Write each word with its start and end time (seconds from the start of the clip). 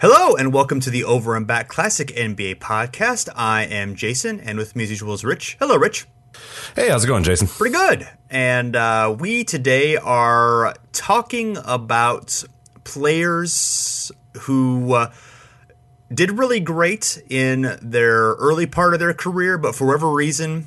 Hello 0.00 0.34
and 0.34 0.50
welcome 0.50 0.80
to 0.80 0.88
the 0.88 1.04
Over 1.04 1.36
and 1.36 1.46
Back 1.46 1.68
Classic 1.68 2.08
NBA 2.08 2.54
podcast. 2.54 3.28
I 3.36 3.64
am 3.64 3.94
Jason, 3.94 4.40
and 4.40 4.56
with 4.56 4.74
me 4.74 4.84
as 4.84 4.90
usual 4.90 5.12
is 5.12 5.26
Rich. 5.26 5.58
Hello, 5.60 5.76
Rich. 5.76 6.06
Hey, 6.74 6.88
how's 6.88 7.04
it 7.04 7.06
going, 7.06 7.22
Jason? 7.22 7.48
Pretty 7.48 7.76
good. 7.76 8.08
And 8.30 8.74
uh, 8.74 9.14
we 9.18 9.44
today 9.44 9.98
are 9.98 10.74
talking 10.92 11.58
about 11.66 12.42
players 12.82 14.10
who 14.40 14.94
uh, 14.94 15.12
did 16.10 16.38
really 16.38 16.60
great 16.60 17.22
in 17.28 17.76
their 17.82 18.36
early 18.36 18.64
part 18.64 18.94
of 18.94 19.00
their 19.00 19.12
career, 19.12 19.58
but 19.58 19.74
for 19.74 19.86
whatever 19.86 20.10
reason, 20.10 20.66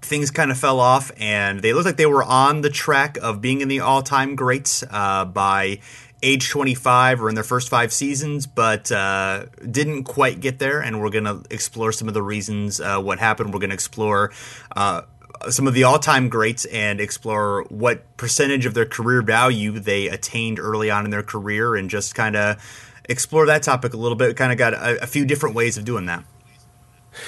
things 0.00 0.30
kind 0.30 0.52
of 0.52 0.58
fell 0.58 0.78
off, 0.78 1.10
and 1.18 1.60
they 1.60 1.72
looked 1.72 1.86
like 1.86 1.96
they 1.96 2.06
were 2.06 2.22
on 2.22 2.60
the 2.60 2.70
track 2.70 3.18
of 3.20 3.40
being 3.40 3.62
in 3.62 3.66
the 3.66 3.80
all-time 3.80 4.36
greats 4.36 4.84
uh, 4.90 5.24
by 5.24 5.80
age 6.22 6.48
25 6.50 7.22
or 7.22 7.28
in 7.28 7.34
their 7.34 7.44
first 7.44 7.68
five 7.68 7.92
seasons, 7.92 8.46
but 8.46 8.90
uh, 8.92 9.46
didn't 9.70 10.04
quite 10.04 10.40
get 10.40 10.58
there. 10.58 10.80
And 10.80 11.00
we're 11.00 11.10
going 11.10 11.24
to 11.24 11.42
explore 11.50 11.92
some 11.92 12.08
of 12.08 12.14
the 12.14 12.22
reasons 12.22 12.80
uh, 12.80 13.00
what 13.00 13.18
happened. 13.18 13.52
We're 13.52 13.60
going 13.60 13.70
to 13.70 13.74
explore 13.74 14.32
uh, 14.76 15.02
some 15.48 15.66
of 15.66 15.74
the 15.74 15.84
all 15.84 15.98
time 15.98 16.28
greats 16.28 16.64
and 16.66 17.00
explore 17.00 17.64
what 17.68 18.16
percentage 18.16 18.66
of 18.66 18.74
their 18.74 18.86
career 18.86 19.22
value 19.22 19.78
they 19.78 20.08
attained 20.08 20.58
early 20.58 20.90
on 20.90 21.04
in 21.04 21.10
their 21.10 21.22
career 21.22 21.74
and 21.74 21.88
just 21.88 22.14
kind 22.14 22.36
of 22.36 22.62
explore 23.08 23.46
that 23.46 23.62
topic 23.62 23.94
a 23.94 23.96
little 23.96 24.16
bit. 24.16 24.36
Kind 24.36 24.52
of 24.52 24.58
got 24.58 24.74
a, 24.74 25.02
a 25.02 25.06
few 25.06 25.24
different 25.24 25.54
ways 25.54 25.78
of 25.78 25.84
doing 25.84 26.06
that. 26.06 26.24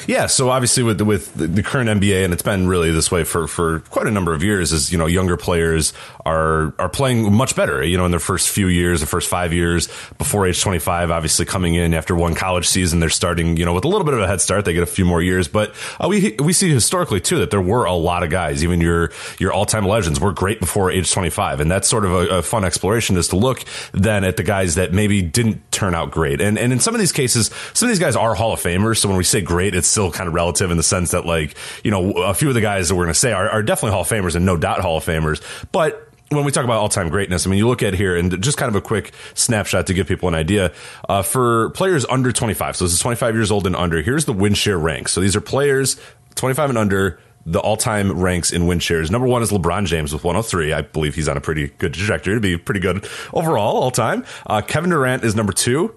Yeah, 0.06 0.27
so 0.27 0.50
obviously 0.50 0.83
with 0.83 0.98
the, 0.98 1.05
with 1.05 1.34
the 1.34 1.62
current 1.62 1.88
NBA, 1.88 2.25
and 2.25 2.33
it's 2.33 2.42
been 2.42 2.69
really 2.69 2.91
this 2.91 3.11
way 3.11 3.25
for, 3.25 3.47
for 3.48 3.80
quite 3.80 4.06
a 4.06 4.11
number 4.11 4.33
of 4.33 4.42
years, 4.42 4.72
is 4.72 4.92
you 4.92 4.98
know 4.98 5.06
younger 5.06 5.36
players 5.36 5.92
are 6.24 6.74
are 6.78 6.89
playing 6.89 7.33
much 7.33 7.56
better. 7.56 7.83
You 7.83 7.97
know, 7.97 8.05
in 8.05 8.11
their 8.11 8.20
first 8.20 8.48
few 8.48 8.69
years, 8.69 9.00
the 9.00 9.06
first 9.06 9.28
five 9.28 9.52
years 9.52 9.89
before 10.19 10.47
age 10.47 10.61
twenty 10.61 10.78
five, 10.78 11.11
obviously 11.11 11.44
coming 11.44 11.74
in 11.74 11.94
after 11.94 12.14
one 12.14 12.34
college 12.34 12.69
season, 12.69 13.00
they're 13.00 13.11
starting 13.11 13.56
you 13.56 13.64
know 13.64 13.74
with 13.74 13.84
a 13.84 13.89
little 13.89 14.05
bit 14.05 14.14
of 14.14 14.20
a 14.20 14.27
head 14.27 14.41
start. 14.41 14.64
They 14.64 14.72
get 14.72 14.83
a 14.83 14.86
few 14.86 15.05
more 15.05 15.22
years, 15.22 15.48
but 15.48 15.74
uh, 16.00 16.08
we 16.08 16.36
we 16.39 16.52
see 16.52 16.70
historically 16.70 17.20
too 17.20 17.39
that 17.39 17.50
there 17.50 17.61
were 17.61 17.84
a 17.84 17.94
lot 17.94 18.22
of 18.22 18.30
guys, 18.30 18.62
even 18.62 18.80
your 18.80 19.11
your 19.39 19.52
all 19.52 19.67
time 19.67 19.86
legends, 19.86 20.20
were 20.20 20.33
great 20.33 20.61
before 20.61 20.91
age 20.91 21.11
twenty 21.11 21.30
five, 21.30 21.61
and 21.61 21.70
that's 21.70 21.89
sort 21.89 22.05
of 22.05 22.12
a, 22.12 22.39
a, 22.39 22.42
fun 22.42 22.64
exploration 22.64 23.17
is 23.17 23.28
to 23.28 23.36
look 23.36 23.64
then 23.92 24.24
at 24.24 24.36
the 24.36 24.42
guys 24.42 24.74
that 24.74 24.92
maybe 24.92 25.22
didn't 25.22 25.61
turn 25.72 25.94
out 25.94 26.11
great, 26.11 26.41
and 26.41 26.58
and 26.58 26.72
in 26.72 26.80
some 26.80 26.94
of 26.94 27.00
these 27.00 27.12
cases, 27.12 27.50
some 27.74 27.89
of 27.89 27.91
these 27.91 27.98
guys 27.98 28.17
are 28.17 28.34
Hall 28.34 28.52
of 28.52 28.61
Famers. 28.61 28.98
So 28.98 29.08
when 29.08 29.17
we 29.19 29.24
say 29.24 29.41
great, 29.41 29.72
it's 29.75 29.89
still 29.89 30.11
kind 30.11 30.28
of 30.28 30.34
relative 30.34 30.70
in 30.70 30.77
the 30.77 30.83
sense 30.83 31.11
that 31.12 31.27
like 31.27 31.56
you 31.84 31.91
know 31.91 32.12
a 32.12 32.34
few 32.34 32.48
of 32.48 32.55
the 32.55 32.61
guys 32.61 32.89
that 32.89 32.95
we're 32.95 33.05
going 33.05 33.15
to 33.15 33.19
say 33.19 33.33
are, 33.33 33.48
are 33.48 33.62
definitely 33.62 33.92
Hall 33.92 34.03
of 34.03 34.09
Famers 34.09 34.34
and 34.34 34.45
no 34.45 34.56
doubt 34.56 34.81
Hall 34.81 34.97
of 34.97 35.05
Famers, 35.05 35.42
but 35.73 36.09
when 36.29 36.45
we 36.45 36.51
talk 36.51 36.64
about 36.64 36.79
all 36.79 36.89
time 36.89 37.11
greatness, 37.11 37.47
I 37.47 37.51
mean, 37.51 37.59
you 37.59 37.69
look 37.69 37.83
at 37.83 37.92
here 37.92 38.17
and 38.17 38.42
just 38.42 38.57
kind 38.57 38.69
of 38.70 38.77
a 38.77 38.80
quick 38.80 39.13
snapshot 39.35 39.86
to 39.89 39.95
give 39.95 40.08
people 40.08 40.29
an 40.29 40.35
idea. 40.35 40.73
Uh, 41.07 41.20
for 41.20 41.70
players 41.70 42.07
under 42.07 42.33
25, 42.33 42.77
so 42.77 42.85
this 42.86 42.95
is 42.95 43.01
25 43.01 43.35
years 43.35 43.51
old 43.51 43.67
and 43.67 43.77
under, 43.77 44.01
here's 44.01 44.24
the 44.24 44.33
win 44.33 44.55
share 44.55 44.79
ranks. 44.79 45.13
So 45.13 45.20
these 45.20 45.36
are 45.36 45.42
players 45.42 46.01
25 46.35 46.70
and 46.70 46.79
under, 46.79 47.20
the 47.45 47.58
all 47.58 47.77
time 47.77 48.20
ranks 48.20 48.52
in 48.52 48.67
win 48.67 48.79
shares. 48.79 49.11
Number 49.11 49.27
one 49.27 49.42
is 49.42 49.51
LeBron 49.51 49.86
James 49.86 50.13
with 50.13 50.25
103. 50.25 50.73
I 50.73 50.83
believe 50.83 51.14
he's 51.14 51.29
on 51.29 51.36
a 51.36 51.41
pretty 51.41 51.69
good 51.79 51.95
trajectory 51.95 52.35
to 52.35 52.41
be 52.41 52.57
pretty 52.57 52.80
good 52.80 53.07
overall 53.33 53.83
all 53.83 53.91
time. 53.91 54.25
Uh, 54.46 54.61
Kevin 54.61 54.91
Durant 54.91 55.25
is 55.25 55.35
number 55.35 55.52
two. 55.52 55.95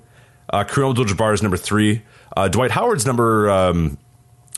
Uh, 0.49 0.63
Kareem 0.63 0.89
Abdul 0.91 1.05
Jabbar 1.05 1.33
is 1.33 1.41
number 1.41 1.57
three. 1.57 2.03
Uh, 2.35 2.47
Dwight 2.47 2.71
Howard's 2.71 3.05
number 3.05 3.49
um, 3.49 3.97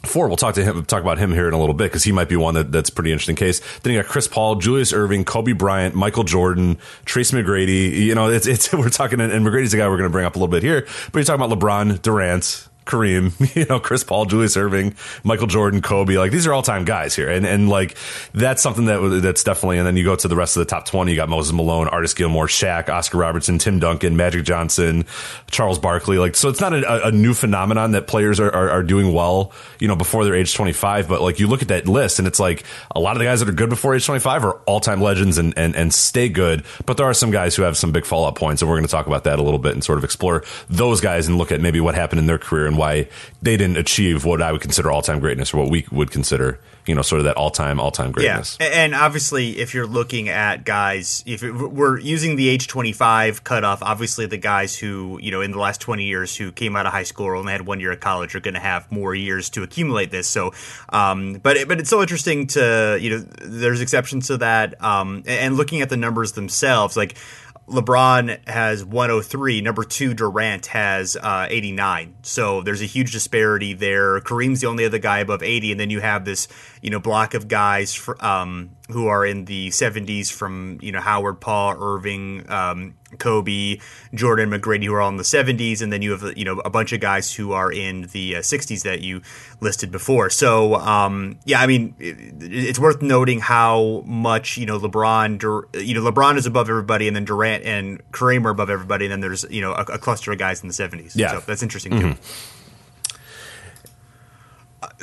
four. 0.04 0.28
We'll 0.28 0.38
talk 0.38 0.56
to 0.56 0.64
him, 0.64 0.86
talk 0.86 1.02
about 1.02 1.18
him 1.18 1.32
here 1.32 1.48
in 1.48 1.54
a 1.54 1.60
little 1.60 1.76
bit 1.76 1.86
because 1.86 2.04
he 2.04 2.12
might 2.12 2.30
be 2.30 2.36
one 2.36 2.54
that, 2.56 2.72
that's 2.72 2.90
pretty 2.90 3.12
interesting 3.12 3.36
case. 3.36 3.62
Then 3.80 3.94
you 3.94 4.02
got 4.02 4.10
Chris 4.10 4.28
Paul, 4.28 4.56
Julius 4.56 4.92
Erving, 4.92 5.26
Kobe 5.26 5.54
Bryant, 5.54 5.96
Michael 5.96 6.24
Jordan, 6.24 6.78
Trace 7.06 7.32
McGrady. 7.32 7.92
You 7.92 8.16
know, 8.16 8.30
it's, 8.30 8.48
it's, 8.48 8.72
we're 8.74 8.90
talking, 8.90 9.20
and 9.20 9.32
McGrady's 9.46 9.72
the 9.72 9.78
guy 9.78 9.88
we're 9.88 9.98
going 9.98 10.10
to 10.10 10.14
bring 10.14 10.26
up 10.26 10.36
a 10.36 10.40
little 10.40 10.52
bit 10.52 10.64
here, 10.64 10.88
but 11.12 11.20
you're 11.20 11.24
talking 11.24 11.44
about 11.44 11.58
LeBron, 11.58 12.02
Durant, 12.02 12.68
Kareem, 12.88 13.56
you 13.56 13.66
know, 13.66 13.80
Chris 13.80 14.04
Paul, 14.04 14.26
Julius 14.26 14.56
Erving, 14.56 14.96
Michael 15.24 15.48
Jordan, 15.48 15.82
Kobe. 15.82 16.18
Like 16.18 16.32
these 16.32 16.48
are 16.48 16.54
all 16.54 16.62
time 16.62 16.86
guys 16.86 17.16
here, 17.16 17.30
and 17.30 17.46
and 17.46 17.70
like 17.70 17.96
that's 18.34 18.62
something 18.62 18.86
that 18.86 19.22
that's 19.22 19.44
definitely. 19.44 19.78
And 19.78 19.88
then 19.88 19.98
you 19.98 20.04
go 20.04 20.16
to 20.16 20.28
the 20.28 20.36
rest 20.36 20.58
of 20.58 20.62
the 20.62 20.66
top 20.66 20.86
twenty. 20.86 21.12
You 21.12 21.18
got 21.18 21.30
Moses 21.30 21.54
Malone, 21.54 21.88
Artis 21.88 22.14
Gilmore, 22.14 22.48
Shaq, 22.48 22.90
Oscar 22.90 23.18
Robertson, 23.18 23.58
Tim 23.58 23.80
Duncan, 23.80 24.18
Magic 24.18 24.44
Johnson, 24.46 25.06
Charles 25.52 25.80
Barkley. 25.80 26.18
Like 26.18 26.36
so, 26.36 26.50
it's 26.50 26.62
not 26.62 26.74
a, 26.74 27.08
a 27.08 27.12
new 27.12 27.34
phenomenon 27.34 27.92
that 27.92 28.08
players 28.08 28.40
are, 28.40 28.54
are, 28.54 28.70
are 28.70 28.84
doing 28.84 29.14
well, 29.14 29.52
you 29.80 29.88
know, 29.88 29.96
before 29.96 30.26
their 30.26 30.36
age 30.36 30.54
twenty 30.54 30.74
five. 30.74 31.08
But 31.08 31.22
like 31.22 31.40
you 31.40 31.48
look 31.48 31.62
at 31.62 31.68
that 31.68 31.88
list, 31.88 32.20
and 32.20 32.28
it's 32.28 32.40
like 32.40 32.64
a 32.96 33.00
lot 33.00 33.16
of 33.16 33.20
the 33.20 33.26
guys 33.26 33.40
that 33.40 33.50
are 33.50 33.54
good 33.54 33.70
before 33.70 33.96
age 33.96 34.06
twenty 34.06 34.22
five 34.22 34.44
are 34.46 34.54
all 34.66 34.80
time 34.80 35.02
legends 35.02 35.38
and, 35.38 35.54
and 35.58 35.76
and 35.76 35.94
stay 35.94 36.30
good. 36.30 36.64
But 36.86 36.98
there 36.98 37.06
are 37.06 37.14
some 37.14 37.32
guys 37.32 37.56
who 37.56 37.64
have 37.64 37.78
some 37.78 37.92
big 37.92 38.06
fallout 38.06 38.36
points, 38.36 38.62
and 38.62 38.70
we're 38.70 38.78
going 38.78 38.88
to 38.88 38.92
talk 38.92 39.08
about 39.08 39.26
that 39.26 39.40
a 39.40 39.44
little 39.44 39.60
bit 39.60 39.74
and 39.74 39.84
sort 39.84 39.98
of 39.98 40.04
explore 40.04 40.44
those 40.70 41.02
guys 41.02 41.28
and 41.28 41.38
look 41.38 41.52
at 41.52 41.62
maybe 41.62 41.80
what 41.80 41.96
happened 41.96 42.20
in 42.20 42.26
their 42.26 42.38
career 42.38 42.66
and 42.66 42.77
why 42.78 43.10
they 43.42 43.58
didn't 43.58 43.78
achieve 43.78 44.26
what 44.26 44.42
I 44.42 44.52
would 44.52 44.62
consider 44.62 44.92
all 44.92 45.02
time 45.02 45.20
greatness 45.20 45.54
or 45.54 45.58
what 45.58 45.70
we 45.70 45.86
would 45.92 46.12
consider, 46.12 46.60
you 46.86 46.96
know, 46.96 47.02
sort 47.02 47.20
of 47.20 47.26
that 47.26 47.36
all 47.36 47.50
time, 47.50 47.80
all 47.80 47.92
time 47.92 48.12
greatness. 48.12 48.58
Yeah. 48.60 48.68
And 48.68 48.96
obviously, 48.96 49.58
if 49.58 49.74
you're 49.74 49.88
looking 49.88 50.30
at 50.30 50.64
guys, 50.64 51.24
if 51.26 51.42
we're 51.42 52.00
using 52.00 52.36
the 52.36 52.48
age 52.48 52.68
25 52.68 53.44
cutoff, 53.44 53.82
obviously 53.82 54.26
the 54.26 54.38
guys 54.38 54.76
who, 54.78 55.20
you 55.22 55.32
know, 55.32 55.42
in 55.42 55.52
the 55.52 55.60
last 55.60 55.82
20 55.82 56.04
years 56.06 56.36
who 56.36 56.52
came 56.52 56.76
out 56.76 56.86
of 56.86 56.92
high 56.92 57.04
school 57.04 57.26
or 57.26 57.36
only 57.36 57.52
had 57.52 57.66
one 57.66 57.80
year 57.80 57.92
of 57.92 58.00
college 58.00 58.36
are 58.36 58.40
going 58.40 58.54
to 58.54 58.60
have 58.60 58.90
more 58.92 59.14
years 59.14 59.50
to 59.50 59.64
accumulate 59.64 60.12
this. 60.12 60.28
So, 60.28 60.54
um, 60.90 61.34
but, 61.34 61.68
but 61.68 61.80
it's 61.80 61.90
so 61.90 62.02
interesting 62.02 62.48
to, 62.48 62.98
you 63.02 63.10
know, 63.10 63.20
there's 63.42 63.82
exceptions 63.82 64.28
to 64.28 64.38
that. 64.38 64.82
Um, 64.84 65.24
and 65.26 65.58
looking 65.58 65.82
at 65.82 65.90
the 65.90 65.98
numbers 65.98 66.34
themselves, 66.34 66.96
like, 66.96 67.18
LeBron 67.68 68.48
has 68.48 68.86
103. 68.86 69.60
Number 69.62 69.84
two, 69.84 70.14
Durant 70.14 70.68
has 70.68 71.18
uh, 71.18 71.48
89. 71.50 72.16
So 72.22 72.62
there's 72.62 72.82
a 72.82 72.86
huge 72.86 73.12
disparity 73.12 73.74
there. 73.74 74.20
Kareem's 74.22 74.62
the 74.62 74.68
only 74.68 74.86
other 74.86 75.00
guy 75.00 75.20
above 75.20 75.44
80, 75.44 75.74
and 75.74 75.80
then 75.80 75.90
you 75.90 76.00
have 76.00 76.24
this, 76.24 76.48
you 76.82 76.90
know, 76.90 77.00
block 77.00 77.34
of 77.34 77.50
guys 77.50 78.08
um, 78.22 78.70
who 78.90 79.08
are 79.08 79.26
in 79.26 79.46
the 79.46 79.70
70s 79.70 80.32
from 80.32 80.80
you 80.82 80.92
know 80.92 81.02
Howard, 81.02 81.42
Paul, 81.42 81.76
Erving 81.76 82.50
um, 82.50 82.96
Kobe, 83.20 83.80
Jordan, 84.14 84.50
McGrady, 84.50 84.86
who 84.86 84.94
are 84.94 85.02
all 85.02 85.10
in 85.10 85.18
the 85.18 85.24
70s, 85.24 85.82
and 85.82 85.92
then 85.92 86.02
you 86.02 86.12
have 86.12 86.38
you 86.38 86.46
know 86.46 86.60
a 86.60 86.70
bunch 86.70 86.94
of 86.94 87.02
guys 87.02 87.34
who 87.34 87.52
are 87.52 87.72
in 87.72 88.04
the 88.14 88.38
uh, 88.38 88.40
60s 88.40 88.84
that 88.84 89.02
you 89.02 89.22
listed 89.60 89.92
before. 89.92 90.30
So 90.30 90.76
um, 90.76 91.38
yeah, 91.46 91.60
I 91.60 91.68
mean 91.68 91.96
it, 92.00 92.18
it's 92.42 92.80
worth 92.80 93.02
noting 93.02 93.40
how 93.40 94.04
much 94.06 94.58
you 94.58 94.66
know 94.66 94.80
LeBron, 94.80 95.40
Dur- 95.40 95.68
you 95.74 95.94
know 95.94 96.10
LeBron 96.10 96.38
is 96.38 96.46
above 96.46 96.70
everybody, 96.70 97.08
and 97.08 97.16
then 97.16 97.26
Durant 97.26 97.66
and 97.66 98.02
Kareem 98.12 98.46
are 98.46 98.50
above 98.50 98.70
everybody, 98.70 99.06
and 99.06 99.12
then 99.12 99.20
there's 99.20 99.46
you 99.50 99.62
know 99.62 99.74
a, 99.74 99.82
a 99.84 99.98
cluster 99.98 100.32
of 100.32 100.38
guys 100.38 100.62
in 100.62 100.70
the 100.70 100.74
70s. 100.74 101.12
Yeah, 101.16 101.34
so 101.34 101.40
that's 101.42 101.64
interesting 101.64 101.92
mm-hmm. 101.92 102.12
too. 102.14 102.20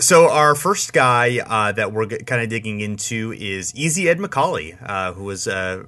So 0.00 0.28
our 0.28 0.56
first 0.56 0.92
guy 0.92 1.38
uh, 1.38 1.70
that 1.70 1.92
we're 1.92 2.06
kind 2.08 2.42
of 2.42 2.48
digging 2.48 2.80
into 2.80 3.32
is 3.32 3.72
Easy 3.76 4.08
Ed 4.08 4.18
Macauley, 4.18 4.76
uh, 4.82 5.12
who 5.12 5.22
was 5.22 5.46
uh, 5.46 5.84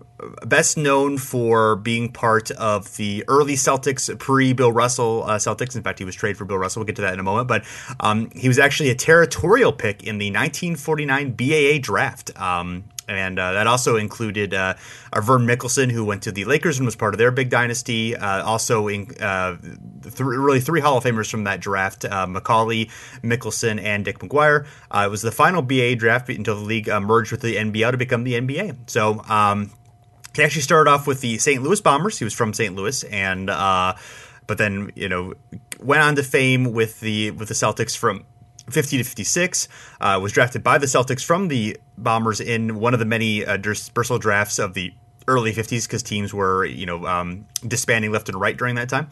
best 0.47 0.77
known 0.77 1.19
for 1.19 1.75
being 1.75 2.13
part 2.13 2.53
of 2.53 2.97
the 2.99 3.25
early 3.27 3.55
Celtics 3.55 4.17
pre 4.21 4.53
Bill 4.53 4.71
Russell 4.71 5.25
uh, 5.25 5.39
Celtics. 5.39 5.75
In 5.75 5.83
fact, 5.83 5.99
he 5.99 6.05
was 6.05 6.15
traded 6.15 6.37
for 6.37 6.45
Bill 6.45 6.57
Russell. 6.57 6.81
We'll 6.81 6.87
get 6.87 6.97
to 6.97 7.03
that 7.03 7.15
in 7.15 7.21
a 7.21 7.25
moment. 7.25 7.49
But 7.49 7.65
um, 7.99 8.31
he 8.31 8.47
was 8.47 8.61
actually 8.61 8.91
a 8.91 8.95
territorial 8.95 9.73
pick 9.73 10.05
in 10.05 10.19
the 10.19 10.31
1949 10.31 11.33
BAA 11.33 11.79
draft. 11.83 12.31
Um, 12.41 12.85
and 13.09 13.39
uh, 13.39 13.53
that 13.53 13.67
also 13.67 13.97
included 13.97 14.53
uh, 14.55 14.75
Vern 15.15 15.47
Mikkelsen, 15.47 15.91
who 15.91 16.05
went 16.05 16.23
to 16.25 16.33
the 16.33 16.45
Lakers 16.45 16.79
and 16.79 16.87
was 16.87 16.97
part 16.97 17.15
of 17.15 17.19
their 17.19 17.31
big 17.31 17.51
dynasty. 17.51 18.17
Uh, 18.17 18.45
also, 18.45 18.89
in, 18.89 19.11
uh, 19.21 19.57
th- 20.03 20.21
really 20.21 20.61
three 20.61 20.81
Hall 20.81 20.99
of 20.99 21.05
Famers 21.05 21.31
from 21.31 21.45
that 21.45 21.61
draft: 21.61 22.05
uh, 22.05 22.27
Macauley, 22.27 22.91
Mikkelsen, 23.23 23.81
and 23.83 24.05
Dick 24.05 24.19
McGuire. 24.19 24.67
Uh, 24.91 25.05
it 25.07 25.11
was 25.11 25.23
the 25.23 25.33
final 25.33 25.63
BA 25.63 25.97
draft 25.97 26.29
until 26.29 26.57
the 26.57 26.65
league 26.65 26.89
merged 26.89 27.31
with 27.31 27.43
the 27.43 27.57
NBL 27.57 27.93
to 27.93 27.97
become 27.97 28.25
the 28.25 28.35
NBA. 28.35 28.91
So. 28.91 29.23
Um, 29.29 29.71
he 30.35 30.43
actually 30.43 30.61
started 30.61 30.91
off 30.91 31.07
with 31.07 31.23
the 31.23 31.39
St. 31.39 31.63
Louis 31.63 31.81
Bombers. 31.81 32.19
He 32.19 32.25
was 32.25 32.35
from 32.35 32.53
St. 32.53 32.77
Louis, 32.77 33.03
and 33.05 33.47
but 33.47 34.59
then 34.59 34.91
you 34.95 35.09
know 35.09 35.33
went 35.81 36.03
on 36.03 36.17
to 36.17 36.23
fame 36.23 36.73
with 36.73 37.01
the 37.01 37.31
with 37.33 37.49
the 37.49 37.55
Celtics 37.55 37.97
from 37.97 38.25
50 38.71 38.99
to 38.99 39.05
56. 39.05 39.69
Uh, 40.01 40.19
was 40.23 40.33
drafted 40.33 40.63
by 40.63 40.79
the 40.79 40.87
Celtics 40.87 41.25
from 41.25 41.49
the 41.49 41.77
Bombers 41.99 42.41
in 42.41 42.81
one 42.81 42.95
of 42.95 43.01
the 43.01 43.07
many 43.07 43.45
uh, 43.45 43.57
dispersal 43.57 44.19
drafts 44.19 44.59
of 44.59 44.75
the 44.75 44.93
early 45.29 45.53
50s 45.53 45.87
because 45.87 46.03
teams 46.03 46.33
were, 46.33 46.65
you 46.65 46.87
know, 46.87 47.07
um, 47.07 47.47
disbanding 47.67 48.13
left 48.13 48.29
and 48.29 48.41
right 48.41 48.57
during 48.57 48.77
that 48.77 48.89
time. 48.89 49.09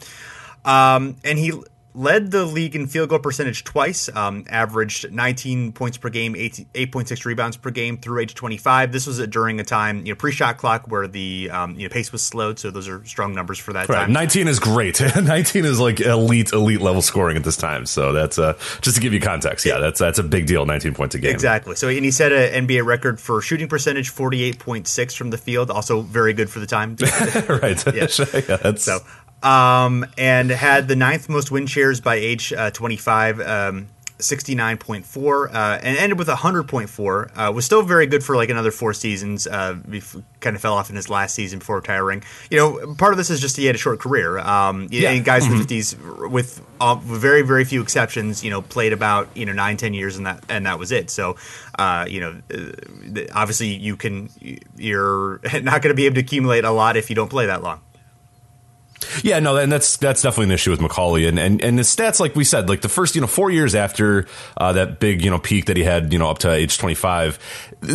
Um, 0.63 1.17
and 1.23 1.37
he 1.37 1.53
led 1.95 2.31
the 2.31 2.45
league 2.45 2.75
in 2.75 2.87
field 2.87 3.09
goal 3.09 3.19
percentage 3.19 3.63
twice, 3.63 4.09
um, 4.15 4.45
averaged 4.49 5.11
19 5.11 5.71
points 5.71 5.97
per 5.97 6.09
game, 6.09 6.33
8.6 6.35 7.25
rebounds 7.25 7.57
per 7.57 7.71
game 7.71 7.97
through 7.97 8.19
age 8.21 8.35
25. 8.35 8.91
This 8.91 9.07
was 9.07 9.25
during 9.27 9.59
a 9.59 9.63
time, 9.63 10.05
you 10.05 10.11
know, 10.11 10.15
pre-shot 10.15 10.57
clock 10.57 10.87
where 10.87 11.07
the 11.07 11.49
um, 11.51 11.75
you 11.75 11.87
know 11.87 11.93
pace 11.93 12.11
was 12.11 12.21
slowed, 12.21 12.59
so 12.59 12.69
those 12.69 12.87
are 12.87 13.03
strong 13.05 13.33
numbers 13.33 13.57
for 13.57 13.73
that 13.73 13.89
right. 13.89 14.05
time. 14.05 14.13
19 14.13 14.47
is 14.47 14.59
great. 14.59 15.01
19 15.15 15.65
is 15.65 15.79
like 15.79 16.01
elite, 16.01 16.51
elite 16.51 16.81
level 16.81 17.01
scoring 17.01 17.37
at 17.37 17.43
this 17.43 17.57
time. 17.57 17.85
So 17.85 18.11
that's 18.11 18.37
uh, 18.37 18.53
just 18.81 18.95
to 18.95 19.01
give 19.01 19.13
you 19.13 19.19
context. 19.19 19.65
Yeah, 19.65 19.79
that's 19.79 19.99
that's 19.99 20.19
a 20.19 20.23
big 20.23 20.47
deal. 20.47 20.65
19 20.65 20.93
points 20.93 21.15
a 21.15 21.19
game. 21.19 21.31
Exactly. 21.31 21.75
So 21.75 21.87
and 21.87 22.03
he 22.03 22.11
set 22.11 22.31
an 22.31 22.67
NBA 22.67 22.85
record 22.85 23.19
for 23.19 23.41
shooting 23.41 23.67
percentage, 23.67 24.13
48.6 24.13 25.15
from 25.15 25.29
the 25.29 25.37
field, 25.37 25.71
also 25.71 26.01
very 26.01 26.33
good 26.33 26.49
for 26.49 26.59
the 26.59 26.67
time. 26.67 26.95
right. 27.49 27.83
yeah. 27.95 28.07
yeah 28.49 28.75
so 28.75 28.99
um, 29.45 30.05
and 30.17 30.49
had 30.49 30.87
the 30.87 30.95
ninth 30.95 31.29
most 31.29 31.51
win 31.51 31.67
shares 31.67 32.01
by 32.01 32.15
age 32.15 32.51
uh, 32.51 32.71
25. 32.71 33.39
Um, 33.41 33.87
69.4 34.17 35.53
uh, 35.53 35.79
and 35.83 35.97
ended 35.97 36.17
with 36.17 36.29
100.4 36.29 37.31
uh, 37.35 37.51
was 37.51 37.65
still 37.65 37.81
very 37.81 38.07
good 38.07 38.23
for 38.23 38.37
like 38.37 38.49
another 38.49 38.71
four 38.71 38.93
seasons 38.93 39.45
uh, 39.45 39.75
kind 40.39 40.55
of 40.55 40.61
fell 40.61 40.73
off 40.73 40.89
in 40.89 40.95
his 40.95 41.09
last 41.09 41.35
season 41.35 41.59
before 41.59 41.75
retiring 41.75 42.23
you 42.49 42.57
know 42.57 42.95
part 42.95 43.11
of 43.11 43.17
this 43.17 43.29
is 43.29 43.41
just 43.41 43.57
he 43.57 43.65
had 43.65 43.75
a 43.75 43.77
short 43.77 43.99
career 43.99 44.39
um, 44.39 44.87
yeah. 44.89 45.09
and 45.09 45.25
guys 45.25 45.43
mm-hmm. 45.43 45.55
in 45.55 45.67
the 45.67 45.81
50s 45.81 46.29
with 46.29 46.65
uh, 46.79 46.95
very 46.95 47.41
very 47.41 47.65
few 47.65 47.81
exceptions 47.81 48.41
you 48.41 48.49
know 48.49 48.61
played 48.61 48.93
about 48.93 49.27
you 49.35 49.45
know 49.45 49.51
nine 49.51 49.75
ten 49.75 49.93
years 49.93 50.15
and 50.15 50.25
that 50.25 50.41
and 50.47 50.65
that 50.65 50.79
was 50.79 50.93
it 50.93 51.09
so 51.09 51.35
uh, 51.77 52.05
you 52.07 52.21
know 52.21 52.41
uh, 52.53 53.21
obviously 53.33 53.67
you 53.67 53.97
can 53.97 54.29
you're 54.77 55.41
not 55.61 55.81
going 55.81 55.89
to 55.89 55.93
be 55.93 56.05
able 56.05 56.15
to 56.15 56.21
accumulate 56.21 56.63
a 56.63 56.71
lot 56.71 56.95
if 56.95 57.09
you 57.09 57.17
don't 57.17 57.29
play 57.29 57.47
that 57.47 57.61
long 57.61 57.81
yeah, 59.23 59.39
no, 59.39 59.57
and 59.57 59.71
that's 59.71 59.97
that's 59.97 60.21
definitely 60.21 60.45
an 60.45 60.51
issue 60.51 60.71
with 60.71 60.79
Macauley, 60.79 61.27
and 61.27 61.39
and 61.39 61.61
and 61.61 61.77
the 61.77 61.83
stats, 61.83 62.19
like 62.19 62.35
we 62.35 62.43
said, 62.43 62.69
like 62.69 62.81
the 62.81 62.89
first 62.89 63.15
you 63.15 63.21
know 63.21 63.27
four 63.27 63.51
years 63.51 63.75
after 63.75 64.25
uh, 64.57 64.73
that 64.73 64.99
big 64.99 65.23
you 65.23 65.29
know 65.29 65.39
peak 65.39 65.65
that 65.65 65.77
he 65.77 65.83
had, 65.83 66.11
you 66.11 66.19
know 66.19 66.29
up 66.29 66.39
to 66.39 66.51
age 66.51 66.77
twenty 66.77 66.95
five, 66.95 67.39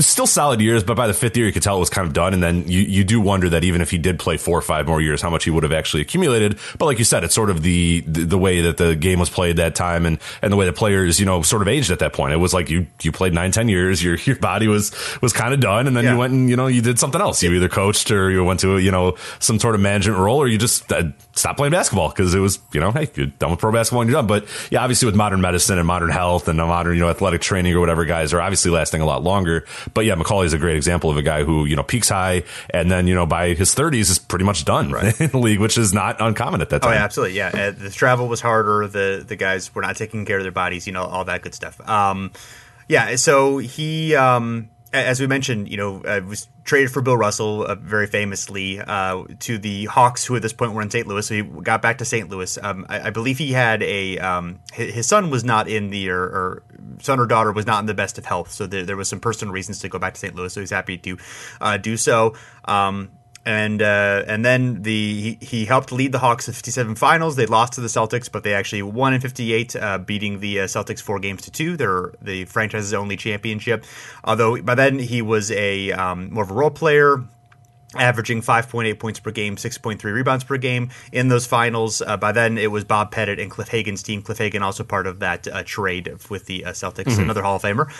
still 0.01 0.27
solid 0.27 0.61
years, 0.61 0.83
but 0.83 0.97
by 0.97 1.07
the 1.07 1.15
fifth 1.15 1.37
year 1.37 1.47
you 1.47 1.53
could 1.53 1.63
tell 1.63 1.77
it 1.77 1.81
was 1.81 1.91
kind 1.91 2.07
of 2.07 2.13
done, 2.13 2.35
and 2.35 2.43
then 2.43 2.67
you 2.69 2.81
you 2.81 3.05
do 3.05 3.21
wonder 3.21 3.49
that 3.49 3.65
even 3.65 3.81
if 3.81 3.91
he 3.91 3.99
did 3.99 4.19
play 4.19 4.37
four 4.37 4.59
or 4.59 4.63
five 4.63 4.87
more 4.87 5.01
years, 5.01 5.23
how 5.23 5.31
much 5.31 5.45
he 5.45 5.51
would 5.51 5.63
have 5.63 5.73
actually 5.73 6.03
accumulated. 6.03 6.59
But 6.79 6.87
like 6.87 6.99
you 6.99 7.05
said, 7.05 7.25
it's 7.25 7.35
sort 7.35 7.51
of 7.51 7.63
the 7.63 8.01
the, 8.07 8.25
the 8.25 8.39
way 8.39 8.63
that 8.63 8.77
the 8.77 8.95
game 8.95 9.19
was 9.19 9.31
played 9.31 9.57
that 9.57 9.75
time, 9.75 10.07
and 10.07 10.19
and 10.43 10.53
the 10.53 10.57
way 10.57 10.67
the 10.67 10.73
players 10.73 11.19
you 11.19 11.27
know 11.27 11.43
sort 11.43 11.63
of 11.63 11.69
aged 11.69 11.91
at 11.91 12.01
that 12.01 12.13
point. 12.13 12.33
It 12.33 12.39
was 12.39 12.55
like 12.55 12.71
you 12.71 12.87
you 13.03 13.13
played 13.13 13.35
nine 13.35 13.53
ten 13.53 13.69
years, 13.69 14.03
your 14.03 14.17
your 14.17 14.37
body 14.37 14.69
was 14.69 14.93
was 15.21 15.33
kind 15.33 15.55
of 15.55 15.61
done, 15.61 15.87
and 15.87 15.97
then 15.97 16.05
yeah. 16.05 16.13
you 16.13 16.19
went 16.19 16.33
and 16.33 16.51
you 16.51 16.57
know 16.57 16.67
you 16.67 16.83
did 16.83 16.99
something 16.99 17.21
else. 17.21 17.43
You 17.43 17.53
either 17.53 17.69
coached 17.69 18.11
or 18.11 18.31
you 18.31 18.45
went 18.45 18.61
to 18.61 18.79
you 18.79 18.91
know 18.91 19.17
some 19.39 19.59
sort 19.59 19.75
of 19.75 19.81
management 19.81 20.19
role, 20.19 20.39
or 20.39 20.49
you 20.49 20.59
just 20.59 20.91
uh, 21.01 21.11
stop 21.33 21.57
playing 21.57 21.73
basketball 21.73 22.09
because 22.09 22.35
it 22.35 22.39
was, 22.39 22.59
you 22.73 22.81
know, 22.81 22.91
hey, 22.91 23.09
you're 23.15 23.27
done 23.27 23.51
with 23.51 23.61
pro 23.61 23.73
basketball 23.73 24.03
and 24.03 24.11
you're 24.11 24.19
done. 24.19 24.27
But 24.27 24.47
yeah, 24.71 24.83
obviously 24.83 25.07
with 25.07 25.15
modern 25.15 25.41
medicine 25.41 25.79
and 25.79 25.87
modern 25.87 26.11
health 26.11 26.49
and 26.49 26.59
the 26.59 26.67
modern, 26.67 26.95
you 26.95 27.01
know, 27.01 27.09
athletic 27.09 27.41
training 27.41 27.75
or 27.75 27.81
whatever, 27.81 28.05
guys 28.05 28.33
are 28.33 28.41
obviously 28.41 28.71
lasting 28.71 29.01
a 29.01 29.07
lot 29.07 29.23
longer. 29.23 29.65
But 29.95 30.05
yeah, 30.05 30.15
Macauley 30.15 30.47
is 30.47 30.53
a 30.53 30.59
great 30.59 30.77
example 30.77 31.11
of 31.11 31.17
a 31.17 31.23
guy 31.23 31.45
who, 31.45 31.65
you 31.65 31.77
know, 31.77 31.83
peaks 31.83 32.09
high 32.09 32.45
and 32.71 32.91
then, 32.91 33.07
you 33.07 33.15
know, 33.15 33.27
by 33.27 33.55
his 33.55 33.75
30s 33.75 34.11
is 34.11 34.19
pretty 34.19 34.45
much 34.45 34.65
done 34.65 34.91
right. 34.91 35.19
in 35.21 35.31
the 35.31 35.39
league, 35.39 35.61
which 35.61 35.79
is 35.79 35.93
not 35.93 36.21
uncommon 36.21 36.61
at 36.61 36.71
that 36.71 36.83
time. 36.83 36.93
Oh, 36.93 36.95
yeah, 36.95 37.05
absolutely. 37.05 37.37
Yeah. 37.37 37.71
The 37.71 37.91
travel 37.91 38.29
was 38.29 38.41
harder. 38.41 38.87
The, 38.87 39.25
the 39.27 39.37
guys 39.37 39.75
were 39.75 39.83
not 39.83 39.97
taking 39.97 40.25
care 40.25 40.37
of 40.37 40.43
their 40.43 40.53
bodies, 40.53 40.87
you 40.87 40.93
know, 40.93 41.05
all 41.05 41.25
that 41.25 41.43
good 41.43 41.55
stuff. 41.55 41.81
Um, 41.89 42.33
yeah. 42.89 43.17
So 43.17 43.59
he, 43.59 44.15
um, 44.15 44.69
as 44.93 45.21
we 45.21 45.27
mentioned, 45.27 45.69
you 45.69 45.77
know, 45.77 46.03
uh, 46.03 46.21
was 46.27 46.49
traded 46.65 46.91
for 46.91 47.01
Bill 47.01 47.17
Russell 47.17 47.65
uh, 47.65 47.77
very 47.77 48.07
famously 48.07 48.81
uh, 48.81 49.25
to 49.41 49.57
the 49.57 49.85
Hawks, 49.85 50.25
who 50.25 50.35
at 50.35 50.43
this 50.43 50.53
point 50.53 50.73
were 50.73 50.83
in 50.83 50.91
St. 50.91 51.07
Louis. 51.07 51.27
So 51.27 51.35
he 51.35 51.43
got 51.43 51.81
back 51.81 51.99
to 51.99 52.05
St. 52.05 52.29
Louis. 52.29 52.59
Um, 52.61 52.87
I, 52.89 53.09
I, 53.09 53.11
believe 53.11 53.39
he 53.39 53.53
had 53.53 53.83
a 53.85 54.19
um, 54.19 54.59
his, 54.73 54.95
his, 54.95 55.07
son 55.07 55.31
was 55.31 55.45
not 55.45 55.69
in 55.69 55.91
the 55.91 56.11
or, 56.11 56.23
or, 56.23 56.63
son 57.01 57.21
or 57.21 57.27
daughter 57.27 57.53
was 57.53 57.67
not 57.67 57.79
in 57.81 57.87
the 57.87 57.95
best 57.95 58.19
of 58.19 58.25
health, 58.25 58.51
so 58.51 58.67
there, 58.67 58.85
there, 58.85 58.97
was 58.97 59.09
some 59.09 59.21
personal 59.21 59.55
reasons 59.55 59.79
to 59.81 59.89
go 59.89 59.99
back 59.99 60.15
to 60.15 60.21
St. 60.21 60.35
Louis. 60.35 60.53
So 60.53 60.61
he's 60.61 60.71
happy 60.71 60.99
to 60.99 61.19
uh, 61.61 61.77
do 61.77 61.97
so. 61.97 62.35
Um, 62.65 63.11
and 63.51 63.83
uh, 63.83 64.23
and 64.29 64.45
then 64.45 64.83
the 64.83 65.37
he, 65.41 65.45
he, 65.45 65.65
helped 65.65 65.91
lead 65.91 66.13
the 66.13 66.21
Hawks 66.21 66.45
to 66.45 66.53
57 66.53 66.95
finals. 66.95 67.35
They 67.35 67.47
lost 67.47 67.73
to 67.73 67.81
the 67.81 67.89
Celtics, 67.89 68.31
but 68.31 68.45
they 68.45 68.55
actually 68.55 68.83
won 68.83 69.13
in 69.13 69.21
58, 69.21 69.75
uh, 69.75 69.99
beating 69.99 70.39
the 70.39 70.61
uh, 70.61 70.65
Celtics 70.65 71.03
four 71.03 71.19
games 71.19 71.43
to 71.43 71.51
two. 71.51 71.77
They're 71.77 72.13
the 72.23 72.45
franchise's 72.45 72.95
only 72.95 73.17
championship. 73.17 73.85
Although 74.23 74.63
by 74.63 74.77
then 74.77 75.01
he 75.01 75.21
was 75.21 75.51
a 75.51 75.91
um, 75.91 76.33
more 76.33 76.45
of 76.45 76.51
a 76.53 76.55
role 76.55 76.71
player 76.71 77.25
averaging 77.97 78.41
5.8 78.41 78.99
points 78.99 79.19
per 79.19 79.33
game, 79.33 79.57
6.3 79.57 80.03
rebounds 80.05 80.45
per 80.45 80.57
game 80.57 80.91
in 81.13 81.29
those 81.29 81.47
finals. 81.47 82.01
Uh, 82.01 82.17
by 82.17 82.31
then, 82.31 82.57
it 82.57 82.71
was 82.71 82.85
Bob 82.85 83.11
Pettit 83.11 83.41
and 83.41 83.51
Cliff 83.51 83.69
Hagan's 83.69 84.03
team. 84.03 84.23
Cliff 84.23 84.39
Hagan 84.39 84.63
also 84.63 84.85
part 84.85 85.09
of 85.09 85.19
that 85.21 85.49
uh, 85.49 85.63
trade 85.65 86.13
with 86.31 86.47
the 86.47 86.65
uh, 86.65 86.71
Celtics, 86.71 87.05
mm-hmm. 87.05 87.23
another 87.23 87.43
Hall 87.43 87.57
of 87.57 87.63
Famer. 87.63 87.91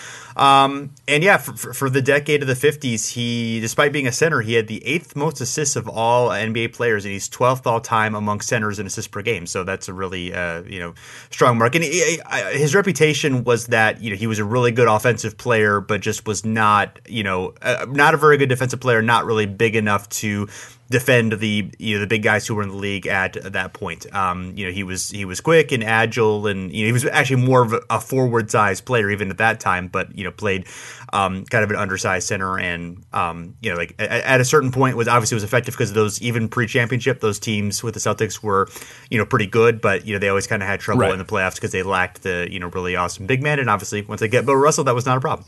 Um, 0.41 0.93
and 1.09 1.25
yeah, 1.25 1.39
for, 1.39 1.75
for, 1.75 1.91
the 1.91 2.01
decade 2.01 2.43
of 2.43 2.47
the 2.47 2.55
50s, 2.55 3.11
he, 3.13 3.59
despite 3.59 3.93
being 3.93 4.07
a 4.07 4.13
center, 4.13 4.43
he 4.43 4.55
had 4.55 4.69
the 4.69 4.85
eighth 4.87 5.17
most 5.17 5.41
assists 5.41 5.75
of 5.75 5.89
all 5.89 6.29
NBA 6.29 6.73
players, 6.73 7.05
and 7.05 7.13
he's 7.13 7.29
12th 7.29 7.67
all 7.67 7.81
time 7.81 8.15
among 8.15 8.43
centers 8.43 8.79
in 8.79 8.87
assists 8.87 9.09
per 9.09 9.23
game. 9.23 9.45
So 9.45 9.65
that's 9.65 9.89
a 9.89 9.93
really 9.93 10.33
uh, 10.33 10.63
you 10.63 10.79
know 10.79 10.95
strong 11.31 11.59
mark. 11.59 11.75
And 11.75 11.83
he, 11.83 12.21
his 12.53 12.77
reputation 12.77 13.43
was 13.43 13.67
that 13.69 14.01
you 14.01 14.11
know 14.11 14.17
he 14.17 14.29
was 14.29 14.39
a 14.39 14.45
really 14.45 14.71
good 14.71 14.87
offensive 14.87 15.37
player, 15.37 15.81
but 15.81 16.01
just 16.01 16.27
was 16.27 16.45
not 16.45 17.01
you 17.09 17.25
know 17.25 17.55
uh, 17.61 17.87
not 17.89 18.15
a 18.15 18.17
very 18.17 18.37
good 18.37 18.49
defensive 18.49 18.79
player, 18.79 19.03
not 19.03 19.25
really 19.25 19.47
big 19.47 19.80
enough 19.81 20.09
to 20.11 20.49
defend 20.91 21.33
the 21.35 21.71
you 21.79 21.95
know 21.95 22.01
the 22.01 22.07
big 22.07 22.23
guys 22.23 22.47
who 22.47 22.55
were 22.57 22.65
in 22.65 22.69
the 22.69 22.77
league 22.77 23.07
at 23.07 23.37
that 23.53 23.73
point. 23.73 24.13
Um, 24.15 24.53
you 24.57 24.67
know, 24.67 24.73
he 24.73 24.83
was 24.83 25.09
he 25.09 25.25
was 25.25 25.41
quick 25.41 25.73
and 25.73 25.85
agile, 25.85 26.47
and 26.49 26.73
you 26.73 26.83
know 26.83 26.87
he 26.87 26.93
was 26.93 27.05
actually 27.07 27.47
more 27.47 27.63
of 27.63 27.75
a 27.89 28.01
forward 28.01 28.51
sized 28.51 28.85
player 28.85 29.11
even 29.11 29.31
at 29.31 29.39
that 29.39 29.61
time. 29.61 29.89
But 29.89 30.17
you 30.19 30.25
know, 30.25 30.33
played 30.33 30.67
um, 31.13 31.45
kind 31.47 31.65
of 31.65 31.71
an 31.71 31.77
undersized 31.77 32.27
center, 32.27 32.59
and 32.59 33.05
um, 33.13 33.55
you 33.61 33.71
know, 33.71 33.77
like 33.77 33.95
at, 33.99 34.11
at, 34.11 34.41
a 34.41 34.45
certain 34.45 34.73
point 34.73 34.97
was 34.97 35.07
obviously 35.07 35.37
was 35.37 35.45
effective 35.45 35.75
because 35.75 35.93
those 35.93 36.21
even 36.21 36.49
pre 36.49 36.67
championship 36.67 37.21
those 37.21 37.39
teams 37.39 37.83
with 37.83 37.95
the 37.95 38.01
Celtics 38.01 38.43
were 38.43 38.69
you 39.11 39.19
know 39.19 39.25
pretty 39.25 39.47
good, 39.47 39.81
but 39.81 40.07
you 40.07 40.13
know 40.13 40.19
they 40.19 40.29
always 40.29 40.49
kind 40.49 40.63
of 40.63 40.69
had 40.69 40.81
trouble 40.81 41.03
right. 41.03 41.13
in 41.13 41.19
the 41.19 41.25
playoffs 41.25 41.55
because 41.55 41.73
they 41.73 41.85
lacked 41.85 42.23
the 42.23 42.49
you 42.51 42.59
know 42.59 42.69
really 42.69 42.97
awesome 42.97 43.27
big 43.27 43.43
man, 43.43 43.61
and 43.61 43.71
obviously 43.71 44.03
once 44.03 44.21
they 44.21 44.29
get 44.29 44.45
Bill 44.45 44.57
Russell, 44.57 44.85
that 44.85 44.95
was 44.95 45.07
not 45.07 45.17
a 45.17 45.21
problem. 45.21 45.47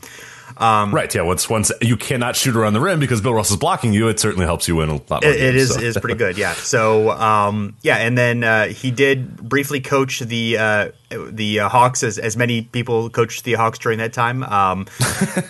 Um, 0.57 0.93
right. 0.93 1.13
Yeah. 1.13 1.21
Once 1.21 1.49
once 1.49 1.71
you 1.81 1.97
cannot 1.97 2.35
shoot 2.35 2.55
around 2.55 2.73
the 2.73 2.79
rim 2.79 2.99
because 2.99 3.21
Bill 3.21 3.33
Russell's 3.33 3.59
blocking 3.59 3.93
you, 3.93 4.07
it 4.07 4.19
certainly 4.19 4.45
helps 4.45 4.67
you 4.67 4.75
win 4.75 4.89
a 4.89 4.93
lot. 4.93 5.09
More 5.09 5.31
it, 5.31 5.37
games, 5.37 5.41
it 5.41 5.55
is 5.55 5.73
so. 5.73 5.79
is 5.81 5.97
pretty 5.97 6.17
good. 6.17 6.37
Yeah. 6.37 6.53
So 6.73 7.11
um, 7.11 7.75
yeah, 7.81 7.97
and 7.97 8.17
then 8.17 8.43
uh, 8.43 8.67
he 8.67 8.89
did 8.89 9.37
briefly 9.37 9.79
coach 9.79 10.21
the 10.21 10.57
uh, 10.57 10.91
the 11.09 11.59
uh, 11.59 11.69
Hawks 11.69 12.01
as 12.01 12.17
as 12.17 12.35
many 12.35 12.63
people 12.63 13.09
coached 13.09 13.43
the 13.43 13.53
Hawks 13.53 13.77
during 13.77 13.99
that 13.99 14.11
time. 14.13 14.43
Um, 14.43 14.87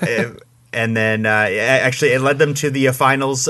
and 0.74 0.98
then 0.98 1.26
uh, 1.26 1.30
actually 1.30 2.12
it 2.12 2.20
led 2.20 2.40
them 2.40 2.54
to 2.56 2.70
the 2.70 2.90
uh, 2.90 2.94
finals. 2.94 3.48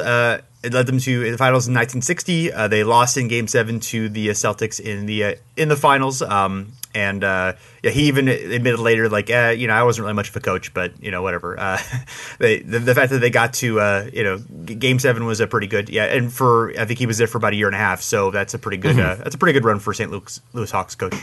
Uh, 0.64 0.68
it 0.68 0.74
led 0.74 0.86
them 0.86 1.00
to 1.00 1.32
the 1.32 1.38
finals 1.38 1.68
in 1.68 1.74
1960. 1.74 2.50
they 2.68 2.84
lost 2.84 3.18
in 3.18 3.28
Game 3.28 3.48
Seven 3.48 3.80
to 3.82 4.10
the 4.10 4.30
Celtics 4.30 4.80
in 4.80 5.06
the 5.06 5.38
in 5.58 5.70
the 5.70 5.76
finals. 5.76 6.22
Um, 6.22 6.74
and 6.96 7.24
uh, 7.24 7.54
yeah, 7.82 7.92
he 7.92 8.04
even 8.04 8.28
admitted 8.28 8.80
later, 8.80 9.10
like, 9.10 9.30
eh, 9.30 9.52
you 9.52 9.68
know, 9.68 9.74
I 9.74 9.84
wasn't 9.84 10.04
really 10.04 10.14
much 10.14 10.30
of 10.30 10.36
a 10.36 10.40
coach, 10.40 10.74
but 10.74 11.02
you 11.02 11.12
know, 11.12 11.22
whatever. 11.22 11.60
Uh, 11.60 11.82
they, 12.40 12.60
the, 12.60 12.80
the, 12.80 12.96
fact 12.96 13.12
that 13.12 13.20
they 13.20 13.30
got 13.30 13.54
to, 13.56 13.80
uh, 13.80 14.10
you 14.14 14.24
know, 14.24 14.38
Game 14.38 15.00
Seven 15.00 15.26
was 15.26 15.40
a 15.40 15.48
pretty 15.48 15.68
good, 15.68 15.90
yeah, 15.90 16.06
and 16.06 16.32
for 16.32 16.72
I 16.80 16.86
think 16.86 17.00
he 17.00 17.06
was 17.06 17.18
there 17.18 17.28
for 17.28 17.38
about 17.38 17.54
a 17.54 17.56
year 17.56 17.68
and 17.68 17.76
a 17.76 17.80
half, 17.80 18.02
so 18.02 18.32
that's 18.32 18.54
a 18.54 18.60
pretty 18.60 18.78
good, 18.78 18.96
mm-hmm. 18.96 19.22
Uh, 19.22 19.24
that's 19.24 19.36
a 19.36 19.38
pretty 19.38 19.54
good 19.54 19.66
run 19.66 19.80
for 19.80 19.94
St. 19.94 20.12
Louis 20.12 20.72
Hawks 20.72 20.96
coach. 20.96 21.16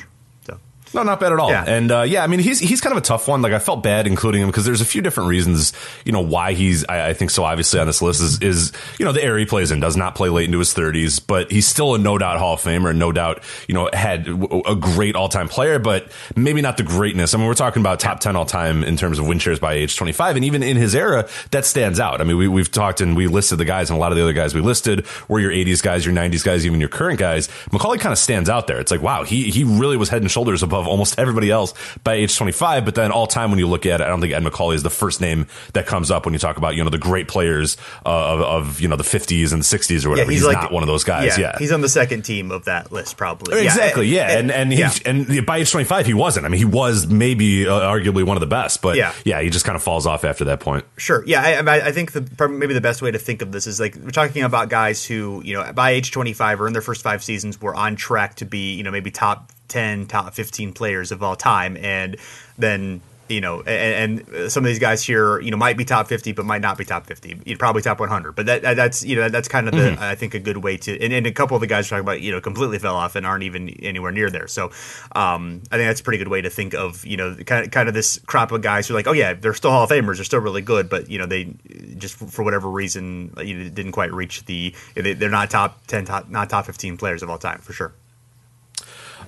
No, 0.92 1.04
not 1.04 1.20
bad 1.20 1.32
at 1.32 1.38
all. 1.38 1.50
Yeah. 1.50 1.64
And 1.64 1.92
uh, 1.92 2.02
yeah, 2.02 2.24
I 2.24 2.26
mean, 2.26 2.40
he's 2.40 2.58
he's 2.58 2.80
kind 2.80 2.92
of 2.92 2.98
a 2.98 3.04
tough 3.06 3.28
one. 3.28 3.42
Like 3.42 3.52
I 3.52 3.58
felt 3.60 3.82
bad 3.82 4.06
including 4.06 4.42
him 4.42 4.48
because 4.48 4.64
there's 4.64 4.80
a 4.80 4.86
few 4.86 5.02
different 5.02 5.28
reasons, 5.28 5.72
you 6.04 6.12
know, 6.12 6.20
why 6.20 6.52
he's 6.52 6.84
I, 6.88 7.10
I, 7.10 7.14
think 7.14 7.30
so 7.30 7.44
obviously 7.44 7.78
on 7.78 7.86
this 7.86 8.02
list 8.02 8.20
is 8.20 8.40
is 8.42 8.72
you 8.98 9.04
know 9.04 9.12
the 9.12 9.22
era 9.22 9.38
he 9.38 9.46
plays 9.46 9.70
in 9.70 9.78
does 9.78 9.96
not 9.96 10.16
play 10.16 10.28
late 10.28 10.46
into 10.46 10.58
his 10.58 10.74
30s, 10.74 11.24
but 11.24 11.50
he's 11.50 11.66
still 11.66 11.94
a 11.94 11.98
no 11.98 12.18
doubt 12.18 12.38
Hall 12.38 12.54
of 12.54 12.60
Famer 12.60 12.90
and 12.90 12.98
no 12.98 13.12
doubt 13.12 13.42
you 13.68 13.74
know 13.74 13.88
had 13.92 14.26
a 14.26 14.74
great 14.74 15.14
all 15.14 15.28
time 15.28 15.48
player, 15.48 15.78
but 15.78 16.10
maybe 16.34 16.60
not 16.60 16.76
the 16.76 16.82
greatness. 16.82 17.34
I 17.34 17.38
mean, 17.38 17.46
we're 17.46 17.54
talking 17.54 17.82
about 17.82 18.00
top 18.00 18.18
10 18.20 18.34
all 18.34 18.46
time 18.46 18.82
in 18.82 18.96
terms 18.96 19.18
of 19.20 19.28
win 19.28 19.38
shares 19.38 19.60
by 19.60 19.74
age 19.74 19.96
25, 19.96 20.36
and 20.36 20.44
even 20.44 20.62
in 20.62 20.76
his 20.76 20.94
era, 20.94 21.28
that 21.52 21.64
stands 21.64 22.00
out. 22.00 22.20
I 22.20 22.24
mean, 22.24 22.36
we 22.36 22.48
we've 22.48 22.70
talked 22.70 23.00
and 23.00 23.16
we 23.16 23.28
listed 23.28 23.58
the 23.58 23.64
guys, 23.64 23.90
and 23.90 23.96
a 23.96 24.00
lot 24.00 24.10
of 24.10 24.16
the 24.16 24.22
other 24.24 24.32
guys 24.32 24.54
we 24.54 24.60
listed 24.60 25.06
were 25.28 25.38
your 25.38 25.52
80s 25.52 25.82
guys, 25.82 26.04
your 26.04 26.14
90s 26.14 26.44
guys, 26.44 26.66
even 26.66 26.80
your 26.80 26.88
current 26.88 27.20
guys. 27.20 27.46
Macauley 27.70 28.00
kind 28.00 28.12
of 28.12 28.18
stands 28.18 28.50
out 28.50 28.66
there. 28.66 28.80
It's 28.80 28.90
like 28.90 29.02
wow, 29.02 29.22
he 29.22 29.50
he 29.50 29.62
really 29.62 29.96
was 29.96 30.08
head 30.08 30.22
and 30.22 30.30
shoulders 30.30 30.64
above 30.64 30.79
almost 30.86 31.18
everybody 31.18 31.50
else 31.50 31.74
by 32.04 32.14
age 32.14 32.36
25. 32.36 32.84
But 32.84 32.94
then 32.94 33.12
all 33.12 33.26
time 33.26 33.50
when 33.50 33.58
you 33.58 33.68
look 33.68 33.86
at 33.86 34.00
it, 34.00 34.04
I 34.04 34.08
don't 34.08 34.20
think 34.20 34.32
Ed 34.32 34.42
Macauley 34.42 34.74
is 34.74 34.82
the 34.82 34.90
first 34.90 35.20
name 35.20 35.46
that 35.72 35.86
comes 35.86 36.10
up 36.10 36.24
when 36.24 36.34
you 36.34 36.38
talk 36.38 36.56
about, 36.56 36.76
you 36.76 36.84
know, 36.84 36.90
the 36.90 36.98
great 36.98 37.28
players 37.28 37.76
uh, 38.04 38.34
of, 38.34 38.40
of, 38.40 38.80
you 38.80 38.88
know, 38.88 38.96
the 38.96 39.04
50s 39.04 39.52
and 39.52 39.62
60s 39.62 40.04
or 40.04 40.10
whatever. 40.10 40.30
Yeah, 40.30 40.34
he's, 40.34 40.42
he's 40.42 40.46
like, 40.46 40.62
not 40.62 40.72
one 40.72 40.82
of 40.82 40.86
those 40.86 41.04
guys. 41.04 41.38
Yeah, 41.38 41.52
yeah, 41.52 41.58
He's 41.58 41.72
on 41.72 41.80
the 41.80 41.88
second 41.88 42.22
team 42.22 42.50
of 42.50 42.64
that 42.64 42.92
list, 42.92 43.16
probably. 43.16 43.62
Exactly. 43.62 44.08
Yeah. 44.08 44.38
And, 44.38 44.50
and, 44.50 44.72
and, 44.72 45.26
he, 45.26 45.36
and 45.36 45.46
by 45.46 45.58
age 45.58 45.70
25, 45.70 46.06
he 46.06 46.14
wasn't. 46.14 46.46
I 46.46 46.48
mean, 46.48 46.58
he 46.58 46.64
was 46.64 47.06
maybe 47.06 47.66
uh, 47.66 47.80
arguably 47.80 48.24
one 48.24 48.36
of 48.36 48.40
the 48.40 48.46
best, 48.46 48.82
but 48.82 48.96
yeah. 48.96 49.12
yeah, 49.24 49.40
he 49.40 49.50
just 49.50 49.64
kind 49.64 49.76
of 49.76 49.82
falls 49.82 50.06
off 50.06 50.24
after 50.24 50.44
that 50.46 50.60
point. 50.60 50.84
Sure. 50.96 51.24
Yeah. 51.26 51.62
I, 51.66 51.88
I 51.88 51.92
think 51.92 52.12
the, 52.12 52.48
maybe 52.48 52.74
the 52.74 52.80
best 52.80 53.02
way 53.02 53.10
to 53.10 53.18
think 53.18 53.42
of 53.42 53.52
this 53.52 53.66
is 53.66 53.80
like 53.80 53.96
we're 53.96 54.10
talking 54.10 54.42
about 54.42 54.68
guys 54.68 55.04
who, 55.04 55.42
you 55.44 55.54
know, 55.54 55.72
by 55.72 55.90
age 55.90 56.10
25 56.10 56.60
or 56.60 56.66
in 56.66 56.72
their 56.72 56.82
first 56.82 57.02
five 57.02 57.22
seasons 57.22 57.60
were 57.60 57.74
on 57.74 57.96
track 57.96 58.36
to 58.36 58.44
be, 58.44 58.74
you 58.74 58.82
know, 58.82 58.90
maybe 58.90 59.10
top 59.10 59.52
10 59.70 60.06
top 60.06 60.34
15 60.34 60.72
players 60.72 61.10
of 61.12 61.22
all 61.22 61.36
time 61.36 61.76
and 61.78 62.16
then 62.58 63.00
you 63.30 63.40
know, 63.40 63.62
and, 63.62 64.28
and, 64.28 64.52
some 64.52 64.64
of 64.64 64.68
these 64.68 64.78
guys 64.78 65.04
here, 65.04 65.40
you 65.40 65.50
know, 65.50 65.56
might 65.56 65.76
be 65.76 65.84
top 65.84 66.08
50, 66.08 66.32
but 66.32 66.44
might 66.44 66.60
not 66.60 66.76
be 66.76 66.84
top 66.84 67.06
50. 67.06 67.42
You'd 67.46 67.58
probably 67.58 67.80
top 67.80 68.00
100. 68.00 68.32
But 68.32 68.46
that, 68.46 68.62
that's, 68.62 69.04
you 69.04 69.16
know, 69.16 69.28
that's 69.28 69.46
kind 69.46 69.68
of 69.68 69.74
the, 69.74 69.90
mm-hmm. 69.90 70.02
I 70.02 70.16
think, 70.16 70.34
a 70.34 70.40
good 70.40 70.58
way 70.58 70.76
to, 70.78 71.00
and, 71.00 71.12
and, 71.12 71.26
a 71.26 71.32
couple 71.32 71.56
of 71.56 71.60
the 71.60 71.68
guys 71.68 71.88
talking 71.88 72.00
about, 72.00 72.20
you 72.20 72.32
know, 72.32 72.40
completely 72.40 72.78
fell 72.78 72.96
off 72.96 73.14
and 73.14 73.24
aren't 73.24 73.44
even 73.44 73.68
anywhere 73.68 74.10
near 74.10 74.30
there. 74.30 74.48
So 74.48 74.72
um, 75.14 75.62
I 75.70 75.76
think 75.76 75.88
that's 75.88 76.00
a 76.00 76.04
pretty 76.04 76.18
good 76.18 76.28
way 76.28 76.42
to 76.42 76.50
think 76.50 76.74
of, 76.74 77.06
you 77.06 77.16
know, 77.16 77.36
kind 77.36 77.64
of, 77.64 77.70
kind 77.70 77.88
of 77.88 77.94
this 77.94 78.18
crop 78.26 78.50
of 78.50 78.62
guys 78.62 78.88
who 78.88 78.94
are 78.94 78.98
like, 78.98 79.06
oh, 79.06 79.12
yeah, 79.12 79.34
they're 79.34 79.54
still 79.54 79.70
Hall 79.70 79.84
of 79.84 79.90
Famers. 79.90 80.16
They're 80.16 80.24
still 80.24 80.40
really 80.40 80.62
good. 80.62 80.88
But, 80.90 81.08
you 81.08 81.18
know, 81.18 81.26
they 81.26 81.54
just 81.96 82.16
for 82.16 82.42
whatever 82.42 82.68
reason, 82.68 83.32
you 83.38 83.54
know, 83.54 83.68
didn't 83.70 83.92
quite 83.92 84.12
reach 84.12 84.44
the, 84.46 84.74
they're 84.94 85.30
not 85.30 85.50
top 85.50 85.86
10, 85.86 86.06
top, 86.06 86.28
not 86.28 86.50
top 86.50 86.66
15 86.66 86.96
players 86.96 87.22
of 87.22 87.30
all 87.30 87.38
time 87.38 87.60
for 87.60 87.72
sure. 87.72 87.94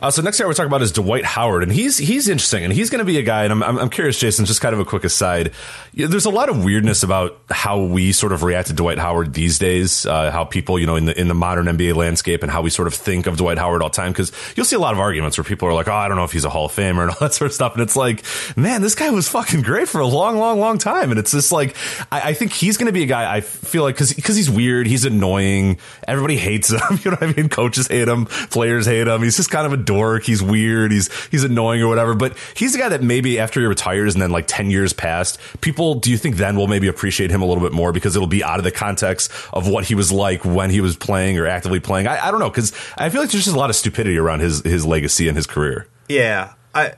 Uh, 0.03 0.11
so 0.11 0.21
next 0.21 0.41
guy 0.41 0.47
we're 0.47 0.53
talking 0.53 0.67
about 0.67 0.83
is 0.83 0.91
Dwight 0.91 1.25
Howard, 1.25 1.63
and 1.63 1.71
he's 1.71 1.97
he's 1.97 2.29
interesting, 2.29 2.65
and 2.65 2.73
he's 2.73 2.91
going 2.91 2.99
to 2.99 3.05
be 3.05 3.19
a 3.19 3.23
guy. 3.23 3.45
And 3.45 3.53
I'm, 3.53 3.63
I'm, 3.63 3.79
I'm 3.79 3.89
curious, 3.89 4.19
Jason. 4.19 4.45
Just 4.47 4.61
kind 4.61 4.75
of 4.75 4.81
a 4.81 4.85
quick 4.85 5.05
aside. 5.05 5.53
There's 5.95 6.25
a 6.25 6.31
lot 6.31 6.49
of 6.49 6.65
weirdness 6.65 7.05
about 7.05 7.39
how 7.49 7.83
we 7.83 8.11
sort 8.11 8.33
of 8.33 8.43
react 8.43 8.67
to 8.67 8.75
Dwight 8.75 8.99
Howard 8.99 9.33
these 9.33 9.61
days. 9.61 10.05
Uh, 10.05 10.33
how 10.33 10.45
people, 10.45 10.77
you 10.77 10.87
know, 10.87 10.97
in 10.97 11.05
the 11.05 11.19
in 11.19 11.29
the 11.29 11.35
modern 11.35 11.67
NBA 11.67 11.95
landscape, 11.95 12.43
and 12.43 12.51
how 12.51 12.63
we 12.63 12.71
sort 12.71 12.89
of 12.89 12.95
think 12.95 13.29
of 13.29 13.37
Dwight 13.37 13.59
Howard 13.59 13.81
all 13.81 13.91
the 13.91 13.95
time. 13.95 14.11
Because 14.11 14.33
you'll 14.57 14.67
see 14.67 14.75
a 14.75 14.81
lot 14.81 14.93
of 14.93 14.99
arguments 14.99 15.39
where 15.39 15.45
people 15.45 15.69
are 15.69 15.73
like, 15.73 15.87
"Oh, 15.87 15.93
I 15.95 16.09
don't 16.09 16.17
know 16.17 16.25
if 16.25 16.33
he's 16.33 16.45
a 16.45 16.51
Hall 16.51 16.67
of 16.67 16.73
Famer" 16.73 17.03
and 17.03 17.11
all 17.11 17.17
that 17.21 17.35
sort 17.35 17.51
of 17.51 17.55
stuff. 17.55 17.75
And 17.75 17.83
it's 17.83 17.95
like, 17.95 18.25
man, 18.57 18.83
this 18.83 18.97
guy 18.97 19.11
was 19.11 19.29
fucking 19.29 19.63
great 19.63 19.89
for 19.89 20.01
a 20.01 20.07
long, 20.07 20.37
long, 20.37 20.59
long 20.59 20.79
time. 20.79 21.11
And 21.11 21.21
it's 21.21 21.31
just 21.31 21.53
like, 21.53 21.77
I, 22.11 22.31
I 22.31 22.35
think 22.35 22.53
he's 22.53 22.77
going 22.77 22.87
to 22.87 22.93
be 22.93 23.05
a 23.05 23.07
guy. 23.07 23.33
I 23.33 23.41
feel 23.41 23.85
like 23.85 23.95
because 23.95 24.13
because 24.13 24.35
he's 24.35 24.51
weird, 24.51 24.89
he's 24.89 25.05
annoying. 25.05 25.79
Everybody 26.09 26.39
hates 26.39 26.71
him. 26.73 26.81
You 27.03 27.11
know 27.11 27.17
what 27.21 27.31
I 27.31 27.33
mean? 27.33 27.49
Coaches 27.49 27.89
hate 27.89 28.07
him, 28.07 28.27
players 28.27 28.87
hate 28.87 29.09
him. 29.09 29.23
He's 29.23 29.37
just 29.37 29.51
kind 29.51 29.67
of 29.67 29.73
a 29.73 29.77
dork. 29.93 30.25
He's 30.25 30.43
weird. 30.43 30.93
He's 30.93 31.11
he's 31.29 31.45
annoying 31.45 31.83
or 31.83 31.89
whatever. 31.89 32.15
But 32.15 32.37
he's 32.55 32.73
the 32.73 32.79
guy 32.79 32.89
that 32.89 33.03
maybe 33.03 33.39
after 33.39 33.61
he 33.61 33.67
retires 33.67 34.15
and 34.15 34.23
then 34.23 34.31
like 34.31 34.47
ten 34.47 34.71
years 34.71 34.93
past, 34.93 35.39
people 35.61 35.95
do 35.95 36.11
you 36.11 36.17
think 36.17 36.37
then 36.37 36.57
will 36.57 36.69
maybe 36.69 36.89
appreciate 36.89 37.31
him 37.31 37.43
a 37.43 37.47
little 37.47 37.63
bit 37.63 37.73
more 37.73 37.93
because 37.93 38.17
it'll 38.17 38.29
be 38.29 38.43
out 38.43 38.59
of 38.59 38.65
the 38.65 38.71
context 38.71 39.31
of 39.53 39.69
what 39.69 39.85
he 39.85 39.95
was 39.95 40.11
like 40.11 40.45
when 40.45 40.71
he 40.71 40.81
was 40.81 40.97
playing 40.97 41.39
or 41.39 41.47
actively 41.47 41.81
playing. 41.81 42.07
I, 42.07 42.29
I 42.29 42.31
don't 42.31 42.41
know 42.41 42.51
because 42.51 42.73
I 42.97 43.09
feel 43.11 43.21
like 43.21 43.31
there's 43.31 43.45
just 43.45 43.57
a 43.57 43.59
lot 43.59 43.71
of 43.71 43.77
stupidity 43.77 44.17
around 44.17 44.41
his 44.41 44.63
his 44.63 44.87
legacy 44.87 45.29
and 45.29 45.37
his 45.37 45.47
career. 45.47 45.87
Yeah, 46.09 46.55
I, 46.75 46.95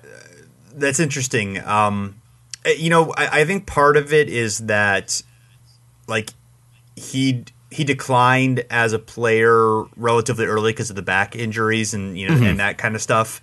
that's 0.74 1.00
interesting. 1.00 1.58
Um, 1.64 2.20
you 2.64 2.90
know, 2.90 3.12
I, 3.16 3.40
I 3.40 3.44
think 3.44 3.66
part 3.66 3.96
of 3.96 4.12
it 4.12 4.28
is 4.28 4.58
that 4.66 5.22
like 6.06 6.30
he 6.96 7.44
he 7.74 7.82
declined 7.82 8.64
as 8.70 8.92
a 8.92 9.00
player 9.00 9.82
relatively 9.96 10.46
early 10.46 10.70
because 10.70 10.90
of 10.90 10.96
the 10.96 11.02
back 11.02 11.34
injuries 11.34 11.92
and 11.92 12.16
you 12.16 12.28
know 12.28 12.34
mm-hmm. 12.36 12.44
and 12.44 12.60
that 12.60 12.78
kind 12.78 12.94
of 12.94 13.02
stuff. 13.02 13.40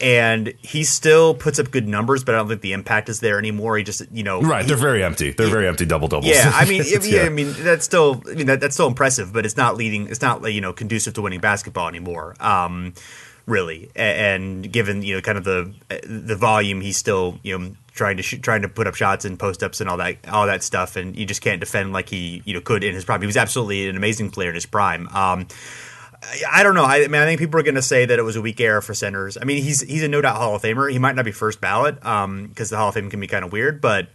And 0.00 0.54
he 0.62 0.82
still 0.82 1.34
puts 1.34 1.58
up 1.58 1.70
good 1.70 1.86
numbers, 1.86 2.24
but 2.24 2.34
I 2.34 2.38
don't 2.38 2.48
think 2.48 2.62
the 2.62 2.72
impact 2.72 3.10
is 3.10 3.20
there 3.20 3.38
anymore. 3.38 3.76
He 3.76 3.84
just, 3.84 4.10
you 4.10 4.22
know, 4.22 4.40
right? 4.40 4.62
He, 4.62 4.68
they're 4.68 4.78
very 4.78 5.04
empty. 5.04 5.32
They're 5.32 5.44
he, 5.44 5.52
very 5.52 5.68
empty 5.68 5.84
double 5.84 6.08
doubles. 6.08 6.32
Yeah, 6.32 6.50
I 6.54 6.64
mean, 6.64 6.80
if, 6.86 7.04
yeah. 7.04 7.24
I 7.24 7.28
mean 7.28 7.52
that's 7.58 7.84
still, 7.84 8.22
I 8.30 8.32
mean 8.32 8.46
that, 8.46 8.62
that's 8.62 8.72
still 8.72 8.86
impressive, 8.86 9.30
but 9.30 9.44
it's 9.44 9.58
not 9.58 9.76
leading. 9.76 10.08
It's 10.08 10.22
not 10.22 10.50
you 10.50 10.62
know 10.62 10.72
conducive 10.72 11.12
to 11.14 11.22
winning 11.22 11.40
basketball 11.40 11.86
anymore. 11.86 12.36
Um, 12.40 12.94
really, 13.44 13.90
and 13.94 14.72
given 14.72 15.02
you 15.02 15.16
know 15.16 15.20
kind 15.20 15.36
of 15.36 15.44
the 15.44 15.74
the 16.08 16.36
volume, 16.36 16.80
he's 16.80 16.96
still 16.96 17.38
you 17.42 17.58
know 17.58 17.76
trying 17.94 18.16
to 18.16 18.22
trying 18.22 18.62
to 18.62 18.68
put 18.68 18.86
up 18.86 18.94
shots 18.94 19.24
and 19.24 19.38
post 19.38 19.62
ups 19.62 19.80
and 19.80 19.90
all 19.90 19.96
that 19.96 20.16
all 20.28 20.46
that 20.46 20.62
stuff, 20.62 20.96
and 20.96 21.16
you 21.16 21.26
just 21.26 21.42
can't 21.42 21.60
defend 21.60 21.92
like 21.92 22.08
he 22.08 22.42
you 22.44 22.54
know 22.54 22.60
could 22.60 22.84
in 22.84 22.94
his 22.94 23.04
prime. 23.04 23.20
He 23.20 23.26
was 23.26 23.36
absolutely 23.36 23.88
an 23.88 23.96
amazing 23.96 24.30
player 24.30 24.48
in 24.48 24.54
his 24.54 24.66
prime. 24.66 25.08
Um, 25.08 25.46
I 26.50 26.62
don't 26.62 26.74
know. 26.74 26.84
I, 26.84 27.04
I, 27.04 27.08
mean, 27.08 27.20
I 27.20 27.24
think 27.24 27.40
people 27.40 27.58
are 27.58 27.62
going 27.62 27.76
to 27.76 27.82
say 27.82 28.04
that 28.04 28.18
it 28.18 28.22
was 28.22 28.36
a 28.36 28.42
weak 28.42 28.60
era 28.60 28.82
for 28.82 28.92
centers. 28.92 29.38
I 29.40 29.44
mean, 29.44 29.62
he's 29.62 29.80
he's 29.80 30.02
a 30.02 30.08
no 30.08 30.20
doubt 30.20 30.36
Hall 30.36 30.54
of 30.54 30.62
Famer. 30.62 30.90
He 30.90 30.98
might 30.98 31.16
not 31.16 31.24
be 31.24 31.32
first 31.32 31.60
ballot 31.60 31.96
because 31.96 32.24
um, 32.24 32.52
the 32.54 32.76
Hall 32.76 32.88
of 32.88 32.94
Fame 32.94 33.10
can 33.10 33.20
be 33.20 33.26
kind 33.26 33.44
of 33.44 33.52
weird, 33.52 33.80
but 33.80 34.08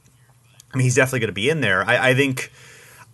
I 0.73 0.77
mean, 0.77 0.83
he's 0.83 0.95
definitely 0.95 1.19
going 1.19 1.29
to 1.29 1.33
be 1.33 1.49
in 1.49 1.61
there. 1.61 1.83
I, 1.83 2.09
I 2.09 2.13
think 2.13 2.51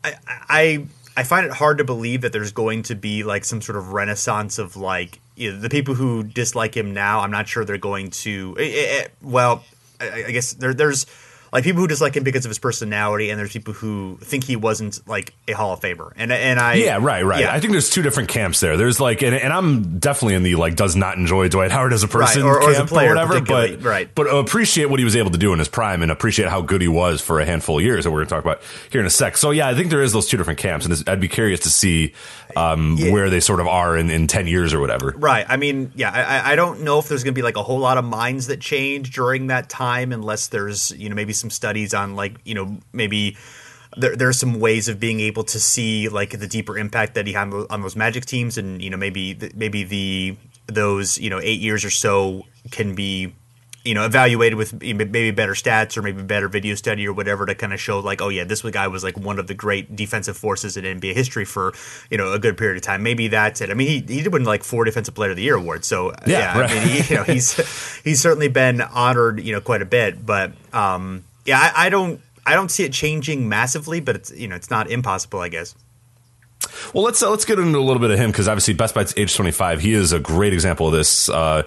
I, 0.03 0.15
I 0.27 0.87
I 1.15 1.23
find 1.23 1.45
it 1.45 1.51
hard 1.51 1.77
to 1.77 1.83
believe 1.83 2.21
that 2.21 2.33
there's 2.33 2.51
going 2.51 2.83
to 2.83 2.95
be 2.95 3.23
like 3.23 3.45
some 3.45 3.61
sort 3.61 3.77
of 3.77 3.93
renaissance 3.93 4.57
of 4.57 4.75
like 4.75 5.19
you 5.35 5.51
know, 5.51 5.59
the 5.59 5.69
people 5.69 5.95
who 5.95 6.23
dislike 6.23 6.75
him 6.75 6.93
now. 6.93 7.21
I'm 7.21 7.31
not 7.31 7.47
sure 7.47 7.65
they're 7.65 7.77
going 7.77 8.11
to. 8.11 8.55
It, 8.59 8.63
it, 8.63 9.13
well, 9.21 9.63
I, 10.01 10.25
I 10.27 10.31
guess 10.31 10.53
there, 10.53 10.73
there's 10.73 11.05
like 11.51 11.65
people 11.65 11.81
who 11.81 11.87
dislike 11.87 12.15
him 12.15 12.23
because 12.23 12.45
of 12.45 12.49
his 12.49 12.59
personality, 12.59 13.29
and 13.29 13.37
there's 13.37 13.51
people 13.51 13.73
who 13.73 14.17
think 14.21 14.45
he 14.45 14.55
wasn't 14.55 15.05
like 15.07 15.33
a 15.49 15.51
Hall 15.51 15.73
of 15.73 15.81
Famer. 15.81 16.13
And 16.15 16.31
and 16.31 16.59
I 16.59 16.75
yeah 16.75 16.97
right 17.01 17.25
right. 17.25 17.41
Yeah. 17.41 17.53
I 17.53 17.59
think 17.59 17.71
there's 17.71 17.89
two 17.89 18.01
different 18.01 18.29
camps 18.29 18.61
there. 18.61 18.77
There's 18.77 19.01
like 19.01 19.21
and, 19.21 19.35
and 19.35 19.51
I'm 19.51 19.99
definitely 19.99 20.35
in 20.35 20.43
the 20.43 20.55
like 20.55 20.75
does 20.75 20.95
not 20.95 21.17
enjoy 21.17 21.49
Dwight 21.49 21.71
Howard 21.71 21.91
as 21.91 22.03
a 22.03 22.07
person 22.07 22.43
right. 22.43 22.49
or, 22.49 22.63
or, 22.63 22.71
as 22.71 22.79
a 22.79 22.85
player 22.85 23.11
or 23.11 23.15
whatever, 23.15 23.41
but 23.41 23.83
right. 23.83 24.13
But 24.13 24.27
appreciate 24.33 24.85
what 24.85 24.99
he 24.99 25.05
was 25.05 25.15
able 25.15 25.31
to 25.31 25.37
do 25.37 25.51
in 25.51 25.59
his 25.59 25.67
prime 25.67 26.01
and 26.01 26.11
appreciate 26.11 26.47
how 26.47 26.61
good 26.61 26.81
he 26.81 26.87
was 26.87 27.19
for 27.19 27.41
a 27.41 27.45
handful 27.45 27.79
of 27.79 27.83
years 27.83 28.05
that 28.05 28.11
we're 28.11 28.19
going 28.19 28.27
to 28.27 28.35
talk 28.35 28.45
about 28.45 28.61
here 28.89 29.01
in 29.01 29.07
a 29.07 29.11
sec. 29.11 29.35
So 29.35 29.51
yeah, 29.51 29.67
I 29.67 29.75
think 29.75 29.89
there 29.89 30.03
is 30.03 30.13
those 30.13 30.27
two 30.27 30.37
different 30.37 30.59
camps, 30.59 30.85
and 30.85 31.09
I'd 31.09 31.19
be 31.19 31.27
curious 31.27 31.59
to 31.61 31.69
see 31.69 32.13
um, 32.55 32.95
yeah. 32.97 33.11
where 33.11 33.29
they 33.29 33.39
sort 33.39 33.59
of 33.59 33.67
are 33.67 33.97
in, 33.97 34.09
in 34.09 34.27
10 34.27 34.47
years 34.47 34.73
or 34.73 34.79
whatever. 34.79 35.13
Right. 35.17 35.45
I 35.47 35.57
mean, 35.57 35.91
yeah, 35.95 36.11
I, 36.11 36.53
I 36.53 36.55
don't 36.55 36.81
know 36.81 36.99
if 36.99 37.07
there's 37.07 37.23
going 37.23 37.33
to 37.33 37.37
be 37.37 37.43
like 37.43 37.57
a 37.57 37.63
whole 37.63 37.79
lot 37.79 37.97
of 37.97 38.05
minds 38.05 38.47
that 38.47 38.59
change 38.59 39.11
during 39.11 39.47
that 39.47 39.69
time 39.69 40.11
unless 40.11 40.47
there's, 40.47 40.91
you 40.91 41.09
know, 41.09 41.15
maybe 41.15 41.33
some 41.33 41.49
studies 41.49 41.93
on 41.93 42.15
like, 42.15 42.37
you 42.43 42.55
know, 42.55 42.77
maybe 42.93 43.37
there, 43.97 44.15
there 44.15 44.29
are 44.29 44.33
some 44.33 44.59
ways 44.59 44.87
of 44.87 44.99
being 44.99 45.19
able 45.19 45.43
to 45.43 45.59
see 45.59 46.09
like 46.09 46.37
the 46.37 46.47
deeper 46.47 46.77
impact 46.77 47.15
that 47.15 47.27
he 47.27 47.33
had 47.33 47.53
on 47.69 47.81
those 47.81 47.95
Magic 47.95 48.25
teams, 48.25 48.57
and 48.57 48.81
you 48.81 48.89
know 48.89 48.97
maybe 48.97 49.37
maybe 49.53 49.83
the 49.83 50.37
those 50.67 51.17
you 51.17 51.29
know 51.29 51.39
eight 51.41 51.59
years 51.59 51.83
or 51.83 51.89
so 51.89 52.45
can 52.71 52.95
be 52.95 53.33
you 53.83 53.93
know 53.93 54.05
evaluated 54.05 54.57
with 54.57 54.73
maybe 54.81 55.31
better 55.31 55.53
stats 55.53 55.97
or 55.97 56.01
maybe 56.01 56.21
better 56.21 56.47
video 56.47 56.75
study 56.75 57.07
or 57.07 57.13
whatever 57.13 57.45
to 57.45 57.55
kind 57.55 57.73
of 57.73 57.79
show 57.79 57.99
like 57.99 58.21
oh 58.21 58.29
yeah 58.29 58.43
this 58.43 58.61
guy 58.61 58.87
was 58.87 59.03
like 59.03 59.17
one 59.17 59.39
of 59.39 59.47
the 59.47 59.53
great 59.53 59.95
defensive 59.95 60.37
forces 60.37 60.77
in 60.77 60.83
NBA 60.83 61.13
history 61.13 61.45
for 61.45 61.73
you 62.09 62.17
know 62.17 62.33
a 62.33 62.39
good 62.39 62.57
period 62.57 62.77
of 62.77 62.83
time 62.83 63.03
maybe 63.03 63.27
that's 63.27 63.61
it 63.61 63.69
I 63.69 63.73
mean 63.73 63.87
he 63.87 64.13
he 64.13 64.23
did 64.23 64.31
win 64.31 64.43
like 64.43 64.63
four 64.63 64.85
defensive 64.85 65.15
player 65.15 65.31
of 65.31 65.37
the 65.37 65.43
year 65.43 65.55
awards 65.55 65.87
so 65.87 66.11
yeah, 66.25 66.39
yeah 66.39 66.59
right. 66.59 66.71
I 66.71 66.73
mean 66.73 66.87
he, 66.87 67.13
you 67.13 67.15
know 67.15 67.23
he's 67.23 68.01
he's 68.03 68.21
certainly 68.21 68.49
been 68.49 68.81
honored 68.81 69.41
you 69.41 69.53
know 69.53 69.61
quite 69.61 69.81
a 69.81 69.85
bit 69.85 70.25
but 70.25 70.51
um 70.73 71.23
yeah 71.45 71.59
I, 71.59 71.87
I 71.87 71.89
don't 71.89 72.21
I 72.45 72.53
don't 72.53 72.69
see 72.69 72.83
it 72.83 72.93
changing 72.93 73.49
massively 73.49 73.99
but 73.99 74.15
it's 74.15 74.31
you 74.31 74.47
know 74.47 74.55
it's 74.55 74.69
not 74.69 74.89
impossible 74.89 75.39
I 75.39 75.49
guess. 75.49 75.75
Well, 76.93 77.03
let's 77.03 77.21
uh, 77.23 77.29
let's 77.29 77.45
get 77.45 77.59
into 77.59 77.77
a 77.77 77.81
little 77.81 77.99
bit 77.99 78.11
of 78.11 78.19
him 78.19 78.31
because 78.31 78.47
obviously 78.47 78.73
Best 78.73 78.93
Bite's 78.93 79.13
age 79.17 79.35
25. 79.35 79.81
He 79.81 79.93
is 79.93 80.11
a 80.11 80.19
great 80.19 80.53
example 80.53 80.87
of 80.87 80.93
this. 80.93 81.29
Uh, 81.29 81.63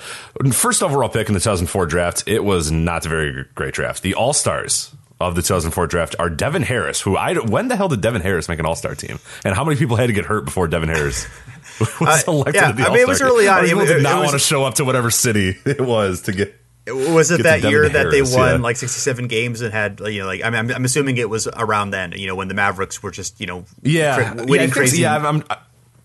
first 0.53 0.83
overall 0.83 1.09
pick 1.09 1.29
in 1.29 1.35
the 1.35 1.41
2004 1.41 1.87
draft. 1.87 2.25
It 2.27 2.45
was 2.45 2.71
not 2.71 3.07
a 3.07 3.09
very 3.09 3.45
great 3.55 3.75
draft. 3.75 4.03
The 4.03 4.15
All 4.15 4.33
Stars 4.33 4.95
of 5.21 5.35
the 5.35 5.43
2004 5.43 5.87
draft 5.87 6.17
are 6.19 6.29
Devin 6.29 6.63
Harris, 6.63 7.01
who 7.01 7.17
I 7.17 7.35
when 7.35 7.69
the 7.69 7.77
hell 7.77 7.89
did 7.89 8.01
Devin 8.01 8.23
Harris 8.23 8.49
make 8.49 8.59
an 8.59 8.67
All 8.67 8.77
Star 8.77 8.95
team? 8.95 9.19
And 9.45 9.55
how 9.55 9.65
many 9.65 9.77
people 9.77 9.97
had 9.97 10.07
to 10.09 10.13
get 10.13 10.27
hurt 10.27 10.45
before 10.45 10.69
Devin 10.69 10.89
Harris 10.89 11.27
was 11.81 11.91
uh, 12.01 12.17
selected? 12.19 12.57
Uh, 12.57 12.75
yeah, 12.77 12.87
I 12.87 12.91
mean, 12.91 12.99
it 12.99 13.09
was 13.09 13.23
early 13.23 13.49
on. 13.49 13.65
He 13.65 13.75
did 13.75 14.03
not 14.03 14.21
want 14.21 14.33
to 14.33 14.39
show 14.39 14.65
up 14.65 14.75
to 14.75 14.85
whatever 14.85 15.11
city 15.11 15.57
it 15.65 15.81
was 15.81 16.23
to 16.23 16.33
get. 16.33 16.61
Was 16.87 17.31
it 17.31 17.45
that 17.45 17.63
year 17.63 17.89
that 17.89 18.11
they 18.11 18.21
won 18.21 18.33
yeah. 18.33 18.57
like 18.57 18.77
67 18.77 19.27
games 19.27 19.63
and 19.63 19.73
had 19.73 20.01
you 20.01 20.21
know 20.21 20.27
like 20.27 20.43
I 20.43 20.51
mean, 20.51 20.59
I'm, 20.59 20.71
I'm, 20.71 20.85
assuming 20.85 21.17
it 21.17 21.31
was 21.31 21.47
around 21.47 21.91
then 21.91 22.13
you 22.13 22.27
know 22.27 22.35
when 22.35 22.49
the 22.49 22.55
Mavericks 22.55 23.03
were 23.03 23.11
just 23.11 23.41
you 23.41 23.47
know 23.47 23.65
yeah 23.83 24.35
winning 24.35 24.69
yeah, 24.69 24.75
crazy 24.75 25.01
yeah 25.01 25.17
I'm, 25.17 25.43
I'm, 25.51 25.59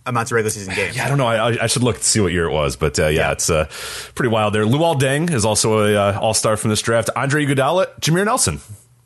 amounts 0.06 0.32
of 0.32 0.36
regular 0.36 0.52
season 0.52 0.74
games. 0.74 0.96
Yeah, 0.96 1.06
I 1.06 1.10
don't 1.10 1.18
know. 1.18 1.28
I, 1.28 1.64
I, 1.64 1.68
should 1.68 1.84
look 1.84 1.98
to 1.98 2.04
see 2.04 2.20
what 2.20 2.32
year 2.32 2.46
it 2.46 2.52
was, 2.52 2.76
but 2.76 2.98
uh, 2.98 3.08
yeah, 3.08 3.10
yeah, 3.10 3.32
it's 3.34 3.50
uh, 3.50 3.66
pretty 4.16 4.30
wild 4.30 4.54
there. 4.56 4.64
Luol 4.64 5.00
Deng 5.00 5.32
is 5.32 5.46
also 5.46 5.86
a 5.86 5.96
uh, 5.96 6.20
All 6.20 6.34
Star 6.34 6.58
from 6.58 6.72
this 6.72 6.82
draft. 6.82 7.10
Andre 7.16 7.46
Iguodala, 7.46 7.88
Jameer 8.00 8.26
Nelson 8.26 8.60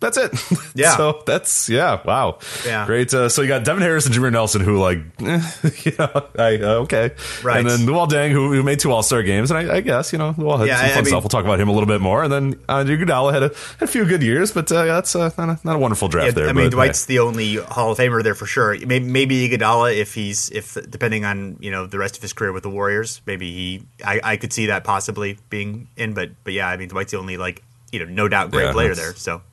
that's 0.04 0.18
it. 0.18 0.34
Yeah. 0.76 0.98
so 0.98 1.22
that's 1.28 1.70
yeah. 1.70 2.02
Wow. 2.04 2.40
Yeah. 2.66 2.88
Great. 2.88 3.14
Uh, 3.14 3.30
so 3.30 3.44
you 3.44 3.48
got 3.48 3.64
Devin 3.64 3.84
Harris 3.84 4.08
and 4.08 4.16
Jameer 4.16 4.32
Nelson, 4.32 4.62
who 4.62 4.80
like, 4.80 5.00
eh, 5.22 5.52
you 5.84 5.92
know, 6.00 6.28
I, 6.38 6.58
uh, 6.58 6.82
okay, 6.82 7.12
right. 7.44 7.60
And 7.60 7.70
then 7.70 7.80
Luol 7.82 8.10
Deng, 8.10 8.32
who, 8.32 8.52
who 8.52 8.64
made 8.64 8.80
two 8.80 8.92
All 8.92 9.04
Star 9.04 9.22
games, 9.22 9.52
and 9.52 9.60
I, 9.60 9.76
I, 9.76 9.82
guess 9.82 10.12
you 10.12 10.18
know, 10.18 10.34
Luol 10.34 10.58
had 10.58 10.68
yeah, 10.68 10.78
some 10.78 10.88
fun 10.88 10.92
I 10.92 11.02
mean, 11.02 11.06
stuff. 11.06 11.24
We'll 11.24 11.30
talk 11.30 11.46
about 11.46 11.60
him 11.60 11.70
a 11.70 11.72
little 11.72 11.88
bit 11.88 12.02
more. 12.02 12.24
And 12.24 12.34
then 12.34 12.60
Andre 12.68 12.98
Iguodala 12.98 13.34
had 13.34 13.44
a, 13.44 13.48
had 13.50 13.82
a 13.82 13.88
few 13.88 14.06
good 14.06 14.24
years, 14.24 14.52
but 14.52 14.72
uh, 14.72 14.86
that's 14.86 15.16
uh, 15.16 15.30
not, 15.38 15.50
a, 15.50 15.60
not 15.64 15.76
a 15.76 15.80
wonderful 15.80 16.08
draft 16.08 16.28
yeah, 16.28 16.32
there. 16.32 16.50
I 16.50 16.54
mean, 16.54 16.66
but, 16.66 16.76
Dwight's 16.76 17.06
the 17.06 17.20
only 17.20 17.58
Hall 17.58 17.92
of 17.92 18.00
Famer 18.00 18.24
there 18.24 18.36
for 18.36 18.48
sure. 18.48 18.76
Maybe, 18.80 19.06
maybe 19.06 19.48
Iguodala, 19.48 19.96
if 19.96 20.16
he's 20.16 20.50
if 20.50 20.76
depending 20.90 21.24
on 21.24 21.58
you 21.60 21.70
know 21.70 21.86
the 21.86 22.00
rest 22.00 22.16
of 22.16 22.24
his 22.24 22.34
career 22.34 22.52
with 22.52 22.64
the 22.64 22.72
Warriors, 22.72 23.22
maybe 23.28 23.52
he 23.52 23.84
I, 24.04 24.20
I 24.24 24.38
could 24.38 24.52
see 24.52 24.68
that 24.68 24.84
possibly 24.84 25.38
being 25.50 25.88
in. 25.98 26.16
But 26.16 26.32
but 26.44 26.54
yeah, 26.54 26.68
I 26.68 26.78
mean, 26.78 26.90
Dwight's 26.90 27.12
the 27.12 27.20
only 27.20 27.38
like 27.38 27.64
you 27.92 28.00
know 28.00 28.06
no 28.06 28.28
doubt 28.28 28.50
great 28.50 28.66
yeah, 28.66 28.72
player 28.72 28.96
there. 28.96 29.14
So 29.16 29.44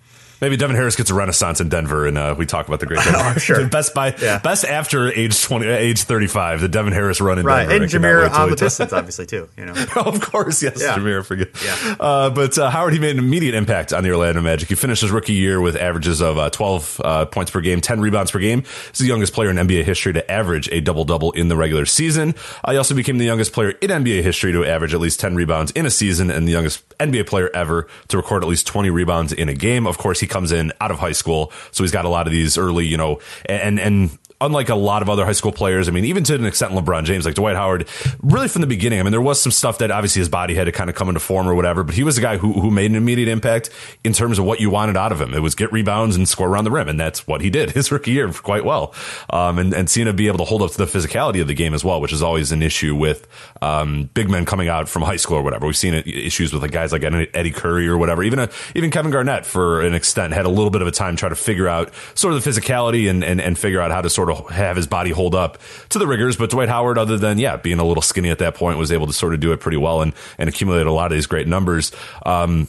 Maybe 0.41 0.57
Devin 0.57 0.77
Harris 0.77 0.97
gets 0.97 1.11
a 1.11 1.15
renaissance 1.15 1.61
in 1.61 1.69
Denver, 1.69 2.07
and 2.07 2.17
uh, 2.17 2.35
we 2.37 2.47
talk 2.47 2.67
about 2.69 2.81
the 2.81 2.87
great. 2.87 3.01
Denver. 3.05 3.33
oh, 3.37 3.39
sure. 3.39 3.67
best 3.69 3.95
by 3.95 4.15
yeah. 4.21 4.39
best 4.39 4.65
after 4.65 5.13
age 5.13 5.41
twenty, 5.43 5.67
age 5.69 6.03
thirty 6.03 6.27
five. 6.27 6.61
The 6.61 6.69
Devin 6.69 6.93
Harris 6.93 7.21
run 7.21 7.39
in 7.39 7.45
Denver. 7.45 7.49
right. 7.49 7.69
Denver, 7.69 7.85
and 7.85 7.93
Jameer 7.93 8.31
on 8.31 8.51
the 8.51 8.57
Pistons, 8.57 8.93
obviously 8.93 9.27
too. 9.27 9.49
You 9.57 9.67
know, 9.67 9.73
of 9.97 10.21
course, 10.21 10.63
yes, 10.63 10.81
yeah. 10.81 10.97
Jameer. 10.97 11.25
Forget. 11.25 11.49
Yeah. 11.65 11.97
Uh, 12.01 12.31
but 12.31 12.57
uh, 12.59 12.71
Howard, 12.71 12.93
he 12.93 12.99
made 12.99 13.13
an 13.13 13.19
immediate 13.19 13.55
impact 13.55 13.93
on 13.93 14.03
the 14.03 14.11
Orlando 14.11 14.41
Magic. 14.41 14.69
He 14.69 14.75
finished 14.75 15.03
his 15.03 15.11
rookie 15.11 15.35
year 15.35 15.61
with 15.61 15.77
averages 15.77 16.21
of 16.21 16.39
uh, 16.39 16.51
twelve 16.51 17.01
uh, 17.05 17.27
points 17.27 17.51
per 17.51 17.61
game, 17.61 17.81
ten 17.81 18.01
rebounds 18.01 18.31
per 18.31 18.39
game. 18.39 18.63
He's 18.89 18.99
the 18.99 19.07
youngest 19.07 19.35
player 19.35 19.51
in 19.51 19.57
NBA 19.57 19.85
history 19.85 20.13
to 20.15 20.31
average 20.31 20.69
a 20.73 20.81
double 20.81 21.05
double 21.05 21.33
in 21.33 21.49
the 21.49 21.57
regular 21.57 21.87
season. 21.87 22.35
Uh, 22.65 22.73
he 22.73 22.79
also 22.79 22.95
became 22.95 23.19
the 23.19 23.27
youngest 23.27 23.53
player 23.53 23.71
in 23.71 23.91
NBA 23.91 24.23
history 24.23 24.53
to 24.53 24.65
average 24.65 24.95
at 24.95 25.01
least 25.01 25.21
ten 25.21 25.35
rebounds 25.35 25.71
in 25.73 25.87
a 25.87 25.91
season, 25.91 26.31
and 26.31 26.49
the 26.49 26.53
youngest 26.53 26.90
NBA 27.01 27.27
player 27.27 27.51
ever 27.55 27.89
to 28.09 28.17
record 28.17 28.45
at 28.45 28.49
least 28.49 28.67
20 28.67 28.91
rebounds 28.91 29.33
in 29.33 29.49
a 29.49 29.55
game. 29.55 29.87
Of 29.87 29.99
course, 29.99 30.21
he 30.21 30.27
comes 30.27 30.53
in 30.53 30.73
out 30.81 30.91
of 30.91 30.99
high 30.99 31.13
school, 31.13 31.53
so 31.73 31.83
he's 31.83 31.91
got 31.91 32.05
a 32.05 32.09
lot 32.09 32.27
of 32.27 32.33
these 32.33 32.57
early, 32.57 32.87
you 32.87 32.97
know, 32.97 33.19
and 33.47 33.81
and 33.81 34.17
unlike 34.41 34.69
a 34.69 34.75
lot 34.75 35.03
of 35.03 35.11
other 35.11 35.25
high 35.25 35.33
school 35.33 35.53
players, 35.53 35.89
I 35.89 35.93
mean, 35.93 36.05
even 36.07 36.25
to 36.25 36.35
an 36.35 36.47
extent, 36.47 36.73
LeBron 36.73 37.05
James, 37.05 37.25
like 37.27 37.35
Dwight 37.35 37.57
Howard, 37.57 37.87
really 38.23 38.49
from 38.49 38.63
the 38.63 38.67
beginning, 38.67 39.01
I 39.01 39.03
mean, 39.03 39.11
there 39.13 39.21
was 39.21 39.41
some 39.41 39.53
stuff 39.53 39.79
that 39.79 39.91
obviously 39.91 40.21
his 40.21 40.29
body 40.29 40.55
had 40.55 40.65
to 40.65 40.73
kind 40.73 40.89
of 40.89 40.97
come 40.97 41.09
into 41.09 41.21
form 41.21 41.47
or 41.47 41.55
whatever, 41.55 41.85
but 41.85 41.95
he 41.95 42.05
was 42.05 42.17
a 42.17 42.21
guy 42.21 42.39
who, 42.39 42.53
who 42.53 42.71
made 42.71 42.91
an 42.91 42.97
immediate 42.97 43.29
impact 43.29 43.71
in 44.03 44.13
terms 44.13 44.39
of 44.39 44.45
what 44.45 44.61
you 44.61 44.71
wanted 44.71 44.97
out 44.97 45.13
of 45.13 45.21
him. 45.21 45.35
It 45.35 45.41
was 45.41 45.55
get 45.55 45.73
rebounds 45.73 46.17
and 46.17 46.29
score 46.29 46.49
around 46.49 46.65
the 46.65 46.71
rim. 46.71 46.89
And 46.89 46.99
that's 46.99 47.27
what 47.27 47.41
he 47.41 47.51
did 47.51 47.71
his 47.81 47.93
rookie 47.93 48.13
year 48.13 48.33
quite 48.33 48.65
well. 48.65 48.95
Um, 49.29 49.59
and, 49.59 49.75
and 49.75 49.91
seeing 49.91 50.07
to 50.07 50.13
be 50.13 50.27
able 50.27 50.39
to 50.39 50.45
hold 50.45 50.63
up 50.63 50.71
to 50.73 50.79
the 50.79 50.87
physicality 50.87 51.41
of 51.41 51.47
the 51.47 51.55
game 51.55 51.75
as 51.75 51.85
well, 51.85 52.01
which 52.01 52.13
is 52.13 52.23
always 52.23 52.53
an 52.53 52.63
issue 52.63 52.95
with, 52.95 53.29
um, 53.63 54.09
big 54.15 54.31
men 54.31 54.45
coming 54.47 54.69
out 54.69 54.89
from 54.89 55.03
high 55.03 55.17
school 55.17 55.37
or 55.37 55.43
whatever. 55.43 55.67
We've 55.67 55.77
seen 55.77 55.95
issues 55.95 56.53
with 56.53 56.63
like 56.63 56.71
guys 56.71 56.93
like 56.93 57.05
Eddie 57.05 57.51
Curry 57.51 57.89
or 57.89 57.99
whatever. 57.99 58.23
Even, 58.23 58.39
a, 58.39 58.49
even 58.75 58.91
Kevin 58.91 59.11
Garnett 59.11 59.45
for 59.45 59.83
an 59.83 59.95
extent 59.95 60.33
had 60.33 60.47
a 60.47 60.49
little 60.49 60.71
bit 60.71 60.83
of 60.83 60.89
a 60.89 60.93
time 60.93 61.17
trying 61.17 61.31
to 61.31 61.37
figure 61.37 61.69
out 61.69 61.93
sort 62.15 62.35
of 62.35 62.43
the 62.43 62.51
physicality 62.51 63.11
and, 63.11 63.23
and, 63.23 63.41
and 63.41 63.59
figure 63.59 63.81
out 63.81 63.91
how 63.91 64.01
to 64.01 64.09
sort 64.09 64.30
of 64.30 64.30
have 64.35 64.77
his 64.77 64.87
body 64.87 65.11
hold 65.11 65.35
up 65.35 65.59
to 65.91 65.99
the 65.99 66.07
rigors. 66.07 66.37
But 66.37 66.51
Dwight 66.51 66.69
Howard, 66.69 66.99
other 66.99 67.17
than 67.17 67.39
yeah, 67.39 67.57
being 67.57 67.79
a 67.79 67.85
little 67.85 68.03
skinny 68.03 68.31
at 68.31 68.39
that 68.39 68.55
point, 68.55 68.79
was 68.79 68.93
able 68.93 69.07
to 69.07 69.13
sort 69.13 69.35
of 69.35 69.41
do 69.41 69.53
it 69.53 69.61
pretty 69.61 69.79
well 69.79 70.03
and 70.03 70.13
and 70.39 70.49
accumulate 70.49 70.87
a 70.87 70.93
lot 70.93 71.13
of 71.13 71.17
these 71.17 71.27
great 71.27 71.49
numbers. 71.49 71.93
Um, 72.25 72.69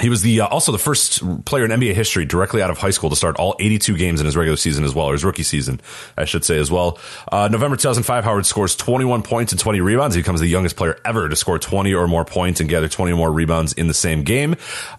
he 0.00 0.08
was 0.08 0.22
the 0.22 0.42
uh, 0.42 0.46
also 0.46 0.70
the 0.72 0.78
first 0.78 1.22
player 1.44 1.64
in 1.64 1.70
NBA 1.70 1.94
history 1.94 2.24
directly 2.24 2.62
out 2.62 2.70
of 2.70 2.78
high 2.78 2.90
school 2.90 3.10
to 3.10 3.16
start 3.16 3.36
all 3.36 3.56
82 3.58 3.96
games 3.96 4.20
in 4.20 4.26
his 4.26 4.36
regular 4.36 4.56
season 4.56 4.84
as 4.84 4.94
well, 4.94 5.06
or 5.06 5.12
his 5.12 5.24
rookie 5.24 5.42
season, 5.42 5.80
I 6.16 6.24
should 6.24 6.44
say 6.44 6.58
as 6.58 6.70
well. 6.70 6.98
Uh, 7.30 7.48
November 7.50 7.76
2005, 7.76 8.24
Howard 8.24 8.46
scores 8.46 8.76
21 8.76 9.22
points 9.22 9.52
and 9.52 9.60
20 9.60 9.80
rebounds. 9.80 10.14
He 10.14 10.22
becomes 10.22 10.40
the 10.40 10.46
youngest 10.46 10.76
player 10.76 10.98
ever 11.04 11.28
to 11.28 11.34
score 11.34 11.58
20 11.58 11.94
or 11.94 12.06
more 12.06 12.24
points 12.24 12.60
and 12.60 12.68
gather 12.68 12.88
20 12.88 13.12
or 13.12 13.16
more 13.16 13.32
rebounds 13.32 13.72
in 13.72 13.88
the 13.88 13.94
same 13.94 14.22
game. 14.22 14.54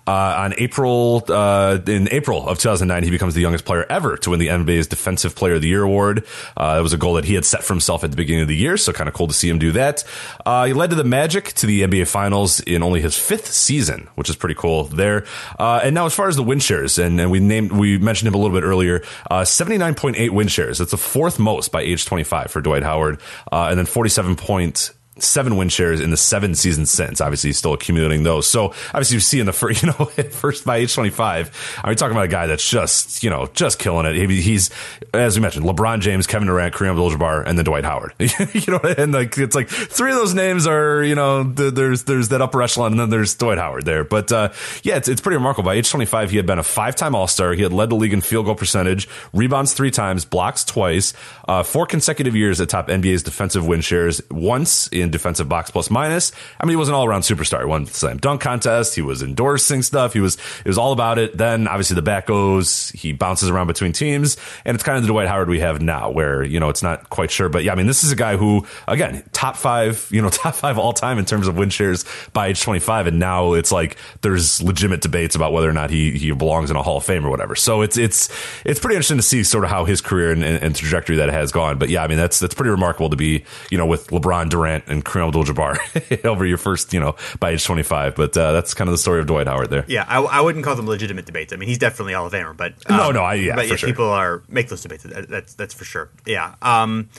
Uh, 0.06 0.12
on 0.12 0.53
April 0.58 1.24
uh, 1.29 1.79
in 1.88 2.10
April 2.12 2.48
of 2.48 2.58
2009, 2.58 3.03
he 3.03 3.12
becomes 3.12 3.34
the 3.36 3.41
youngest 3.41 3.65
player 3.65 3.86
ever 3.89 4.18
to 4.18 4.32
win 4.32 4.39
the 4.39 4.48
NBA's 4.48 4.88
Defensive 4.88 5.36
Player 5.36 5.56
of 5.56 5.62
the 5.62 5.70
Year 5.70 5.84
award. 5.84 6.25
Uh, 6.58 6.75
that 6.75 6.84
was 6.84 6.94
a 6.94 6.98
goal 6.98 7.13
that 7.13 7.25
he 7.25 7.36
had 7.36 7.46
set 7.46 7.63
for 7.63 7.74
himself 7.74 8.03
at 8.03 8.12
the 8.12 8.18
beginning 8.18 8.41
of 8.41 8.48
the 8.48 8.56
year, 8.56 8.75
so 8.75 8.91
kind 8.91 9.08
of 9.08 9.13
cool 9.13 9.27
to 9.27 9.34
see 9.34 9.50
him 9.50 9.60
do 9.60 9.72
that. 9.72 10.03
Uh, 10.46 10.65
he 10.65 10.74
led 10.74 10.89
to 10.89 10.96
the 10.96 11.03
Magic 11.03 11.53
to 11.53 11.65
the 11.65 11.82
NBA 11.84 12.08
Finals 12.08 12.60
in 12.62 12.84
only 12.84 13.01
his 13.01 13.18
fifth 13.18 13.48
season, 13.48 14.10
which 14.15 14.29
is 14.29 14.36
pretty 14.36 14.56
cool 14.56 14.88
there. 14.96 15.25
Uh, 15.58 15.81
and 15.84 15.96
now, 15.96 16.05
as 16.05 16.13
far 16.13 16.27
as 16.27 16.36
the 16.36 16.43
win 16.43 16.60
shares, 16.60 16.98
and, 17.00 17.19
and 17.19 17.31
we 17.31 17.39
named, 17.39 17.72
we 17.72 17.98
mentioned 17.98 18.27
him 18.27 18.34
a 18.34 18.38
little 18.38 18.55
bit 18.55 18.63
earlier, 18.65 19.03
uh, 19.29 19.41
79.8 19.41 20.29
win 20.31 20.48
shares. 20.48 20.77
That's 20.77 20.91
the 20.91 20.98
fourth 20.98 21.39
most 21.39 21.72
by 21.72 21.81
age 21.81 22.05
25 22.05 22.51
for 22.51 22.62
Dwight 22.62 22.84
Howard. 22.84 23.19
Uh, 23.51 23.67
and 23.69 23.77
then 23.77 23.86
47 23.86 24.36
point 24.36 24.91
seven 25.23 25.57
win 25.57 25.69
shares 25.69 25.99
in 26.01 26.11
the 26.11 26.17
seven 26.17 26.55
seasons 26.55 26.91
since. 26.91 27.21
Obviously, 27.21 27.49
he's 27.49 27.57
still 27.57 27.73
accumulating 27.73 28.23
those. 28.23 28.47
So 28.47 28.65
obviously, 28.93 29.15
you 29.15 29.19
see 29.19 29.39
in 29.39 29.45
the 29.45 29.53
first, 29.53 29.81
you 29.83 29.88
know, 29.88 30.05
first 30.31 30.65
by 30.65 30.77
age 30.77 30.93
25, 30.93 31.79
are 31.83 31.89
we 31.89 31.95
talking 31.95 32.15
about 32.15 32.25
a 32.25 32.29
guy 32.29 32.47
that's 32.47 32.67
just, 32.67 33.23
you 33.23 33.29
know, 33.29 33.47
just 33.53 33.79
killing 33.79 34.05
it. 34.05 34.29
He's, 34.29 34.69
as 35.13 35.35
we 35.38 35.41
mentioned, 35.41 35.65
LeBron 35.65 36.01
James, 36.01 36.27
Kevin 36.27 36.47
Durant, 36.47 36.73
Kareem 36.73 36.91
Abdul-Jabbar, 36.91 37.43
and 37.45 37.57
then 37.57 37.65
Dwight 37.65 37.83
Howard. 37.83 38.13
you 38.19 38.73
know, 38.73 38.79
and 38.79 39.13
like, 39.13 39.38
it's 39.38 39.55
like 39.55 39.69
three 39.69 40.11
of 40.11 40.17
those 40.17 40.33
names 40.33 40.67
are, 40.67 41.03
you 41.03 41.15
know, 41.15 41.43
there's, 41.43 42.03
there's 42.03 42.29
that 42.29 42.41
upper 42.41 42.61
echelon 42.61 42.93
and 42.93 42.99
then 42.99 43.09
there's 43.09 43.35
Dwight 43.35 43.57
Howard 43.57 43.85
there. 43.85 44.03
But, 44.03 44.31
uh, 44.31 44.51
yeah, 44.83 44.97
it's, 44.97 45.07
it's 45.07 45.21
pretty 45.21 45.38
remarkable. 45.38 45.65
By 45.65 45.75
age 45.75 45.89
25, 45.89 46.31
he 46.31 46.38
had 46.38 46.45
been 46.45 46.59
a 46.59 46.63
five 46.63 46.95
time 46.95 47.15
All 47.15 47.27
Star. 47.27 47.53
He 47.53 47.63
had 47.63 47.73
led 47.73 47.89
the 47.89 47.95
league 47.95 48.13
in 48.13 48.21
field 48.21 48.45
goal 48.45 48.55
percentage, 48.55 49.07
rebounds 49.33 49.73
three 49.73 49.91
times, 49.91 50.25
blocks 50.25 50.63
twice, 50.63 51.13
uh, 51.47 51.63
four 51.63 51.86
consecutive 51.86 52.36
years 52.36 52.62
at 52.62 52.69
top 52.69 52.88
NBA's 52.88 53.23
defensive 53.23 53.65
win 53.67 53.82
shares, 53.82 54.21
once 54.29 54.88
in 54.88 55.09
defensive 55.10 55.50
box 55.50 55.72
plus 55.72 55.89
minus. 55.89 56.32
I 56.60 56.65
mean, 56.65 56.72
he 56.72 56.76
was 56.76 56.89
an 56.89 56.95
all 56.95 57.06
around 57.06 57.22
superstar. 57.22 57.60
He 57.60 57.65
won 57.65 57.86
the 57.86 57.91
slam 57.91 58.17
dunk 58.17 58.41
contest. 58.41 58.95
He 58.95 59.02
was 59.02 59.22
endorsing 59.22 59.82
stuff. 59.82 60.13
He 60.13 60.19
was, 60.19 60.36
it 60.63 60.67
was 60.67 60.78
all 60.78 60.91
about 60.91 61.17
it. 61.17 61.38
Then 61.38 61.67
obviously 61.67 61.95
the 61.95 62.02
back 62.02 62.28
goes, 62.28 62.89
he 62.89 63.13
bounces 63.13 63.50
around 63.50 63.67
between 63.67 63.91
teams 63.91 64.38
and 64.65 64.76
it's 64.76 64.84
kind 64.84 64.98
of 64.98 65.04
the 65.04 65.08
Dwight 65.08 65.28
Howard 65.28 65.50
we 65.50 65.60
have 65.60 65.82
now 65.82 66.10
where, 66.10 66.43
you 66.43 66.60
know, 66.60 66.69
it's 66.69 66.84
not 66.84 67.10
quite 67.10 67.32
sure, 67.32 67.50
but 67.50 67.63
yeah, 67.63 67.72
I 67.72 67.76
mean, 67.76 67.88
this 67.88 68.04
is 68.04 68.12
a 68.12 68.15
guy 68.15 68.38
who, 68.38 68.65
again, 68.88 69.24
top 69.32 69.56
five, 69.56 70.08
you 70.12 70.22
know, 70.22 70.30
top 70.30 70.56
five 70.56 70.78
all 70.78 70.93
time 70.93 71.17
in 71.17 71.26
terms 71.26 71.48
of 71.48 71.58
win 71.58 71.69
shares 71.69 72.06
by 72.34 72.48
age 72.48 72.62
25. 72.62 73.08
And 73.08 73.19
now 73.19 73.54
it's 73.54 73.72
like 73.72 73.98
there's 74.22 74.62
legitimate 74.62 75.02
debates 75.02 75.36
about 75.36 75.54
whether 75.54 75.69
or 75.69 75.74
not 75.74 75.89
he, 75.89 76.17
he 76.17 76.32
belongs 76.32 76.69
in 76.69 76.78
a 76.78 76.84
hall 76.84 76.98
of 76.98 77.06
fame 77.06 77.26
or 77.26 77.30
whatever. 77.30 77.56
So 77.56 77.82
it's, 77.82 77.98
it's, 77.98 78.30
it's 78.65 78.80
pretty 78.80 78.95
interesting 78.95 79.17
to 79.17 79.24
see 79.24 79.43
sort 79.43 79.63
of 79.63 79.69
how 79.69 79.86
his 79.86 80.02
career 80.02 80.32
and, 80.32 80.43
and, 80.43 80.63
and 80.63 80.76
trajectory 80.76 81.17
that 81.17 81.30
has 81.30 81.52
gone. 81.52 81.78
But 81.78 81.89
yeah, 81.89 82.04
I 82.04 82.08
mean, 82.08 82.17
that's, 82.17 82.39
that's 82.39 82.54
pretty 82.54 82.72
remarkable 82.72 83.10
to 83.10 83.15
be, 83.15 83.43
you 83.69 83.78
know, 83.78 83.86
with 83.86 84.08
LeBron 84.08 84.50
Durant 84.50 84.86
and 84.88 84.98
Kareem 85.01 85.27
Abdul-Jabbar 85.27 86.25
over 86.25 86.45
your 86.45 86.57
first, 86.57 86.93
you 86.93 86.99
know, 86.99 87.15
by 87.39 87.51
age 87.51 87.63
25. 87.63 88.15
But 88.15 88.38
uh, 88.38 88.51
that's 88.51 88.73
kind 88.73 88.88
of 88.88 88.93
the 88.93 88.97
story 88.97 89.19
of 89.19 89.27
Dwight 89.27 89.47
Howard 89.47 89.69
there. 89.69 89.85
Yeah, 89.88 90.05
I, 90.07 90.19
I, 90.19 90.41
wouldn't 90.41 90.65
call 90.65 90.75
them 90.75 90.88
legitimate 90.88 91.25
debates. 91.25 91.53
I 91.53 91.55
mean, 91.55 91.69
he's 91.69 91.77
definitely 91.77 92.13
Hall 92.13 92.25
of 92.25 92.33
Famer, 92.33 92.55
but 92.55 92.73
um, 92.89 92.97
no, 92.97 93.12
no, 93.12 93.21
I, 93.21 93.35
yeah, 93.35 93.55
but 93.55 93.67
yeah, 93.67 93.75
sure. 93.75 93.89
people 93.89 94.09
are 94.09 94.43
make 94.47 94.69
those 94.69 94.81
debates. 94.81 95.03
That's 95.03 95.53
that's 95.53 95.73
for 95.73 95.85
sure. 95.85 96.09
Yeah, 96.25 96.55
um, 96.62 97.09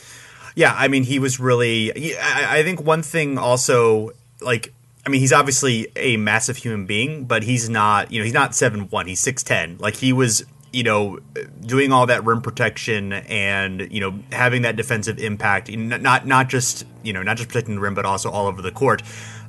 yeah. 0.54 0.74
I 0.76 0.88
mean, 0.88 1.04
he 1.04 1.18
was 1.18 1.40
really. 1.40 2.16
I, 2.18 2.58
I 2.58 2.62
think 2.62 2.82
one 2.82 3.02
thing 3.02 3.38
also 3.38 4.12
like 4.40 4.72
I 5.06 5.08
mean, 5.08 5.20
he's 5.20 5.32
obviously 5.32 5.88
a 5.96 6.16
massive 6.16 6.58
human 6.58 6.86
being, 6.86 7.24
but 7.24 7.42
he's 7.42 7.68
not, 7.70 8.12
you 8.12 8.20
know, 8.20 8.24
he's 8.24 8.34
not 8.34 8.54
seven 8.54 8.82
one. 8.90 9.06
He's 9.06 9.20
six 9.20 9.42
ten. 9.42 9.78
Like 9.78 9.96
he 9.96 10.12
was, 10.12 10.44
you 10.72 10.82
know, 10.82 11.18
doing 11.60 11.92
all 11.92 12.06
that 12.06 12.24
rim 12.24 12.42
protection 12.42 13.12
and 13.12 13.92
you 13.92 14.00
know 14.00 14.18
having 14.32 14.62
that 14.62 14.76
defensive 14.76 15.18
impact, 15.18 15.70
not 15.70 16.26
not 16.26 16.48
just 16.48 16.86
you 17.02 17.12
know 17.12 17.22
not 17.22 17.36
just 17.36 17.48
protecting 17.48 17.76
the 17.76 17.80
rim, 17.80 17.94
but 17.94 18.04
also 18.04 18.30
all 18.30 18.46
over 18.46 18.62
the 18.62 18.72
court. 18.72 19.02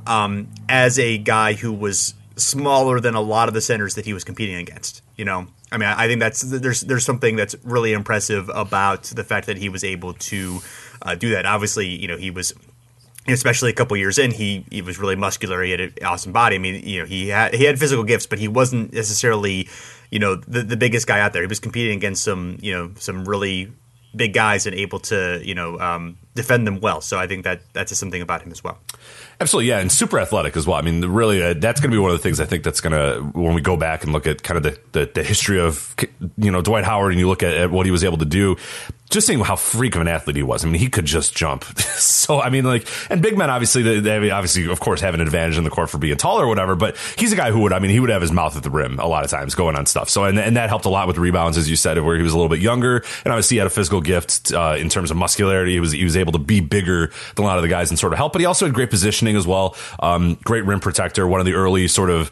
Um, 0.08 0.50
as 0.68 0.98
a 0.98 1.18
guy 1.18 1.54
who 1.54 1.72
was 1.72 2.16
smaller 2.36 3.00
than 3.00 3.14
a 3.14 3.22
lot 3.22 3.48
of 3.48 3.54
the 3.54 3.62
centers 3.62 3.96
that 3.96 4.06
he 4.06 4.14
was 4.14 4.24
competing 4.24 4.56
against, 4.56 5.04
you 5.16 5.26
know, 5.26 5.48
I 5.72 5.78
mean, 5.78 5.90
I 5.90 6.08
think 6.08 6.20
that's 6.20 6.42
there's 6.42 6.82
there's 6.82 7.06
something 7.06 7.36
that's 7.36 7.56
really 7.64 7.94
impressive 7.94 8.50
about 8.54 9.04
the 9.04 9.24
fact 9.24 9.48
that 9.48 9.58
he 9.58 9.70
was 9.70 9.84
able 9.84 10.14
to 10.14 10.60
uh, 11.02 11.16
do 11.16 11.30
that. 11.32 11.46
Obviously, 11.46 11.88
you 11.88 12.08
know, 12.08 12.18
he 12.18 12.32
was 12.32 12.54
especially 13.28 13.70
a 13.70 13.74
couple 13.74 13.96
years 13.98 14.18
in, 14.18 14.32
he 14.32 14.66
he 14.70 14.82
was 14.82 15.00
really 15.00 15.16
muscular. 15.16 15.62
He 15.64 15.72
had 15.72 15.82
an 15.82 15.94
awesome 16.04 16.32
body. 16.32 16.56
I 16.56 16.60
mean, 16.60 16.86
you 16.86 17.00
know, 17.00 17.06
he 17.06 17.30
had 17.30 17.54
he 17.54 17.66
had 17.66 17.80
physical 17.80 18.04
gifts, 18.04 18.26
but 18.26 18.40
he 18.40 18.48
wasn't 18.48 18.94
necessarily, 18.94 19.70
you 20.12 20.20
know, 20.20 20.36
the 20.36 20.62
the 20.62 20.78
biggest 20.78 21.08
guy 21.08 21.20
out 21.20 21.34
there. 21.34 21.42
He 21.42 21.48
was 21.48 21.60
competing 21.60 21.98
against 21.98 22.24
some, 22.24 22.58
you 22.62 22.74
know, 22.74 22.92
some 22.98 23.26
really 23.26 23.72
big 24.16 24.34
guys 24.34 24.66
and 24.66 24.76
able 24.76 25.00
to, 25.00 25.42
you 25.44 25.56
know, 25.56 25.80
um, 25.80 26.18
defend 26.36 26.68
them 26.68 26.82
well. 26.82 27.02
So 27.02 27.18
I 27.18 27.28
think 27.28 27.46
that 27.46 27.62
that's 27.74 27.98
something 27.98 28.22
about 28.22 28.42
him 28.42 28.52
as 28.52 28.64
well. 28.64 28.78
Absolutely, 29.40 29.70
yeah, 29.70 29.80
and 29.80 29.92
super 29.92 30.20
athletic 30.20 30.56
as 30.56 30.68
well. 30.68 30.78
I 30.78 30.82
mean, 30.82 31.04
really, 31.06 31.42
uh, 31.42 31.54
that's 31.56 31.80
going 31.80 31.90
to 31.90 31.96
be 31.96 32.00
one 32.00 32.12
of 32.12 32.18
the 32.18 32.22
things 32.22 32.40
I 32.40 32.46
think 32.46 32.64
that's 32.64 32.82
going 32.82 32.94
to 32.94 33.22
when 33.38 33.56
we 33.56 33.62
go 33.62 33.76
back 33.76 34.04
and 34.04 34.14
look 34.14 34.28
at 34.28 34.44
kind 34.44 34.58
of 34.58 34.64
the, 34.64 34.80
the, 34.92 35.12
the 35.14 35.24
history 35.24 35.60
of 35.60 35.96
you 36.38 36.52
know 36.52 36.62
Dwight 36.62 36.84
Howard 36.84 37.12
and 37.12 37.20
you 37.20 37.28
look 37.28 37.42
at, 37.42 37.54
at, 37.54 37.72
what 37.72 37.86
he 37.86 37.92
was 37.92 38.04
able 38.04 38.18
to 38.18 38.26
do 38.26 38.56
just 39.12 39.28
seeing 39.28 39.40
how 39.40 39.56
freak 39.56 39.96
of 39.96 40.02
an 40.02 40.08
athlete 40.08 40.36
he 40.36 40.44
was. 40.44 40.66
I 40.66 40.70
mean, 40.70 40.80
he 40.80 40.90
could 40.90 41.06
just 41.06 41.36
jump. 41.36 41.64
so, 41.80 42.42
I 42.42 42.50
mean, 42.50 42.64
like, 42.64 42.88
and 43.10 43.22
big 43.22 43.38
men 43.38 43.50
obviously, 43.50 44.00
they, 44.00 44.32
obviously, 44.32 44.68
of 44.68 44.80
course, 44.80 45.02
have 45.02 45.14
an 45.14 45.22
advantage 45.22 45.58
in 45.58 45.64
the 45.64 45.70
court 45.70 45.90
for 45.90 45.98
being 45.98 46.16
taller 46.18 46.46
or 46.46 46.48
whatever, 46.48 46.76
but 46.76 46.98
he's 47.18 47.32
a 47.34 47.36
guy 47.36 47.52
who 47.52 47.60
would, 47.62 47.74
I 47.74 47.80
mean, 47.80 47.92
he 47.92 48.00
would 48.00 48.10
have 48.10 48.22
his 48.22 48.32
mouth 48.32 48.58
at 48.58 48.64
the 48.64 48.70
rim 48.70 49.00
a 49.00 49.08
lot 49.08 49.24
of 49.24 49.30
times 49.30 49.54
going 49.54 49.76
on 49.76 49.86
stuff. 49.86 50.10
So, 50.10 50.26
and, 50.26 50.40
and 50.40 50.58
that 50.58 50.70
helped 50.70 50.86
a 50.86 50.90
lot 50.90 51.08
with 51.08 51.18
rebounds, 51.18 51.58
as 51.58 51.70
you 51.70 51.76
said, 51.76 52.00
where 52.02 52.16
he 52.16 52.24
was 52.24 52.34
a 52.34 52.36
little 52.36 52.50
bit 52.50 52.62
younger. 52.62 53.04
And 53.26 53.32
obviously, 53.32 53.56
he 53.56 53.60
had 53.60 53.68
a 53.68 53.72
physical 53.72 54.02
gift 54.02 54.54
uh, 54.54 54.76
in 54.78 54.90
terms 54.90 55.12
of 55.12 55.18
muscularity. 55.18 55.74
He 55.74 55.80
was, 55.80 55.92
he 55.92 56.04
was 56.04 56.18
able 56.18 56.32
to 56.32 56.40
be 56.40 56.60
bigger 56.60 57.12
than 57.36 57.46
a 57.46 57.48
lot 57.48 57.58
of 57.58 57.64
the 57.64 57.70
guys 57.70 57.90
and 57.90 58.00
sort 58.00 58.14
of 58.14 58.18
help, 58.18 58.34
but 58.34 58.40
he 58.40 58.46
also 58.46 58.66
had 58.66 58.74
great 58.74 58.90
positioning 58.90 59.36
as 59.36 59.46
well. 59.46 59.76
Um, 60.00 60.38
great 60.44 60.66
rim 60.66 60.80
protector, 60.80 61.28
one 61.28 61.40
of 61.40 61.46
the 61.46 61.54
early 61.54 61.88
sort 61.88 62.10
of 62.10 62.30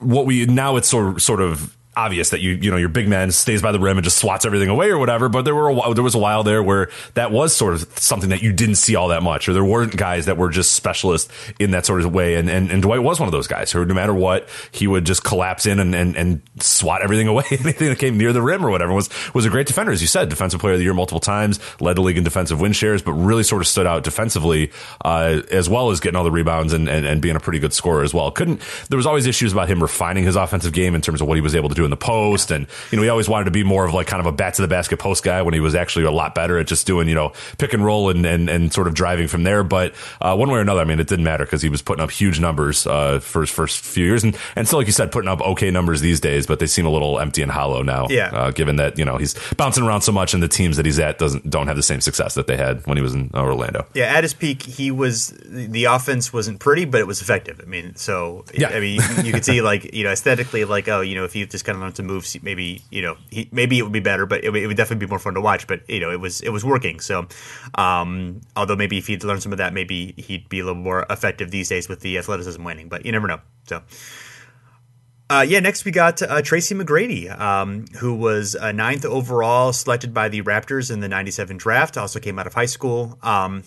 what 0.00 0.26
we 0.26 0.46
now 0.46 0.76
it's 0.76 0.88
sort 0.88 1.20
sort 1.20 1.40
of 1.40 1.76
obvious 1.96 2.30
that 2.30 2.40
you 2.40 2.52
you 2.52 2.70
know 2.70 2.76
your 2.76 2.90
big 2.90 3.08
man 3.08 3.30
stays 3.30 3.62
by 3.62 3.72
the 3.72 3.80
rim 3.80 3.96
and 3.96 4.04
just 4.04 4.18
swats 4.18 4.44
everything 4.44 4.68
away 4.68 4.90
or 4.90 4.98
whatever. 4.98 5.28
But 5.28 5.42
there 5.42 5.54
were 5.54 5.70
a, 5.70 5.94
there 5.94 6.04
was 6.04 6.14
a 6.14 6.18
while 6.18 6.42
there 6.42 6.62
where 6.62 6.90
that 7.14 7.32
was 7.32 7.56
sort 7.56 7.74
of 7.74 7.88
something 7.98 8.30
that 8.30 8.42
you 8.42 8.52
didn't 8.52 8.76
see 8.76 8.94
all 8.94 9.08
that 9.08 9.22
much, 9.22 9.48
or 9.48 9.54
there 9.54 9.64
weren't 9.64 9.96
guys 9.96 10.26
that 10.26 10.36
were 10.36 10.50
just 10.50 10.72
specialists 10.72 11.32
in 11.58 11.70
that 11.70 11.86
sort 11.86 12.02
of 12.02 12.12
way. 12.12 12.34
And 12.34 12.50
and, 12.50 12.70
and 12.70 12.82
Dwight 12.82 13.02
was 13.02 13.18
one 13.18 13.26
of 13.26 13.32
those 13.32 13.46
guys 13.46 13.72
who, 13.72 13.84
no 13.84 13.94
matter 13.94 14.14
what, 14.14 14.48
he 14.70 14.86
would 14.86 15.06
just 15.06 15.24
collapse 15.24 15.66
in 15.66 15.80
and 15.80 15.94
and, 15.94 16.16
and 16.16 16.42
swat 16.60 17.02
everything 17.02 17.28
away, 17.28 17.44
anything 17.50 17.88
that 17.88 17.98
came 17.98 18.18
near 18.18 18.32
the 18.32 18.42
rim 18.42 18.64
or 18.64 18.70
whatever. 18.70 18.92
Was 18.92 19.08
was 19.34 19.46
a 19.46 19.50
great 19.50 19.66
defender, 19.66 19.92
as 19.92 20.02
you 20.02 20.08
said, 20.08 20.28
defensive 20.28 20.60
player 20.60 20.74
of 20.74 20.78
the 20.78 20.84
year 20.84 20.94
multiple 20.94 21.20
times, 21.20 21.58
led 21.80 21.96
the 21.96 22.02
league 22.02 22.18
in 22.18 22.24
defensive 22.24 22.60
win 22.60 22.72
shares, 22.72 23.02
but 23.02 23.12
really 23.12 23.42
sort 23.42 23.62
of 23.62 23.68
stood 23.68 23.86
out 23.86 24.04
defensively 24.04 24.70
uh, 25.04 25.40
as 25.50 25.68
well 25.68 25.90
as 25.90 26.00
getting 26.00 26.16
all 26.16 26.24
the 26.24 26.30
rebounds 26.30 26.72
and, 26.72 26.88
and 26.88 27.06
and 27.06 27.22
being 27.22 27.36
a 27.36 27.40
pretty 27.40 27.58
good 27.58 27.72
scorer 27.72 28.02
as 28.02 28.12
well. 28.12 28.30
Couldn't 28.30 28.60
there 28.90 28.98
was 28.98 29.06
always 29.06 29.26
issues 29.26 29.52
about 29.52 29.68
him 29.68 29.80
refining 29.80 30.24
his 30.24 30.36
offensive 30.36 30.72
game 30.72 30.94
in 30.94 31.00
terms 31.00 31.22
of 31.22 31.28
what 31.28 31.36
he 31.36 31.40
was 31.40 31.54
able 31.54 31.70
to 31.70 31.74
do 31.74 31.85
in 31.86 31.90
the 31.90 31.96
post. 31.96 32.50
And, 32.50 32.66
you 32.90 32.96
know, 32.96 33.02
he 33.02 33.08
always 33.08 33.28
wanted 33.28 33.46
to 33.46 33.50
be 33.50 33.64
more 33.64 33.86
of 33.86 33.94
like 33.94 34.06
kind 34.06 34.20
of 34.20 34.26
a 34.26 34.32
bat 34.32 34.54
to 34.54 34.62
the 34.62 34.68
basket 34.68 34.98
post 34.98 35.24
guy 35.24 35.40
when 35.42 35.54
he 35.54 35.60
was 35.60 35.74
actually 35.74 36.04
a 36.04 36.10
lot 36.10 36.34
better 36.34 36.58
at 36.58 36.66
just 36.66 36.86
doing, 36.86 37.08
you 37.08 37.14
know, 37.14 37.32
pick 37.56 37.72
and 37.72 37.84
roll 37.84 38.10
and, 38.10 38.26
and, 38.26 38.50
and 38.50 38.72
sort 38.72 38.86
of 38.86 38.94
driving 38.94 39.28
from 39.28 39.44
there. 39.44 39.64
But 39.64 39.94
uh, 40.20 40.36
one 40.36 40.50
way 40.50 40.58
or 40.58 40.62
another, 40.62 40.82
I 40.82 40.84
mean, 40.84 41.00
it 41.00 41.08
didn't 41.08 41.24
matter 41.24 41.44
because 41.44 41.62
he 41.62 41.70
was 41.70 41.80
putting 41.80 42.02
up 42.02 42.10
huge 42.10 42.38
numbers 42.40 42.86
uh, 42.86 43.20
for 43.20 43.40
his 43.40 43.50
first 43.50 43.80
few 43.80 44.04
years. 44.04 44.22
And, 44.22 44.36
and 44.54 44.66
still, 44.66 44.78
like 44.80 44.86
you 44.86 44.92
said, 44.92 45.10
putting 45.10 45.28
up 45.28 45.40
okay 45.40 45.70
numbers 45.70 46.00
these 46.02 46.20
days, 46.20 46.46
but 46.46 46.58
they 46.58 46.66
seem 46.66 46.84
a 46.84 46.90
little 46.90 47.18
empty 47.18 47.42
and 47.42 47.50
hollow 47.50 47.82
now. 47.82 48.08
Yeah. 48.10 48.30
Uh, 48.32 48.50
given 48.50 48.76
that, 48.76 48.98
you 48.98 49.04
know, 49.04 49.16
he's 49.16 49.34
bouncing 49.54 49.84
around 49.84 50.02
so 50.02 50.12
much 50.12 50.34
and 50.34 50.42
the 50.42 50.48
teams 50.48 50.76
that 50.76 50.84
he's 50.84 50.98
at 50.98 51.18
doesn't 51.18 51.48
don't 51.48 51.68
have 51.68 51.76
the 51.76 51.82
same 51.82 52.00
success 52.00 52.34
that 52.34 52.46
they 52.46 52.56
had 52.56 52.86
when 52.86 52.96
he 52.96 53.02
was 53.02 53.14
in 53.14 53.30
Orlando. 53.34 53.86
Yeah, 53.94 54.06
at 54.06 54.24
his 54.24 54.34
peak, 54.34 54.62
he 54.62 54.90
was 54.90 55.28
the 55.46 55.84
offense 55.84 56.32
wasn't 56.32 56.58
pretty, 56.60 56.84
but 56.84 57.00
it 57.00 57.06
was 57.06 57.22
effective. 57.22 57.60
I 57.62 57.66
mean, 57.66 57.94
so 57.96 58.44
Yeah. 58.52 58.68
I 58.68 58.80
mean, 58.80 59.00
you, 59.00 59.22
you 59.24 59.32
could 59.32 59.44
see 59.44 59.62
like 59.62 59.94
you 59.94 60.04
know 60.04 60.10
aesthetically, 60.10 60.64
like 60.64 60.88
oh, 60.88 61.00
you 61.00 61.14
know, 61.14 61.24
if 61.24 61.32
he 61.32 61.46
just 61.46 61.64
kind 61.64 61.75
of 61.75 61.75
learned 61.80 61.94
to 61.96 62.02
move, 62.02 62.26
maybe 62.42 62.82
you 62.90 63.02
know, 63.02 63.16
he, 63.30 63.48
maybe 63.52 63.78
it 63.78 63.82
would 63.82 63.92
be 63.92 64.00
better, 64.00 64.26
but 64.26 64.44
it, 64.44 64.50
would- 64.50 64.62
it 64.62 64.66
would 64.66 64.76
definitely 64.76 65.06
be 65.06 65.10
more 65.10 65.18
fun 65.18 65.34
to 65.34 65.40
watch. 65.40 65.66
But 65.66 65.88
you 65.88 66.00
know, 66.00 66.10
it 66.10 66.20
was 66.20 66.40
it 66.40 66.50
was 66.50 66.64
working. 66.64 67.00
So, 67.00 67.26
um, 67.76 68.40
although 68.56 68.76
maybe 68.76 68.98
if 68.98 69.06
he'd 69.06 69.24
learned 69.24 69.42
some 69.42 69.52
of 69.52 69.58
that, 69.58 69.72
maybe 69.72 70.14
he'd 70.16 70.48
be 70.48 70.60
a 70.60 70.64
little 70.64 70.80
more 70.80 71.06
effective 71.10 71.50
these 71.50 71.68
days 71.68 71.88
with 71.88 72.00
the 72.00 72.18
athleticism 72.18 72.62
waning. 72.62 72.88
But 72.88 73.04
you 73.06 73.12
never 73.12 73.26
know. 73.28 73.40
So. 73.66 73.82
Uh, 75.28 75.44
yeah, 75.46 75.58
next 75.58 75.84
we 75.84 75.90
got 75.90 76.22
uh, 76.22 76.40
Tracy 76.40 76.72
McGrady, 76.76 77.36
um, 77.36 77.86
who 77.98 78.14
was 78.14 78.54
uh, 78.54 78.70
ninth 78.70 79.04
overall, 79.04 79.72
selected 79.72 80.14
by 80.14 80.28
the 80.28 80.40
Raptors 80.42 80.88
in 80.88 81.00
the 81.00 81.08
97 81.08 81.56
draft, 81.56 81.96
also 81.98 82.20
came 82.20 82.38
out 82.38 82.46
of 82.46 82.54
high 82.54 82.66
school. 82.66 83.18
Um, 83.24 83.64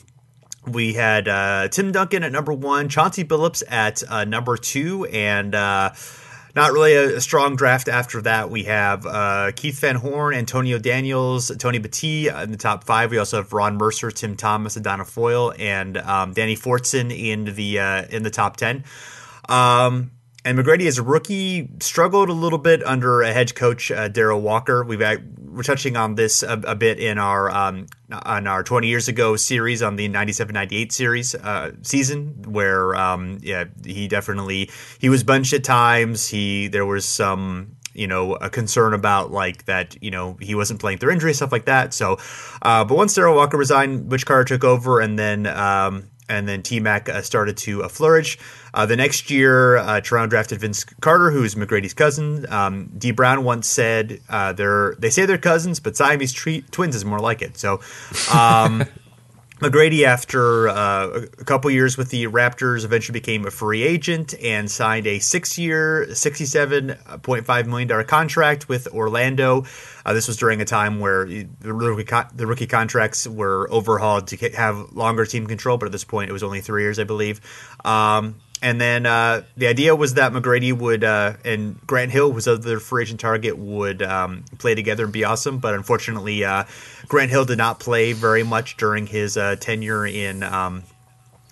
we 0.65 0.93
had 0.93 1.27
uh, 1.27 1.67
Tim 1.67 1.91
Duncan 1.91 2.23
at 2.23 2.31
number 2.31 2.53
one, 2.53 2.87
Chauncey 2.87 3.25
Billups 3.25 3.61
at 3.67 4.01
uh, 4.09 4.23
number 4.23 4.55
two, 4.55 5.03
and 5.07 5.53
uh, 5.53 5.91
not 6.59 6.73
really 6.73 6.93
a, 6.93 7.15
a 7.15 7.21
strong 7.21 7.55
draft 7.55 7.87
after 7.87 8.21
that. 8.21 8.49
We 8.49 8.63
have 8.63 9.05
uh, 9.05 9.53
Keith 9.55 9.79
Van 9.79 9.95
Horn, 9.95 10.35
Antonio 10.35 10.77
Daniels, 10.77 11.51
Tony 11.57 11.79
Battie 11.79 12.27
in 12.43 12.51
the 12.51 12.57
top 12.57 12.83
five. 12.83 13.11
We 13.11 13.17
also 13.17 13.37
have 13.37 13.53
Ron 13.53 13.77
Mercer, 13.77 14.11
Tim 14.11 14.35
Thomas, 14.35 14.75
Adonal 14.75 15.05
Foyle, 15.05 15.53
and 15.57 15.97
um, 15.97 16.33
Danny 16.33 16.57
Fortson 16.57 17.17
in 17.17 17.45
the 17.55 17.79
uh, 17.79 18.05
in 18.09 18.23
the 18.23 18.29
top 18.29 18.57
ten. 18.57 18.83
Um, 19.47 20.11
and 20.43 20.57
McGrady 20.57 20.85
as 20.87 20.97
a 20.97 21.03
rookie 21.03 21.69
struggled 21.79 22.27
a 22.29 22.33
little 22.33 22.59
bit 22.59 22.83
under 22.85 23.21
a 23.21 23.31
head 23.31 23.55
coach 23.55 23.89
uh, 23.89 24.09
Darrell 24.09 24.41
Walker. 24.41 24.83
We've 24.83 25.01
we're 25.59 25.63
touching 25.63 25.97
on 25.97 26.15
this 26.15 26.41
a, 26.41 26.53
a 26.65 26.73
bit 26.73 26.99
in 26.99 27.17
our 27.17 27.51
um, 27.51 27.85
on 28.09 28.47
our 28.47 28.63
20 28.63 28.87
years 28.87 29.09
ago 29.09 29.35
series 29.35 29.81
on 29.81 29.97
the 29.97 30.07
97-98 30.07 30.89
series 30.93 31.35
uh, 31.35 31.73
season, 31.81 32.43
where 32.47 32.95
um, 32.95 33.39
yeah 33.41 33.65
he 33.83 34.07
definitely 34.07 34.71
he 34.99 35.09
was 35.09 35.21
bunched 35.25 35.51
at 35.51 35.65
times. 35.65 36.29
He 36.29 36.69
there 36.69 36.85
was 36.85 37.03
some 37.03 37.75
you 37.93 38.07
know 38.07 38.35
a 38.35 38.49
concern 38.49 38.93
about 38.93 39.31
like 39.33 39.65
that 39.65 40.01
you 40.01 40.11
know 40.11 40.37
he 40.39 40.55
wasn't 40.55 40.79
playing 40.79 40.99
through 40.99 41.11
injury 41.11 41.33
stuff 41.33 41.51
like 41.51 41.65
that. 41.65 41.93
So, 41.93 42.17
uh, 42.61 42.85
but 42.85 42.95
once 42.95 43.13
Darrell 43.13 43.35
Walker 43.35 43.57
resigned, 43.57 44.07
Butch 44.07 44.25
Carter 44.25 44.45
took 44.45 44.63
over, 44.63 45.01
and 45.01 45.19
then. 45.19 45.45
Um, 45.45 46.09
and 46.29 46.47
then 46.47 46.61
T 46.61 46.79
Mac 46.79 47.09
uh, 47.09 47.21
started 47.21 47.57
to 47.57 47.83
uh, 47.83 47.89
flourish. 47.89 48.37
Uh, 48.73 48.85
the 48.85 48.95
next 48.95 49.29
year, 49.29 49.77
uh, 49.77 49.99
Toronto 49.99 50.29
drafted 50.29 50.59
Vince 50.59 50.83
Carter, 50.83 51.31
who's 51.31 51.55
McGrady's 51.55 51.93
cousin. 51.93 52.45
Um, 52.51 52.91
Dee 52.97 53.11
Brown 53.11 53.43
once 53.43 53.67
said, 53.67 54.21
uh, 54.29 54.53
"They're 54.53 54.95
they 54.99 55.09
say 55.09 55.25
they're 55.25 55.37
cousins, 55.37 55.79
but 55.79 55.97
Siamese 55.97 56.31
tre- 56.31 56.63
twins 56.71 56.95
is 56.95 57.03
more 57.03 57.19
like 57.19 57.41
it." 57.41 57.57
So. 57.57 57.81
Um, 58.33 58.85
McGrady, 59.59 60.05
after 60.05 60.69
uh, 60.69 61.25
a 61.37 61.43
couple 61.43 61.69
years 61.69 61.97
with 61.97 62.11
the 62.11 62.27
Raptors, 62.27 62.85
eventually 62.85 63.19
became 63.19 63.45
a 63.45 63.51
free 63.51 63.83
agent 63.83 64.33
and 64.41 64.71
signed 64.71 65.05
a 65.05 65.19
six-year, 65.19 66.07
$67.5 66.11 67.65
million 67.65 68.05
contract 68.05 68.69
with 68.69 68.87
Orlando. 68.87 69.65
Uh, 70.05 70.13
this 70.13 70.29
was 70.29 70.37
during 70.37 70.61
a 70.61 70.65
time 70.65 71.01
where 71.01 71.25
the 71.25 71.73
rookie, 71.73 72.09
the 72.33 72.47
rookie 72.47 72.67
contracts 72.67 73.27
were 73.27 73.67
overhauled 73.69 74.27
to 74.27 74.37
have 74.51 74.93
longer 74.93 75.25
team 75.25 75.45
control, 75.45 75.77
but 75.77 75.87
at 75.87 75.91
this 75.91 76.05
point 76.05 76.29
it 76.29 76.33
was 76.33 76.43
only 76.43 76.61
three 76.61 76.83
years, 76.83 76.97
I 76.97 77.03
believe. 77.03 77.41
Um, 77.83 78.35
and 78.61 78.79
then 78.79 79.05
uh, 79.05 79.43
the 79.55 79.67
idea 79.67 79.95
was 79.95 80.15
that 80.15 80.33
McGrady 80.33 80.73
would 80.77 81.03
uh, 81.03 81.33
and 81.45 81.79
Grant 81.87 82.11
Hill, 82.11 82.31
who's 82.31 82.47
other 82.47 82.79
free 82.79 83.03
agent 83.03 83.19
target, 83.19 83.57
would 83.57 84.01
um, 84.01 84.43
play 84.57 84.75
together 84.75 85.05
and 85.05 85.13
be 85.13 85.23
awesome. 85.23 85.59
But 85.59 85.75
unfortunately, 85.75 86.43
uh, 86.43 86.65
Grant 87.07 87.31
Hill 87.31 87.45
did 87.45 87.57
not 87.57 87.79
play 87.79 88.13
very 88.13 88.43
much 88.43 88.77
during 88.77 89.07
his 89.07 89.37
uh, 89.37 89.55
tenure 89.57 90.05
in 90.05 90.43
um, 90.43 90.83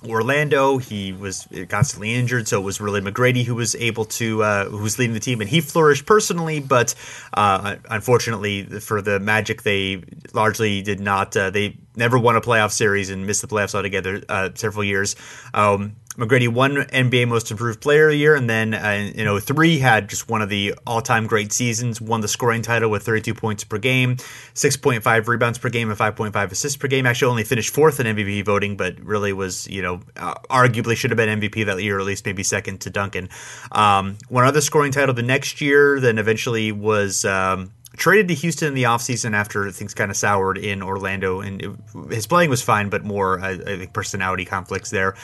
Orlando. 0.05 0.79
He 0.79 1.13
was 1.13 1.47
constantly 1.69 2.13
injured, 2.13 2.47
so 2.49 2.59
it 2.59 2.63
was 2.63 2.81
really 2.81 2.99
McGrady 2.99 3.45
who 3.45 3.55
was 3.55 3.73
able 3.75 4.05
to 4.05 4.43
uh, 4.43 4.65
who 4.65 4.79
was 4.79 4.99
leading 4.99 5.13
the 5.13 5.21
team, 5.21 5.39
and 5.39 5.49
he 5.49 5.61
flourished 5.61 6.05
personally. 6.05 6.59
But 6.59 6.93
uh, 7.33 7.77
unfortunately 7.89 8.63
for 8.81 9.01
the 9.01 9.19
Magic, 9.19 9.61
they 9.61 10.03
largely 10.33 10.81
did 10.81 10.99
not. 10.99 11.31
They 11.31 11.77
never 11.97 12.17
won 12.17 12.35
a 12.35 12.41
playoff 12.41 12.71
series 12.71 13.09
and 13.09 13.25
missed 13.25 13.41
the 13.41 13.47
playoffs 13.47 13.75
altogether 13.75 14.21
uh, 14.29 14.49
several 14.55 14.83
years. 14.83 15.15
Um, 15.53 15.95
McGrady 16.17 16.47
won 16.47 16.77
NBA 16.77 17.27
Most 17.27 17.51
Improved 17.51 17.79
Player 17.79 18.07
of 18.07 18.13
the 18.13 18.17
Year, 18.17 18.35
and 18.35 18.49
then 18.49 18.73
uh, 18.73 19.11
in 19.13 19.39
03 19.39 19.77
had 19.77 20.09
just 20.09 20.27
one 20.27 20.41
of 20.41 20.49
the 20.49 20.73
all-time 20.87 21.27
great 21.27 21.53
seasons. 21.53 22.01
Won 22.01 22.21
the 22.21 22.27
scoring 22.27 22.63
title 22.63 22.89
with 22.89 23.03
32 23.03 23.35
points 23.35 23.63
per 23.63 23.77
game, 23.77 24.15
6.5 24.15 25.27
rebounds 25.27 25.59
per 25.59 25.69
game, 25.69 25.91
and 25.91 25.99
5.5 25.99 26.51
assists 26.51 26.75
per 26.75 26.87
game. 26.87 27.05
Actually, 27.05 27.29
only 27.29 27.43
finished 27.43 27.71
fourth 27.71 27.99
in 27.99 28.07
MVP 28.07 28.43
voting, 28.43 28.77
but 28.77 28.99
really 28.99 29.31
was 29.31 29.67
you 29.67 29.83
know 29.83 30.01
uh, 30.15 30.33
arguably 30.49 30.97
should 30.97 31.11
have 31.11 31.17
been 31.17 31.39
MVP 31.39 31.67
that 31.67 31.83
year, 31.83 31.97
or 31.97 31.99
at 31.99 32.07
least 32.07 32.25
maybe 32.25 32.41
second 32.41 32.81
to 32.81 32.89
Duncan. 32.89 33.29
Um, 33.71 34.17
won 34.27 34.43
another 34.43 34.61
scoring 34.61 34.91
title 34.91 35.13
the 35.13 35.21
next 35.21 35.61
year, 35.61 35.99
then 35.99 36.17
eventually 36.17 36.71
was. 36.71 37.25
Um, 37.25 37.73
traded 37.97 38.29
to 38.29 38.35
Houston 38.35 38.69
in 38.69 38.73
the 38.75 38.83
offseason 38.83 39.33
after 39.33 39.69
things 39.71 39.93
kind 39.93 40.09
of 40.09 40.15
soured 40.15 40.57
in 40.57 40.81
Orlando. 40.81 41.41
And 41.41 41.61
it, 41.61 41.71
his 42.09 42.27
playing 42.27 42.49
was 42.49 42.61
fine, 42.61 42.89
but 42.89 43.03
more, 43.03 43.39
I, 43.41 43.57
think, 43.57 43.91
personality 43.91 44.45
conflicts 44.45 44.91
there. 44.91 45.15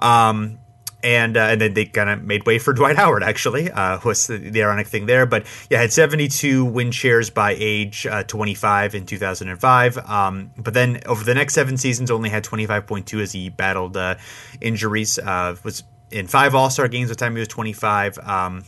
Um, 0.00 0.58
and 1.04 1.36
uh, 1.36 1.40
and 1.40 1.60
then 1.60 1.74
they 1.74 1.84
kind 1.84 2.08
of 2.08 2.22
made 2.22 2.46
way 2.46 2.58
for 2.58 2.72
Dwight 2.74 2.96
Howard. 2.96 3.22
Actually, 3.22 3.70
uh, 3.70 3.98
was 4.04 4.26
the, 4.28 4.38
the 4.38 4.62
ironic 4.62 4.86
thing 4.86 5.06
there. 5.06 5.26
But 5.26 5.46
yeah, 5.68 5.80
had 5.80 5.92
72 5.92 6.64
win 6.64 6.90
shares 6.90 7.30
by 7.30 7.56
age 7.58 8.06
uh, 8.06 8.22
25 8.24 8.94
in 8.94 9.06
2005. 9.06 9.98
Um, 9.98 10.50
but 10.56 10.74
then 10.74 11.00
over 11.06 11.24
the 11.24 11.34
next 11.34 11.54
seven 11.54 11.76
seasons, 11.76 12.10
only 12.10 12.28
had 12.30 12.44
25.2 12.44 13.20
as 13.20 13.32
he 13.32 13.48
battled 13.48 13.96
uh, 13.96 14.14
injuries. 14.60 15.18
Uh, 15.18 15.56
was 15.64 15.82
in 16.10 16.26
five 16.26 16.54
All 16.54 16.70
Star 16.70 16.88
games 16.88 17.08
by 17.08 17.14
the 17.14 17.16
time 17.16 17.34
he 17.34 17.40
was 17.40 17.48
25. 17.48 18.18
Um, 18.18 18.64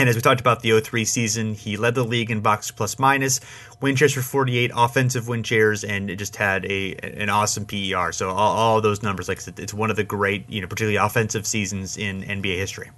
and 0.00 0.08
as 0.08 0.16
we 0.16 0.22
talked 0.22 0.40
about 0.40 0.62
the 0.62 0.80
03 0.80 1.04
season, 1.04 1.52
he 1.52 1.76
led 1.76 1.94
the 1.94 2.02
league 2.02 2.30
in 2.30 2.40
box 2.40 2.70
plus 2.70 2.98
minus, 2.98 3.38
win 3.82 3.96
shares 3.96 4.14
for 4.14 4.22
48, 4.22 4.70
offensive 4.74 5.28
win 5.28 5.42
shares, 5.42 5.84
and 5.84 6.08
it 6.08 6.16
just 6.16 6.36
had 6.36 6.64
a 6.64 6.94
an 6.94 7.28
awesome 7.28 7.66
PER. 7.66 8.10
So 8.12 8.30
all, 8.30 8.56
all 8.56 8.80
those 8.80 9.02
numbers, 9.02 9.28
like 9.28 9.46
it's 9.58 9.74
one 9.74 9.90
of 9.90 9.96
the 9.96 10.04
great, 10.04 10.48
you 10.48 10.62
know, 10.62 10.68
particularly 10.68 10.96
offensive 10.96 11.46
seasons 11.46 11.98
in 11.98 12.22
NBA 12.22 12.56
history. 12.56 12.88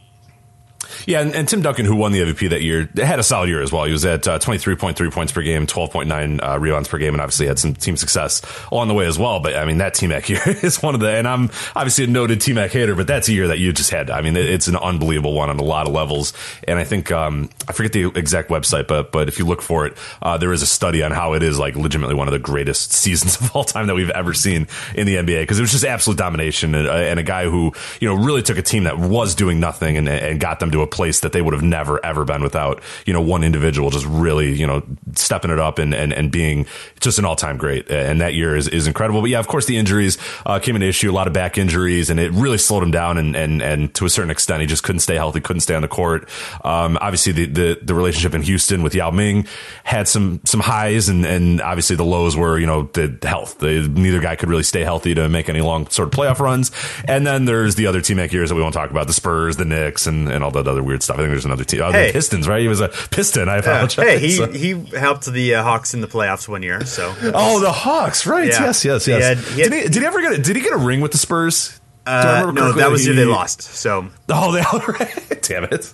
Yeah, 1.07 1.20
and, 1.20 1.35
and 1.35 1.48
Tim 1.48 1.62
Duncan, 1.62 1.87
who 1.87 1.96
won 1.96 2.12
the 2.12 2.20
MVP 2.20 2.50
that 2.50 2.62
year, 2.62 2.88
had 2.96 3.18
a 3.18 3.22
solid 3.22 3.48
year 3.48 3.62
as 3.62 3.72
well. 3.72 3.85
He 3.85 3.92
was 3.92 4.05
at 4.05 4.26
uh, 4.26 4.38
23.3 4.38 5.12
points 5.12 5.33
per 5.33 5.42
game, 5.42 5.66
12.9 5.66 6.42
uh, 6.42 6.59
rebounds 6.59 6.88
per 6.88 6.98
game, 6.98 7.14
and 7.14 7.20
obviously 7.20 7.46
had 7.46 7.59
some 7.59 7.74
team 7.74 7.96
success 7.96 8.42
along 8.70 8.88
the 8.88 8.94
way 8.94 9.07
as 9.07 9.18
well. 9.18 9.40
But 9.40 9.57
I 9.57 9.64
mean, 9.64 9.78
that 9.78 9.94
T 9.94 10.07
Mac 10.07 10.28
year 10.28 10.40
is 10.46 10.83
one 10.83 10.94
of 10.94 11.00
the, 11.00 11.11
and 11.11 11.26
I'm 11.26 11.50
obviously 11.74 12.05
a 12.05 12.07
noted 12.07 12.40
T 12.40 12.52
Mac 12.52 12.70
hater, 12.70 12.94
but 12.94 13.07
that's 13.07 13.28
a 13.28 13.33
year 13.33 13.48
that 13.48 13.59
you 13.59 13.72
just 13.72 13.90
had. 13.90 14.11
I 14.11 14.20
mean, 14.22 14.37
it's 14.37 14.68
an 14.68 14.76
unbelievable 14.76 15.35
one 15.35 15.50
on 15.50 15.59
a 15.59 15.64
lot 15.64 15.87
of 15.87 15.92
levels. 15.92 16.33
And 16.66 16.78
I 16.78 16.85
think, 16.85 17.11
um, 17.11 17.50
I 17.68 17.72
forget 17.72 17.92
the 17.92 18.07
exact 18.14 18.48
website, 18.50 18.87
but, 18.87 19.12
but 19.12 19.28
if 19.28 19.38
you 19.38 19.46
look 19.46 19.62
for 19.62 19.87
it, 19.87 19.96
uh, 20.20 20.38
there 20.38 20.52
is 20.52 20.62
a 20.62 20.66
study 20.66 21.02
on 21.02 21.12
how 21.12 21.35
it 21.35 21.42
is 21.42 21.59
like 21.59 21.76
legitimately 21.76 22.14
one 22.14 22.28
of 22.28 22.33
the 22.33 22.38
greatest 22.38 22.92
seasons 23.02 23.40
of 23.40 23.55
all 23.55 23.64
time 23.64 23.87
that 23.87 23.94
we've 23.94 24.11
ever 24.11 24.35
seen 24.35 24.66
in 24.94 25.07
the 25.07 25.16
NBA 25.16 25.42
because 25.42 25.59
it 25.59 25.62
was 25.62 25.72
just 25.72 25.85
absolute 25.85 26.18
domination 26.18 26.74
and, 26.74 26.88
uh, 26.88 26.92
and 26.92 27.18
a 27.18 27.22
guy 27.22 27.44
who, 27.44 27.72
you 28.00 28.09
know, 28.09 28.14
really 28.14 28.42
took 28.42 28.59
a 28.59 28.62
team 28.62 28.85
that 28.85 28.98
was 28.98 29.35
doing 29.35 29.61
nothing 29.61 29.96
and, 29.96 30.09
and 30.09 30.40
got 30.40 30.61
them 30.61 30.70
to 30.70 30.82
a 30.83 30.87
place 30.87 31.21
that 31.21 31.33
they 31.33 31.42
would 31.42 31.55
have 31.55 31.62
never 31.62 32.05
ever 32.05 32.25
been 32.25 32.42
without 32.42 32.83
you 33.07 33.12
know 33.12 33.21
one 33.21 33.45
individual 33.45 33.90
just 33.90 34.07
really 34.07 34.53
you 34.53 34.66
know 34.66 34.83
stepping 35.14 35.51
it 35.51 35.59
up 35.59 35.79
and 35.79 35.95
and, 35.95 36.12
and 36.12 36.31
being 36.31 36.66
just 37.01 37.18
an 37.18 37.25
all 37.25 37.37
time 37.37 37.57
great 37.57 37.90
and 37.90 38.21
that 38.21 38.35
year 38.35 38.57
is, 38.57 38.68
is 38.68 38.87
incredible. 38.87 39.21
But 39.21 39.31
yeah 39.31 39.38
of 39.38 39.49
course 39.49 39.66
the 39.66 39.77
injuries 39.77 40.18
uh, 40.47 40.59
came 40.59 40.75
into 40.75 40.87
issue 40.87 41.11
a 41.11 41.12
lot 41.12 41.27
of 41.27 41.33
back 41.33 41.59
injuries 41.59 42.11
and 42.11 42.18
it 42.18 42.33
really 42.33 42.59
slowed 42.59 42.83
him 42.83 42.90
down 42.90 43.18
and 43.18 43.37
and 43.37 43.62
and 43.62 43.95
to 43.95 44.05
a 44.05 44.11
certain 44.11 44.31
extent 44.31 44.61
he 44.61 44.66
just 44.66 44.83
couldn't 44.83 45.01
stay 45.01 45.14
healthy 45.14 45.40
couldn't 45.40 45.61
stay 45.61 45.75
on 45.75 45.83
the 45.83 45.88
court. 45.88 46.29
Um, 46.64 46.99
obviously 47.01 47.33
the, 47.33 47.47
the 47.47 47.79
the 47.83 47.95
relationship 47.95 48.35
in 48.35 48.42
Houston 48.42 48.83
with 48.83 48.95
Yao 48.95 49.11
Ming 49.11 49.47
had 49.85 50.09
some 50.09 50.40
some 50.45 50.61
highs 50.61 51.09
and 51.09 51.25
and 51.25 51.61
obviously 51.61 51.97
the 51.97 52.05
lows 52.05 52.37
were 52.37 52.59
you 52.59 52.66
know 52.66 52.85
the 52.92 53.16
health. 53.23 53.59
The, 53.59 53.88
neither 53.88 54.21
guy 54.21 54.37
could 54.37 54.49
really 54.49 54.62
stay 54.62 54.83
healthy 54.83 55.14
to 55.14 55.29
make 55.29 55.49
any 55.49 55.61
long 55.61 55.88
sort 55.88 56.09
of 56.09 56.18
playoff 56.18 56.38
runs. 56.38 56.71
And 57.05 57.27
then 57.27 57.45
there's 57.45 57.75
the 57.75 57.87
other 57.87 58.01
team 58.01 58.18
years 58.18 58.51
that 58.51 58.55
we 58.55 58.62
won't 58.62 58.75
talk 58.75 58.90
about 58.90 59.07
the 59.07 59.12
Spurs 59.12 59.57
the 59.57 59.64
Knicks 59.64 60.07
and 60.07 60.29
and 60.29 60.45
all 60.45 60.51
that 60.62 60.70
other 60.70 60.83
weird 60.83 61.03
stuff 61.03 61.16
I 61.16 61.20
think 61.20 61.31
there's 61.31 61.44
another 61.44 61.64
team. 61.64 61.81
Oh, 61.83 61.92
Hey. 61.92 62.09
the 62.09 62.12
Pistons, 62.12 62.48
right? 62.48 62.61
He 62.61 62.68
was 62.68 62.81
a 62.81 62.88
Piston. 62.88 63.48
I 63.48 63.55
Yeah. 63.55 63.61
apologize. 63.61 64.05
Hey, 64.07 64.18
he 64.18 64.31
So- 64.33 64.46
he 64.53 64.70
helped 64.98 65.27
the 65.33 65.55
uh, 65.57 65.62
Hawks 65.62 65.94
in 65.94 66.01
the 66.01 66.07
playoffs 66.09 66.48
one 66.48 66.62
year. 66.62 66.85
So 66.87 67.14
oh, 67.35 67.61
the 67.61 67.72
Hawks, 67.72 68.27
right? 68.27 68.48
Yeah. 68.48 68.64
Yes, 68.64 68.85
yes, 68.85 69.05
He 69.07 69.12
yes. 69.12 69.22
had- 69.22 69.38
he 69.38 69.61
had- 69.62 69.70
did 69.70 69.83
he? 69.83 69.88
Did 69.88 70.03
he 70.03 70.07
ever 70.07 70.20
get? 70.20 70.33
A, 70.33 70.38
did 70.38 70.57
he 70.57 70.62
get 70.62 70.72
a 70.72 70.77
ring 70.79 71.01
with 71.01 71.12
the 71.12 71.18
Spurs? 71.18 71.79
Uh, 72.05 72.51
no, 72.53 72.72
that 72.72 72.90
was 72.90 73.07
year 73.07 73.14
they 73.14 73.25
lost. 73.25 73.62
So 73.62 74.09
Oh, 74.29 74.53
they 74.53 74.61
all 74.61 74.81
right. 74.88 75.38
Damn 75.42 75.64
it. 75.64 75.92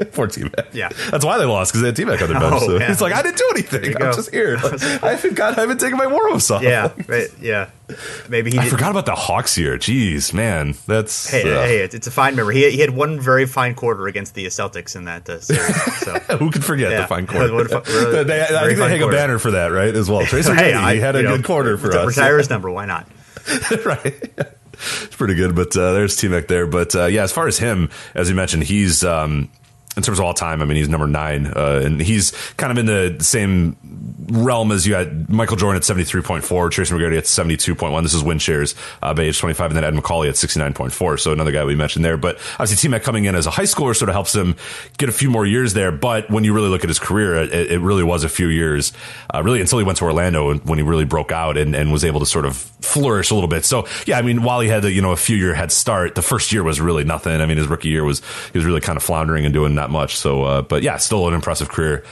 Poor 0.12 0.26
T 0.26 0.42
Mac. 0.44 0.66
Yeah. 0.72 0.88
That's 1.10 1.24
why 1.24 1.38
they 1.38 1.44
lost 1.44 1.72
because 1.72 1.82
they 1.82 1.88
had 1.88 1.96
T 1.96 2.04
Mac 2.04 2.20
on 2.22 2.28
their 2.30 2.40
bench. 2.40 2.54
Oh, 2.56 2.66
so 2.66 2.78
yeah. 2.78 2.88
he's 2.88 3.00
like, 3.00 3.12
I 3.12 3.22
didn't 3.22 3.36
do 3.38 3.48
anything. 3.52 3.84
I'm 3.96 4.00
go. 4.02 4.12
just 4.12 4.30
here. 4.30 4.56
Like, 4.62 4.82
I 5.02 5.10
haven't 5.14 5.34
got. 5.34 5.58
I 5.58 5.62
haven't 5.62 5.78
taken 5.78 5.98
my 5.98 6.06
warm-ups 6.06 6.50
off. 6.50 6.62
Yeah, 6.62 6.92
right, 7.08 7.28
yeah. 7.40 7.70
Maybe 8.28 8.50
he 8.52 8.58
I 8.58 8.64
did. 8.64 8.70
forgot 8.70 8.90
about 8.92 9.06
the 9.06 9.14
Hawks 9.14 9.58
year. 9.58 9.76
Jeez, 9.76 10.32
man, 10.32 10.74
that's 10.86 11.28
Hey, 11.28 11.42
uh, 11.42 11.62
hey, 11.62 11.78
it's, 11.80 11.94
it's 11.94 12.06
a 12.06 12.10
fine 12.10 12.36
memory. 12.36 12.56
He, 12.56 12.70
he 12.72 12.78
had 12.80 12.90
one 12.90 13.18
very 13.20 13.46
fine 13.46 13.74
quarter 13.74 14.06
against 14.06 14.34
the 14.34 14.46
Celtics 14.46 14.94
in 14.96 15.04
that 15.06 15.28
uh, 15.28 15.40
series. 15.40 15.76
So 15.98 16.12
who 16.38 16.50
could 16.50 16.64
forget 16.64 16.92
Yeah. 16.92 17.00
the 17.02 17.06
fine 17.08 17.26
quarter? 17.26 17.52
What 17.52 17.68
fu- 17.70 17.92
really- 17.92 18.24
They- 18.24 18.42
I 18.42 18.46
think 18.66 18.78
they 18.78 18.88
hang 18.88 19.00
quarter. 19.00 19.16
a 19.16 19.18
banner 19.20 19.38
for 19.38 19.50
that, 19.52 19.68
right? 19.68 19.94
As 19.94 20.08
well. 20.08 20.24
Tracer 20.24 20.54
hey, 20.54 20.70
Getty, 20.72 20.74
I- 20.76 20.94
he 20.94 21.00
had 21.00 21.16
a 21.16 21.22
know, 21.22 21.36
good 21.36 21.44
quarter 21.44 21.76
for 21.78 21.92
us. 21.96 22.06
Retire 22.06 22.38
his 22.38 22.48
number. 22.48 22.70
Why 22.70 22.86
not? 22.86 23.08
right. 23.84 24.14
It's 24.72 25.16
pretty 25.16 25.34
good, 25.34 25.54
but 25.54 25.76
uh, 25.76 25.92
there's 25.92 26.16
T 26.16 26.28
Mac 26.28 26.46
there. 26.46 26.66
But 26.66 26.94
uh, 26.94 27.06
yeah, 27.06 27.22
as 27.24 27.32
far 27.32 27.46
as 27.48 27.58
him, 27.58 27.90
as 28.14 28.30
you 28.30 28.34
mentioned, 28.36 28.62
he's 28.64 29.04
um, 29.04 29.50
in 29.96 30.02
terms 30.02 30.18
of 30.18 30.24
all 30.24 30.34
time. 30.34 30.62
I 30.62 30.64
mean, 30.64 30.76
he's 30.76 30.88
number 30.88 31.06
nine, 31.06 31.46
uh, 31.46 31.82
and 31.84 32.00
he's 32.00 32.30
kind 32.56 32.70
of 32.70 32.78
in 32.78 32.86
the 32.86 33.22
same 33.24 33.76
realm 34.30 34.70
as 34.70 34.86
you 34.86 34.94
had 34.94 35.28
Michael 35.28 35.56
Jordan 35.56 35.76
at 35.76 35.84
seventy 35.84 36.04
three 36.04 36.22
point 36.22 36.44
four, 36.44 36.70
Tracy 36.70 36.94
McGrady 36.94 37.18
at 37.18 37.26
seventy 37.26 37.56
two 37.56 37.74
point 37.74 37.92
one. 37.92 38.04
This 38.04 38.14
is 38.14 38.22
win 38.22 38.38
shares 38.38 38.76
uh, 39.02 39.12
by 39.14 39.22
age 39.22 39.38
twenty 39.38 39.54
five, 39.54 39.70
and 39.70 39.76
then 39.76 39.84
Ed 39.84 39.94
Macauley 39.94 40.28
at 40.28 40.36
sixty 40.36 40.60
nine 40.60 40.74
point 40.74 40.92
four. 40.92 41.18
So 41.18 41.32
another 41.32 41.50
guy 41.50 41.64
we 41.64 41.74
mentioned 41.74 42.04
there. 42.04 42.16
But 42.16 42.36
obviously, 42.52 42.76
T 42.76 42.88
Mac 42.88 43.02
coming 43.02 43.24
in 43.24 43.34
as 43.34 43.46
a 43.46 43.50
high 43.50 43.64
schooler 43.64 43.96
sort 43.96 44.08
of 44.08 44.14
helps 44.14 44.34
him 44.34 44.54
get 44.96 45.08
a 45.08 45.12
few 45.12 45.30
more 45.30 45.44
years 45.44 45.74
there. 45.74 45.90
But 45.90 46.30
when 46.30 46.44
you 46.44 46.54
really 46.54 46.68
look 46.68 46.84
at 46.84 46.88
his 46.88 47.00
career, 47.00 47.34
it, 47.34 47.72
it 47.72 47.80
really 47.80 48.04
was 48.04 48.22
a 48.22 48.28
few 48.28 48.46
years, 48.46 48.92
uh, 49.34 49.42
really 49.42 49.60
until 49.60 49.78
he 49.80 49.84
went 49.84 49.98
to 49.98 50.04
Orlando 50.04 50.54
when 50.58 50.78
he 50.78 50.84
really 50.84 51.04
broke 51.04 51.32
out 51.32 51.56
and, 51.56 51.74
and 51.74 51.92
was 51.92 52.04
able 52.04 52.20
to 52.20 52.26
sort 52.26 52.44
of 52.44 52.56
flourish 52.56 53.30
a 53.30 53.34
little 53.34 53.48
bit. 53.48 53.64
So 53.64 53.86
yeah, 54.06 54.18
I 54.18 54.22
mean, 54.22 54.42
while 54.42 54.60
he 54.60 54.68
had 54.68 54.82
the, 54.82 54.92
you 54.92 55.02
know 55.02 55.12
a 55.12 55.16
few 55.16 55.36
year 55.36 55.54
head 55.54 55.72
start, 55.72 56.14
the 56.14 56.22
first 56.22 56.52
year 56.52 56.62
was 56.62 56.80
really 56.80 57.02
nothing. 57.02 57.40
I 57.40 57.46
mean, 57.46 57.56
his 57.56 57.66
rookie 57.66 57.88
year 57.88 58.04
was 58.04 58.22
he 58.52 58.58
was 58.58 58.64
really 58.64 58.80
kind 58.80 58.96
of 58.96 59.02
floundering 59.02 59.44
and 59.44 59.52
doing 59.52 59.74
not 59.80 59.90
much. 59.90 60.16
So, 60.16 60.44
uh, 60.44 60.62
but 60.62 60.82
yeah, 60.82 60.98
still 60.98 61.26
an 61.28 61.34
impressive 61.34 61.68
career. 61.68 62.04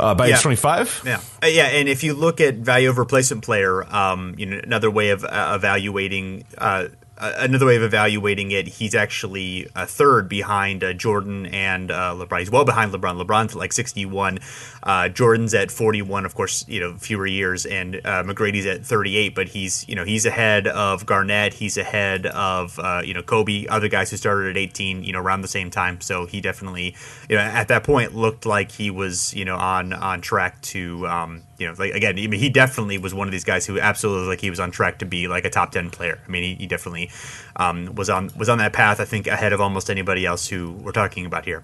Uh, 0.00 0.14
by 0.14 0.26
Yeah. 0.26 0.36
age 0.36 0.42
twenty 0.42 0.56
five, 0.56 0.88
Yeah, 1.04 1.20
uh, 1.42 1.46
yeah, 1.46 1.66
and 1.78 1.88
if 1.88 2.02
you 2.02 2.14
look 2.14 2.40
at 2.40 2.54
value 2.56 2.90
of 2.90 2.98
replacement 2.98 3.44
player, 3.44 3.84
um, 3.94 4.34
you 4.38 4.46
know, 4.46 4.58
another 4.64 4.90
way 4.90 5.10
of 5.10 5.22
uh, 5.24 5.52
evaluating. 5.54 6.44
Uh, 6.58 6.88
Another 7.36 7.66
way 7.66 7.76
of 7.76 7.82
evaluating 7.82 8.50
it, 8.50 8.66
he's 8.66 8.94
actually 8.94 9.68
a 9.74 9.86
third 9.86 10.28
behind 10.28 10.82
uh, 10.82 10.92
Jordan 10.92 11.46
and 11.46 11.90
uh, 11.90 12.14
LeBron. 12.14 12.40
He's 12.40 12.50
well 12.50 12.64
behind 12.64 12.92
LeBron. 12.92 13.22
LeBron's 13.22 13.52
at 13.52 13.58
like 13.58 13.72
61. 13.72 14.38
Uh, 14.82 15.08
Jordan's 15.08 15.54
at 15.54 15.70
41. 15.70 16.26
Of 16.26 16.34
course, 16.34 16.64
you 16.68 16.80
know, 16.80 16.96
fewer 16.96 17.26
years, 17.26 17.66
and 17.66 17.96
uh, 17.96 18.22
McGrady's 18.24 18.66
at 18.66 18.84
38. 18.84 19.34
But 19.34 19.48
he's, 19.48 19.88
you 19.88 19.94
know, 19.94 20.04
he's 20.04 20.26
ahead 20.26 20.66
of 20.66 21.06
Garnett. 21.06 21.54
He's 21.54 21.76
ahead 21.76 22.26
of, 22.26 22.78
uh, 22.78 23.02
you 23.04 23.14
know, 23.14 23.22
Kobe. 23.22 23.66
Other 23.66 23.88
guys 23.88 24.10
who 24.10 24.16
started 24.16 24.50
at 24.50 24.56
18. 24.56 25.04
You 25.04 25.12
know, 25.12 25.20
around 25.20 25.42
the 25.42 25.48
same 25.48 25.70
time. 25.70 26.00
So 26.00 26.26
he 26.26 26.40
definitely, 26.40 26.96
you 27.28 27.36
know, 27.36 27.42
at 27.42 27.68
that 27.68 27.84
point 27.84 28.14
looked 28.14 28.46
like 28.46 28.70
he 28.72 28.90
was, 28.90 29.32
you 29.34 29.44
know, 29.44 29.56
on 29.56 29.92
on 29.92 30.20
track 30.20 30.60
to, 30.62 31.06
um, 31.06 31.42
you 31.58 31.66
know, 31.66 31.74
like 31.78 31.94
again, 31.94 32.18
I 32.18 32.26
mean, 32.26 32.40
he 32.40 32.48
definitely 32.48 32.98
was 32.98 33.14
one 33.14 33.28
of 33.28 33.32
these 33.32 33.44
guys 33.44 33.66
who 33.66 33.78
absolutely 33.78 34.28
like 34.28 34.40
he 34.40 34.50
was 34.50 34.60
on 34.60 34.70
track 34.70 34.98
to 34.98 35.06
be 35.06 35.28
like 35.28 35.44
a 35.44 35.50
top 35.50 35.72
10 35.72 35.90
player. 35.90 36.20
I 36.26 36.30
mean, 36.30 36.42
he, 36.42 36.54
he 36.54 36.66
definitely 36.66 37.10
um, 37.56 37.94
was 37.94 38.10
on 38.10 38.30
was 38.36 38.48
on 38.48 38.58
that 38.58 38.72
path. 38.72 39.00
I 39.00 39.04
think 39.04 39.26
ahead 39.26 39.52
of 39.52 39.60
almost 39.60 39.90
anybody 39.90 40.26
else 40.26 40.48
who 40.48 40.72
we're 40.72 40.92
talking 40.92 41.26
about 41.26 41.44
here. 41.44 41.62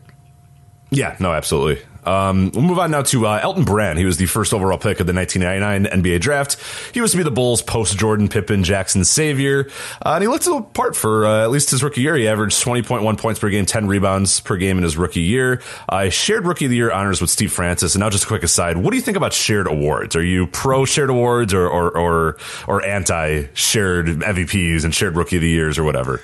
Yeah, 0.90 1.16
no, 1.20 1.32
absolutely. 1.32 1.84
Um, 2.04 2.50
we'll 2.54 2.62
move 2.64 2.78
on 2.78 2.90
now 2.90 3.02
to 3.02 3.26
uh, 3.26 3.40
Elton 3.42 3.64
Brand. 3.64 3.98
He 3.98 4.04
was 4.04 4.16
the 4.16 4.26
first 4.26 4.54
overall 4.54 4.78
pick 4.78 5.00
of 5.00 5.06
the 5.06 5.12
1999 5.12 6.02
NBA 6.02 6.20
draft. 6.20 6.56
He 6.92 7.00
was 7.00 7.12
to 7.12 7.16
be 7.16 7.22
the 7.22 7.30
Bulls' 7.30 7.62
post 7.62 7.98
Jordan 7.98 8.28
Pippen 8.28 8.64
Jackson 8.64 9.04
savior, 9.04 9.68
uh, 10.04 10.12
and 10.14 10.22
he 10.22 10.28
looked 10.28 10.44
the 10.44 10.62
part 10.62 10.96
for 10.96 11.26
uh, 11.26 11.42
at 11.44 11.50
least 11.50 11.70
his 11.70 11.82
rookie 11.82 12.00
year. 12.00 12.16
He 12.16 12.26
averaged 12.28 12.62
20.1 12.64 13.18
points 13.18 13.40
per 13.40 13.50
game, 13.50 13.66
10 13.66 13.86
rebounds 13.86 14.40
per 14.40 14.56
game 14.56 14.76
in 14.76 14.82
his 14.82 14.96
rookie 14.96 15.20
year. 15.20 15.60
I 15.88 16.08
shared 16.08 16.46
rookie 16.46 16.66
of 16.66 16.70
the 16.70 16.76
year 16.76 16.90
honors 16.92 17.20
with 17.20 17.30
Steve 17.30 17.52
Francis. 17.52 17.94
And 17.94 18.00
now, 18.00 18.10
just 18.10 18.24
a 18.24 18.26
quick 18.26 18.42
aside: 18.42 18.76
what 18.76 18.90
do 18.90 18.96
you 18.96 19.02
think 19.02 19.16
about 19.16 19.32
shared 19.32 19.66
awards? 19.66 20.16
Are 20.16 20.24
you 20.24 20.46
pro 20.46 20.84
shared 20.84 21.10
awards 21.10 21.52
or 21.52 21.68
or 21.68 21.96
or, 21.96 22.36
or 22.66 22.84
anti 22.84 23.46
shared 23.54 24.06
MVPs 24.06 24.84
and 24.84 24.94
shared 24.94 25.16
rookie 25.16 25.36
of 25.36 25.42
the 25.42 25.48
years 25.48 25.78
or 25.78 25.84
whatever? 25.84 26.20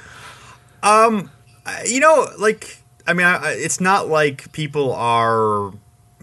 Um, 0.83 1.31
You 1.87 2.01
know, 2.01 2.29
like 2.39 2.79
I 3.07 3.13
mean, 3.13 3.27
I, 3.27 3.53
it's 3.53 3.81
not 3.81 4.09
like 4.09 4.53
people 4.53 4.93
are 4.95 5.73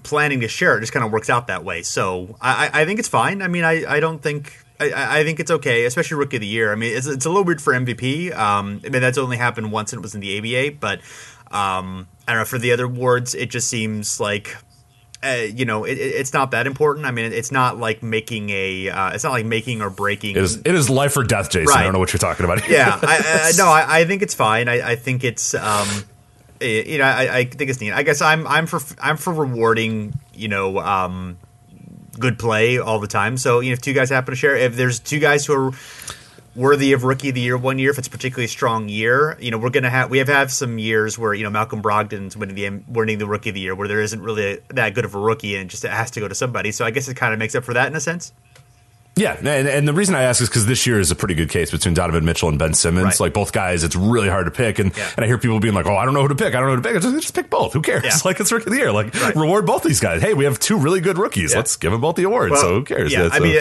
planning 0.03 0.41
to 0.41 0.47
share. 0.47 0.77
It 0.77 0.81
just 0.81 0.91
kind 0.93 1.05
of 1.05 1.11
works 1.11 1.29
out 1.29 1.47
that 1.47 1.63
way. 1.63 1.81
So 1.83 2.35
I, 2.41 2.69
I 2.73 2.85
think 2.85 2.99
it's 2.99 3.07
fine. 3.07 3.41
I 3.41 3.47
mean, 3.47 3.63
I, 3.63 3.85
I 3.85 3.99
don't 3.99 4.21
think. 4.21 4.57
I- 4.79 5.19
I, 5.19 5.23
think 5.23 5.39
it's 5.39 5.51
okay, 5.51 5.85
especially 5.85 6.17
rookie 6.17 6.37
of 6.37 6.41
the 6.41 6.47
year. 6.47 6.71
I 6.71 6.75
mean, 6.75 6.97
it's, 6.97 7.07
it's 7.07 7.25
a 7.25 7.29
little 7.29 7.45
weird 7.45 7.61
for 7.61 7.71
MVP. 7.73 8.35
Um, 8.35 8.81
I 8.83 8.89
mean, 8.89 9.01
that's 9.01 9.17
only 9.17 9.37
happened 9.37 9.71
once, 9.71 9.93
and 9.93 9.99
it 9.99 10.01
was 10.01 10.13
in 10.13 10.19
the 10.19 10.37
ABA. 10.39 10.77
But 10.81 10.99
um, 11.55 12.07
I 12.27 12.33
don't 12.33 12.39
know. 12.41 12.45
For 12.45 12.57
the 12.57 12.73
other 12.73 12.85
awards, 12.85 13.33
it 13.33 13.49
just 13.49 13.69
seems 13.69 14.19
like 14.19 14.57
uh, 15.23 15.45
you 15.55 15.63
know, 15.63 15.85
it, 15.85 15.97
it- 15.97 16.15
it's 16.15 16.33
not 16.33 16.51
that 16.51 16.67
important. 16.67 17.05
I 17.05 17.11
mean, 17.11 17.31
it's 17.31 17.51
not 17.51 17.77
like 17.77 18.03
making 18.03 18.49
a, 18.49 18.89
uh, 18.89 19.11
it's 19.11 19.23
not 19.23 19.31
like 19.31 19.45
making 19.45 19.81
or 19.81 19.89
breaking. 19.89 20.31
It 20.35 20.43
is 20.43 20.57
it 20.57 20.67
is 20.75 20.89
life 20.89 21.15
or 21.15 21.23
death, 21.23 21.49
Jason. 21.49 21.77
I 21.77 21.83
don't 21.83 21.93
know 21.93 21.99
what 21.99 22.11
you're 22.11 22.17
talking 22.19 22.43
about. 22.43 22.59
Here. 22.61 22.77
yeah, 22.79 22.99
I, 23.01 23.51
I, 23.51 23.51
no, 23.57 23.67
I, 23.67 23.99
I 23.99 24.05
think 24.05 24.21
it's 24.21 24.33
fine. 24.33 24.67
I, 24.67 24.91
I 24.91 24.95
think 24.97 25.23
it's, 25.23 25.53
um, 25.53 25.87
you 26.63 26.97
know, 26.97 27.05
I, 27.05 27.37
I 27.37 27.45
think 27.45 27.69
it's 27.69 27.81
neat. 27.81 27.93
I 27.93 28.03
guess 28.03 28.21
I'm, 28.21 28.47
I'm 28.47 28.65
for, 28.65 28.79
I'm 29.01 29.17
for 29.17 29.33
rewarding, 29.33 30.13
you 30.33 30.47
know, 30.47 30.79
um, 30.79 31.37
good 32.19 32.39
play 32.39 32.79
all 32.79 32.99
the 32.99 33.07
time. 33.07 33.37
So, 33.37 33.59
you 33.59 33.69
know, 33.69 33.73
if 33.73 33.81
two 33.81 33.93
guys 33.93 34.09
happen 34.09 34.31
to 34.31 34.35
share, 34.35 34.55
if 34.55 34.75
there's 34.75 34.99
two 34.99 35.19
guys 35.19 35.45
who 35.45 35.53
are 35.53 35.71
worthy 36.55 36.93
of 36.93 37.03
rookie 37.03 37.29
of 37.29 37.35
the 37.35 37.41
year 37.41 37.57
one 37.57 37.79
year, 37.79 37.91
if 37.91 37.97
it's 37.97 38.07
particularly 38.07 38.47
strong 38.47 38.89
year, 38.89 39.37
you 39.39 39.51
know, 39.51 39.57
we're 39.57 39.69
gonna 39.69 39.89
have, 39.89 40.09
we 40.09 40.19
have 40.19 40.27
had 40.27 40.51
some 40.51 40.77
years 40.77 41.17
where 41.17 41.33
you 41.33 41.43
know 41.43 41.49
Malcolm 41.49 41.81
Brogdon's 41.81 42.37
winning 42.37 42.55
the 42.55 42.83
winning 42.87 43.17
the 43.17 43.27
rookie 43.27 43.49
of 43.49 43.55
the 43.55 43.61
year, 43.61 43.75
where 43.75 43.87
there 43.87 44.01
isn't 44.01 44.21
really 44.21 44.59
that 44.69 44.93
good 44.93 45.05
of 45.05 45.15
a 45.15 45.19
rookie, 45.19 45.55
and 45.55 45.65
it 45.65 45.69
just 45.69 45.83
it 45.85 45.91
has 45.91 46.11
to 46.11 46.19
go 46.19 46.27
to 46.27 46.35
somebody. 46.35 46.71
So 46.71 46.85
I 46.85 46.91
guess 46.91 47.07
it 47.07 47.15
kind 47.15 47.33
of 47.33 47.39
makes 47.39 47.55
up 47.55 47.63
for 47.63 47.73
that 47.73 47.87
in 47.87 47.95
a 47.95 47.99
sense. 47.99 48.33
Yeah, 49.15 49.37
and, 49.37 49.47
and 49.47 49.87
the 49.87 49.93
reason 49.93 50.15
I 50.15 50.23
ask 50.23 50.41
is 50.41 50.49
because 50.49 50.65
this 50.65 50.87
year 50.87 50.99
is 50.99 51.11
a 51.11 51.15
pretty 51.15 51.35
good 51.35 51.49
case 51.49 51.69
between 51.69 51.93
Donovan 51.93 52.25
Mitchell 52.25 52.49
and 52.49 52.57
Ben 52.57 52.73
Simmons. 52.73 53.05
Right. 53.05 53.19
Like 53.19 53.33
both 53.33 53.51
guys, 53.53 53.83
it's 53.83 53.95
really 53.95 54.27
hard 54.27 54.45
to 54.45 54.51
pick, 54.51 54.79
and 54.79 54.95
Yeah. 54.97 55.07
and 55.15 55.23
I 55.23 55.27
hear 55.27 55.37
people 55.37 55.59
being 55.59 55.75
like, 55.75 55.85
"Oh, 55.85 55.95
I 55.95 56.03
don't 56.05 56.15
know 56.15 56.23
who 56.23 56.29
to 56.29 56.35
pick. 56.35 56.55
I 56.55 56.59
don't 56.59 56.69
know 56.69 56.75
who 56.77 56.81
to 56.81 56.89
pick." 56.93 56.99
Just, 57.01 57.21
just 57.21 57.35
pick 57.35 57.49
both. 57.49 57.73
Who 57.73 57.81
cares? 57.83 58.03
Yeah. 58.03 58.17
Like 58.25 58.39
it's 58.39 58.51
rookie 58.51 58.65
of 58.65 58.71
the 58.71 58.77
year. 58.79 58.91
Like 58.91 59.13
Right. 59.21 59.35
reward 59.35 59.65
both 59.67 59.83
these 59.83 59.99
guys. 59.99 60.21
Hey, 60.23 60.33
we 60.33 60.45
have 60.45 60.57
two 60.59 60.77
really 60.79 60.99
good 60.99 61.17
rookies. 61.19 61.51
Yeah. 61.51 61.57
Let's 61.57 61.75
give 61.75 61.91
them 61.91 62.01
both 62.01 62.15
the 62.15 62.23
award. 62.23 62.57
so 62.57 62.79
who 62.79 62.83
cares? 62.85 63.11
Yeah, 63.13 63.23
That's 63.23 63.35
I 63.35 63.39
mean, 63.39 63.59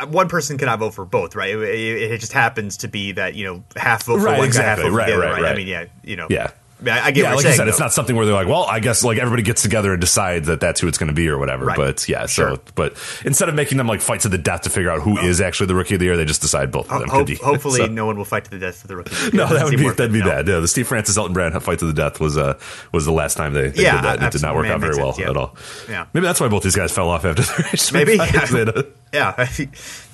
uh, 0.00 0.06
one 0.06 0.28
person 0.30 0.56
cannot 0.56 0.78
vote 0.78 0.94
for 0.94 1.04
both, 1.04 1.34
right? 1.36 1.50
It, 1.54 1.60
it, 1.62 2.12
it 2.12 2.20
just 2.20 2.32
happens 2.32 2.78
to 2.78 2.88
be 2.88 3.12
that 3.12 3.34
you 3.34 3.44
know 3.44 3.62
half 3.76 4.04
vote 4.04 4.20
for 4.20 4.24
Right, 4.24 4.38
one, 4.38 4.46
exactly. 4.46 4.84
half 4.84 4.90
vote 4.92 4.96
Right, 4.96 5.10
for 5.10 5.16
the 5.16 5.22
other, 5.26 5.32
right, 5.34 5.42
right? 5.42 5.52
I 5.52 5.56
mean, 5.56 5.66
yeah, 5.66 5.84
you 6.02 6.16
know, 6.16 6.28
yeah. 6.30 6.50
I, 6.80 6.84
mean, 6.84 6.94
I, 6.94 7.10
get 7.10 7.16
Yeah, 7.22 7.30
what 7.30 7.36
like 7.36 7.42
you're 7.44 7.50
you 7.50 7.56
saying. 7.56 7.56
said, 7.56 7.68
it's 7.68 7.80
not 7.80 7.92
something 7.92 8.14
where 8.14 8.24
they're 8.24 8.34
like, 8.34 8.46
well, 8.46 8.64
I 8.64 8.78
guess 8.80 9.02
like 9.02 9.18
everybody 9.18 9.42
gets 9.42 9.62
together 9.62 9.92
and 9.92 10.00
decides 10.00 10.46
that 10.46 10.60
that's 10.60 10.80
who 10.80 10.86
it's 10.86 10.96
going 10.98 11.08
to 11.08 11.12
be 11.14 11.28
or 11.28 11.36
whatever. 11.38 11.66
Right. 11.66 11.76
But 11.76 12.08
yeah, 12.08 12.26
so 12.26 12.48
Sure. 12.50 12.58
but 12.76 12.94
instead 13.24 13.48
of 13.48 13.54
making 13.56 13.78
them 13.78 13.86
like 13.88 14.00
fight 14.00 14.20
to 14.20 14.28
the 14.28 14.38
death 14.38 14.62
to 14.62 14.70
figure 14.70 14.90
out 14.90 15.00
who 15.02 15.18
is 15.18 15.40
actually 15.40 15.66
the 15.66 15.74
rookie 15.74 15.94
of 15.94 15.98
the 16.00 16.06
year, 16.06 16.16
they 16.16 16.24
just 16.24 16.40
decide 16.40 16.70
both 16.70 16.90
of 16.90 17.00
them 17.00 17.08
could 17.08 17.26
be. 17.26 17.34
hopefully, 17.42 17.78
So- 17.80 17.86
no 17.86 18.06
one 18.06 18.16
will 18.16 18.24
fight 18.24 18.44
to 18.44 18.50
the 18.50 18.58
death 18.58 18.76
for 18.80 18.86
the 18.86 18.96
rookie. 18.96 19.14
No, 19.36 19.44
It 19.44 19.48
that 19.48 19.54
doesn't 19.54 19.64
would 19.70 19.76
be 19.78 19.84
worth 19.84 19.96
that'd 19.96 20.12
be 20.12 20.20
no. 20.20 20.26
bad. 20.26 20.46
Yeah, 20.46 20.60
the 20.60 20.68
Steve 20.68 20.86
Francis 20.86 21.16
Elton 21.16 21.32
Brand 21.32 21.60
fight 21.62 21.80
to 21.80 21.86
the 21.86 21.92
death 21.92 22.20
was 22.20 22.36
uh 22.36 22.58
was 22.92 23.04
the 23.04 23.12
last 23.12 23.36
time 23.36 23.54
they, 23.54 23.70
they 23.70 23.82
Yeah, 23.82 23.96
did 23.96 24.04
that. 24.04 24.16
and 24.18 24.26
It 24.26 24.32
did 24.32 24.42
not 24.42 24.54
work 24.54 24.66
absolutely. 24.66 24.88
out 24.88 24.94
very 24.94 25.04
well 25.04 25.14
yeah. 25.18 25.30
at 25.30 25.36
all. 25.36 25.56
Yeah. 25.88 26.06
maybe 26.14 26.26
that's 26.26 26.40
why 26.40 26.48
both 26.48 26.62
these 26.62 26.76
guys 26.76 26.92
fell 26.92 27.08
off 27.10 27.24
after 27.24 27.42
the 27.42 27.64
race. 27.72 27.92
Maybe. 27.92 28.14
Yeah, 29.12 29.48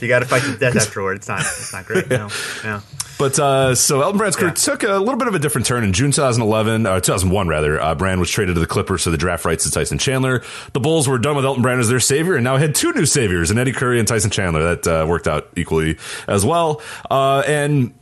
you 0.01 0.09
got 0.09 0.21
to 0.21 0.27
fight 0.27 0.43
to 0.43 0.53
the 0.53 0.59
death 0.59 0.77
afterward, 0.77 1.17
it's 1.17 1.29
not, 1.29 1.41
it's 1.41 1.73
not 1.73 1.85
great. 1.85 2.09
No, 2.09 2.29
yeah. 2.63 2.81
But 3.19 3.39
uh, 3.39 3.75
so 3.75 4.03
Elton 4.03 4.19
Brand's 4.19 4.37
career 4.37 4.49
Yeah. 4.51 4.55
took 4.55 4.83
a 4.83 4.99
little 4.99 5.17
bit 5.17 5.29
of 5.29 5.35
a 5.35 5.39
different 5.39 5.67
turn 5.67 5.85
in 5.85 5.93
June 5.93 6.11
2011, 6.11 6.87
or 6.87 7.01
2001 7.01 7.49
rather. 7.49 7.81
Uh, 7.81 7.95
Brand 7.95 8.19
was 8.21 8.31
traded 8.31 8.55
to 8.57 8.61
the 8.61 8.67
Clippers 8.67 9.05
for 9.05 9.11
the 9.11 9.17
draft 9.17 9.45
rights 9.45 9.65
to 9.65 9.71
Tyson 9.71 9.99
Chandler. 9.99 10.43
The 10.73 10.81
Bulls 10.81 11.07
were 11.09 11.19
done 11.19 11.37
with 11.37 11.45
Elton 11.45 11.63
Brand 11.63 11.81
as 11.81 11.89
their 11.89 12.01
savior, 12.01 12.35
and 12.35 12.45
now 12.45 12.57
had 12.57 12.75
two 12.75 12.93
new 12.93 13.07
saviors, 13.07 13.51
in 13.51 13.59
Eddie 13.59 13.73
Curry 13.73 13.99
and 13.99 14.09
Tyson 14.09 14.31
Chandler. 14.31 14.75
That 14.75 14.87
uh, 14.87 15.07
worked 15.07 15.29
out 15.29 15.49
equally 15.57 15.97
as 16.27 16.45
well. 16.45 16.83
Uh, 17.11 17.41
and 17.47 17.95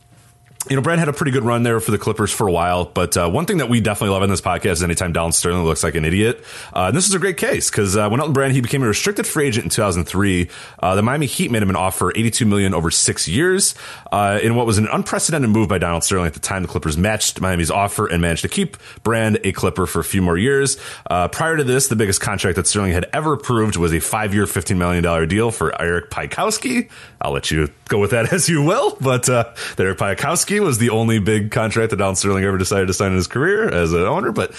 you 0.69 0.77
know, 0.77 0.83
Brand 0.83 1.01
had 1.01 1.09
a 1.09 1.13
pretty 1.13 1.33
good 1.33 1.43
run 1.43 1.65
there 1.65 1.81
for 1.81 1.91
the 1.91 1.99
Clippers 1.99 2.31
for 2.31 2.47
a 2.47 2.53
while, 2.53 2.85
but 2.85 3.17
uh, 3.17 3.29
one 3.29 3.47
thing 3.47 3.57
that 3.57 3.69
we 3.69 3.81
definitely 3.81 4.15
love 4.15 4.23
in 4.23 4.31
this 4.31 4.41
podcast 4.41 4.73
is 4.73 4.83
anytime 4.85 5.13
Donald 5.13 5.35
Sterling 5.35 5.65
looks 5.65 5.83
like 5.83 5.97
an 5.97 6.05
idiot. 6.05 6.45
Uh, 6.73 6.85
and 6.87 6.97
this 6.97 7.09
is 7.09 7.15
a 7.15 7.19
great 7.19 7.37
case 7.37 7.69
because 7.69 7.97
uh, 7.97 8.09
when 8.09 8.21
Elton 8.21 8.33
Brand 8.33 8.53
he 8.53 8.61
became 8.61 8.83
a 8.83 8.87
restricted 8.87 9.27
free 9.27 9.49
agent 9.49 9.65
in 9.65 9.71
2003, 9.71 10.49
uh, 10.79 10.95
the 10.95 11.03
Miami 11.03 11.27
Heat 11.27 11.51
made 11.51 11.63
him 11.63 11.71
an 11.71 11.77
offer 11.77 12.13
82 12.17 12.47
million 12.47 12.75
over 12.75 12.93
six 12.93 13.27
years 13.27 13.75
uh, 14.13 14.39
in 14.41 14.55
what 14.55 14.67
was 14.67 14.79
an 14.79 14.87
unprecedented 14.93 15.51
move 15.51 15.69
by 15.69 15.79
Donald 15.79 16.05
Sterling 16.05 16.27
at 16.27 16.35
the 16.35 16.41
time. 16.41 16.63
The 16.63 16.69
Clippers 16.69 16.97
matched 16.97 17.41
Miami's 17.41 17.71
offer 17.71 18.07
and 18.07 18.23
managed 18.23 18.43
to 18.43 18.49
keep 18.49 18.77
Brand 19.03 19.41
a 19.43 19.51
Clipper 19.51 19.87
for 19.87 19.99
a 19.99 20.05
few 20.05 20.23
more 20.23 20.39
years. 20.39 20.77
Uh, 21.11 21.27
prior 21.27 21.57
to 21.57 21.65
this, 21.65 21.89
the 21.89 21.97
biggest 21.97 22.21
contract 22.21 22.55
that 22.55 22.69
Sterling 22.69 22.93
had 22.93 23.07
ever 23.13 23.33
approved 23.33 23.77
was 23.77 23.93
a 23.93 24.01
five-year, 24.01 24.47
15 24.47 24.79
million 24.79 25.03
dollar 25.03 25.27
deal 25.27 25.51
for 25.51 25.81
Eric 25.83 26.11
Piatkowski. 26.11 26.89
I'll 27.21 27.33
let 27.33 27.51
you 27.51 27.69
go 27.89 27.99
with 27.99 28.13
that 28.13 28.33
as 28.33 28.49
you 28.49 28.63
will, 28.63 28.97
but 29.01 29.29
uh, 29.29 29.53
Eric 29.77 29.99
Piatkowski 29.99 30.52
Gretzky 30.53 30.61
was 30.61 30.79
the 30.79 30.91
only 30.91 31.19
big 31.19 31.51
contract 31.51 31.91
that 31.91 31.97
Don 31.97 32.17
Sterling 32.17 32.45
ever 32.45 32.59
decided 32.59 32.87
to 32.87 32.95
sign 32.95 33.11
in 33.11 33.17
his 33.17 33.27
career 33.27 33.69
as 33.69 33.93
an 33.93 34.03
owner, 34.03 34.33
but 34.33 34.53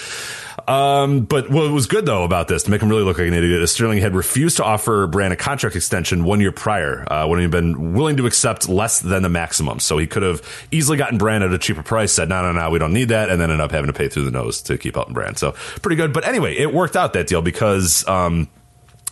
um, 0.66 1.20
but 1.20 1.50
what 1.50 1.70
was 1.70 1.86
good 1.86 2.06
though 2.06 2.24
about 2.24 2.48
this 2.48 2.62
to 2.64 2.70
make 2.70 2.80
him 2.80 2.88
really 2.88 3.02
look 3.02 3.18
like 3.18 3.28
an 3.28 3.34
idiot 3.34 3.62
is 3.62 3.70
Sterling 3.70 3.98
had 3.98 4.14
refused 4.14 4.56
to 4.56 4.64
offer 4.64 5.06
Brand 5.06 5.32
a 5.32 5.36
contract 5.36 5.76
extension 5.76 6.24
one 6.24 6.40
year 6.40 6.52
prior 6.52 7.04
uh, 7.12 7.26
when 7.26 7.40
he'd 7.40 7.50
been 7.50 7.92
willing 7.92 8.16
to 8.16 8.26
accept 8.26 8.68
less 8.68 9.00
than 9.00 9.22
the 9.22 9.28
maximum. 9.28 9.78
So 9.78 9.98
he 9.98 10.06
could 10.06 10.22
have 10.22 10.42
easily 10.70 10.96
gotten 10.96 11.18
Brand 11.18 11.44
at 11.44 11.52
a 11.52 11.58
cheaper 11.58 11.82
price, 11.82 12.12
said 12.12 12.28
no, 12.28 12.42
no, 12.42 12.52
no, 12.52 12.70
we 12.70 12.78
don't 12.78 12.92
need 12.92 13.08
that, 13.08 13.28
and 13.30 13.40
then 13.40 13.50
ended 13.50 13.62
up 13.62 13.72
having 13.72 13.88
to 13.88 13.92
pay 13.92 14.08
through 14.08 14.24
the 14.24 14.30
nose 14.30 14.62
to 14.62 14.78
keep 14.78 14.96
Elton 14.96 15.14
Brand. 15.14 15.38
So 15.38 15.52
pretty 15.82 15.96
good. 15.96 16.12
But 16.12 16.26
anyway, 16.26 16.56
it 16.56 16.72
worked 16.72 16.96
out 16.96 17.12
that 17.12 17.26
deal 17.26 17.42
because. 17.42 18.06
Um, 18.08 18.48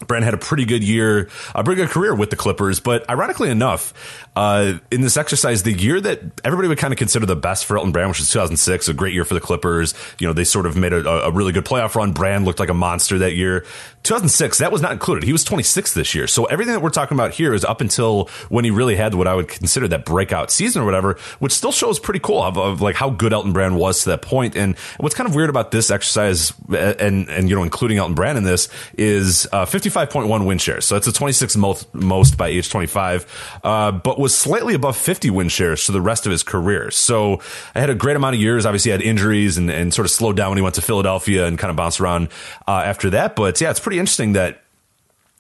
Brand 0.07 0.25
had 0.25 0.35
a 0.35 0.39
pretty 0.39 0.65
good 0.65 0.83
year, 0.83 1.29
a 1.55 1.65
pretty 1.65 1.83
good 1.83 1.91
career 1.91 2.15
with 2.15 2.31
the 2.31 2.37
Clippers. 2.37 2.81
But 2.81 3.09
ironically 3.09 3.51
enough, 3.51 3.93
uh, 4.35 4.79
in 4.91 5.01
this 5.01 5.17
exercise, 5.17 5.63
the 5.63 5.73
year 5.73 6.01
that 6.01 6.21
everybody 6.45 6.69
would 6.69 6.79
kind 6.79 6.93
of 6.93 6.99
consider 6.99 7.27
the 7.27 7.37
best 7.37 7.65
for 7.65 7.77
Elton 7.77 7.93
Brand, 7.93 8.09
which 8.09 8.21
was 8.21 8.31
2006, 8.31 8.89
a 8.89 8.95
great 8.95 9.15
year 9.15 9.25
for 9.25 9.35
the 9.35 9.41
Clippers. 9.41 9.95
You 10.19 10.27
know, 10.27 10.33
they 10.33 10.45
sort 10.45 10.67
of 10.67 10.77
made 10.77 10.93
a, 10.93 11.07
a 11.09 11.31
really 11.31 11.53
good 11.53 11.65
playoff 11.65 11.95
run. 11.95 12.13
Brand 12.13 12.45
looked 12.45 12.61
like 12.61 12.69
a 12.69 12.75
monster 12.75 13.19
that 13.19 13.35
year. 13.35 13.65
2006, 14.05 14.59
that 14.59 14.73
was 14.73 14.83
not 14.83 14.93
included. 14.93 15.23
He 15.25 15.33
was 15.33 15.45
26 15.45 15.95
this 15.95 16.15
year. 16.15 16.27
So 16.27 16.47
everything 16.47 16.73
that 16.75 16.81
we're 16.81 16.91
talking 16.91 17.17
about 17.17 17.33
here 17.33 17.55
is 17.55 17.65
up 17.65 17.81
until 17.81 18.29
when 18.49 18.65
he 18.65 18.71
really 18.71 18.97
had 18.97 19.15
what 19.15 19.29
I 19.29 19.35
would 19.35 19.49
consider 19.49 19.87
that 19.89 20.05
breakout 20.05 20.51
season 20.51 20.83
or 20.83 20.85
whatever, 20.85 21.19
which 21.39 21.53
still 21.53 21.73
shows 21.73 22.01
pretty 22.01 22.21
cool 22.21 22.43
of, 22.43 22.59
of 22.59 22.81
like 22.81 22.97
how 22.97 23.11
good 23.11 23.33
Elton 23.33 23.53
Brand 23.53 23.77
was 23.77 24.03
to 24.03 24.11
that 24.11 24.23
point. 24.23 24.57
And 24.57 24.77
what's 24.99 25.15
kind 25.15 25.29
of 25.29 25.35
weird 25.35 25.51
about 25.51 25.71
this 25.71 25.91
exercise 25.91 26.53
and, 26.69 27.29
and, 27.29 27.49
you 27.49 27.55
know, 27.55 27.63
including 27.63 27.99
Elton 27.99 28.15
Brand 28.15 28.39
in 28.39 28.45
this 28.45 28.69
is, 28.99 29.47
uh, 29.53 29.67
55.1 29.93 30.47
win 30.47 30.59
shares. 30.59 30.85
So 30.85 30.97
it's 30.97 31.07
the 31.07 31.13
26th 31.13 31.57
most, 31.57 31.95
most 31.95 32.37
by 32.37 32.49
age 32.49 32.69
25. 32.71 33.61
Uh, 33.63 33.93
but 33.93 34.19
was 34.19 34.37
slightly 34.37 34.75
above 34.75 34.97
50 34.97 35.31
win 35.31 35.49
shares 35.49 35.85
for 35.85 35.93
the 35.93 36.01
rest 36.01 36.27
of 36.27 36.33
his 36.33 36.43
career. 36.43 36.91
So 36.91 37.41
I 37.75 37.81
had 37.81 37.91
a 37.91 37.95
great 37.95 38.17
amount 38.17 38.35
of 38.35 38.41
years. 38.41 38.67
Obviously, 38.67 38.91
had 38.91 39.03
injuries 39.03 39.59
and, 39.59 39.71
and 39.71 39.93
sort 39.93 40.07
of 40.07 40.11
slowed 40.11 40.37
down 40.37 40.51
when 40.51 40.59
he 40.59 40.63
went 40.63 40.75
to 40.77 40.83
Philadelphia 40.83 41.47
and 41.47 41.59
kind 41.59 41.71
of 41.71 41.77
bounced 41.77 42.01
around 42.01 42.29
uh, 42.67 42.83
after 42.85 43.11
that. 43.11 43.37
But 43.37 43.61
yeah, 43.61 43.71
it's 43.71 43.81
pretty 43.81 43.99
interesting 43.99 44.33
that 44.33 44.63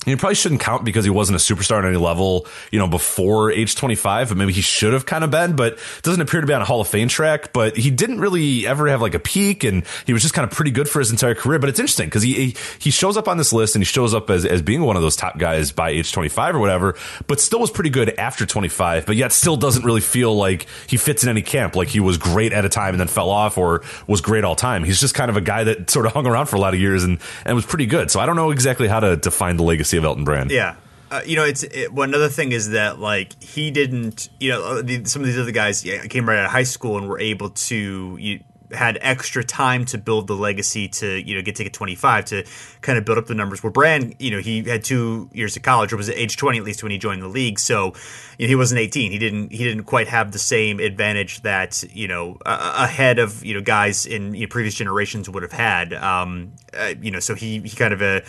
you 0.06 0.16
probably 0.16 0.34
shouldn't 0.34 0.60
count 0.60 0.84
because 0.84 1.04
he 1.04 1.10
wasn't 1.10 1.36
a 1.36 1.38
superstar 1.38 1.78
at 1.78 1.84
any 1.84 1.96
level, 1.96 2.46
you 2.72 2.78
know, 2.78 2.88
before 2.88 3.52
age 3.52 3.76
25, 3.76 4.28
but 4.28 4.36
maybe 4.36 4.52
he 4.52 4.60
should 4.60 4.92
have 4.92 5.06
kind 5.06 5.22
of 5.22 5.30
been, 5.30 5.54
but 5.54 5.78
doesn't 6.02 6.20
appear 6.20 6.40
to 6.40 6.46
be 6.46 6.52
on 6.52 6.60
a 6.60 6.64
Hall 6.64 6.80
of 6.80 6.88
Fame 6.88 7.08
track, 7.08 7.52
but 7.52 7.76
he 7.76 7.90
didn't 7.90 8.20
really 8.20 8.66
ever 8.66 8.88
have 8.88 9.00
like 9.00 9.14
a 9.14 9.20
peak 9.20 9.62
and 9.62 9.84
he 10.06 10.12
was 10.12 10.22
just 10.22 10.34
kind 10.34 10.48
of 10.48 10.54
pretty 10.56 10.72
good 10.72 10.88
for 10.88 10.98
his 10.98 11.10
entire 11.10 11.34
career. 11.34 11.58
But 11.58 11.68
it's 11.68 11.78
interesting 11.78 12.06
because 12.06 12.22
he, 12.22 12.56
he 12.80 12.90
shows 12.90 13.16
up 13.16 13.28
on 13.28 13.36
this 13.36 13.52
list 13.52 13.76
and 13.76 13.82
he 13.82 13.84
shows 13.84 14.12
up 14.12 14.28
as, 14.28 14.44
as 14.44 14.60
being 14.60 14.82
one 14.82 14.96
of 14.96 15.02
those 15.02 15.14
top 15.14 15.38
guys 15.38 15.70
by 15.70 15.90
age 15.90 16.10
25 16.10 16.56
or 16.56 16.58
whatever, 16.58 16.96
but 17.28 17.40
still 17.40 17.60
was 17.60 17.70
pretty 17.70 17.90
good 17.90 18.10
after 18.18 18.44
25, 18.44 19.06
but 19.06 19.14
yet 19.14 19.30
still 19.32 19.56
doesn't 19.56 19.84
really 19.84 20.00
feel 20.00 20.34
like 20.34 20.66
he 20.88 20.96
fits 20.96 21.22
in 21.22 21.28
any 21.28 21.42
camp. 21.42 21.76
Like 21.76 21.88
he 21.88 22.00
was 22.00 22.18
great 22.18 22.52
at 22.52 22.64
a 22.64 22.68
time 22.68 22.94
and 22.94 23.00
then 23.00 23.08
fell 23.08 23.30
off 23.30 23.56
or 23.56 23.82
was 24.08 24.20
great 24.20 24.42
all 24.42 24.56
time. 24.56 24.82
He's 24.82 25.00
just 25.00 25.14
kind 25.14 25.30
of 25.30 25.36
a 25.36 25.40
guy 25.40 25.64
that 25.64 25.90
sort 25.90 26.06
of 26.06 26.12
hung 26.12 26.26
around 26.26 26.46
for 26.46 26.56
a 26.56 26.60
lot 26.60 26.74
of 26.74 26.80
years 26.80 27.04
and, 27.04 27.20
and 27.44 27.54
was 27.54 27.66
pretty 27.66 27.86
good. 27.86 28.10
So 28.10 28.18
I 28.18 28.26
don't 28.26 28.36
know 28.36 28.50
exactly 28.50 28.88
how 28.88 28.98
to 28.98 29.16
define 29.16 29.56
the 29.56 29.62
legacy 29.62 29.91
of 29.96 30.04
Elton 30.04 30.24
Brand. 30.24 30.50
Yeah. 30.50 30.76
Uh, 31.10 31.20
you 31.26 31.36
know, 31.36 31.44
it's 31.44 31.62
it, 31.62 31.92
one 31.92 32.14
other 32.14 32.30
thing 32.30 32.52
is 32.52 32.70
that 32.70 32.98
like 32.98 33.40
he 33.42 33.70
didn't, 33.70 34.30
you 34.40 34.48
know, 34.50 34.64
uh, 34.64 34.82
the, 34.82 35.04
some 35.04 35.20
of 35.20 35.26
these 35.26 35.38
other 35.38 35.50
guys 35.50 35.82
came 36.08 36.26
right 36.26 36.38
out 36.38 36.46
of 36.46 36.50
high 36.50 36.62
school 36.62 36.96
and 36.96 37.06
were 37.06 37.20
able 37.20 37.50
to 37.50 38.16
you, 38.18 38.40
had 38.72 38.98
extra 39.00 39.44
time 39.44 39.84
to 39.84 39.98
build 39.98 40.26
the 40.26 40.34
legacy 40.34 40.88
to 40.88 41.20
you 41.20 41.34
know 41.34 41.42
get 41.42 41.56
to 41.56 41.64
get 41.64 41.72
25 41.72 42.24
to 42.26 42.44
kind 42.80 42.98
of 42.98 43.04
build 43.04 43.18
up 43.18 43.26
the 43.26 43.34
numbers. 43.34 43.62
Where 43.62 43.70
Brand, 43.70 44.16
you 44.18 44.30
know, 44.30 44.38
he 44.38 44.62
had 44.62 44.84
two 44.84 45.28
years 45.32 45.56
of 45.56 45.62
college, 45.62 45.92
or 45.92 45.96
was 45.96 46.08
at 46.08 46.16
age 46.16 46.36
20 46.36 46.58
at 46.58 46.64
least 46.64 46.82
when 46.82 46.92
he 46.92 46.98
joined 46.98 47.22
the 47.22 47.28
league. 47.28 47.58
So 47.58 47.92
you 48.38 48.46
know, 48.46 48.48
he 48.48 48.54
wasn't 48.54 48.80
18. 48.80 49.12
He 49.12 49.18
didn't 49.18 49.52
he 49.52 49.64
didn't 49.64 49.84
quite 49.84 50.08
have 50.08 50.32
the 50.32 50.38
same 50.38 50.80
advantage 50.80 51.42
that 51.42 51.84
you 51.92 52.08
know 52.08 52.38
uh, 52.46 52.86
ahead 52.88 53.18
of 53.18 53.44
you 53.44 53.54
know 53.54 53.60
guys 53.60 54.06
in 54.06 54.34
you 54.34 54.46
know, 54.46 54.50
previous 54.50 54.74
generations 54.74 55.28
would 55.28 55.42
have 55.42 55.52
had. 55.52 55.92
Um, 55.92 56.52
uh, 56.76 56.94
you 57.00 57.10
know, 57.10 57.20
so 57.20 57.34
he 57.34 57.60
he 57.60 57.70
kind 57.70 57.92
of 57.92 58.02
a 58.02 58.22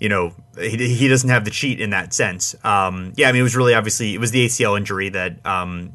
you 0.00 0.08
know, 0.08 0.34
he, 0.58 0.94
he 0.94 1.08
doesn't 1.08 1.28
have 1.28 1.44
the 1.44 1.50
cheat 1.50 1.80
in 1.80 1.90
that 1.90 2.12
sense. 2.12 2.54
Um, 2.64 3.12
yeah, 3.16 3.28
I 3.28 3.32
mean, 3.32 3.40
it 3.40 3.44
was 3.44 3.56
really 3.56 3.74
obviously 3.74 4.14
it 4.14 4.18
was 4.18 4.30
the 4.30 4.46
ACL 4.46 4.76
injury 4.76 5.08
that, 5.10 5.44
um, 5.46 5.92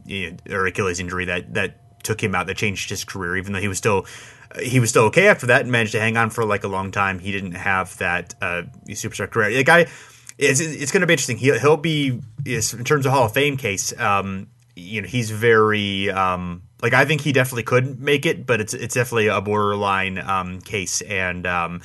or 0.49 0.65
Achilles 0.67 0.99
injury 0.99 1.25
that 1.25 1.53
that 1.53 2.03
took 2.03 2.21
him 2.21 2.33
out, 2.33 2.47
that 2.47 2.57
changed 2.57 2.89
his 2.89 3.03
career. 3.03 3.37
Even 3.37 3.53
though 3.53 3.59
he 3.59 3.67
was 3.67 3.77
still 3.77 4.05
he 4.59 4.79
was 4.79 4.89
still 4.89 5.03
okay 5.03 5.27
after 5.27 5.47
that 5.47 5.61
and 5.61 5.71
managed 5.71 5.93
to 5.93 5.99
hang 5.99 6.17
on 6.17 6.29
for 6.29 6.43
like 6.45 6.63
a 6.63 6.67
long 6.67 6.91
time, 6.91 7.19
he 7.19 7.31
didn't 7.31 7.53
have 7.53 7.97
that 7.97 8.35
uh, 8.41 8.63
superstar 8.89 9.29
career. 9.29 9.51
The 9.51 9.63
guy, 9.63 9.87
it's, 10.37 10.59
it's 10.59 10.91
going 10.91 11.01
to 11.01 11.07
be 11.07 11.13
interesting. 11.13 11.37
He'll, 11.37 11.59
he'll 11.59 11.77
be 11.77 12.19
in 12.45 12.83
terms 12.83 13.05
of 13.05 13.11
Hall 13.11 13.25
of 13.25 13.33
Fame 13.33 13.57
case. 13.57 13.97
Um, 13.99 14.47
you 14.75 15.01
know, 15.01 15.07
he's 15.07 15.29
very 15.29 16.09
um, 16.09 16.63
like 16.81 16.93
I 16.93 17.05
think 17.05 17.21
he 17.21 17.31
definitely 17.31 17.63
could 17.63 17.99
make 17.99 18.25
it, 18.25 18.45
but 18.45 18.61
it's 18.61 18.73
it's 18.73 18.95
definitely 18.95 19.27
a 19.27 19.41
borderline 19.41 20.17
um, 20.17 20.59
case 20.61 21.01
and 21.01 21.45
um, 21.45 21.81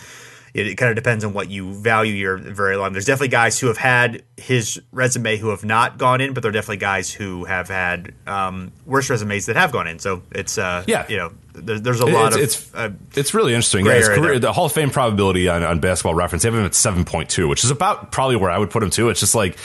it, 0.57 0.66
it 0.66 0.75
kind 0.77 0.88
of 0.88 0.97
depends 0.97 1.23
on 1.23 1.33
what 1.35 1.51
you 1.51 1.73
value 1.73 2.14
your 2.14 2.38
very 2.38 2.77
long. 2.77 2.92
There's 2.92 3.05
definitely 3.05 3.29
guys 3.29 3.61
who 3.61 3.66
have 3.66 3.77
had 3.77 4.23
his 4.37 4.81
resume 4.92 5.37
who 5.38 5.49
have 5.49 5.64
not 5.64 5.96
gone 5.96 6.20
in, 6.20 6.35
but 6.35 6.42
there 6.42 6.51
are 6.51 6.53
definitely 6.53 6.77
guys 6.77 7.11
who 7.11 7.44
have 7.44 7.68
had 7.68 8.14
um, 8.27 8.72
worse 8.85 9.09
resumes 9.09 9.46
that 9.46 9.57
have 9.57 9.72
gone 9.72 9.87
in. 9.87 9.99
So 9.99 10.22
it's 10.31 10.59
uh, 10.59 10.85
yeah, 10.87 11.07
you 11.09 11.16
know, 11.16 11.33
there's, 11.55 11.83
there's 11.83 12.01
a 12.01 12.07
lot 12.07 12.35
it's, 12.35 12.37
of 12.37 12.42
it's, 12.42 12.75
uh, 12.75 12.90
it's 13.14 13.35
really 13.35 13.55
interesting. 13.55 13.87
Yeah, 13.87 14.01
career, 14.03 14.38
the 14.38 14.53
Hall 14.53 14.66
of 14.66 14.72
Fame 14.72 14.90
probability 14.90 15.49
on, 15.49 15.62
on 15.62 15.81
Basketball 15.81 16.14
Reference, 16.14 16.42
they 16.42 16.49
have 16.49 16.59
him 16.59 16.64
at 16.64 16.75
seven 16.75 17.05
point 17.05 17.31
two, 17.31 17.49
which 17.49 17.64
is 17.64 17.70
about 17.70 18.12
probably 18.12 18.37
where 18.37 18.51
I 18.51 18.59
would 18.59 18.70
put 18.70 18.83
him 18.83 18.90
too. 18.90 19.09
It's 19.09 19.20
just 19.20 19.35
like 19.35 19.57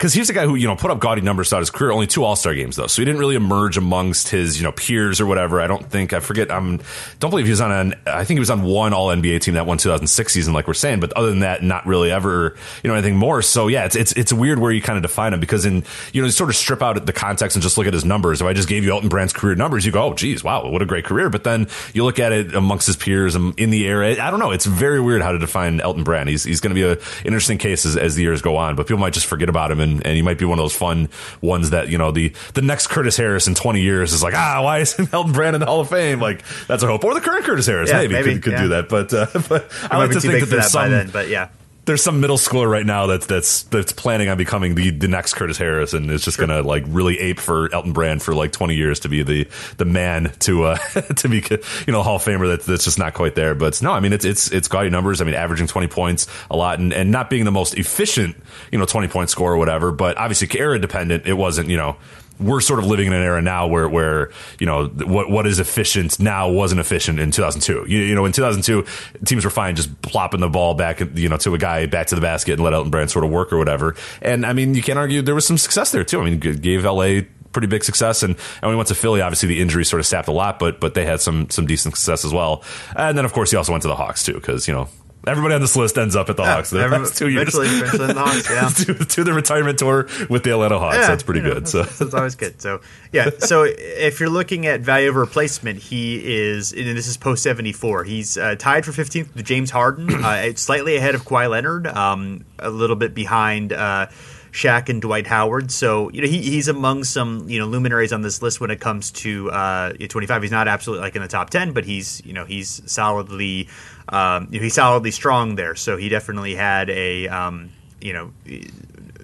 because 0.00 0.14
he's 0.14 0.30
a 0.30 0.32
guy 0.32 0.46
who 0.46 0.54
you 0.54 0.66
know 0.66 0.76
put 0.76 0.90
up 0.90 0.98
gaudy 0.98 1.20
numbers 1.20 1.50
throughout 1.50 1.60
his 1.60 1.70
career. 1.70 1.90
Only 1.90 2.06
two 2.06 2.24
All 2.24 2.36
Star 2.36 2.54
games 2.54 2.76
though, 2.76 2.86
so 2.86 3.02
he 3.02 3.06
didn't 3.06 3.20
really 3.20 3.36
emerge 3.36 3.76
amongst 3.76 4.28
his 4.28 4.58
you 4.58 4.64
know 4.64 4.72
peers 4.72 5.20
or 5.20 5.26
whatever. 5.26 5.60
I 5.60 5.66
don't 5.66 5.84
think 5.84 6.12
I 6.12 6.20
forget. 6.20 6.50
I'm 6.50 6.80
don't 7.18 7.30
believe 7.30 7.46
he 7.46 7.50
was 7.50 7.60
on 7.60 7.72
an. 7.72 7.94
I 8.06 8.24
think 8.24 8.36
he 8.36 8.40
was 8.40 8.50
on 8.50 8.62
one 8.62 8.92
All 8.92 9.08
NBA 9.08 9.42
team 9.42 9.54
that 9.54 9.66
won 9.66 9.78
2006 9.78 10.32
season, 10.32 10.54
like 10.54 10.66
we're 10.66 10.74
saying. 10.74 11.00
But 11.00 11.12
other 11.14 11.30
than 11.30 11.40
that, 11.40 11.62
not 11.62 11.86
really 11.86 12.10
ever 12.10 12.56
you 12.82 12.88
know 12.88 12.94
anything 12.94 13.16
more. 13.16 13.42
So 13.42 13.68
yeah, 13.68 13.84
it's 13.84 13.96
it's 13.96 14.12
it's 14.20 14.34
weird 14.34 14.58
where 14.58 14.70
you 14.70 14.82
kind 14.82 14.98
of 14.98 15.02
define 15.02 15.32
him 15.32 15.40
because 15.40 15.64
in 15.64 15.82
you 16.12 16.20
know 16.20 16.26
you 16.26 16.30
sort 16.30 16.50
of 16.50 16.56
strip 16.56 16.82
out 16.82 17.06
the 17.06 17.12
context 17.12 17.56
and 17.56 17.62
just 17.62 17.78
look 17.78 17.86
at 17.86 17.94
his 17.94 18.04
numbers. 18.04 18.42
If 18.42 18.46
I 18.46 18.52
just 18.52 18.68
gave 18.68 18.84
you 18.84 18.92
Elton 18.92 19.08
Brand's 19.08 19.32
career 19.32 19.54
numbers, 19.54 19.86
you 19.86 19.92
go, 19.92 20.02
oh 20.02 20.14
geez, 20.14 20.44
wow, 20.44 20.68
what 20.68 20.82
a 20.82 20.86
great 20.86 21.06
career. 21.06 21.30
But 21.30 21.44
then 21.44 21.68
you 21.94 22.04
look 22.04 22.18
at 22.18 22.30
it 22.30 22.54
amongst 22.54 22.86
his 22.86 22.96
peers 22.96 23.34
in 23.34 23.70
the 23.70 23.86
air. 23.88 24.04
I 24.04 24.30
don't 24.30 24.38
know. 24.38 24.50
It's 24.50 24.66
very 24.66 25.00
weird 25.00 25.22
how 25.22 25.32
to 25.32 25.38
define 25.38 25.80
Elton 25.80 26.04
Brand. 26.04 26.28
He's 26.28 26.44
he's 26.44 26.60
going 26.60 26.74
to 26.74 26.78
be 26.78 26.82
a, 26.82 26.92
an 26.92 27.24
interesting 27.24 27.56
case 27.56 27.86
as, 27.86 27.96
as 27.96 28.14
the 28.14 28.22
years 28.22 28.42
go 28.42 28.56
on. 28.56 28.76
But 28.76 28.86
people 28.86 28.98
might 28.98 29.14
just 29.14 29.26
forget 29.26 29.48
about 29.48 29.70
him, 29.70 29.80
and, 29.80 30.04
and 30.06 30.14
he 30.14 30.20
might 30.20 30.38
be 30.38 30.44
one 30.44 30.58
of 30.58 30.62
those 30.62 30.76
fun 30.76 31.08
ones 31.40 31.70
that 31.70 31.88
you 31.88 31.96
know 31.96 32.12
the 32.12 32.34
the 32.52 32.62
next 32.62 32.88
Curtis 32.88 33.16
Harris 33.16 33.46
in 33.46 33.54
20 33.54 33.80
years 33.80 34.12
is 34.12 34.22
like 34.22 34.34
ah 34.34 34.60
why 34.62 34.80
isn't 34.80 35.12
Elton 35.14 35.32
Brand 35.32 35.56
in 35.56 35.60
the 35.60 35.66
Hall 35.66 35.80
of 35.80 35.88
Fame 35.88 36.20
like 36.20 36.44
that's 36.66 36.82
a 36.82 36.86
hope 36.86 37.04
or 37.04 37.14
the 37.14 37.20
current 37.20 37.44
Curtis 37.44 37.66
Harris 37.66 37.88
yeah, 37.88 37.98
maybe, 37.98 38.14
maybe, 38.14 38.32
could, 38.34 38.42
could 38.42 38.52
yeah. 38.52 38.62
do 38.62 38.68
that 38.68 38.88
but 38.88 39.12
uh, 39.14 39.26
but 39.48 39.70
I 39.90 39.98
like 39.98 40.10
to 40.10 40.20
think 40.20 40.40
that 40.40 40.46
there's 40.46 40.68
some 40.68 40.90
then, 40.90 41.10
but 41.10 41.28
yeah 41.28 41.48
there's 41.86 42.02
some 42.02 42.20
middle 42.20 42.36
schooler 42.36 42.70
right 42.70 42.84
now 42.84 43.06
that's 43.06 43.26
that's 43.26 43.62
that's 43.64 43.92
planning 43.92 44.28
on 44.28 44.36
becoming 44.36 44.74
the 44.74 44.90
the 44.90 45.08
next 45.08 45.34
Curtis 45.34 45.56
Harris 45.58 45.94
and 45.94 46.10
is 46.10 46.22
just 46.22 46.36
sure. 46.36 46.46
gonna 46.46 46.62
like 46.62 46.84
really 46.86 47.18
ape 47.18 47.40
for 47.40 47.72
Elton 47.74 47.92
Brand 47.92 48.22
for 48.22 48.34
like 48.34 48.52
20 48.52 48.74
years 48.74 49.00
to 49.00 49.08
be 49.08 49.22
the 49.22 49.48
the 49.78 49.84
man 49.84 50.32
to 50.40 50.64
uh 50.64 50.76
to 51.16 51.28
be 51.28 51.42
you 51.86 51.92
know 51.92 52.02
Hall 52.02 52.16
of 52.16 52.24
Famer 52.24 52.48
that, 52.56 52.64
that's 52.64 52.84
just 52.84 52.98
not 52.98 53.14
quite 53.14 53.34
there. 53.34 53.54
But 53.54 53.80
no, 53.82 53.92
I 53.92 54.00
mean 54.00 54.12
it's 54.12 54.24
it's 54.24 54.50
it's 54.52 54.68
gaudy 54.68 54.90
numbers. 54.90 55.20
I 55.20 55.24
mean 55.24 55.34
averaging 55.34 55.66
20 55.66 55.88
points 55.88 56.26
a 56.50 56.56
lot 56.56 56.78
and, 56.78 56.92
and 56.92 57.10
not 57.10 57.30
being 57.30 57.44
the 57.44 57.50
most 57.50 57.74
efficient 57.74 58.36
you 58.70 58.78
know 58.78 58.86
20 58.86 59.08
point 59.08 59.30
score 59.30 59.52
or 59.52 59.56
whatever. 59.56 59.90
But 59.90 60.18
obviously 60.18 60.48
era 60.60 60.78
dependent. 60.78 61.26
It 61.26 61.34
wasn't 61.34 61.68
you 61.68 61.76
know 61.76 61.96
we're 62.40 62.60
sort 62.60 62.78
of 62.78 62.86
living 62.86 63.06
in 63.06 63.12
an 63.12 63.22
era 63.22 63.42
now 63.42 63.66
where 63.66 63.88
where 63.88 64.30
you 64.58 64.66
know 64.66 64.86
what 64.86 65.30
what 65.30 65.46
is 65.46 65.58
efficient 65.58 66.18
now 66.18 66.50
wasn't 66.50 66.80
efficient 66.80 67.20
in 67.20 67.30
2002. 67.30 67.86
You, 67.88 67.98
you 68.00 68.14
know, 68.14 68.24
in 68.24 68.32
2002, 68.32 68.84
teams 69.24 69.44
were 69.44 69.50
fine 69.50 69.76
just 69.76 70.00
plopping 70.02 70.40
the 70.40 70.48
ball 70.48 70.74
back, 70.74 71.00
you 71.14 71.28
know, 71.28 71.36
to 71.38 71.54
a 71.54 71.58
guy 71.58 71.86
back 71.86 72.08
to 72.08 72.14
the 72.14 72.20
basket 72.20 72.54
and 72.54 72.62
let 72.62 72.72
Elton 72.72 72.90
Brand 72.90 73.10
sort 73.10 73.24
of 73.24 73.30
work 73.30 73.52
or 73.52 73.58
whatever. 73.58 73.94
And 74.22 74.46
I 74.46 74.52
mean, 74.52 74.74
you 74.74 74.82
can't 74.82 74.98
argue 74.98 75.22
there 75.22 75.34
was 75.34 75.46
some 75.46 75.58
success 75.58 75.92
there 75.92 76.04
too. 76.04 76.20
I 76.20 76.24
mean, 76.24 76.38
gave 76.38 76.84
LA 76.84 77.20
pretty 77.52 77.68
big 77.68 77.84
success. 77.84 78.22
And, 78.22 78.36
and 78.62 78.70
we 78.70 78.76
went 78.76 78.88
to 78.88 78.94
Philly. 78.94 79.20
Obviously, 79.20 79.48
the 79.48 79.60
injury 79.60 79.84
sort 79.84 80.00
of 80.00 80.06
sapped 80.06 80.28
a 80.28 80.32
lot, 80.32 80.58
but 80.58 80.80
but 80.80 80.94
they 80.94 81.04
had 81.04 81.20
some 81.20 81.50
some 81.50 81.66
decent 81.66 81.96
success 81.96 82.24
as 82.24 82.32
well. 82.32 82.62
And 82.96 83.16
then, 83.16 83.24
of 83.24 83.32
course, 83.32 83.50
he 83.50 83.56
also 83.56 83.72
went 83.72 83.82
to 83.82 83.88
the 83.88 83.96
Hawks 83.96 84.24
too, 84.24 84.34
because 84.34 84.66
you 84.66 84.74
know 84.74 84.88
Everybody 85.26 85.54
on 85.54 85.60
this 85.60 85.76
list 85.76 85.98
ends 85.98 86.16
up 86.16 86.30
at 86.30 86.36
the 86.36 86.42
yeah, 86.42 86.54
Hawks. 86.54 86.72
Every, 86.72 87.06
two 87.10 87.28
years. 87.28 87.54
Eventually, 87.54 88.06
the 88.06 88.14
Hawks, 88.14 88.50
yeah. 88.50 88.68
to, 88.94 89.04
to, 89.04 89.24
the 89.24 89.34
retirement 89.34 89.78
tour 89.78 90.08
with 90.30 90.44
the 90.44 90.52
Atlanta 90.52 90.78
Hawks. 90.78 90.96
Yeah, 90.96 91.08
that's 91.08 91.22
pretty 91.22 91.42
good. 91.42 91.64
Know, 91.64 91.64
so 91.64 91.82
that's 91.82 92.14
always 92.14 92.36
good. 92.36 92.60
So 92.60 92.80
yeah. 93.12 93.28
So 93.38 93.64
if 93.68 94.18
you're 94.18 94.30
looking 94.30 94.66
at 94.66 94.80
value 94.80 95.10
of 95.10 95.16
replacement, 95.16 95.78
he 95.78 96.38
is, 96.40 96.72
and 96.72 96.96
this 96.96 97.06
is 97.06 97.18
post 97.18 97.42
seventy 97.42 97.72
four. 97.72 98.04
He's 98.04 98.38
uh, 98.38 98.56
tied 98.56 98.86
for 98.86 98.92
15th 98.92 99.34
with 99.34 99.44
James 99.44 99.70
Harden, 99.70 100.10
uh, 100.24 100.54
slightly 100.54 100.96
ahead 100.96 101.14
of 101.14 101.24
Kawhi 101.24 101.50
Leonard, 101.50 101.86
um, 101.86 102.46
a 102.58 102.70
little 102.70 102.96
bit 102.96 103.14
behind. 103.14 103.72
Uh, 103.72 104.06
Shaq 104.52 104.88
and 104.88 105.00
Dwight 105.00 105.26
Howard. 105.26 105.70
So 105.70 106.10
you 106.10 106.22
know 106.22 106.28
he, 106.28 106.42
he's 106.42 106.68
among 106.68 107.04
some 107.04 107.48
you 107.48 107.58
know 107.58 107.66
luminaries 107.66 108.12
on 108.12 108.22
this 108.22 108.42
list 108.42 108.60
when 108.60 108.70
it 108.70 108.80
comes 108.80 109.10
to 109.12 109.50
uh, 109.50 109.92
25. 109.92 110.42
He's 110.42 110.50
not 110.50 110.68
absolutely 110.68 111.04
like 111.04 111.16
in 111.16 111.22
the 111.22 111.28
top 111.28 111.50
10, 111.50 111.72
but 111.72 111.84
he's 111.84 112.20
you 112.24 112.32
know 112.32 112.44
he's 112.44 112.82
solidly 112.90 113.68
um, 114.10 114.48
you 114.50 114.58
know, 114.58 114.64
he's 114.64 114.74
solidly 114.74 115.10
strong 115.10 115.54
there. 115.54 115.74
So 115.74 115.96
he 115.96 116.08
definitely 116.08 116.54
had 116.54 116.90
a 116.90 117.28
um, 117.28 117.70
you 118.00 118.12
know 118.12 118.32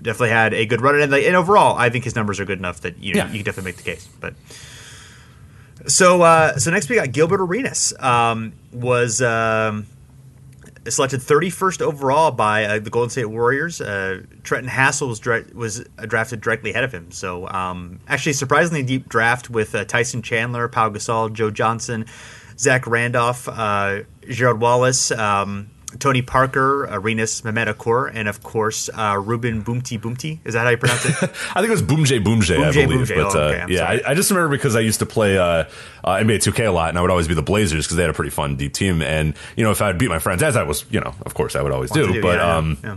definitely 0.00 0.30
had 0.30 0.54
a 0.54 0.64
good 0.66 0.80
run 0.80 1.00
and, 1.00 1.12
and 1.12 1.36
overall 1.36 1.76
I 1.76 1.90
think 1.90 2.04
his 2.04 2.14
numbers 2.14 2.38
are 2.38 2.44
good 2.44 2.58
enough 2.58 2.82
that 2.82 3.02
you 3.02 3.14
know, 3.14 3.24
yeah. 3.24 3.26
you 3.28 3.38
can 3.38 3.44
definitely 3.44 3.70
make 3.70 3.76
the 3.76 3.82
case. 3.82 4.08
But 4.20 4.34
So, 5.86 6.22
uh, 6.22 6.58
so 6.58 6.70
next 6.70 6.88
we 6.88 6.96
got 6.96 7.12
Gilbert 7.12 7.40
Arenas. 7.40 7.92
Um, 7.98 8.54
was 8.72 9.22
um, 9.22 9.86
selected 10.88 11.20
31st 11.20 11.80
overall 11.80 12.30
by 12.30 12.64
uh, 12.64 12.78
the 12.78 12.90
Golden 12.90 13.10
State 13.10 13.26
Warriors. 13.26 13.80
Uh, 13.80 14.22
Trenton 14.42 14.70
Hassell 14.70 15.08
was, 15.08 15.24
was 15.54 15.84
drafted 16.06 16.40
directly 16.40 16.70
ahead 16.70 16.84
of 16.84 16.92
him. 16.92 17.10
So, 17.12 17.48
um, 17.48 18.00
actually, 18.08 18.32
surprisingly 18.34 18.82
deep 18.82 19.08
draft 19.08 19.50
with 19.50 19.74
uh, 19.74 19.84
Tyson 19.84 20.22
Chandler, 20.22 20.68
Pau 20.68 20.90
Gasol, 20.90 21.32
Joe 21.32 21.50
Johnson, 21.50 22.06
Zach 22.58 22.86
Randolph, 22.86 23.48
uh, 23.48 24.00
Gerald 24.30 24.60
Wallace. 24.60 25.10
Um, 25.10 25.70
Tony 25.98 26.20
Parker, 26.20 26.84
Arenas 26.84 27.42
Mehmet 27.42 27.72
Okur, 27.72 28.10
and 28.12 28.28
of 28.28 28.42
course 28.42 28.90
uh, 28.92 29.18
Ruben 29.18 29.62
Boomti 29.62 29.98
Boomti. 29.98 30.40
Is 30.44 30.54
that 30.54 30.64
how 30.64 30.70
you 30.70 30.76
pronounce 30.76 31.06
it? 31.06 31.14
I 31.22 31.60
think 31.62 31.68
it 31.68 31.70
was 31.70 31.82
Boumtje-Boumtje, 31.82 32.62
I 32.62 32.72
believe. 32.72 33.08
But 33.08 33.18
oh, 33.18 33.40
okay. 33.40 33.60
uh, 33.60 33.66
yeah, 33.68 33.84
I, 33.84 34.10
I, 34.10 34.14
just 34.14 34.30
remember 34.30 34.54
because 34.54 34.76
I 34.76 34.80
used 34.80 34.98
to 34.98 35.06
play 35.06 35.38
uh, 35.38 35.44
uh 35.44 35.66
NBA 36.04 36.38
2K 36.38 36.66
a 36.66 36.70
lot, 36.70 36.90
and 36.90 36.98
I 36.98 37.00
would 37.00 37.10
always 37.10 37.28
be 37.28 37.34
the 37.34 37.42
Blazers 37.42 37.86
because 37.86 37.96
they 37.96 38.02
had 38.02 38.10
a 38.10 38.14
pretty 38.14 38.30
fun 38.30 38.56
deep 38.56 38.74
team. 38.74 39.00
And 39.00 39.34
you 39.56 39.64
know, 39.64 39.70
if 39.70 39.80
I 39.80 39.86
would 39.86 39.98
beat 39.98 40.10
my 40.10 40.18
friends, 40.18 40.42
as 40.42 40.56
I 40.56 40.64
was, 40.64 40.84
you 40.90 41.00
know, 41.00 41.14
of 41.24 41.34
course 41.34 41.56
I 41.56 41.62
would 41.62 41.72
always 41.72 41.90
do, 41.90 42.12
do, 42.12 42.20
but 42.22 42.38
yeah, 42.38 42.56
um, 42.56 42.78
yeah 42.82 42.96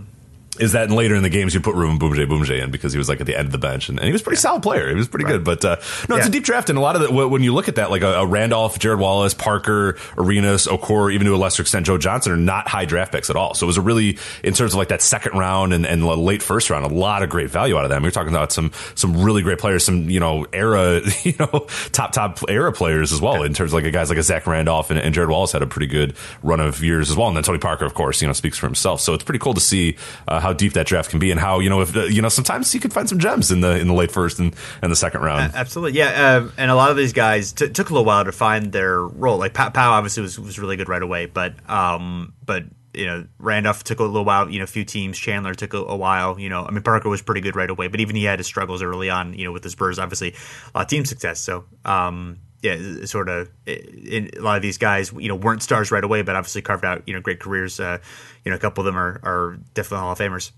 is 0.60 0.74
that 0.74 0.92
later 0.92 1.16
in 1.16 1.24
the 1.24 1.30
games 1.30 1.54
you 1.54 1.62
put 1.62 1.76
Ruben 1.76 2.00
Boumtje-Boumtje 2.00 2.62
in 2.62 2.72
because 2.72 2.92
he 2.92 2.98
was 2.98 3.08
like 3.08 3.22
at 3.22 3.26
the 3.26 3.36
end 3.36 3.48
of 3.48 3.52
the 3.52 3.58
bench 3.58 3.90
and, 3.90 3.98
and 3.98 4.06
he 4.06 4.12
was 4.12 4.22
a 4.22 4.24
pretty 4.24 4.38
yeah. 4.38 4.42
solid 4.42 4.64
player. 4.64 4.90
He 4.90 4.96
was 4.96 5.08
pretty 5.08 5.26
right. 5.26 5.34
good. 5.34 5.44
But 5.44 5.64
uh, 5.66 5.78
no, 6.08 6.16
yeah. 6.16 6.20
it's 6.20 6.28
a 6.28 6.32
deep 6.32 6.44
draft 6.44 6.70
and 6.70 6.78
a 6.78 6.82
lot 6.82 6.96
of 6.96 7.02
the, 7.02 7.28
when 7.28 7.44
you 7.44 7.54
look 7.54 7.68
at 7.68 7.76
that, 7.76 7.90
like 7.90 8.02
a, 8.02 8.20
a 8.20 8.26
Randolph, 8.26 8.78
Gerald 8.80 9.00
Wallace, 9.02 9.34
Parker, 9.34 9.98
Arenas, 10.18 10.68
Okur, 10.68 11.14
even 11.14 11.26
to 11.28 11.36
a 11.36 11.38
lesser 11.38 11.62
extent 11.62 11.86
Joe 11.86 11.98
Johnson 11.98 12.34
are 12.34 12.38
not 12.38 12.68
high 12.68 12.86
draft 12.86 13.12
picks 13.12 13.30
at 13.30 13.36
all. 13.36 13.54
So 13.54 13.66
it 13.66 13.68
was 13.68 13.78
a 13.78 13.82
really 13.82 14.18
in 14.44 14.54
terms 14.54 14.74
of 14.74 14.78
like 14.78 14.90
that 14.90 15.02
second 15.02 15.38
round 15.38 15.74
and, 15.74 15.86
and 15.86 16.06
late 16.06 16.44
first 16.44 16.70
round, 16.70 16.86
a 16.86 16.94
lot 16.94 17.24
of 17.24 17.30
great 17.30 17.50
value 17.50 17.78
out 17.78 17.86
of 17.86 17.90
them. 17.90 18.04
You're 18.04 18.12
talking 18.12 18.34
about 18.34 18.52
some 18.52 18.72
some 18.96 19.24
really 19.24 19.42
great 19.42 19.60
players, 19.60 19.84
some 19.84 20.10
you 20.10 20.20
know 20.20 20.46
era 20.52 21.02
you 21.24 21.34
know 21.40 21.68
top 21.92 22.12
top 22.12 22.40
era 22.50 22.72
players 22.72 23.12
as 23.12 23.22
well 23.22 23.38
okay. 23.38 23.46
in 23.46 23.54
terms 23.54 23.74
of 23.74 23.82
like 23.82 23.92
guys 23.94 24.10
like 24.10 24.20
a 24.20 24.24
Zach 24.24 24.46
Randolph 24.48 24.92
and, 24.92 25.00
and 25.00 25.14
Gerald 25.14 25.32
Wallace 25.32 25.52
had 25.52 25.62
a 25.62 25.68
pretty 25.68 25.88
good 25.88 26.16
run 26.44 26.60
of 26.60 26.84
years 26.84 27.10
as 27.10 27.18
well. 27.18 27.28
And 27.28 27.38
then 27.38 27.44
Tony 27.44 27.60
Parker, 27.60 27.86
of 27.86 27.94
course, 27.94 28.22
you 28.22 28.28
know 28.28 28.34
speaks 28.34 28.58
for 28.58 28.68
himself. 28.68 29.02
So 29.02 29.14
it's 29.14 29.24
pretty 29.24 29.40
cool 29.40 29.54
to 29.54 29.62
see 29.62 29.98
uh, 30.28 30.40
how 30.40 30.49
deep 30.54 30.74
that 30.74 30.88
draft 30.88 31.10
can 31.10 31.20
be 31.20 31.32
and 31.32 31.40
how 31.40 31.60
you 31.60 31.70
know 31.70 31.82
if 31.82 31.96
uh, 31.96 32.04
you 32.04 32.22
know 32.22 32.30
sometimes 32.30 32.74
you 32.74 32.80
could 32.80 32.94
find 32.94 33.08
some 33.08 33.20
gems 33.20 33.52
in 33.52 33.62
the 33.62 33.80
in 33.80 33.88
the 33.88 33.94
late 33.94 34.12
first 34.12 34.40
and, 34.40 34.56
and 34.82 34.92
the 34.92 34.96
second 34.96 35.22
round. 35.22 35.52
absolutely, 35.56 35.98
yeah. 35.98 36.42
Uh, 36.46 36.52
and 36.58 36.72
a 36.72 36.76
lot 36.76 36.92
of 36.92 36.98
these 36.98 37.14
guys 37.14 37.54
t- 37.54 37.70
took 37.70 37.90
a 37.90 37.94
little 37.94 38.06
while 38.06 38.26
to 38.26 38.32
find 38.32 38.72
their 38.72 39.00
role. 39.00 39.38
Like 39.38 39.54
Pau 39.54 39.70
obviously 39.76 40.22
was 40.22 40.40
was 40.40 40.60
really 40.60 40.76
good 40.76 40.90
right 40.90 41.02
away, 41.02 41.26
but 41.26 41.54
um, 41.70 42.34
but 42.46 42.64
you 42.94 43.06
know, 43.06 43.26
Randolph 43.38 43.84
took 43.84 44.00
a 44.00 44.04
little 44.04 44.26
while. 44.26 44.50
You 44.50 44.60
know, 44.60 44.64
a 44.64 44.68
few 44.68 44.84
teams. 44.84 45.18
Chandler 45.18 45.54
took 45.54 45.74
a, 45.74 45.78
a, 45.78 45.96
while. 45.96 46.40
You 46.40 46.50
know, 46.50 46.66
I 46.66 46.72
mean, 46.72 46.82
Parker 46.82 47.10
was 47.10 47.22
pretty 47.22 47.42
good 47.42 47.56
right 47.56 47.70
away, 47.70 47.88
but 47.88 48.00
even 48.00 48.16
he 48.16 48.24
had 48.24 48.40
his 48.40 48.48
struggles 48.48 48.82
early 48.82 49.10
on. 49.10 49.34
You 49.34 49.46
know, 49.46 49.52
with 49.52 49.64
the 49.64 49.70
Spurs, 49.70 50.00
obviously, 50.00 50.30
a 50.74 50.78
lot 50.78 50.82
of 50.84 50.88
team 50.88 51.06
success. 51.06 51.40
So, 51.40 51.66
um, 51.86 52.40
yeah, 52.62 53.06
sort 53.06 53.30
of. 53.30 53.50
A 53.68 54.32
lot 54.40 54.58
of 54.58 54.62
these 54.62 54.78
guys, 54.78 55.14
you 55.14 55.28
know, 55.28 55.36
weren't 55.36 55.64
stars 55.64 55.92
right 55.92 56.04
away, 56.04 56.22
but 56.22 56.36
obviously 56.36 56.62
carved 56.62 56.86
out 56.86 57.04
you 57.08 57.14
know 57.14 57.22
great 57.22 57.40
careers. 57.40 57.80
Uh, 57.80 58.00
you 58.44 58.52
know, 58.52 58.56
a 58.56 58.60
couple 58.60 58.82
of 58.82 58.86
them 58.86 58.98
are 58.98 59.20
are 59.24 59.58
definitely 59.74 60.00
Hall 60.00 60.12
of 60.12 60.20
Famers. 60.20 60.52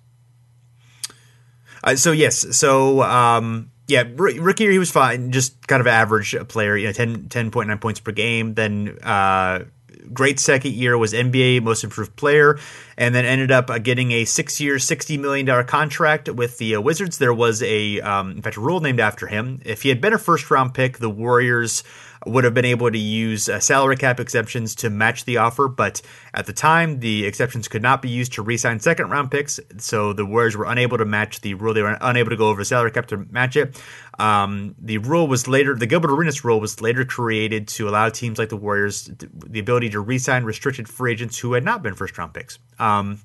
Uh, 1.84 1.95
so 1.95 2.12
yes, 2.12 2.58
so 2.58 3.02
um, 3.02 3.72
yeah, 3.88 4.04
rookie 4.16 4.64
year 4.64 4.72
he 4.72 4.80
was 4.80 4.91
fine, 4.91 5.32
just 5.32 5.68
kind 5.68 5.82
of 5.82 5.88
average 5.88 6.36
player. 6.47 6.78
You 6.78 6.88
know, 6.88 6.93
10, 6.93 7.24
10.9 7.30 7.82
points 7.82 7.99
per 7.99 8.12
game. 8.12 8.54
Then 8.54 8.97
uh, 9.04 9.66
great 10.14 10.39
second 10.39 10.74
year 10.74 10.97
was 10.97 11.14
NBA 11.14 11.64
Most 11.64 11.84
Improved 11.84 12.16
Player, 12.16 12.60
and 12.97 13.14
then 13.14 13.26
ended 13.26 13.52
up 13.52 13.70
uh, 13.70 13.78
getting 13.78 14.12
a 14.12 14.26
six-year, 14.26 14.80
sixty 14.80 15.18
million 15.18 15.45
dollar 15.45 15.64
contract 15.64 16.30
with 16.30 16.58
the 16.58 16.76
uh, 16.76 16.82
Wizards. 16.82 17.18
There 17.18 17.34
was 17.34 17.62
a, 17.64 17.99
um, 18.02 18.32
in 18.32 18.41
fact, 18.41 18.58
a 18.58 18.62
rule 18.62 18.80
named 18.80 18.99
after 18.99 19.28
him. 19.28 19.62
If 19.66 19.84
he 19.84 19.89
had 19.89 20.02
been 20.02 20.14
a 20.14 20.18
first-round 20.18 20.74
pick, 20.74 20.97
the 20.97 21.10
Warriors 21.10 21.84
would 22.26 22.44
have 22.44 22.54
been 22.54 22.66
able 22.66 22.92
to 22.92 22.98
use 22.98 23.50
uh, 23.50 23.60
salary 23.60 23.98
cap 23.98 24.20
exemptions 24.20 24.76
to 24.76 24.90
match 24.90 25.26
the 25.26 25.38
offer, 25.38 25.68
but 25.68 26.02
at 26.34 26.46
the 26.46 26.54
time, 26.54 27.00
the 27.00 27.26
exceptions 27.26 27.68
could 27.68 27.82
not 27.82 28.02
be 28.02 28.10
used 28.10 28.34
to 28.34 28.42
re-sign 28.42 28.80
second 28.80 29.10
round 29.10 29.32
picks, 29.32 29.60
so 29.78 30.14
the 30.14 30.26
Warriors 30.26 30.56
were 30.56 30.66
unable 30.66 30.98
to 30.98 31.06
match 31.06 31.42
the 31.42 31.56
rule. 31.56 31.74
They 31.74 31.82
were 31.82 31.98
unable 32.00 32.30
to 32.30 32.38
go 32.38 32.50
over 32.50 32.64
salary 32.64 32.92
cap 32.92 33.08
to 33.08 33.18
match 33.18 33.56
it. 33.56 33.82
Um, 34.20 34.76
the 34.80 35.00
rule 35.00 35.28
was 35.28 35.48
later, 35.48 35.76
the 35.76 35.88
Gilbert 35.88 36.12
Arenas 36.12 36.44
rule 36.46 36.60
was 36.60 36.80
later 36.80 37.06
created 37.06 37.68
to 37.70 37.90
allow 37.90 38.10
teams 38.10 38.38
like 38.38 38.50
the 38.50 38.58
Warriors 38.58 39.10
the 39.32 39.60
ability 39.60 39.90
to 39.92 40.00
re-sign 40.00 40.44
restricted 40.44 40.88
free 40.88 41.14
agents 41.14 41.40
who 41.40 41.54
had 41.54 41.64
not 41.64 41.82
been 41.82 41.96
first 41.96 42.18
round 42.18 42.34
picks. 42.34 42.60
Um, 42.78 43.22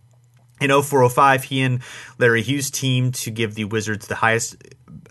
in 0.59 0.71
0405, 0.71 1.45
he 1.45 1.61
and 1.61 1.81
Larry 2.19 2.43
Hughes 2.43 2.71
teamed 2.71 3.15
to 3.17 3.31
give 3.31 3.55
the 3.55 3.65
Wizards 3.65 4.07
the 4.07 4.15
highest 4.15 4.57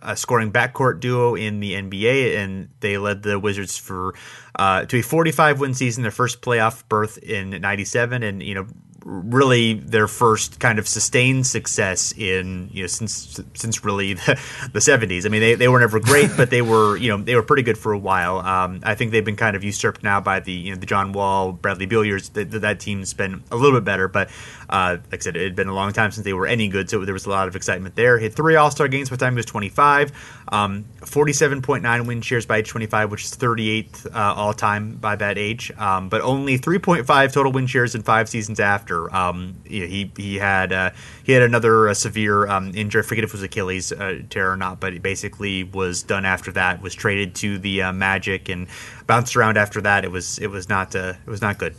uh, 0.06 0.16
scoring 0.16 0.52
backcourt 0.52 1.00
duo 1.00 1.36
in 1.36 1.60
the 1.60 1.74
NBA, 1.74 2.38
and 2.38 2.70
they 2.80 2.98
led 2.98 3.24
the 3.24 3.40
Wizards 3.40 3.76
for 3.78 4.14
uh, 4.58 4.86
to 4.86 5.00
a 5.00 5.02
45 5.02 5.60
win 5.60 5.74
season, 5.74 6.04
their 6.04 6.12
first 6.12 6.42
playoff 6.42 6.88
berth 6.88 7.18
in 7.18 7.50
'97, 7.50 8.22
and 8.22 8.44
you 8.44 8.54
know 8.54 8.68
really 9.06 9.76
their 9.76 10.08
first 10.08 10.60
kind 10.60 10.80
of 10.80 10.88
sustained 10.88 11.46
success 11.46 12.12
in 12.18 12.68
you 12.74 12.82
know 12.82 12.88
since 12.88 13.40
since 13.54 13.86
really 13.86 14.14
the, 14.16 14.40
the 14.74 14.80
70s. 14.80 15.26
I 15.26 15.30
mean 15.30 15.42
they, 15.42 15.54
they 15.54 15.68
were 15.68 15.80
never 15.80 16.00
great, 16.00 16.32
but 16.36 16.50
they 16.50 16.64
were 16.64 16.98
you 16.98 17.10
know 17.10 17.24
they 17.24 17.36
were 17.36 17.44
pretty 17.44 17.62
good 17.62 17.78
for 17.78 17.94
a 17.94 18.00
while. 18.00 18.40
Um, 18.40 18.82
I 18.84 18.96
think 18.96 19.12
they've 19.12 19.24
been 19.24 19.36
kind 19.36 19.56
of 19.56 19.64
usurped 19.64 20.02
now 20.02 20.20
by 20.20 20.40
the 20.40 20.52
you 20.52 20.74
know 20.74 20.80
the 20.80 20.88
John 20.88 21.14
Wall, 21.14 21.52
Bradley 21.52 21.86
Beal 21.86 22.04
years. 22.04 22.30
That, 22.30 22.50
that 22.50 22.80
team's 22.80 23.14
been 23.14 23.44
a 23.52 23.56
little 23.56 23.80
bit 23.80 23.86
better, 23.86 24.08
but 24.08 24.30
uh, 24.70 24.98
like 25.12 25.22
I 25.22 25.24
said, 25.24 25.38
it 25.38 25.44
had 25.44 25.56
been 25.56 25.68
a 25.68 25.76
long 25.76 25.94
time 25.94 26.12
since 26.12 26.26
they 26.26 26.34
were 26.34 26.48
any 26.48 26.68
good, 26.68 26.90
so 26.90 27.06
there 27.06 27.14
was 27.14 27.28
a 27.28 27.30
lot 27.30 27.48
of 27.48 27.56
excitement 27.56 27.96
there. 27.96 28.18
Hit 28.18 28.34
three 28.34 28.56
All 28.56 28.72
Star 28.72 28.88
games 28.88 29.12
by 29.12 29.18
the 29.18 29.24
time 29.24 29.34
he 29.34 29.38
was 29.38 29.46
25, 29.46 30.12
um, 30.48 30.86
47.9 31.02 32.08
win 32.08 32.22
shares 32.22 32.48
by 32.48 32.58
age 32.58 32.70
25, 32.70 33.12
which 33.12 33.26
is 33.26 33.36
38th 33.36 34.08
uh, 34.08 34.34
all 34.36 34.54
time 34.54 34.96
by 34.96 35.16
that 35.16 35.38
age, 35.38 35.72
um, 35.78 36.10
but 36.10 36.22
only 36.22 36.58
3.5 36.58 37.32
total 37.32 37.52
win 37.52 37.68
shares 37.68 37.94
in 37.94 38.02
five 38.02 38.28
seasons 38.28 38.60
after 38.60 38.95
Um, 39.12 39.56
he 39.66 40.12
he 40.16 40.36
had 40.36 40.72
uh, 40.72 40.92
he 41.24 41.32
had 41.32 41.42
another 41.42 41.90
uh, 41.90 41.94
severe 41.94 42.48
um, 42.48 42.72
injury. 42.76 43.02
I 43.02 43.06
forget 43.06 43.24
if 43.24 43.32
it 43.32 43.34
was 43.34 43.44
Achilles 43.44 43.92
uh, 43.92 44.22
tear 44.30 44.52
or 44.52 44.58
not, 44.58 44.80
but 44.80 44.94
he 44.94 45.00
basically 45.00 45.64
was 45.64 46.04
done 46.04 46.26
after 46.26 46.52
that. 46.54 46.82
Was 46.82 46.96
traded 46.96 47.36
to 47.36 47.58
the 47.58 47.84
uh, 47.84 47.94
Magic 47.94 48.50
and 48.50 48.68
bounced 49.08 49.36
around 49.36 49.58
after 49.58 49.82
that. 49.82 50.06
It 50.06 50.12
was 50.12 50.38
it 50.40 50.48
was 50.48 50.70
not 50.70 50.96
uh, 50.96 51.14
it 51.26 51.30
was 51.30 51.42
not 51.42 51.58
good. 51.58 51.76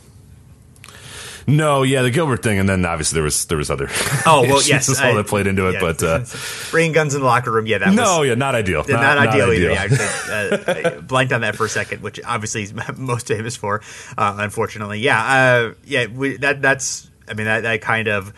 No, 1.49 1.83
yeah, 1.83 2.01
the 2.01 2.11
Gilbert 2.11 2.43
thing, 2.43 2.59
and 2.59 2.67
then 2.67 2.85
obviously 2.85 3.15
there 3.15 3.23
was 3.23 3.45
there 3.45 3.57
was 3.57 3.71
other 3.71 3.87
oh 4.25 4.41
well 4.41 4.61
yes 4.65 4.89
as 4.89 4.99
well 4.99 5.15
that 5.15 5.27
played 5.27 5.47
into 5.47 5.69
it, 5.69 5.75
yeah, 5.75 5.79
but 5.79 6.03
uh, 6.03 6.25
bringing 6.71 6.91
guns 6.91 7.15
in 7.15 7.21
the 7.21 7.25
locker 7.25 7.53
room, 7.53 7.65
yeah, 7.65 7.77
that 7.77 7.93
no, 7.93 8.19
was, 8.19 8.27
yeah, 8.27 8.35
not 8.35 8.53
ideal, 8.53 8.79
not, 8.81 8.89
not, 8.89 9.15
not 9.15 9.27
ideal, 9.29 9.51
ideal. 9.51 9.71
either. 9.71 10.97
Uh, 10.97 11.01
blanked 11.01 11.31
on 11.31 11.41
that 11.41 11.55
for 11.55 11.65
a 11.65 11.69
second, 11.69 12.03
which 12.03 12.19
obviously 12.25 12.61
he's 12.61 12.73
most 12.97 13.29
famous 13.29 13.55
for, 13.55 13.81
uh, 14.17 14.35
unfortunately. 14.39 14.99
Yeah, 14.99 15.23
uh, 15.23 15.73
yeah, 15.85 16.07
we, 16.07 16.35
that 16.35 16.61
that's 16.61 17.06
I 17.29 17.33
mean 17.33 17.45
that 17.45 17.61
that 17.61 17.81
kind 17.81 18.07
of 18.07 18.33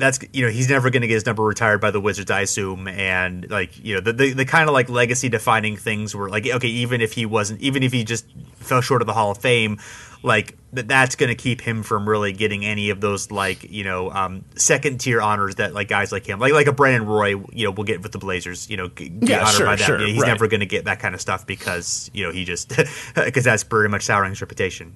that's 0.00 0.18
you 0.32 0.44
know 0.44 0.50
he's 0.50 0.68
never 0.68 0.90
going 0.90 1.02
to 1.02 1.08
get 1.08 1.14
his 1.14 1.26
number 1.26 1.44
retired 1.44 1.80
by 1.80 1.90
the 1.90 2.00
Wizards, 2.00 2.30
I 2.30 2.40
assume, 2.40 2.88
and 2.88 3.48
like 3.50 3.82
you 3.84 3.94
know 3.94 4.00
the 4.00 4.12
the, 4.12 4.32
the 4.32 4.44
kind 4.44 4.68
of 4.68 4.72
like 4.72 4.88
legacy 4.88 5.28
defining 5.28 5.76
things 5.76 6.14
were 6.14 6.28
like 6.28 6.46
okay, 6.46 6.68
even 6.68 7.00
if 7.00 7.12
he 7.12 7.26
wasn't, 7.26 7.60
even 7.60 7.82
if 7.82 7.92
he 7.92 8.02
just 8.02 8.26
fell 8.56 8.80
short 8.80 9.02
of 9.02 9.06
the 9.06 9.12
Hall 9.12 9.30
of 9.30 9.38
Fame, 9.38 9.78
like 10.22 10.56
that 10.72 10.88
that's 10.88 11.16
going 11.16 11.28
to 11.28 11.34
keep 11.34 11.60
him 11.60 11.82
from 11.82 12.08
really 12.08 12.32
getting 12.32 12.64
any 12.64 12.90
of 12.90 13.00
those 13.00 13.30
like 13.30 13.70
you 13.70 13.84
know 13.84 14.10
um, 14.10 14.44
second 14.56 14.98
tier 14.98 15.20
honors 15.20 15.56
that 15.56 15.74
like 15.74 15.88
guys 15.88 16.10
like 16.10 16.26
him 16.26 16.40
like 16.40 16.52
like 16.52 16.66
a 16.66 16.72
Brandon 16.72 17.06
Roy 17.06 17.36
you 17.52 17.64
know 17.64 17.70
will 17.70 17.84
get 17.84 18.02
with 18.02 18.12
the 18.12 18.18
Blazers 18.18 18.68
you 18.68 18.76
know 18.76 18.88
get 18.88 19.10
yeah, 19.20 19.40
honored 19.40 19.54
sure, 19.54 19.66
by 19.66 19.76
that 19.76 19.84
sure, 19.84 19.98
he's 19.98 20.20
right. 20.20 20.28
never 20.28 20.48
going 20.48 20.60
to 20.60 20.66
get 20.66 20.86
that 20.86 20.98
kind 20.98 21.14
of 21.14 21.20
stuff 21.20 21.46
because 21.46 22.10
you 22.12 22.24
know 22.24 22.32
he 22.32 22.44
just 22.44 22.68
because 23.14 23.44
that's 23.44 23.64
pretty 23.64 23.90
much 23.90 24.02
souring 24.02 24.30
his 24.30 24.40
reputation 24.40 24.94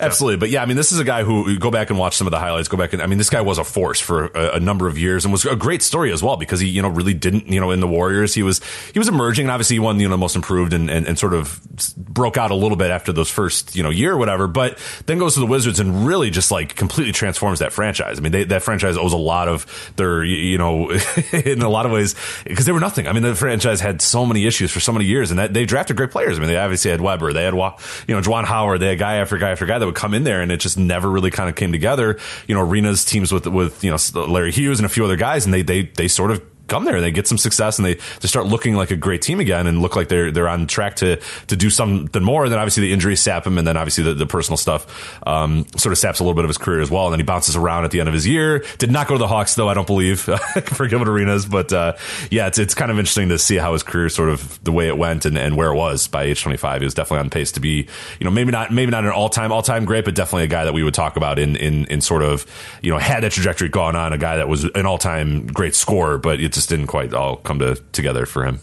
Absolutely, 0.00 0.38
but 0.38 0.50
yeah, 0.50 0.62
I 0.62 0.66
mean, 0.66 0.76
this 0.76 0.92
is 0.92 0.98
a 0.98 1.04
guy 1.04 1.24
who 1.24 1.58
go 1.58 1.70
back 1.70 1.90
and 1.90 1.98
watch 1.98 2.16
some 2.16 2.26
of 2.26 2.30
the 2.30 2.38
highlights. 2.38 2.68
Go 2.68 2.76
back 2.76 2.92
and 2.92 3.02
I 3.02 3.06
mean, 3.06 3.18
this 3.18 3.30
guy 3.30 3.40
was 3.40 3.58
a 3.58 3.64
force 3.64 4.00
for 4.00 4.26
a, 4.26 4.56
a, 4.56 4.60
number 4.60 4.86
of 4.86 4.98
years 4.98 5.24
and 5.24 5.32
was 5.32 5.44
a 5.44 5.56
great 5.56 5.82
story 5.82 6.12
as 6.12 6.22
well 6.22 6.36
because 6.36 6.60
he, 6.60 6.68
you 6.68 6.82
know, 6.82 6.88
really 6.88 7.14
didn't, 7.14 7.48
you 7.48 7.60
know, 7.60 7.70
in 7.70 7.80
the 7.80 7.86
Warriors 7.86 8.34
he 8.34 8.42
was 8.42 8.60
he 8.92 8.98
was 8.98 9.08
emerging 9.08 9.44
and 9.44 9.50
obviously 9.50 9.76
he 9.76 9.80
won, 9.80 10.00
you 10.00 10.08
know, 10.08 10.12
the 10.12 10.18
most 10.18 10.36
improved 10.36 10.72
and, 10.72 10.90
and, 10.90 11.06
and 11.06 11.18
sort 11.18 11.34
of 11.34 11.60
broke 11.96 12.36
out 12.36 12.50
a 12.50 12.54
little 12.54 12.76
bit 12.76 12.90
after 12.90 13.12
those 13.12 13.30
first, 13.30 13.76
you 13.76 13.82
know, 13.82 13.90
year 13.90 14.12
or 14.12 14.16
whatever. 14.16 14.46
But 14.46 14.78
then 15.06 15.18
goes 15.18 15.34
to 15.34 15.40
the 15.40 15.46
Wizards 15.46 15.80
and 15.80 16.06
really 16.06 16.30
just 16.30 16.50
like 16.50 16.76
completely 16.76 17.12
transforms 17.12 17.58
that 17.58 17.72
franchise. 17.72 18.18
I 18.18 18.22
mean, 18.22 18.32
they, 18.32 18.44
that 18.44 18.62
franchise 18.62 18.96
owes 18.96 19.12
a 19.12 19.18
lot 19.18 19.48
of 19.48 19.92
their, 19.96 20.24
you 20.24 20.58
know, 20.58 20.90
in 21.32 21.62
a 21.62 21.68
lot 21.68 21.86
of 21.86 21.92
ways 21.92 22.14
because 22.44 22.66
they 22.66 22.72
were 22.72 22.80
nothing. 22.80 23.06
I 23.06 23.12
mean, 23.12 23.22
the 23.22 23.34
franchise 23.34 23.80
had 23.80 24.00
so 24.00 24.24
many 24.24 24.46
issues 24.46 24.70
for 24.70 24.80
so 24.80 24.92
many 24.92 25.04
years 25.04 25.30
and 25.30 25.38
that 25.38 25.52
they 25.52 25.64
drafted 25.64 25.96
great 25.96 26.10
players. 26.10 26.36
I 26.36 26.40
mean, 26.40 26.48
they 26.48 26.56
obviously 26.56 26.90
had 26.90 27.00
Webber, 27.00 27.32
they 27.32 27.44
had, 27.44 27.54
you 27.54 28.14
know, 28.14 28.20
Juwan 28.20 28.44
Howard, 28.44 28.80
they 28.80 28.88
had 28.88 28.98
guy 28.98 29.16
after 29.16 29.38
guy 29.38 29.50
after 29.50 29.66
guy 29.66 29.73
that 29.78 29.86
would 29.86 29.94
come 29.94 30.14
in 30.14 30.24
there 30.24 30.40
and 30.42 30.52
it 30.52 30.60
just 30.60 30.78
never 30.78 31.10
really 31.10 31.30
kind 31.30 31.48
of 31.48 31.56
came 31.56 31.72
together. 31.72 32.18
You 32.46 32.54
know, 32.54 32.62
Arenas 32.62 33.04
teams 33.04 33.32
with 33.32 33.46
with 33.46 33.82
you 33.84 33.90
know 33.90 34.26
Larry 34.26 34.52
Hughes 34.52 34.78
and 34.78 34.86
a 34.86 34.88
few 34.88 35.04
other 35.04 35.16
guys, 35.16 35.44
and 35.44 35.54
they 35.54 35.62
they 35.62 35.82
they 35.82 36.08
sort 36.08 36.30
of 36.30 36.42
come 36.66 36.84
there 36.84 36.96
and 36.96 37.04
they 37.04 37.10
get 37.10 37.26
some 37.26 37.38
success 37.38 37.78
and 37.78 37.86
they, 37.86 37.94
they 37.94 38.28
start 38.28 38.46
looking 38.46 38.74
like 38.74 38.90
a 38.90 38.96
great 38.96 39.22
team 39.22 39.40
again 39.40 39.66
and 39.66 39.82
look 39.82 39.96
like 39.96 40.08
they're 40.08 40.30
they're 40.30 40.48
on 40.48 40.66
track 40.66 40.96
to 40.96 41.20
to 41.48 41.56
do 41.56 41.70
something 41.70 42.22
more. 42.22 42.44
And 42.44 42.52
then 42.52 42.58
obviously 42.58 42.82
the 42.82 42.92
injuries 42.92 43.20
sap 43.20 43.46
him, 43.46 43.58
and 43.58 43.66
then 43.66 43.76
obviously 43.76 44.04
the, 44.04 44.14
the 44.14 44.26
personal 44.26 44.56
stuff 44.56 45.18
um, 45.26 45.66
sort 45.76 45.92
of 45.92 45.98
saps 45.98 46.20
a 46.20 46.22
little 46.22 46.34
bit 46.34 46.44
of 46.44 46.48
his 46.48 46.58
career 46.58 46.80
as 46.80 46.90
well. 46.90 47.06
And 47.06 47.12
then 47.12 47.20
he 47.20 47.24
bounces 47.24 47.56
around 47.56 47.84
at 47.84 47.90
the 47.90 48.00
end 48.00 48.08
of 48.08 48.14
his 48.14 48.26
year. 48.26 48.64
Did 48.78 48.90
not 48.90 49.08
go 49.08 49.14
to 49.14 49.18
the 49.18 49.28
Hawks 49.28 49.54
though, 49.54 49.68
I 49.68 49.74
don't 49.74 49.86
believe, 49.86 50.20
for 50.64 50.86
Gilbert 50.86 51.08
Arenas. 51.08 51.46
But 51.46 51.72
uh, 51.72 51.94
yeah, 52.30 52.46
it's 52.46 52.58
it's 52.58 52.74
kind 52.74 52.90
of 52.90 52.98
interesting 52.98 53.28
to 53.28 53.38
see 53.38 53.56
how 53.56 53.72
his 53.72 53.82
career 53.82 54.08
sort 54.08 54.30
of 54.30 54.62
the 54.64 54.72
way 54.72 54.88
it 54.88 54.96
went 54.96 55.26
and, 55.26 55.36
and 55.36 55.56
where 55.56 55.70
it 55.70 55.76
was 55.76 56.08
by 56.08 56.24
age 56.24 56.42
25. 56.42 56.80
He 56.80 56.84
was 56.84 56.94
definitely 56.94 57.20
on 57.20 57.30
pace 57.30 57.52
to 57.52 57.60
be, 57.60 57.86
you 58.18 58.24
know, 58.24 58.30
maybe 58.30 58.50
not 58.50 58.72
maybe 58.72 58.90
not 58.90 59.04
an 59.04 59.10
all 59.10 59.28
time 59.28 59.52
all 59.52 59.62
time 59.62 59.84
great, 59.84 60.04
but 60.04 60.14
definitely 60.14 60.44
a 60.44 60.48
guy 60.48 60.64
that 60.64 60.72
we 60.72 60.82
would 60.82 60.94
talk 60.94 61.16
about 61.16 61.38
in 61.38 61.56
in 61.56 61.84
in 61.86 62.00
sort 62.00 62.22
of 62.22 62.46
you 62.80 62.90
know 62.90 62.98
had 62.98 63.22
that 63.22 63.32
trajectory 63.32 63.68
gone 63.68 63.96
on, 63.96 64.12
a 64.12 64.18
guy 64.18 64.36
that 64.36 64.48
was 64.48 64.64
an 64.64 64.86
all 64.86 64.98
time 64.98 65.46
great 65.46 65.74
scorer, 65.74 66.18
but 66.18 66.40
it 66.40 66.53
just 66.54 66.68
didn't 66.68 66.86
quite 66.86 67.12
all 67.12 67.36
come 67.36 67.58
to 67.58 67.74
together 67.92 68.26
for 68.26 68.44
him. 68.44 68.60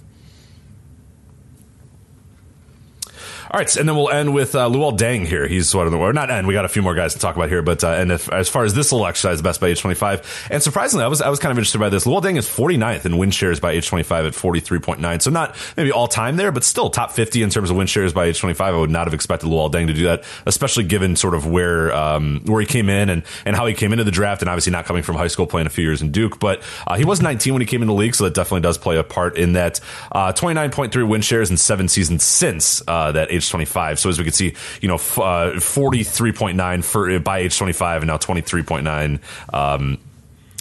All 3.53 3.57
right, 3.57 3.75
and 3.75 3.85
then 3.89 3.97
we'll 3.97 4.09
end 4.09 4.33
with 4.33 4.55
uh, 4.55 4.69
Luol 4.69 4.97
Deng 4.97 5.27
here. 5.27 5.45
He's 5.45 5.75
one 5.75 5.85
of 5.85 5.91
the, 5.91 5.97
or 5.97 6.13
not 6.13 6.31
end. 6.31 6.47
We 6.47 6.53
got 6.53 6.63
a 6.63 6.69
few 6.69 6.81
more 6.81 6.95
guys 6.95 7.15
to 7.15 7.19
talk 7.19 7.35
about 7.35 7.49
here, 7.49 7.61
but 7.61 7.83
uh, 7.83 7.89
and 7.89 8.09
if, 8.09 8.31
as 8.31 8.47
far 8.47 8.63
as 8.63 8.73
this 8.73 8.93
little 8.93 9.05
exercise, 9.05 9.41
best 9.41 9.59
by 9.59 9.67
age 9.67 9.81
25, 9.81 10.47
and 10.49 10.63
surprisingly, 10.63 11.03
I 11.03 11.09
was 11.09 11.21
I 11.21 11.27
was 11.27 11.39
kind 11.39 11.51
of 11.51 11.57
interested 11.57 11.79
by 11.79 11.89
this. 11.89 12.05
Luol 12.05 12.21
Deng 12.21 12.37
is 12.37 12.47
49th 12.47 13.05
in 13.05 13.17
win 13.17 13.29
shares 13.29 13.59
by 13.59 13.73
age 13.73 13.89
25 13.89 14.27
at 14.27 14.31
43.9, 14.31 15.21
so 15.21 15.31
not 15.31 15.57
maybe 15.75 15.91
all 15.91 16.07
time 16.07 16.37
there, 16.37 16.53
but 16.53 16.63
still 16.63 16.89
top 16.89 17.11
50 17.11 17.43
in 17.43 17.49
terms 17.49 17.69
of 17.69 17.75
win 17.75 17.87
shares 17.87 18.13
by 18.13 18.27
age 18.27 18.39
25. 18.39 18.73
I 18.73 18.77
would 18.77 18.89
not 18.89 19.05
have 19.07 19.13
expected 19.13 19.47
Luol 19.47 19.69
Deng 19.69 19.87
to 19.87 19.93
do 19.93 20.05
that, 20.05 20.23
especially 20.45 20.85
given 20.85 21.17
sort 21.17 21.35
of 21.35 21.45
where 21.45 21.93
um, 21.93 22.43
where 22.45 22.61
he 22.61 22.65
came 22.65 22.87
in 22.87 23.09
and 23.09 23.21
and 23.43 23.53
how 23.53 23.65
he 23.65 23.73
came 23.73 23.91
into 23.91 24.05
the 24.05 24.11
draft, 24.11 24.41
and 24.41 24.47
obviously 24.47 24.71
not 24.71 24.85
coming 24.85 25.03
from 25.03 25.17
high 25.17 25.27
school, 25.27 25.45
playing 25.45 25.67
a 25.67 25.71
few 25.71 25.83
years 25.83 26.01
in 26.01 26.13
Duke, 26.13 26.39
but 26.39 26.61
uh, 26.87 26.95
he 26.95 27.03
was 27.03 27.21
19 27.21 27.51
when 27.51 27.61
he 27.61 27.65
came 27.65 27.81
in 27.81 27.89
the 27.89 27.93
league, 27.93 28.15
so 28.15 28.23
that 28.23 28.33
definitely 28.33 28.61
does 28.61 28.77
play 28.77 28.95
a 28.95 29.03
part 29.03 29.35
in 29.35 29.53
that. 29.53 29.81
Uh, 30.09 30.31
29.3 30.31 31.05
win 31.05 31.19
shares 31.19 31.51
in 31.51 31.57
seven 31.57 31.89
seasons 31.89 32.23
since 32.23 32.81
uh, 32.87 33.11
that 33.11 33.29
age 33.29 33.40
25. 33.49 33.99
So 33.99 34.09
as 34.09 34.17
we 34.17 34.23
can 34.23 34.33
see, 34.33 34.55
you 34.81 34.87
know, 34.87 34.95
uh, 34.95 35.57
43.9 35.57 36.83
for 36.83 37.19
by 37.19 37.39
age 37.39 37.57
25 37.57 38.01
and 38.03 38.07
now 38.09 38.17
23.9. 38.17 39.19
Um, 39.53 39.97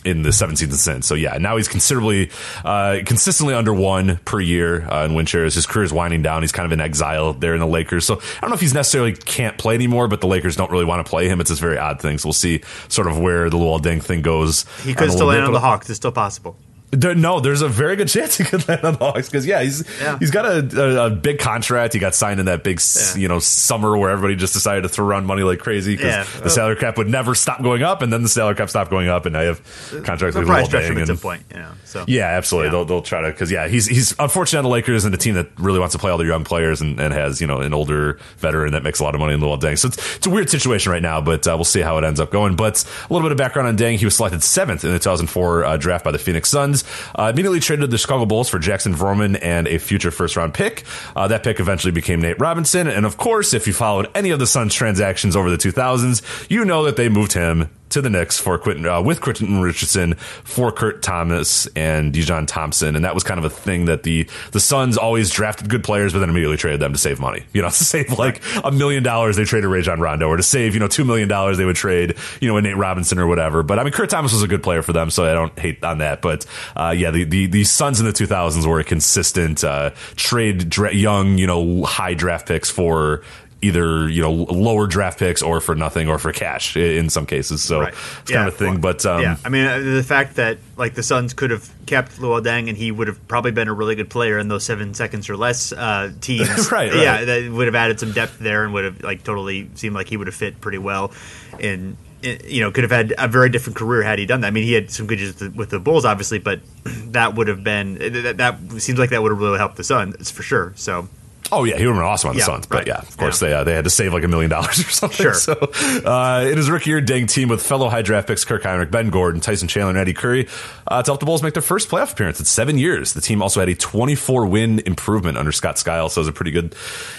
in 0.04 0.22
the 0.22 0.32
seven 0.32 0.56
seasons 0.56 0.80
since. 0.80 1.06
So 1.06 1.14
yeah, 1.14 1.36
now 1.38 1.56
he's 1.56 1.68
considerably, 1.68 2.30
uh, 2.64 3.00
consistently 3.04 3.54
under 3.54 3.74
one 3.74 4.18
per 4.24 4.40
year 4.40 4.90
uh, 4.90 5.04
in 5.04 5.14
win 5.14 5.26
shares. 5.26 5.54
His 5.54 5.66
career 5.66 5.84
is 5.84 5.92
winding 5.92 6.22
down. 6.22 6.42
He's 6.42 6.52
kind 6.52 6.64
of 6.64 6.72
in 6.72 6.80
exile 6.80 7.34
there 7.34 7.54
in 7.54 7.60
the 7.60 7.66
Lakers. 7.66 8.06
So 8.06 8.16
I 8.16 8.40
don't 8.40 8.50
know 8.50 8.54
if 8.54 8.60
he's 8.60 8.74
necessarily 8.74 9.12
can't 9.12 9.58
play 9.58 9.74
anymore, 9.74 10.08
but 10.08 10.20
the 10.20 10.26
Lakers 10.26 10.56
don't 10.56 10.70
really 10.70 10.86
want 10.86 11.04
to 11.04 11.10
play 11.10 11.28
him. 11.28 11.40
It's 11.40 11.50
this 11.50 11.58
very 11.58 11.76
odd 11.76 12.00
thing. 12.00 12.18
So 12.18 12.28
we'll 12.28 12.32
see 12.32 12.62
sort 12.88 13.08
of 13.08 13.18
where 13.18 13.50
the 13.50 13.58
Luol 13.58 13.80
Deng 13.80 14.02
thing 14.02 14.22
goes. 14.22 14.64
He 14.82 14.94
could 14.94 15.12
still 15.12 15.26
land 15.26 15.44
on 15.44 15.52
the 15.52 15.60
Hawks. 15.60 15.90
It's 15.90 15.98
still 15.98 16.12
possible. 16.12 16.56
There, 16.92 17.14
no, 17.14 17.38
there's 17.38 17.62
a 17.62 17.68
very 17.68 17.94
good 17.94 18.08
chance 18.08 18.36
he 18.36 18.42
could 18.42 18.66
land 18.66 18.84
on 18.84 18.94
the 18.94 18.98
Hawks 18.98 19.28
because 19.28 19.46
yeah, 19.46 19.62
he's 19.62 19.84
yeah. 20.00 20.18
he's 20.18 20.32
got 20.32 20.44
a, 20.44 20.80
a, 20.80 21.06
a, 21.06 21.10
big 21.10 21.38
contract. 21.38 21.94
He 21.94 22.00
got 22.00 22.16
signed 22.16 22.40
in 22.40 22.46
that 22.46 22.64
big 22.64 22.80
yeah. 22.80 23.16
you 23.16 23.28
know 23.28 23.38
summer 23.38 23.96
where 23.96 24.10
everybody 24.10 24.34
just 24.34 24.54
decided 24.54 24.82
to 24.82 24.88
throw 24.88 25.06
around 25.06 25.24
money 25.26 25.44
like 25.44 25.60
crazy 25.60 25.94
because 25.94 26.26
yeah. 26.26 26.40
the 26.42 26.50
salary 26.50 26.74
cap 26.74 26.98
would 26.98 27.08
never 27.08 27.36
stop 27.36 27.62
going 27.62 27.84
up, 27.84 28.02
and 28.02 28.12
then 28.12 28.24
the 28.24 28.28
salary 28.28 28.56
cap 28.56 28.70
stopped 28.70 28.90
going 28.90 29.08
up, 29.08 29.24
and 29.24 29.34
now 29.34 29.40
you 29.40 29.46
have 29.48 29.60
contracts 30.04 30.36
with 30.36 30.48
Luol 30.48 30.66
Deng. 30.66 31.00
At 31.00 31.06
some 31.06 31.16
point, 31.16 31.44
yeah. 31.52 31.74
So 31.84 32.04
yeah, 32.08 32.26
absolutely. 32.26 32.70
They'll 32.70 32.84
they'll 32.84 33.02
try 33.02 33.22
to 33.22 33.30
because 33.30 33.52
yeah, 33.52 33.68
he's 33.68 33.86
he's 33.86 34.16
unfortunately 34.18 34.58
on 34.58 34.64
the 34.64 34.70
Lakers 34.70 35.04
and 35.04 35.14
a 35.14 35.18
team 35.18 35.34
that 35.36 35.48
really 35.60 35.78
wants 35.78 35.92
to 35.92 36.00
play 36.00 36.10
all 36.10 36.18
their 36.18 36.26
young 36.26 36.42
players 36.42 36.80
and, 36.80 36.98
and 36.98 37.14
has 37.14 37.40
you 37.40 37.46
know 37.46 37.60
an 37.60 37.72
older 37.72 38.18
veteran 38.38 38.72
that 38.72 38.82
makes 38.82 38.98
a 38.98 39.04
lot 39.04 39.14
of 39.14 39.20
money 39.20 39.34
in 39.34 39.40
Luol 39.40 39.60
Deng. 39.60 39.78
So 39.78 39.86
it's, 39.86 40.16
it's 40.16 40.26
a 40.26 40.30
weird 40.30 40.50
situation 40.50 40.90
right 40.90 41.02
now, 41.02 41.20
but 41.20 41.46
uh, 41.46 41.52
we'll 41.56 41.64
see 41.64 41.82
how 41.82 41.98
it 41.98 42.04
ends 42.04 42.18
up 42.18 42.32
going. 42.32 42.56
But 42.56 42.82
a 43.08 43.12
little 43.12 43.28
bit 43.28 43.32
of 43.32 43.38
background 43.38 43.68
on 43.68 43.76
Deng: 43.76 43.96
he 43.96 44.04
was 44.04 44.16
selected 44.16 44.42
seventh 44.42 44.82
in 44.82 44.90
the 44.90 44.98
2004 44.98 45.64
uh, 45.64 45.76
draft 45.76 46.04
by 46.04 46.10
the 46.10 46.18
Phoenix 46.18 46.50
Suns. 46.50 46.79
Uh, 47.14 47.30
immediately 47.32 47.60
traded 47.60 47.90
the 47.90 47.98
Chicago 47.98 48.26
Bulls 48.26 48.48
for 48.48 48.58
Jackson 48.58 48.94
Vroman 48.94 49.38
and 49.40 49.66
a 49.68 49.78
future 49.78 50.10
first 50.10 50.36
round 50.36 50.54
pick. 50.54 50.84
Uh, 51.14 51.28
that 51.28 51.42
pick 51.42 51.60
eventually 51.60 51.92
became 51.92 52.20
Nate 52.20 52.38
Robinson. 52.38 52.86
And 52.86 53.06
of 53.06 53.16
course, 53.16 53.54
if 53.54 53.66
you 53.66 53.72
followed 53.72 54.08
any 54.14 54.30
of 54.30 54.38
the 54.38 54.46
Suns 54.46 54.74
transactions 54.74 55.36
over 55.36 55.50
the 55.50 55.58
2000s, 55.58 56.50
you 56.50 56.64
know 56.64 56.84
that 56.84 56.96
they 56.96 57.08
moved 57.08 57.32
him 57.32 57.68
to 57.90 58.00
the 58.00 58.10
Knicks 58.10 58.38
for 58.38 58.58
Quentin 58.58 58.86
uh, 58.86 59.02
with 59.02 59.20
Quentin 59.20 59.60
Richardson 59.60 60.14
for 60.14 60.72
Kurt 60.72 61.02
Thomas 61.02 61.66
and 61.76 62.12
Dijon 62.12 62.46
Thompson, 62.46 62.96
and 62.96 63.04
that 63.04 63.14
was 63.14 63.22
kind 63.22 63.38
of 63.38 63.44
a 63.44 63.50
thing 63.50 63.84
that 63.86 64.02
the 64.02 64.26
the 64.52 64.60
Suns 64.60 64.96
always 64.96 65.30
drafted 65.30 65.68
good 65.68 65.84
players, 65.84 66.12
but 66.12 66.20
then 66.20 66.30
immediately 66.30 66.56
traded 66.56 66.80
them 66.80 66.92
to 66.92 66.98
save 66.98 67.20
money. 67.20 67.44
You 67.52 67.62
know, 67.62 67.68
to 67.70 67.74
save 67.74 68.18
like 68.18 68.42
a 68.64 68.70
million 68.70 69.02
dollars, 69.02 69.36
they 69.36 69.44
traded 69.44 69.68
Rajon 69.68 70.00
Rondo, 70.00 70.28
or 70.28 70.36
to 70.36 70.42
save 70.42 70.74
you 70.74 70.80
know 70.80 70.88
two 70.88 71.04
million 71.04 71.28
dollars, 71.28 71.58
they 71.58 71.64
would 71.64 71.76
trade 71.76 72.16
you 72.40 72.48
know 72.48 72.56
a 72.56 72.62
Nate 72.62 72.76
Robinson 72.76 73.18
or 73.18 73.26
whatever. 73.26 73.62
But 73.62 73.78
I 73.78 73.84
mean, 73.84 73.92
Kurt 73.92 74.10
Thomas 74.10 74.32
was 74.32 74.42
a 74.42 74.48
good 74.48 74.62
player 74.62 74.82
for 74.82 74.92
them, 74.92 75.10
so 75.10 75.24
I 75.24 75.34
don't 75.34 75.56
hate 75.58 75.82
on 75.84 75.98
that. 75.98 76.22
But 76.22 76.46
uh, 76.76 76.94
yeah, 76.96 77.10
the, 77.10 77.24
the 77.24 77.46
the 77.46 77.64
Suns 77.64 78.00
in 78.00 78.06
the 78.06 78.12
2000s 78.12 78.66
were 78.66 78.80
a 78.80 78.84
consistent 78.84 79.64
uh, 79.64 79.90
trade 80.16 80.68
dra- 80.68 80.94
young 80.94 81.38
you 81.38 81.46
know 81.46 81.84
high 81.84 82.14
draft 82.14 82.48
picks 82.48 82.70
for 82.70 83.22
either 83.62 84.08
you 84.08 84.22
know 84.22 84.32
lower 84.32 84.86
draft 84.86 85.18
picks 85.18 85.42
or 85.42 85.60
for 85.60 85.74
nothing 85.74 86.08
or 86.08 86.18
for 86.18 86.32
cash 86.32 86.76
in 86.76 87.10
some 87.10 87.26
cases. 87.26 87.62
So 87.62 87.80
right. 87.80 87.94
it's 88.22 88.30
yeah, 88.30 88.36
kind 88.36 88.48
of 88.48 88.54
a 88.54 88.56
thing. 88.56 88.72
Well, 88.72 88.80
but 88.80 89.06
um, 89.06 89.22
yeah, 89.22 89.36
I 89.44 89.48
mean 89.48 89.66
uh, 89.66 89.78
the 89.78 90.02
fact 90.02 90.36
that 90.36 90.58
like 90.76 90.94
the 90.94 91.02
Suns 91.02 91.34
could 91.34 91.50
have 91.50 91.70
kept 91.86 92.18
Luol 92.18 92.42
Deng 92.42 92.68
and 92.68 92.76
he 92.76 92.90
would 92.90 93.08
have 93.08 93.26
probably 93.28 93.50
been 93.50 93.68
a 93.68 93.72
really 93.72 93.94
good 93.94 94.10
player 94.10 94.38
in 94.38 94.48
those 94.48 94.64
seven 94.64 94.94
seconds 94.94 95.28
or 95.28 95.36
less 95.36 95.72
uh, 95.72 96.12
teams. 96.20 96.48
right, 96.70 96.90
right, 96.92 96.94
Yeah, 96.94 97.24
that 97.24 97.52
would 97.52 97.66
have 97.66 97.74
added 97.74 98.00
some 98.00 98.12
depth 98.12 98.38
there 98.38 98.64
and 98.64 98.72
would 98.72 98.84
have 98.84 99.02
like 99.02 99.24
totally 99.24 99.70
seemed 99.74 99.94
like 99.94 100.08
he 100.08 100.16
would 100.16 100.26
have 100.26 100.36
fit 100.36 100.60
pretty 100.60 100.78
well 100.78 101.12
in. 101.58 101.96
You 102.22 102.60
know, 102.60 102.70
could 102.70 102.84
have 102.84 102.90
had 102.90 103.14
a 103.16 103.28
very 103.28 103.48
different 103.48 103.78
career 103.78 104.02
had 104.02 104.18
he 104.18 104.26
done 104.26 104.42
that. 104.42 104.48
I 104.48 104.50
mean, 104.50 104.64
he 104.64 104.74
had 104.74 104.90
some 104.90 105.06
good 105.06 105.18
years 105.18 105.40
with 105.40 105.70
the 105.70 105.78
Bulls, 105.78 106.04
obviously, 106.04 106.38
but 106.38 106.60
that 106.84 107.34
would 107.34 107.48
have 107.48 107.64
been 107.64 107.94
that, 107.94 108.36
that 108.36 108.58
seems 108.82 108.98
like 108.98 109.08
that 109.08 109.22
would 109.22 109.32
have 109.32 109.40
really 109.40 109.56
helped 109.56 109.76
the 109.76 109.84
Suns 109.84 110.30
for 110.30 110.42
sure. 110.42 110.74
So 110.76 111.08
Oh 111.52 111.64
yeah, 111.64 111.76
he 111.76 111.86
would 111.86 111.94
have 111.94 112.00
been 112.00 112.08
awesome 112.08 112.30
on 112.30 112.36
the 112.36 112.40
yeah, 112.40 112.46
Suns, 112.46 112.66
but 112.66 112.78
right. 112.78 112.86
yeah, 112.86 112.98
of 112.98 113.16
course 113.16 113.42
yeah. 113.42 113.48
they 113.48 113.54
uh, 113.54 113.64
they 113.64 113.74
had 113.74 113.84
to 113.84 113.90
save 113.90 114.12
like 114.12 114.24
a 114.24 114.28
million 114.28 114.50
dollars 114.50 114.80
or 114.80 114.90
something. 114.90 115.24
Sure. 115.24 115.34
So 115.34 115.52
uh, 115.52 116.44
it 116.46 116.58
is 116.58 116.70
rookie 116.70 116.90
year 116.90 117.02
Deng 117.02 117.28
team 117.28 117.48
with 117.48 117.64
fellow 117.64 117.88
high 117.88 118.02
draft 118.02 118.28
picks 118.28 118.44
Kirk 118.44 118.62
Hinrich, 118.62 118.90
Ben 118.90 119.10
Gordon, 119.10 119.40
Tyson 119.40 119.68
Chandler, 119.68 119.90
and 119.90 119.98
Eddie 119.98 120.14
Curry 120.14 120.48
uh, 120.86 121.02
to 121.02 121.10
help 121.10 121.20
the 121.20 121.26
Bulls 121.26 121.42
make 121.42 121.54
their 121.54 121.62
first 121.62 121.88
playoff 121.88 122.12
appearance 122.12 122.38
in 122.38 122.46
seven 122.46 122.78
years. 122.78 123.12
The 123.14 123.20
team 123.20 123.42
also 123.42 123.60
had 123.60 123.68
a 123.68 123.74
24 123.74 124.46
win 124.46 124.80
improvement 124.80 125.38
under 125.38 125.52
Scott 125.52 125.78
Skiles, 125.78 126.14
so 126.14 126.20
it 126.20 126.22
was 126.22 126.28
a 126.28 126.32
pretty 126.32 126.50
good 126.50 126.74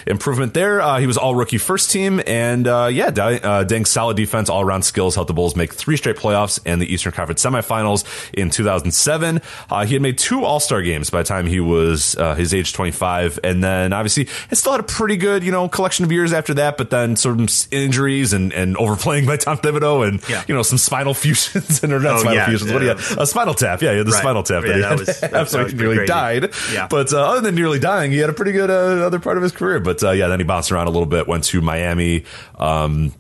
improvement 0.08 0.54
there. 0.54 0.82
Uh, 0.82 1.00
he 1.00 1.08
was 1.08 1.18
all 1.18 1.36
rookie 1.36 1.58
first 1.58 1.92
team, 1.92 2.22
and 2.26 2.68
uh, 2.68 2.90
yeah, 2.92 3.08
uh, 3.08 3.64
Deng's 3.64 3.90
solid 3.90 4.18
defense, 4.18 4.50
all 4.50 4.62
around 4.62 4.84
skills 4.84 5.16
helped 5.16 5.28
the 5.28 5.34
Bulls 5.34 5.56
make 5.56 5.74
three 5.74 5.98
straight 5.98 6.18
playoffs 6.18 6.60
and 6.66 6.82
the 6.82 6.92
Eastern 6.92 7.12
Conference 7.12 7.44
semifinals 7.44 8.06
in 8.34 8.50
2007. 8.50 9.42
Uh, 9.70 9.86
he 9.86 9.94
had 9.94 10.02
made 10.02 10.18
two 10.18 10.44
All 10.44 10.60
Star 10.60 10.82
games 10.82 11.10
by 11.10 11.22
the 11.22 11.28
time 11.28 11.48
he 11.48 11.60
was 11.60 12.16
his 12.38 12.54
age 12.54 12.74
25, 12.74 13.40
and 13.44 13.64
then 13.64 13.94
obviously 13.94 14.21
it 14.22 14.56
still 14.56 14.74
had 14.74 14.82
a 14.82 14.84
pretty 14.84 15.18
good, 15.18 15.44
you 15.44 15.52
know, 15.52 15.68
collection 15.70 16.06
of 16.06 16.12
years 16.12 16.34
after 16.34 16.54
that, 16.56 16.78
but 16.78 16.90
then 16.90 17.16
some 17.16 17.48
injuries 17.72 18.34
and, 18.34 18.54
and 18.54 18.78
overplaying 18.78 19.26
by 19.26 19.38
Tom 19.38 19.58
Thibodeau 19.58 20.08
and, 20.08 20.28
yeah. 20.30 20.44
you 20.48 20.56
know, 20.56 20.64
some 20.64 20.78
spinal 20.78 21.14
fusions 21.14 21.84
and 21.84 21.94
or 21.94 22.00
not 22.00 22.16
oh, 22.16 22.20
spinal 22.20 22.36
yeah, 22.36 22.46
fusions. 22.48 22.70
Yeah, 22.70 22.74
what 22.76 22.80
do 22.80 22.86
you 22.86 22.92
have? 22.92 23.18
A 23.18 23.26
spinal 23.26 23.54
tap. 23.54 23.82
Yeah, 23.82 23.92
had 23.92 24.06
the 24.06 24.12
right. 24.12 24.20
spinal 24.20 24.44
tap. 24.44 24.64
Yeah, 24.66 24.78
that, 24.78 25.00
was, 25.00 25.20
that 25.20 25.34
absolutely 25.42 25.76
nearly 25.76 25.96
crazy. 25.98 26.08
died. 26.08 26.54
Yeah. 26.72 26.88
But 26.88 27.14
uh, 27.14 27.30
other 27.30 27.42
than 27.42 27.56
nearly 27.56 27.80
dying, 27.80 28.12
he 28.12 28.18
had 28.18 28.30
a 28.30 28.34
pretty 28.34 28.52
good 28.52 28.70
uh, 28.70 29.06
other 29.06 29.20
part 29.20 29.38
of 29.38 29.44
his 29.44 29.52
career. 29.52 29.80
But 29.80 30.04
uh, 30.04 30.12
yeah, 30.12 30.28
then 30.28 30.40
he 30.40 30.44
bounced 30.44 30.72
around 30.72 30.88
a 30.88 30.92
little 30.92 31.06
bit, 31.06 31.28
went 31.28 31.44
to 31.46 31.62
Miami. 31.62 32.26
Um, 32.58 33.14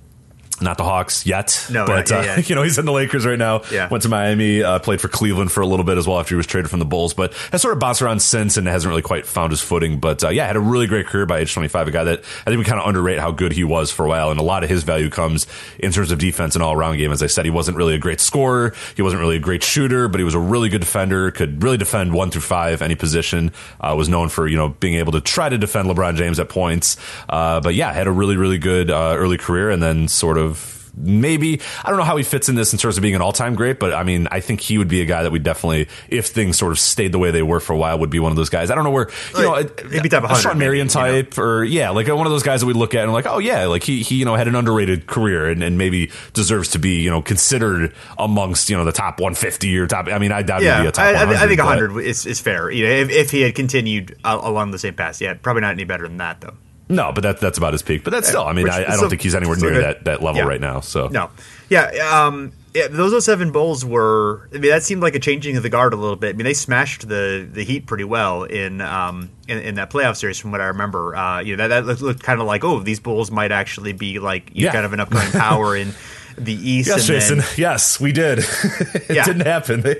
not 0.61 0.77
the 0.77 0.83
Hawks 0.83 1.25
yet. 1.25 1.65
No, 1.69 1.85
but 1.85 2.09
yeah, 2.09 2.23
yeah. 2.23 2.31
Uh, 2.37 2.41
you 2.45 2.55
know 2.55 2.63
he's 2.63 2.77
in 2.77 2.85
the 2.85 2.91
Lakers 2.91 3.25
right 3.25 3.37
now. 3.37 3.63
Yeah. 3.71 3.89
went 3.89 4.03
to 4.03 4.09
Miami, 4.09 4.63
uh, 4.63 4.79
played 4.79 5.01
for 5.01 5.07
Cleveland 5.07 5.51
for 5.51 5.61
a 5.61 5.67
little 5.67 5.85
bit 5.85 5.97
as 5.97 6.07
well 6.07 6.19
after 6.19 6.35
he 6.35 6.37
was 6.37 6.47
traded 6.47 6.69
from 6.69 6.79
the 6.79 6.85
Bulls, 6.85 7.13
but 7.13 7.33
has 7.51 7.61
sort 7.61 7.73
of 7.73 7.79
bounced 7.79 8.01
around 8.01 8.21
since 8.21 8.57
and 8.57 8.67
hasn't 8.67 8.89
really 8.89 9.01
quite 9.01 9.25
found 9.25 9.51
his 9.51 9.61
footing. 9.61 9.99
But 9.99 10.23
uh, 10.23 10.29
yeah, 10.29 10.47
had 10.47 10.55
a 10.55 10.61
really 10.61 10.87
great 10.87 11.07
career 11.07 11.25
by 11.25 11.39
age 11.39 11.53
25. 11.53 11.87
A 11.87 11.91
guy 11.91 12.03
that 12.05 12.19
I 12.19 12.49
think 12.49 12.59
we 12.59 12.63
kind 12.65 12.79
of 12.79 12.87
underrate 12.87 13.19
how 13.19 13.31
good 13.31 13.51
he 13.51 13.63
was 13.63 13.91
for 13.91 14.05
a 14.05 14.09
while, 14.09 14.31
and 14.31 14.39
a 14.39 14.43
lot 14.43 14.63
of 14.63 14.69
his 14.69 14.83
value 14.83 15.09
comes 15.09 15.47
in 15.79 15.91
terms 15.91 16.11
of 16.11 16.19
defense 16.19 16.55
and 16.55 16.63
all 16.63 16.73
around 16.73 16.97
game. 16.97 17.11
As 17.11 17.23
I 17.23 17.27
said, 17.27 17.45
he 17.45 17.51
wasn't 17.51 17.77
really 17.77 17.95
a 17.95 17.99
great 17.99 18.19
scorer, 18.19 18.73
he 18.95 19.01
wasn't 19.01 19.21
really 19.21 19.37
a 19.37 19.39
great 19.39 19.63
shooter, 19.63 20.07
but 20.07 20.19
he 20.19 20.23
was 20.23 20.35
a 20.35 20.39
really 20.39 20.69
good 20.69 20.81
defender. 20.81 21.31
Could 21.31 21.63
really 21.63 21.77
defend 21.77 22.13
one 22.13 22.31
through 22.31 22.41
five 22.41 22.81
any 22.81 22.95
position. 22.95 23.51
Uh, 23.79 23.95
was 23.97 24.09
known 24.09 24.29
for 24.29 24.47
you 24.47 24.57
know 24.57 24.69
being 24.79 24.95
able 24.95 25.11
to 25.13 25.21
try 25.21 25.49
to 25.49 25.57
defend 25.57 25.89
LeBron 25.89 26.15
James 26.15 26.39
at 26.39 26.49
points. 26.49 26.97
Uh, 27.29 27.59
but 27.61 27.75
yeah, 27.75 27.91
had 27.91 28.07
a 28.07 28.11
really 28.11 28.37
really 28.37 28.57
good 28.57 28.89
uh, 28.89 29.15
early 29.17 29.37
career, 29.37 29.69
and 29.69 29.81
then 29.81 30.07
sort 30.07 30.37
of 30.37 30.50
maybe 30.95 31.61
I 31.83 31.89
don't 31.89 31.97
know 31.97 32.05
how 32.05 32.17
he 32.17 32.23
fits 32.23 32.49
in 32.49 32.55
this 32.55 32.73
in 32.73 32.79
terms 32.79 32.97
of 32.97 33.01
being 33.01 33.15
an 33.15 33.21
all 33.21 33.31
time 33.31 33.55
great, 33.55 33.79
but 33.79 33.93
I 33.93 34.03
mean 34.03 34.27
I 34.31 34.39
think 34.39 34.61
he 34.61 34.77
would 34.77 34.87
be 34.87 35.01
a 35.01 35.05
guy 35.05 35.23
that 35.23 35.31
we 35.31 35.39
definitely, 35.39 35.87
if 36.09 36.27
things 36.27 36.57
sort 36.57 36.71
of 36.71 36.79
stayed 36.79 37.11
the 37.11 37.19
way 37.19 37.31
they 37.31 37.43
were 37.43 37.59
for 37.59 37.73
a 37.73 37.77
while, 37.77 37.99
would 37.99 38.09
be 38.09 38.19
one 38.19 38.31
of 38.31 38.35
those 38.35 38.49
guys. 38.49 38.71
I 38.71 38.75
don't 38.75 38.83
know 38.83 38.91
where 38.91 39.09
you 39.37 39.49
like, 39.49 39.83
know 39.83 39.89
maybe 39.89 40.09
type 40.09 40.23
a 40.23 40.35
Shawn 40.35 40.57
Marion 40.57 40.87
type, 40.87 41.37
you 41.37 41.43
know? 41.43 41.49
or 41.49 41.63
yeah, 41.63 41.89
like 41.89 42.07
one 42.07 42.25
of 42.25 42.31
those 42.31 42.43
guys 42.43 42.61
that 42.61 42.67
we 42.67 42.73
look 42.73 42.93
at 42.93 43.03
and 43.03 43.13
like, 43.13 43.27
oh 43.27 43.39
yeah, 43.39 43.65
like 43.65 43.83
he 43.83 44.01
he 44.01 44.15
you 44.15 44.25
know 44.25 44.35
had 44.35 44.47
an 44.47 44.55
underrated 44.55 45.07
career 45.07 45.49
and, 45.49 45.63
and 45.63 45.77
maybe 45.77 46.11
deserves 46.33 46.69
to 46.69 46.79
be 46.79 47.01
you 47.01 47.09
know 47.09 47.21
considered 47.21 47.93
amongst 48.17 48.69
you 48.69 48.77
know 48.77 48.85
the 48.85 48.91
top 48.91 49.19
150 49.19 49.77
or 49.77 49.87
top. 49.87 50.07
I 50.07 50.19
mean 50.19 50.31
I 50.31 50.41
doubt 50.41 50.61
yeah, 50.61 50.77
he'd 50.77 50.83
be 50.83 50.87
a 50.89 50.91
top. 50.91 51.05
I, 51.05 51.43
I 51.43 51.47
think 51.47 51.59
100 51.59 51.99
is, 51.99 52.25
is 52.25 52.39
fair. 52.39 52.69
You 52.69 52.85
know, 52.85 52.91
if, 52.91 53.09
if 53.09 53.31
he 53.31 53.41
had 53.41 53.55
continued 53.55 54.17
along 54.23 54.71
the 54.71 54.79
same 54.79 54.93
path, 54.93 55.21
yeah, 55.21 55.33
probably 55.35 55.61
not 55.61 55.71
any 55.71 55.83
better 55.83 56.07
than 56.07 56.17
that 56.17 56.41
though. 56.41 56.55
No, 56.91 57.11
but 57.11 57.21
that's 57.21 57.41
that's 57.41 57.57
about 57.57 57.73
his 57.73 57.81
peak. 57.81 58.03
But 58.03 58.11
that's 58.11 58.27
still. 58.27 58.43
I 58.43 58.53
mean, 58.53 58.63
Which, 58.65 58.73
I, 58.73 58.83
I, 58.83 58.87
don't 58.91 58.99
so, 58.99 59.09
think 59.09 59.21
he's 59.21 59.33
anywhere 59.35 59.57
near 59.57 59.81
that, 59.81 60.03
that 60.05 60.21
level 60.21 60.41
yeah. 60.41 60.47
right 60.47 60.61
now. 60.61 60.81
So 60.81 61.07
no, 61.07 61.29
yeah. 61.69 61.85
Um, 62.11 62.51
Yeah, 62.73 62.87
those 62.89 63.25
07 63.25 63.51
Bulls 63.51 63.83
were. 63.83 64.47
I 64.53 64.59
mean, 64.59 64.71
that 64.71 64.83
seemed 64.83 65.01
like 65.01 65.15
a 65.15 65.19
changing 65.19 65.57
of 65.57 65.63
the 65.63 65.69
guard 65.69 65.93
a 65.93 65.97
little 65.97 66.15
bit. 66.15 66.35
I 66.35 66.37
mean, 66.37 66.45
they 66.45 66.53
smashed 66.53 67.07
the 67.07 67.47
the 67.51 67.63
Heat 67.63 67.85
pretty 67.85 68.03
well 68.05 68.43
in 68.43 68.79
um 68.81 69.29
in, 69.47 69.57
in 69.59 69.75
that 69.75 69.89
playoff 69.89 70.15
series, 70.17 70.37
from 70.39 70.51
what 70.51 70.61
I 70.61 70.65
remember. 70.67 71.15
Uh, 71.15 71.39
you 71.41 71.55
know, 71.57 71.67
that, 71.67 71.85
that 71.85 72.01
looked, 72.01 72.23
kind 72.23 72.39
of 72.39 72.47
like, 72.47 72.63
oh, 72.63 72.79
these 72.79 72.99
Bulls 72.99 73.29
might 73.31 73.51
actually 73.51 73.93
be 73.93 74.19
like 74.19 74.51
you 74.53 74.65
Yeah. 74.65 74.71
kind 74.71 74.85
of 74.85 74.93
an 74.93 74.99
upcoming 75.01 75.31
power 75.31 75.75
in 75.75 75.93
the 76.37 76.53
East. 76.53 76.87
Yes, 76.89 76.97
and 76.99 77.07
Jason. 77.07 77.37
then- 77.39 77.47
yes, 77.57 77.99
we 77.99 78.11
did. 78.13 78.39
it 78.63 79.09
Yeah. 79.15 79.25
didn't 79.25 79.45
happen. 79.47 79.83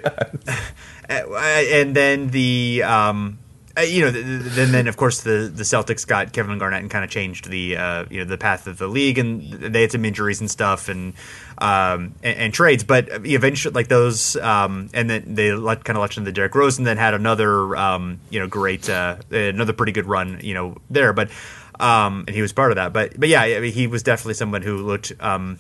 And 1.10 1.94
then 1.94 2.30
the 2.30 2.84
um, 2.84 3.38
uh, 3.78 3.82
you 3.82 4.02
know, 4.02 4.12
th- 4.12 4.26
th- 4.26 4.42
then 4.54 4.72
then 4.72 4.88
of 4.88 4.98
course 4.98 5.22
the 5.22 5.52
the 5.54 5.64
Celtics 5.64 6.06
got 6.06 6.34
Kevin 6.34 6.58
Garnett 6.58 6.82
and 6.82 6.92
kind 6.92 7.04
of 7.04 7.10
changed 7.10 7.50
the 7.50 7.78
uh, 7.78 8.06
you 8.10 8.20
know 8.20 8.26
the 8.26 8.38
path 8.38 8.68
of 8.68 8.78
the 8.78 8.88
league, 8.88 9.18
and 9.18 9.42
they 9.52 9.82
had 9.82 9.92
some 9.92 10.04
injuries 10.06 10.42
and 10.42 10.50
stuff 10.50 10.90
and 10.90 11.14
um, 11.58 12.14
and, 12.24 12.38
and 12.38 12.54
trades, 12.54 12.84
but 12.84 13.08
eventually 13.26 13.74
like 13.74 13.88
those, 13.88 14.36
um, 14.38 14.90
and 14.94 15.10
then 15.10 15.36
they 15.36 15.54
let 15.54 15.84
kind 15.84 15.98
of 15.98 16.02
let 16.02 16.18
in 16.18 16.24
the 16.24 16.32
Derrick 16.32 16.56
Rose, 16.56 16.78
and 16.78 16.86
then 16.86 16.98
had 16.98 17.14
another 17.14 17.76
um, 17.76 18.20
you 18.30 18.40
know 18.40 18.48
great 18.48 18.90
uh, 18.90 19.18
another 19.30 19.74
pretty 19.74 19.92
good 19.92 20.06
run 20.06 20.40
you 20.44 20.54
know 20.54 20.78
there, 20.90 21.14
but. 21.14 21.30
Um, 21.80 22.26
and 22.28 22.36
he 22.36 22.44
was 22.44 22.54
part 22.54 22.72
of 22.72 22.76
that, 22.76 22.94
but 22.94 23.20
but 23.20 23.28
yeah, 23.28 23.42
I 23.42 23.60
mean, 23.60 23.74
he 23.74 23.88
was 23.88 24.04
definitely 24.04 24.36
someone 24.36 24.62
who 24.62 24.78
looked 24.78 25.14
um, 25.20 25.58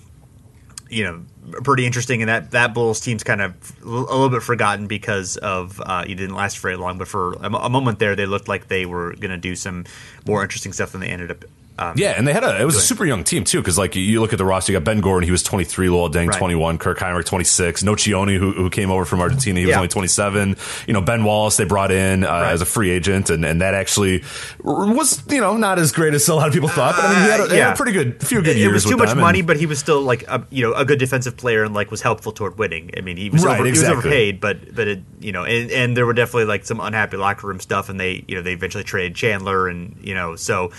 you 0.91 1.03
know 1.03 1.23
pretty 1.63 1.85
interesting 1.85 2.21
and 2.21 2.29
that 2.29 2.51
that 2.51 2.73
bulls 2.73 2.99
team's 2.99 3.23
kind 3.23 3.41
of 3.41 3.53
a 3.81 3.87
little 3.87 4.29
bit 4.29 4.43
forgotten 4.43 4.87
because 4.87 5.37
of 5.37 5.81
uh 5.85 6.03
didn't 6.03 6.35
last 6.35 6.59
very 6.59 6.75
long 6.75 6.97
but 6.97 7.07
for 7.07 7.33
a, 7.33 7.47
a 7.47 7.69
moment 7.69 7.97
there 7.97 8.15
they 8.15 8.25
looked 8.25 8.47
like 8.47 8.67
they 8.67 8.85
were 8.85 9.13
going 9.13 9.31
to 9.31 9.37
do 9.37 9.55
some 9.55 9.85
more 10.27 10.43
interesting 10.43 10.73
stuff 10.73 10.91
than 10.91 11.01
they 11.01 11.07
ended 11.07 11.31
up 11.31 11.45
um, 11.79 11.93
Yeah, 11.97 12.13
and 12.17 12.27
they 12.27 12.33
had 12.33 12.43
a 12.43 12.61
it 12.61 12.65
was 12.65 12.75
a 12.75 12.81
super 12.81 13.05
young 13.05 13.23
team 13.23 13.43
too 13.43 13.59
because 13.59 13.77
like 13.77 13.95
you 13.95 14.19
look 14.21 14.33
at 14.33 14.37
the 14.37 14.45
roster, 14.45 14.71
you 14.71 14.77
got 14.79 14.83
Ben 14.85 15.01
Gordon, 15.01 15.25
he 15.27 15.31
was 15.31 15.43
23, 15.43 15.87
Luol 15.87 16.11
Deng 16.11 16.27
Right. 16.27 16.37
21, 16.37 16.77
Kirk 16.77 16.99
Hinrich 16.99 17.25
26, 17.25 17.83
Nocioni 17.83 18.37
who, 18.37 18.51
who 18.51 18.69
came 18.69 18.91
over 18.91 19.05
from 19.05 19.19
Argentina, 19.21 19.59
he 19.59 19.65
was 19.65 19.71
Yeah. 19.71 19.77
only 19.77 19.87
27. 19.87 20.55
You 20.87 20.93
know 20.93 21.01
Ben 21.01 21.23
Wallace 21.23 21.57
they 21.57 21.65
brought 21.65 21.91
in 21.91 22.23
uh, 22.23 22.27
Right. 22.29 22.51
as 22.51 22.61
a 22.61 22.65
free 22.65 22.89
agent, 22.91 23.29
and, 23.29 23.43
and 23.45 23.61
that 23.61 23.73
actually 23.73 24.23
was 24.63 25.23
you 25.29 25.41
know 25.41 25.57
not 25.57 25.79
as 25.79 25.91
great 25.91 26.13
as 26.13 26.27
a 26.27 26.35
lot 26.35 26.47
of 26.47 26.53
people 26.53 26.69
thought, 26.69 26.95
but 26.95 27.05
I 27.05 27.13
mean 27.13 27.23
he 27.23 27.29
had 27.29 27.39
a, 27.39 27.43
had 27.43 27.51
yeah. 27.57 27.73
a 27.73 27.75
pretty 27.75 27.91
good 27.93 28.21
few 28.25 28.41
good 28.41 28.55
it 28.55 28.59
years. 28.59 28.73
was 28.73 28.85
too 28.85 28.97
much 28.97 29.15
money 29.15 29.39
and- 29.39 29.47
but 29.47 29.57
he 29.57 29.65
was 29.65 29.79
still 29.79 30.01
like 30.01 30.23
a 30.27 30.45
you 30.49 30.63
know 30.63 30.73
a 30.73 30.85
good 30.85 30.99
defensive 30.99 31.37
player 31.37 31.63
and 31.63 31.73
like 31.73 31.89
was 31.91 32.01
helpful 32.01 32.31
toward 32.31 32.57
winning 32.57 32.91
i 32.97 33.01
mean 33.01 33.17
he 33.17 33.29
was, 33.29 33.43
Right, 33.43 33.55
over, 33.55 33.65
he 33.65 33.71
was 33.71 33.83
overpaid 33.83 34.39
but 34.39 34.73
but 34.75 34.87
it 34.87 34.99
you 35.19 35.31
know 35.31 35.43
and, 35.43 35.71
and 35.71 35.97
there 35.97 36.05
were 36.05 36.13
definitely 36.13 36.45
like 36.45 36.65
some 36.65 36.79
unhappy 36.79 37.17
locker 37.17 37.47
room 37.47 37.59
stuff 37.59 37.89
and 37.89 37.99
they 37.99 38.23
you 38.27 38.35
know 38.35 38.41
they 38.41 38.53
eventually 38.53 38.83
traded 38.83 39.15
chandler 39.15 39.67
and 39.67 39.97
you 40.01 40.13
know 40.13 40.35
so 40.35 40.71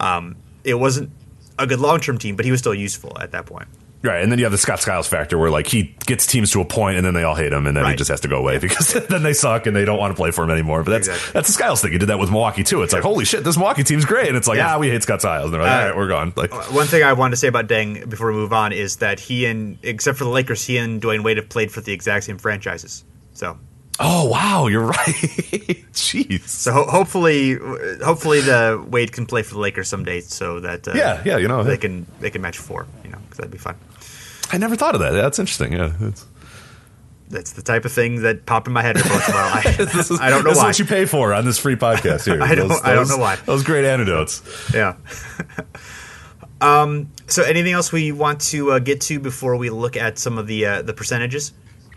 um 0.00 0.36
it 0.64 0.74
wasn't 0.74 1.10
a 1.58 1.66
good 1.66 1.80
long-term 1.80 2.18
team 2.18 2.36
but 2.36 2.44
he 2.44 2.50
was 2.50 2.60
still 2.60 2.74
useful 2.74 3.16
at 3.20 3.32
that 3.32 3.46
point 3.46 3.68
Right, 4.00 4.22
and 4.22 4.30
then 4.30 4.38
you 4.38 4.44
have 4.44 4.52
the 4.52 4.58
Scott 4.58 4.78
Skiles 4.78 5.08
factor 5.08 5.36
where 5.38 5.50
like 5.50 5.66
he 5.66 5.96
gets 6.06 6.24
teams 6.24 6.52
to 6.52 6.60
a 6.60 6.64
point 6.64 6.96
and 6.98 7.04
then 7.04 7.14
they 7.14 7.24
all 7.24 7.34
hate 7.34 7.52
him 7.52 7.66
and 7.66 7.76
then 7.76 7.84
he 7.84 7.96
just 7.96 8.08
has 8.08 8.20
to 8.20 8.28
go 8.28 8.36
away 8.38 8.58
because 8.60 8.92
then 9.08 9.24
they 9.24 9.32
suck 9.32 9.66
and 9.66 9.74
they 9.74 9.84
don't 9.84 9.98
want 9.98 10.12
to 10.12 10.14
play 10.16 10.30
for 10.30 10.44
him 10.44 10.52
anymore. 10.52 10.84
But 10.84 10.92
that's 10.92 11.08
Exactly. 11.08 11.32
that's 11.32 11.48
the 11.48 11.52
Skiles 11.52 11.80
thing. 11.82 11.90
He 11.90 11.98
did 11.98 12.06
that 12.08 12.18
with 12.20 12.30
Milwaukee 12.30 12.62
too. 12.62 12.82
It's 12.84 12.92
like 12.92 13.02
holy 13.02 13.24
shit, 13.24 13.42
this 13.42 13.56
Milwaukee 13.56 13.82
team's 13.82 14.04
great, 14.04 14.28
and 14.28 14.36
it's 14.36 14.46
like 14.46 14.58
Yeah. 14.58 14.76
ah 14.76 14.78
we 14.78 14.88
hate 14.88 15.02
Scott 15.02 15.20
Skiles. 15.20 15.46
And 15.46 15.54
they're 15.54 15.62
like 15.62 15.72
Uh, 15.72 15.74
all 15.74 15.86
right, 15.88 15.96
we're 15.96 16.06
gone. 16.06 16.32
Like 16.36 16.54
One 16.72 16.86
thing 16.86 17.02
I 17.02 17.12
wanted 17.14 17.32
to 17.32 17.36
say 17.38 17.48
about 17.48 17.66
Deng 17.66 18.08
before 18.08 18.28
we 18.30 18.34
move 18.38 18.52
on 18.52 18.70
is 18.72 18.98
that 18.98 19.18
he 19.18 19.46
and, 19.46 19.78
except 19.82 20.16
for 20.16 20.22
the 20.22 20.30
Lakers, 20.30 20.64
he 20.64 20.78
and 20.78 21.02
Dwyane 21.02 21.24
Wade 21.24 21.38
have 21.38 21.48
played 21.48 21.72
for 21.72 21.80
the 21.80 21.92
exact 21.92 22.26
same 22.26 22.38
franchises. 22.38 23.04
So, 23.34 23.58
oh 24.00 24.28
wow, 24.28 24.66
you're 24.68 24.82
right. 24.98 25.14
Jeez. 25.92 26.48
so 26.48 26.72
ho- 26.72 26.86
hopefully, 26.86 27.54
hopefully 28.04 28.40
the 28.40 28.84
Wade 28.88 29.12
can 29.12 29.26
play 29.26 29.42
for 29.42 29.54
the 29.54 29.60
Lakers 29.60 29.88
someday, 29.88 30.20
so 30.20 30.60
that 30.60 30.86
uh, 30.88 30.92
Yeah, 30.94 31.22
yeah, 31.24 31.36
you 31.38 31.48
know, 31.48 31.62
they 31.64 31.76
can 31.76 32.06
they 32.20 32.30
can 32.30 32.40
match 32.42 32.58
four, 32.58 32.86
you 33.04 33.10
know, 33.10 33.18
because 33.18 33.38
that'd 33.38 33.50
be 33.52 33.58
fun. 33.58 33.76
I 34.52 34.58
never 34.58 34.76
thought 34.76 34.94
of 34.94 35.00
that. 35.00 35.10
That's 35.10 35.38
interesting. 35.38 35.72
Yeah, 35.72 35.92
it's, 36.00 36.24
That's 37.28 37.52
the 37.52 37.60
type 37.62 37.84
of 37.84 37.92
thing 37.92 38.22
that 38.22 38.46
popped 38.46 38.66
in 38.66 38.72
my 38.72 38.80
head 38.82 38.96
every 38.96 39.10
once 39.10 39.28
in 39.28 39.34
a 39.34 39.36
while. 39.36 39.52
I, 39.64 39.72
this 39.72 40.10
is, 40.10 40.18
I 40.22 40.30
don't 40.30 40.44
know 40.44 40.50
this 40.50 40.58
why. 40.58 40.70
is 40.70 40.78
what 40.78 40.78
you 40.78 40.84
pay 40.86 41.04
for 41.04 41.34
on 41.34 41.44
this 41.44 41.58
free 41.58 41.76
podcast 41.76 42.24
here. 42.24 42.42
I 42.42 42.54
don't- 42.54 42.72
I 42.84 42.94
don't 42.94 43.08
know 43.08 43.18
why. 43.18 43.36
Those 43.44 43.62
great 43.64 43.84
anecdotes. 43.84 44.40
yeah. 44.72 44.96
um. 46.60 47.10
So, 47.26 47.42
anything 47.42 47.72
else 47.74 47.92
we 47.92 48.10
want 48.12 48.40
to 48.52 48.72
uh, 48.72 48.78
get 48.78 49.00
to 49.02 49.20
before 49.20 49.56
we 49.56 49.68
look 49.70 49.96
at 49.96 50.18
some 50.18 50.38
of 50.38 50.46
the 50.46 50.64
uh, 50.66 50.82
the 50.82 50.94
percentages? 50.94 51.52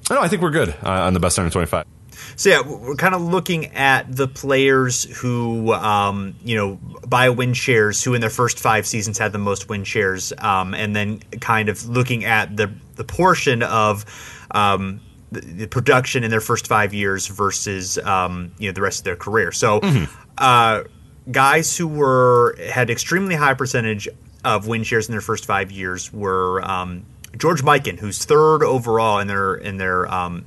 No, 0.09 0.21
I 0.21 0.27
think 0.27 0.41
we're 0.41 0.51
good 0.51 0.69
uh, 0.83 0.89
on 0.89 1.13
the 1.13 1.19
best 1.19 1.37
under 1.39 1.51
twenty 1.51 1.67
five. 1.67 1.85
So 2.35 2.49
yeah, 2.49 2.61
we're 2.61 2.95
kind 2.95 3.15
of 3.15 3.21
looking 3.21 3.67
at 3.67 4.15
the 4.15 4.27
players 4.27 5.03
who, 5.19 5.73
um, 5.73 6.35
you 6.43 6.55
know, 6.55 6.79
by 7.07 7.29
win 7.29 7.53
shares, 7.53 8.03
who 8.03 8.13
in 8.13 8.21
their 8.21 8.29
first 8.29 8.59
five 8.59 8.85
seasons 8.85 9.17
had 9.17 9.31
the 9.31 9.37
most 9.37 9.69
win 9.69 9.83
shares, 9.83 10.33
um, 10.37 10.73
and 10.73 10.95
then 10.95 11.19
kind 11.39 11.69
of 11.69 11.87
looking 11.87 12.25
at 12.25 12.55
the 12.55 12.71
the 12.95 13.03
portion 13.03 13.63
of 13.63 14.05
um, 14.51 15.01
the, 15.31 15.41
the 15.41 15.67
production 15.67 16.23
in 16.23 16.31
their 16.31 16.41
first 16.41 16.67
five 16.67 16.93
years 16.93 17.27
versus 17.27 17.97
um, 17.99 18.51
you 18.57 18.69
know 18.69 18.73
the 18.73 18.81
rest 18.81 18.99
of 18.99 19.05
their 19.05 19.15
career. 19.15 19.51
So, 19.51 19.79
uh, 20.37 20.83
guys 21.31 21.77
who 21.77 21.87
were 21.87 22.55
had 22.71 22.89
extremely 22.89 23.35
high 23.35 23.53
percentage 23.53 24.07
of 24.43 24.67
win 24.67 24.83
shares 24.83 25.07
in 25.07 25.11
their 25.11 25.21
first 25.21 25.45
five 25.45 25.71
years 25.71 26.11
were 26.11 26.61
um, 26.63 27.05
George 27.37 27.63
Mikan, 27.63 27.99
who's 27.99 28.23
third 28.23 28.63
overall 28.63 29.19
in 29.19 29.27
their 29.27 29.55
in 29.55 29.77
their 29.77 30.11
um, 30.11 30.45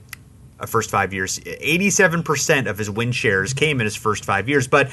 uh, 0.60 0.66
first 0.66 0.90
five 0.90 1.12
years. 1.12 1.38
87% 1.40 2.66
of 2.68 2.78
his 2.78 2.90
win 2.90 3.12
shares 3.12 3.52
came 3.54 3.80
in 3.80 3.84
his 3.84 3.96
first 3.96 4.24
five 4.24 4.48
years, 4.48 4.68
but 4.68 4.90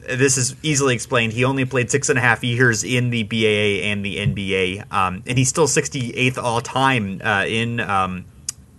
this 0.00 0.36
is 0.36 0.54
easily 0.62 0.94
explained. 0.94 1.32
He 1.32 1.44
only 1.44 1.64
played 1.64 1.90
six 1.90 2.08
and 2.08 2.18
a 2.18 2.22
half 2.22 2.42
years 2.42 2.84
in 2.84 3.10
the 3.10 3.22
BAA 3.24 3.86
and 3.88 4.04
the 4.04 4.16
NBA, 4.16 4.92
um, 4.92 5.22
and 5.26 5.38
he's 5.38 5.48
still 5.48 5.66
68th 5.66 6.38
all 6.38 6.60
time 6.60 7.20
uh, 7.22 7.44
in 7.46 7.80
um, 7.80 8.24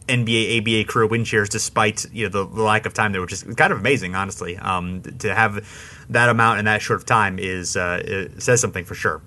NBA 0.08 0.60
ABA 0.60 0.92
career 0.92 1.08
win 1.08 1.24
shares, 1.24 1.50
despite 1.50 2.06
you 2.12 2.24
know 2.26 2.30
the, 2.30 2.48
the 2.48 2.64
lack 2.64 2.86
of 2.86 2.94
time 2.94 3.12
there, 3.12 3.22
which 3.22 3.34
is 3.34 3.44
kind 3.44 3.72
of 3.72 3.80
amazing, 3.80 4.16
honestly. 4.16 4.58
Um, 4.58 5.02
to 5.20 5.34
have 5.34 5.68
that 6.10 6.30
amount 6.30 6.60
in 6.60 6.66
that 6.66 6.82
short 6.82 7.00
of 7.00 7.06
time 7.06 7.40
is 7.40 7.78
uh, 7.78 8.30
says 8.40 8.60
something 8.60 8.86
for 8.86 8.96
sure. 8.96 9.22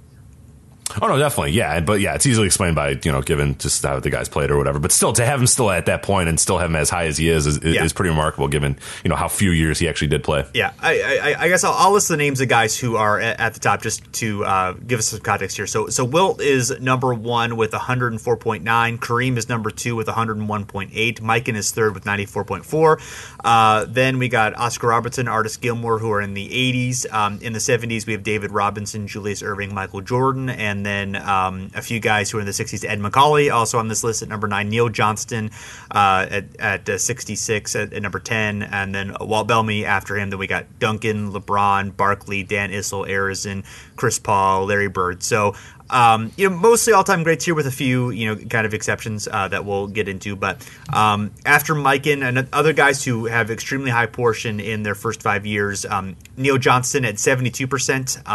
Oh 1.01 1.07
no, 1.07 1.18
definitely, 1.18 1.53
yeah, 1.53 1.80
but 1.80 2.01
yeah, 2.01 2.14
it's 2.14 2.26
easily 2.26 2.47
explained 2.47 2.76
by 2.76 2.90
you 3.03 3.11
know, 3.12 3.22
given 3.22 3.57
just 3.59 3.82
how 3.82 3.99
the 4.01 4.11
guys 4.11 4.28
played 4.28 4.51
or 4.51 4.59
whatever. 4.59 4.78
But 4.78 4.93
still, 4.93 5.12
to 5.14 5.24
have 5.24 5.40
him 5.40 5.47
still 5.47 5.70
at 5.70 5.86
that 5.86 6.03
point 6.03 6.28
and 6.28 6.38
still 6.38 6.59
have 6.59 6.68
him 6.70 6.76
as 6.76 6.90
high 6.90 7.07
as 7.07 7.16
he 7.16 7.28
is 7.28 7.47
is, 7.47 7.59
Yeah. 7.62 7.84
is 7.84 7.93
pretty 7.93 8.11
remarkable, 8.11 8.49
given 8.49 8.76
you 9.05 9.09
know 9.09 9.16
how 9.16 9.28
few 9.28 9.51
years 9.53 9.78
he 9.78 9.88
actually 9.88 10.09
did 10.09 10.22
play. 10.22 10.45
Yeah, 10.55 10.72
I, 10.80 11.34
I, 11.36 11.43
I 11.45 11.49
guess 11.49 11.64
I'll, 11.64 11.72
I'll 11.74 11.93
list 11.93 12.09
the 12.09 12.16
names 12.16 12.40
of 12.40 12.49
guys 12.49 12.78
who 12.78 12.97
are 12.97 13.18
at, 13.20 13.40
at 13.40 13.55
the 13.55 13.61
top 13.61 13.82
just 13.82 14.12
to 14.14 14.45
uh, 14.45 14.72
give 14.72 14.99
us 14.99 15.07
some 15.09 15.20
context 15.20 15.57
here. 15.57 15.66
So, 15.66 15.88
so 15.88 16.05
Wilt 16.05 16.40
is 16.40 16.78
number 16.80 17.14
one 17.14 17.57
with 17.57 17.72
104.9. 17.72 18.99
Kareem 18.99 19.36
is 19.36 19.49
number 19.49 19.70
two 19.70 19.97
with 19.97 20.07
101.8. 20.07 21.20
Mikan 21.20 21.55
is 21.57 21.70
third 21.72 21.95
with 21.95 22.05
94.4. 22.05 23.36
Uh, 23.45 23.84
then 23.88 24.18
we 24.18 24.28
got 24.28 24.55
Oscar 24.57 24.88
Robertson, 24.88 25.28
Artis 25.28 25.57
Gilmore, 25.57 25.99
who 25.99 26.11
are 26.11 26.20
in 26.20 26.34
the 26.34 26.49
80s. 26.49 27.12
Um, 27.12 27.38
in 27.43 27.53
the 27.53 27.59
70s, 27.59 28.07
we 28.07 28.12
have 28.12 28.22
David 28.22 28.51
Robinson, 28.53 29.07
Julius 29.07 29.43
Erving, 29.43 29.72
Michael 29.72 30.01
Jordan, 30.01 30.49
and 30.51 30.81
then 30.84 31.16
um, 31.16 31.70
a 31.74 31.82
few 31.82 32.00
guys 32.00 32.30
who 32.30 32.38
are 32.38 32.40
in 32.40 32.46
the 32.46 32.52
60s. 32.52 32.88
Ed 32.88 33.00
Macauley, 33.00 33.52
also 33.52 33.78
on 33.78 33.88
this 33.88 34.04
list 34.04 34.22
at 34.22 34.28
number 34.28 34.48
nine. 34.48 34.68
Neil 34.68 34.88
Johnston 34.88 35.50
uh, 35.90 36.26
at, 36.30 36.44
at 36.58 36.88
uh, 36.88 36.98
66 36.98 37.76
at, 37.76 37.92
at 37.92 38.02
number 38.02 38.18
10. 38.18 38.62
And 38.62 38.94
then 38.94 39.16
Walt 39.20 39.48
Bellamy 39.48 39.84
after 39.84 40.16
him. 40.16 40.30
Then 40.30 40.38
we 40.38 40.46
got 40.46 40.78
Duncan, 40.78 41.32
LeBron, 41.32 41.96
Barkley, 41.96 42.42
Dan 42.42 42.70
Issel, 42.70 43.06
Arizin, 43.06 43.64
Chris 43.96 44.18
Paul, 44.18 44.66
Larry 44.66 44.88
Bird. 44.88 45.22
So, 45.22 45.54
um, 45.90 46.32
you 46.36 46.48
know, 46.48 46.56
mostly 46.56 46.94
all-time 46.94 47.22
greats 47.22 47.44
here 47.44 47.54
with 47.54 47.66
a 47.66 47.70
few, 47.72 48.10
you 48.10 48.26
know, 48.26 48.36
kind 48.36 48.66
of 48.66 48.72
exceptions 48.72 49.28
uh, 49.30 49.48
that 49.48 49.64
we'll 49.64 49.86
get 49.86 50.08
into. 50.08 50.34
But 50.34 50.66
um, 50.92 51.32
after 51.44 51.74
Mikan 51.74 52.26
and 52.26 52.48
other 52.52 52.72
guys 52.72 53.04
who 53.04 53.26
have 53.26 53.50
extremely 53.50 53.90
high 53.90 54.06
portion 54.06 54.58
in 54.58 54.82
their 54.82 54.94
first 54.94 55.22
five 55.22 55.44
years, 55.44 55.84
um, 55.84 56.16
Neil 56.36 56.56
Johnston 56.58 57.04
at 57.04 57.16
72%. 57.16 58.28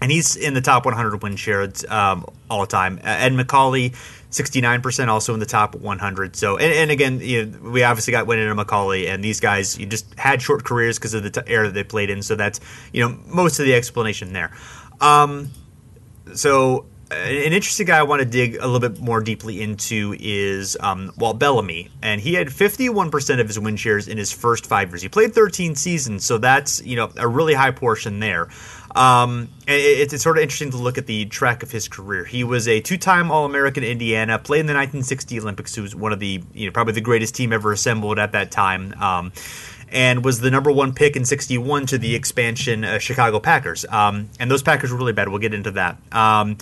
And 0.00 0.12
he's 0.12 0.36
in 0.36 0.54
the 0.54 0.60
top 0.60 0.84
100 0.84 1.22
win 1.22 1.36
shares 1.36 1.84
um, 1.88 2.24
all 2.48 2.60
the 2.60 2.66
time. 2.66 2.98
Uh, 2.98 3.08
Ed 3.08 3.32
Macauley, 3.32 3.94
69%, 4.30 5.08
also 5.08 5.34
in 5.34 5.40
the 5.40 5.46
top 5.46 5.74
100. 5.74 6.36
So, 6.36 6.56
and, 6.56 6.72
and 6.72 6.90
again, 6.90 7.20
you 7.20 7.46
know, 7.46 7.70
we 7.70 7.82
obviously 7.82 8.12
got 8.12 8.26
Winnan 8.26 8.50
and 8.50 8.58
Macauley, 8.58 9.08
and 9.08 9.24
these 9.24 9.40
guys 9.40 9.78
you 9.78 9.86
just 9.86 10.14
had 10.18 10.40
short 10.40 10.64
careers 10.64 10.98
because 10.98 11.14
of 11.14 11.22
the 11.22 11.30
t- 11.30 11.40
era 11.46 11.66
that 11.66 11.74
they 11.74 11.84
played 11.84 12.10
in. 12.10 12.22
So 12.22 12.36
that's 12.36 12.60
you 12.92 13.02
know 13.02 13.18
most 13.26 13.58
of 13.58 13.64
the 13.64 13.74
explanation 13.74 14.32
there. 14.32 14.52
Um, 15.00 15.50
so 16.34 16.86
uh, 17.10 17.14
an 17.14 17.52
interesting 17.54 17.86
guy 17.86 17.98
I 17.98 18.02
want 18.02 18.20
to 18.20 18.26
dig 18.26 18.56
a 18.56 18.66
little 18.66 18.86
bit 18.86 19.00
more 19.00 19.22
deeply 19.22 19.62
into 19.62 20.14
is 20.18 20.76
um, 20.80 21.10
Walt 21.16 21.38
Bellamy, 21.38 21.88
and 22.02 22.20
he 22.20 22.34
had 22.34 22.48
51% 22.48 23.40
of 23.40 23.46
his 23.46 23.58
win 23.58 23.76
shares 23.76 24.08
in 24.08 24.18
his 24.18 24.30
first 24.30 24.66
five 24.66 24.90
years. 24.90 25.00
He 25.00 25.08
played 25.08 25.34
13 25.34 25.74
seasons, 25.74 26.26
so 26.26 26.36
that's 26.36 26.84
you 26.84 26.96
know 26.96 27.10
a 27.16 27.26
really 27.26 27.54
high 27.54 27.70
portion 27.70 28.20
there. 28.20 28.48
Um, 28.98 29.48
it's, 29.66 30.12
it's 30.12 30.22
sort 30.22 30.38
of 30.38 30.42
interesting 30.42 30.70
to 30.72 30.76
look 30.76 30.98
at 30.98 31.06
the 31.06 31.26
track 31.26 31.62
of 31.62 31.70
his 31.70 31.88
career. 31.88 32.24
He 32.24 32.44
was 32.44 32.66
a 32.66 32.80
two-time 32.80 33.30
All-American 33.30 33.84
Indiana, 33.84 34.38
played 34.38 34.60
in 34.60 34.66
the 34.66 34.74
1960 34.74 35.40
Olympics. 35.40 35.74
Who 35.74 35.82
was 35.82 35.94
one 35.94 36.12
of 36.12 36.18
the 36.18 36.42
you 36.52 36.66
know 36.66 36.72
probably 36.72 36.94
the 36.94 37.00
greatest 37.00 37.34
team 37.34 37.52
ever 37.52 37.72
assembled 37.72 38.18
at 38.18 38.32
that 38.32 38.50
time. 38.50 38.94
Um, 39.00 39.32
and 39.90 40.24
was 40.24 40.40
the 40.40 40.50
number 40.50 40.70
one 40.70 40.92
pick 40.92 41.16
in 41.16 41.24
61 41.24 41.86
to 41.86 41.98
the 41.98 42.14
expansion 42.14 42.84
uh, 42.84 42.98
Chicago 42.98 43.40
Packers. 43.40 43.86
Um, 43.88 44.28
and 44.38 44.50
those 44.50 44.62
Packers 44.62 44.92
were 44.92 44.98
really 44.98 45.14
bad. 45.14 45.28
We'll 45.28 45.38
get 45.38 45.54
into 45.54 45.70
that. 45.72 45.96
Um, 46.12 46.58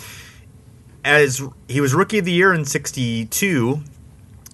as 1.05 1.43
he 1.69 1.81
was 1.81 1.95
rookie 1.95 2.19
of 2.19 2.25
the 2.25 2.33
year 2.33 2.53
in 2.53 2.65
62 2.65 3.83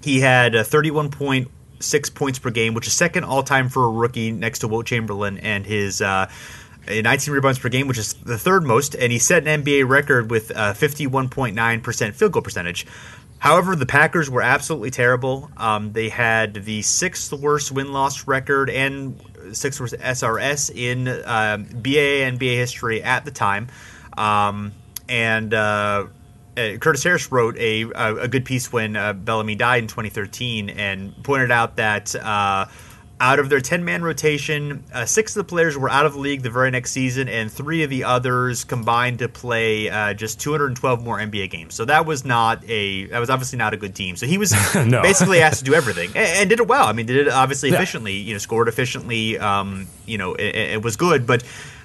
he 0.02 0.20
had 0.20 0.54
a 0.54 0.64
31.6 0.64 2.14
points 2.14 2.38
per 2.38 2.50
game, 2.50 2.74
which 2.74 2.86
is 2.86 2.92
second 2.92 3.24
all 3.24 3.42
time 3.42 3.68
for 3.68 3.84
a 3.84 3.90
rookie 3.90 4.32
next 4.32 4.60
to 4.60 4.68
Wilt 4.68 4.86
Chamberlain, 4.86 5.38
and 5.38 5.64
his. 5.64 6.02
Uh, 6.02 6.28
19 6.88 7.32
rebounds 7.32 7.58
per 7.58 7.68
game, 7.68 7.88
which 7.88 7.98
is 7.98 8.14
the 8.14 8.38
third 8.38 8.64
most, 8.64 8.94
and 8.94 9.12
he 9.12 9.18
set 9.18 9.46
an 9.46 9.62
NBA 9.62 9.88
record 9.88 10.30
with 10.30 10.50
a 10.50 10.74
51.9% 10.74 12.14
field 12.14 12.32
goal 12.32 12.42
percentage. 12.42 12.86
However, 13.38 13.74
the 13.74 13.86
Packers 13.86 14.30
were 14.30 14.42
absolutely 14.42 14.92
terrible. 14.92 15.50
Um, 15.56 15.92
they 15.92 16.08
had 16.08 16.64
the 16.64 16.82
sixth 16.82 17.32
worst 17.32 17.72
win 17.72 17.92
loss 17.92 18.28
record 18.28 18.70
and 18.70 19.20
sixth 19.50 19.80
worst 19.80 19.94
SRS 19.94 20.70
in 20.70 21.08
um, 21.08 21.64
BA 21.64 22.22
and 22.22 22.38
NBA 22.38 22.54
history 22.54 23.02
at 23.02 23.24
the 23.24 23.32
time. 23.32 23.66
Um, 24.16 24.72
and 25.08 25.52
uh, 25.52 26.06
uh, 26.56 26.76
Curtis 26.78 27.02
Harris 27.02 27.32
wrote 27.32 27.56
a, 27.58 27.82
a, 27.82 28.16
a 28.16 28.28
good 28.28 28.44
piece 28.44 28.72
when 28.72 28.94
uh, 28.94 29.12
Bellamy 29.12 29.56
died 29.56 29.82
in 29.82 29.88
2013 29.88 30.70
and 30.70 31.24
pointed 31.24 31.50
out 31.50 31.76
that 31.76 32.14
uh, 32.14 32.66
out 33.20 33.38
of 33.38 33.48
their 33.48 33.60
10 33.60 33.84
man 33.84 34.02
rotation, 34.02 34.82
uh, 34.92 35.04
six 35.04 35.36
of 35.36 35.46
the 35.46 35.48
players 35.48 35.78
were 35.78 35.88
out 35.88 36.06
of 36.06 36.14
the 36.14 36.18
league 36.18 36.42
the 36.42 36.50
very 36.50 36.70
next 36.70 36.90
season, 36.90 37.28
and 37.28 37.50
three 37.50 37.82
of 37.84 37.90
the 37.90 38.04
others 38.04 38.64
combined 38.64 39.20
to 39.20 39.28
play 39.28 39.88
uh, 39.88 40.12
just 40.14 40.40
212 40.40 41.04
more 41.04 41.18
NBA 41.18 41.50
games. 41.50 41.74
So 41.74 41.84
that 41.84 42.04
was 42.04 42.24
not 42.24 42.64
a 42.68 43.06
that 43.06 43.18
was 43.18 43.30
obviously 43.30 43.58
not 43.58 43.74
a 43.74 43.76
good 43.76 43.94
team. 43.94 44.16
So 44.16 44.26
he 44.26 44.38
was 44.38 44.52
no. 44.74 45.02
basically 45.02 45.40
asked 45.40 45.60
to 45.60 45.64
do 45.64 45.74
everything 45.74 46.08
and, 46.08 46.16
and, 46.16 46.50
did 46.50 46.58
it 46.58 46.66
well. 46.66 46.86
I 46.86 46.92
mean, 46.92 47.06
did 47.06 47.26
it 47.26 47.28
obviously 47.28 47.70
efficiently. 47.70 48.14
Yeah. 48.14 48.28
You 48.28 48.34
know, 48.34 48.38
scored 48.38 48.68
efficiently. 48.68 49.38
Um, 49.38 49.86
you 50.04 50.18
know, 50.18 50.34
it, 50.34 50.54
it 50.54 50.82
was 50.82 50.96
good, 50.96 51.26
but 51.26 51.44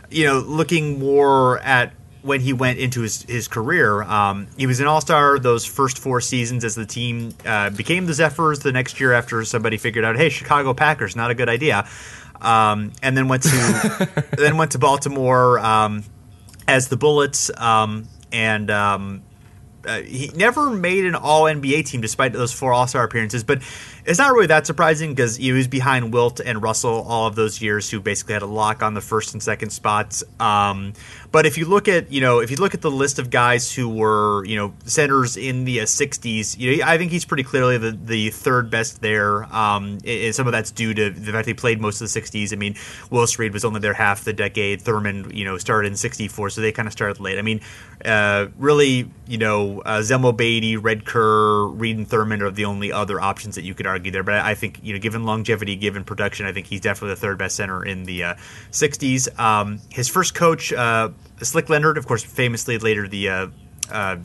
you 0.10 0.26
know, 0.26 0.40
looking 0.40 1.00
more 1.00 1.60
at 1.60 1.94
when 2.22 2.42
he 2.42 2.54
went 2.54 2.80
into 2.80 3.02
his, 3.02 3.24
his 3.24 3.48
career. 3.48 4.04
Um, 4.04 4.48
he 4.58 4.68
was 4.68 4.80
an 4.80 4.88
all 4.88 5.02
star 5.02 5.40
those 5.40 5.66
first 5.66 5.98
four 5.98 6.22
seasons 6.22 6.64
as 6.64 6.76
the 6.76 6.86
team 6.86 7.34
uh, 7.46 7.70
became 7.70 8.06
the 8.06 8.14
Zephyrs 8.14 8.60
the 8.60 8.72
next 8.72 9.00
year 9.00 9.14
after 9.14 9.44
somebody 9.46 9.78
figured 9.78 10.06
out, 10.06 10.18
hey, 10.18 10.30
Chicago 10.30 10.74
Packers, 10.74 11.16
not 11.16 11.32
a 11.32 11.36
good 11.36 11.50
idea. 11.50 11.88
Um, 12.42 12.92
and 13.02 13.18
then 13.18 13.28
went 13.28 13.44
to 13.44 14.26
then 14.38 14.58
went 14.58 14.72
to 14.72 14.80
Baltimore 14.80 15.60
um, 15.60 16.04
as 16.68 16.88
the 16.88 16.98
Bullets, 16.98 17.50
um, 17.58 18.08
and 18.32 18.70
um, 18.70 19.24
uh, 19.88 20.02
he 20.02 20.30
never 20.36 20.70
made 20.70 21.06
an 21.06 21.16
All 21.16 21.44
NBA 21.44 21.86
team 21.86 22.02
despite 22.02 22.34
those 22.34 22.54
four 22.54 22.74
All 22.74 22.88
Star 22.88 23.04
appearances. 23.04 23.44
But 23.44 23.62
it's 24.08 24.20
not 24.20 24.34
really 24.34 24.48
that 24.48 24.66
surprising 24.66 25.12
because 25.12 25.36
he 25.36 25.52
was 25.52 25.68
behind 25.68 26.14
Wilt 26.14 26.40
and 26.40 26.64
Russell 26.64 27.06
all 27.08 27.28
of 27.28 27.36
those 27.36 27.62
years, 27.62 27.90
who 27.90 28.00
basically 28.00 28.34
had 28.34 28.42
a 28.42 28.48
lock 28.48 28.82
on 28.82 28.94
the 28.94 29.02
first 29.02 29.34
and 29.34 29.44
second 29.44 29.72
spots. 29.72 30.24
Um, 30.40 30.94
but 31.30 31.46
if 31.46 31.58
you 31.58 31.66
look 31.66 31.90
at 31.90 32.10
you 32.10 32.22
know 32.22 32.40
if 32.40 32.50
you 32.50 32.56
look 32.56 32.74
at 32.74 32.82
the 32.82 32.90
list 32.90 33.20
of 33.20 33.30
guys 33.30 33.74
who 33.74 33.90
were 33.90 34.46
you 34.46 34.56
know 34.56 34.74
centers 34.86 35.36
in 35.36 35.66
the 35.66 35.82
uh, 35.82 35.84
60s, 35.84 36.58
you 36.58 36.78
know 36.78 36.86
I 36.86 36.98
think 36.98 37.12
he's 37.12 37.26
pretty 37.26 37.44
clearly 37.44 37.78
the, 37.78 37.92
the 37.92 38.30
third 38.30 38.70
best 38.70 39.02
there. 39.02 39.44
Um, 39.54 39.98
and 40.06 40.34
some 40.34 40.48
of 40.48 40.54
that's 40.54 40.72
due 40.72 40.94
to 40.94 41.10
the 41.10 41.32
fact 41.34 41.46
he 41.46 41.54
played 41.54 41.82
most 41.82 42.00
of 42.00 42.12
the 42.12 42.20
60s. 42.20 42.54
I 42.54 42.56
mean, 42.56 42.76
Willis 43.10 43.38
Reed 43.38 43.52
was 43.52 43.66
only 43.66 43.82
there 43.82 43.94
half 43.94 44.24
the 44.24 44.32
decade. 44.32 44.82
Thurman 44.82 45.32
you 45.36 45.44
know 45.44 45.58
started 45.58 45.90
in 45.90 45.98
64, 45.98 46.52
so 46.52 46.62
they 46.62 46.72
kind 46.72 46.88
of 46.88 46.94
started 46.94 47.20
late. 47.20 47.38
I 47.38 47.42
mean, 47.42 47.60
uh, 48.06 48.48
really 48.58 49.12
you 49.28 49.38
know 49.38 49.82
uh, 49.82 50.00
Zelmo 50.00 50.36
Beaty, 50.36 50.78
Red 50.78 51.04
Kerr, 51.04 51.68
Reed, 51.68 51.98
and 51.98 52.08
Thurman 52.08 52.42
are 52.42 52.52
the 52.52 52.64
only 52.64 52.94
other 52.94 53.20
options 53.20 53.56
that 53.56 53.64
you 53.64 53.74
could 53.74 53.86
argue 53.86 53.97
there. 54.04 54.24
But 54.24 54.36
I 54.36 54.56
think 54.56 54.80
you 54.84 54.94
know 54.94 55.00
given 55.00 55.24
longevity, 55.24 55.76
given 55.76 56.04
production, 56.04 56.46
I 56.46 56.54
think 56.54 56.68
he's 56.68 56.82
definitely 56.82 57.16
the 57.16 57.22
third 57.22 57.38
best 57.38 57.56
center 57.56 57.86
in 57.86 58.04
the 58.04 58.24
uh, 58.24 58.36
60s. 58.72 59.38
Um, 59.40 59.80
his 59.90 60.08
first 60.08 60.36
coach. 60.36 60.74
Uh, 60.74 61.10
Slick 61.42 61.70
Leonard, 61.70 61.98
of 61.98 62.08
course, 62.08 62.24
famously 62.24 62.78
later 62.80 63.08
the 63.08 63.30
uh, 63.30 63.48
uh, 63.92 64.18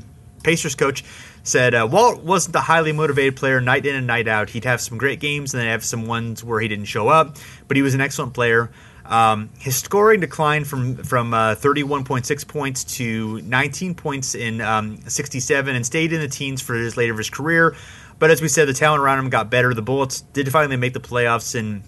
Pacers 0.43 0.75
coach, 0.75 1.05
said 1.43 1.75
uh, 1.75 1.87
Walt 1.91 2.23
wasn't 2.23 2.57
a 2.57 2.61
highly 2.61 2.93
motivated 2.93 3.37
player 3.37 3.61
night 3.61 3.87
in 3.87 3.95
and 3.95 4.07
night 4.07 4.29
out. 4.29 4.51
He'd 4.51 4.65
have 4.65 4.81
some 4.81 4.99
great 4.99 5.21
games 5.21 5.53
and 5.53 5.61
then 5.61 5.69
have 5.69 5.85
some 5.85 6.07
ones 6.07 6.43
where 6.43 6.61
he 6.61 6.69
didn't 6.69 6.87
show 6.87 7.09
up, 7.09 7.37
but 7.69 7.77
he 7.77 7.83
was 7.83 7.95
an 7.95 8.01
excellent 8.01 8.35
player. 8.35 8.71
Um, 9.05 9.51
his 9.59 9.77
scoring 9.77 10.21
declined 10.21 10.67
from 10.67 10.97
from 10.97 11.35
uh, 11.35 11.57
31.6 11.57 12.47
points 12.47 12.85
to 12.97 13.41
19 13.43 13.95
points 13.95 14.35
in 14.35 14.61
um, 14.61 14.99
67 15.09 15.75
and 15.75 15.85
stayed 15.85 16.13
in 16.13 16.21
the 16.21 16.29
teens 16.29 16.63
for 16.63 16.75
his 16.75 16.97
later 16.97 17.13
of 17.13 17.19
his 17.19 17.29
career. 17.29 17.75
But 18.23 18.31
as 18.31 18.41
we 18.41 18.47
said, 18.47 18.69
the 18.69 18.73
talent 18.73 19.03
around 19.03 19.19
him 19.19 19.31
got 19.31 19.51
better. 19.51 19.75
The 19.75 19.83
Bullets 19.83 20.21
did 20.21 20.49
finally 20.53 20.77
make 20.77 20.93
the 20.93 21.01
playoffs 21.01 21.57
in 21.57 21.83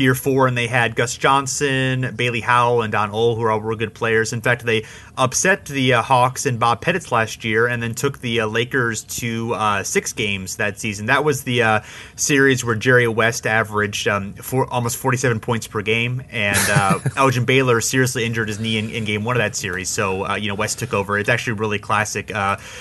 year 0.00 0.14
four, 0.14 0.46
and 0.46 0.56
they 0.56 0.66
had 0.66 0.94
Gus 0.94 1.16
Johnson, 1.16 2.14
Bailey 2.16 2.40
Howell, 2.40 2.82
and 2.82 2.92
Don 2.92 3.10
Ohl, 3.10 3.36
who 3.36 3.42
are 3.42 3.50
all 3.50 3.60
real 3.60 3.76
good 3.76 3.94
players. 3.94 4.32
In 4.32 4.40
fact, 4.40 4.64
they 4.64 4.84
upset 5.16 5.66
the 5.66 5.94
uh, 5.94 6.02
Hawks 6.02 6.46
and 6.46 6.58
Bob 6.58 6.80
Pettit's 6.80 7.10
last 7.10 7.44
year, 7.44 7.66
and 7.66 7.82
then 7.82 7.94
took 7.94 8.18
the 8.20 8.40
uh, 8.40 8.46
Lakers 8.46 9.04
to 9.04 9.54
uh, 9.54 9.82
six 9.82 10.12
games 10.12 10.56
that 10.56 10.78
season. 10.78 11.06
That 11.06 11.24
was 11.24 11.44
the 11.44 11.62
uh, 11.62 11.80
series 12.16 12.64
where 12.64 12.74
Jerry 12.74 13.08
West 13.08 13.46
averaged 13.46 14.08
um, 14.08 14.34
four, 14.34 14.72
almost 14.72 14.96
47 14.96 15.40
points 15.40 15.66
per 15.66 15.82
game, 15.82 16.22
and 16.30 16.58
uh, 16.70 16.98
Elgin 17.16 17.44
Baylor 17.44 17.80
seriously 17.80 18.24
injured 18.24 18.48
his 18.48 18.60
knee 18.60 18.78
in, 18.78 18.90
in, 18.90 19.04
game 19.04 19.24
one 19.24 19.36
of 19.36 19.40
that 19.40 19.56
series. 19.56 19.88
So 19.88 20.26
uh, 20.26 20.34
you 20.36 20.48
know 20.48 20.54
West 20.54 20.78
took 20.78 20.92
over. 20.92 21.18
It's 21.18 21.28
actually 21.28 21.52
a 21.52 21.56
really 21.56 21.78
classic 21.78 22.32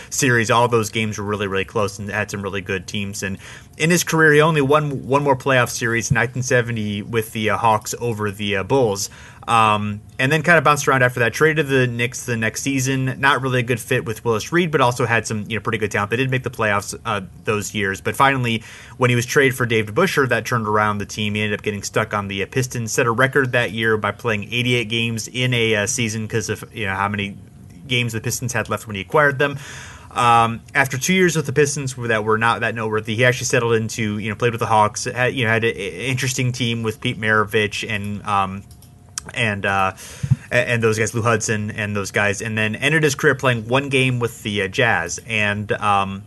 series. 0.09 0.51
All 0.51 0.67
those 0.67 0.89
games 0.89 1.17
were 1.17 1.25
really 1.25 1.47
really 1.47 1.65
close 1.65 1.99
and 1.99 2.09
had 2.09 2.29
some 2.31 2.41
really 2.41 2.61
good 2.61 2.87
teams. 2.87 3.23
And 3.23 3.37
in 3.77 3.91
his 3.91 4.03
career, 4.03 4.33
he 4.33 4.41
only 4.41 4.61
won 4.61 5.07
one 5.07 5.23
more 5.23 5.35
playoff 5.35 5.69
series 5.69 6.09
in 6.11 6.15
1970 6.15 7.03
with 7.09 7.31
the 7.33 7.47
Hawks 7.47 7.95
over 7.99 8.31
the 8.31 8.63
Bulls. 8.63 9.09
Um, 9.47 10.01
and 10.19 10.29
then 10.29 10.43
kind 10.43 10.57
of 10.57 10.65
bounced 10.65 10.87
around 10.89 11.03
after 11.03 11.21
that. 11.21 11.33
Traded 11.33 11.67
to 11.67 11.71
the 11.71 11.87
Knicks 11.87 12.25
the 12.25 12.35
next 12.35 12.63
season. 12.63 13.17
Not 13.19 13.41
really 13.41 13.59
a 13.59 13.63
good 13.63 13.79
fit 13.79 14.03
with 14.03 14.25
Willis 14.25 14.51
Reed, 14.51 14.71
but 14.71 14.81
also 14.81 15.05
had 15.05 15.25
some 15.25 15.45
you 15.47 15.57
know 15.57 15.61
pretty 15.61 15.77
good 15.77 15.89
talent. 15.89 16.11
They 16.11 16.17
did 16.17 16.29
make 16.29 16.43
the 16.43 16.49
playoffs 16.49 16.99
uh, 17.05 17.21
those 17.45 17.73
years, 17.73 18.01
but 18.01 18.15
finally, 18.15 18.63
when 18.97 19.09
he 19.09 19.15
was 19.15 19.25
traded 19.25 19.55
for 19.55 19.65
Dave 19.65 19.85
DeBusschere, 19.85 20.27
that 20.29 20.45
turned 20.45 20.67
around 20.67 20.97
the 20.97 21.05
team. 21.05 21.35
He 21.35 21.41
ended 21.41 21.57
up 21.57 21.63
getting 21.63 21.81
stuck 21.81 22.13
on 22.13 22.27
the 22.27 22.43
uh, 22.43 22.47
Pistons. 22.47 22.91
Set 22.91 23.05
a 23.05 23.11
record 23.11 23.53
that 23.53 23.71
year 23.71 23.95
by 23.95 24.11
playing 24.11 24.51
88 24.51 24.89
games 24.89 25.27
in 25.29 25.53
a 25.53 25.75
uh, 25.75 25.87
season 25.87 26.23
because 26.23 26.49
of 26.49 26.65
you 26.75 26.85
know 26.85 26.95
how 26.95 27.07
many 27.07 27.37
games 27.87 28.11
the 28.11 28.19
Pistons 28.19 28.51
had 28.51 28.67
left 28.67 28.85
when 28.85 28.97
he 28.97 29.01
acquired 29.01 29.39
them. 29.39 29.57
Um, 30.11 30.61
after 30.73 30.97
two 30.97 31.13
years 31.13 31.35
with 31.35 31.45
the 31.45 31.53
Pistons 31.53 31.95
that 31.95 32.23
were 32.23 32.37
not 32.37 32.61
that 32.61 32.75
noteworthy, 32.75 33.15
he 33.15 33.25
actually 33.25 33.45
settled 33.45 33.75
into 33.75 34.17
you 34.17 34.29
know 34.29 34.35
played 34.35 34.51
with 34.51 34.59
the 34.59 34.67
Hawks. 34.67 35.05
Had, 35.05 35.33
you 35.33 35.43
know 35.45 35.51
had 35.51 35.63
an 35.63 35.75
interesting 35.75 36.51
team 36.51 36.83
with 36.83 37.01
Pete 37.01 37.19
Maravich 37.19 37.87
and 37.89 38.23
um, 38.23 38.63
and 39.33 39.65
uh, 39.65 39.93
and 40.51 40.81
those 40.81 40.97
guys, 40.97 41.13
Lou 41.13 41.21
Hudson 41.21 41.71
and 41.71 41.95
those 41.95 42.11
guys, 42.11 42.41
and 42.41 42.57
then 42.57 42.75
ended 42.75 43.03
his 43.03 43.15
career 43.15 43.35
playing 43.35 43.67
one 43.67 43.89
game 43.89 44.19
with 44.19 44.43
the 44.43 44.63
uh, 44.63 44.67
Jazz. 44.67 45.19
And 45.27 45.71
um, 45.73 46.23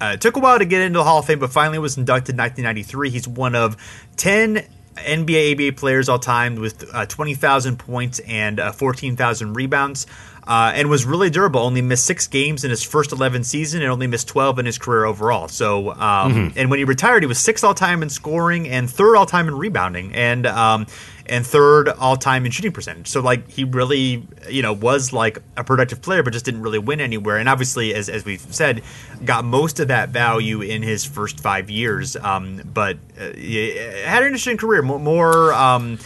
uh, 0.00 0.12
it 0.14 0.20
took 0.20 0.36
a 0.36 0.40
while 0.40 0.58
to 0.58 0.64
get 0.64 0.82
into 0.82 0.98
the 0.98 1.04
Hall 1.04 1.20
of 1.20 1.26
Fame, 1.26 1.38
but 1.38 1.50
finally 1.50 1.78
was 1.78 1.96
inducted 1.96 2.34
in 2.34 2.38
1993. 2.38 3.10
He's 3.10 3.28
one 3.28 3.54
of 3.54 3.76
10 4.16 4.66
NBA 4.96 5.52
ABA 5.52 5.76
players 5.76 6.08
all 6.08 6.18
time 6.18 6.56
with 6.56 6.84
uh, 6.92 7.06
20,000 7.06 7.78
points 7.78 8.20
and 8.20 8.60
uh, 8.60 8.72
14,000 8.72 9.54
rebounds. 9.54 10.06
Uh, 10.46 10.72
and 10.74 10.90
was 10.90 11.04
really 11.06 11.30
durable. 11.30 11.60
Only 11.60 11.80
missed 11.80 12.04
six 12.04 12.26
games 12.26 12.64
in 12.64 12.70
his 12.70 12.82
first 12.82 13.12
11 13.12 13.44
season, 13.44 13.82
and 13.82 13.90
only 13.90 14.06
missed 14.06 14.28
12 14.28 14.58
in 14.58 14.66
his 14.66 14.76
career 14.78 15.06
overall. 15.06 15.48
So, 15.48 15.92
um, 15.92 15.96
mm-hmm. 15.98 16.58
and 16.58 16.70
when 16.70 16.78
he 16.78 16.84
retired, 16.84 17.22
he 17.22 17.26
was 17.26 17.38
sixth 17.38 17.64
all 17.64 17.74
time 17.74 18.02
in 18.02 18.10
scoring 18.10 18.68
and 18.68 18.90
third 18.90 19.16
all 19.16 19.26
time 19.26 19.48
in 19.48 19.56
rebounding. 19.56 20.14
And 20.14 20.46
um, 20.46 20.86
and 21.26 21.46
third 21.46 21.88
all 21.88 22.16
time 22.16 22.44
in 22.44 22.52
shooting 22.52 22.72
percentage. 22.72 23.08
So 23.08 23.20
like 23.20 23.50
he 23.50 23.64
really, 23.64 24.26
you 24.48 24.62
know, 24.62 24.72
was 24.72 25.12
like 25.12 25.38
a 25.56 25.64
productive 25.64 26.02
player, 26.02 26.22
but 26.22 26.32
just 26.32 26.44
didn't 26.44 26.62
really 26.62 26.78
win 26.78 27.00
anywhere. 27.00 27.38
And 27.38 27.48
obviously, 27.48 27.94
as 27.94 28.08
as 28.08 28.24
we've 28.24 28.40
said, 28.54 28.82
got 29.24 29.44
most 29.44 29.80
of 29.80 29.88
that 29.88 30.10
value 30.10 30.60
in 30.60 30.82
his 30.82 31.04
first 31.04 31.40
five 31.40 31.70
years. 31.70 32.16
Um, 32.16 32.60
but 32.72 32.98
uh, 33.18 33.24
had 33.24 34.22
an 34.22 34.26
interesting 34.26 34.56
career, 34.56 34.82
more. 34.82 34.98
more 34.98 35.52
um, 35.52 35.98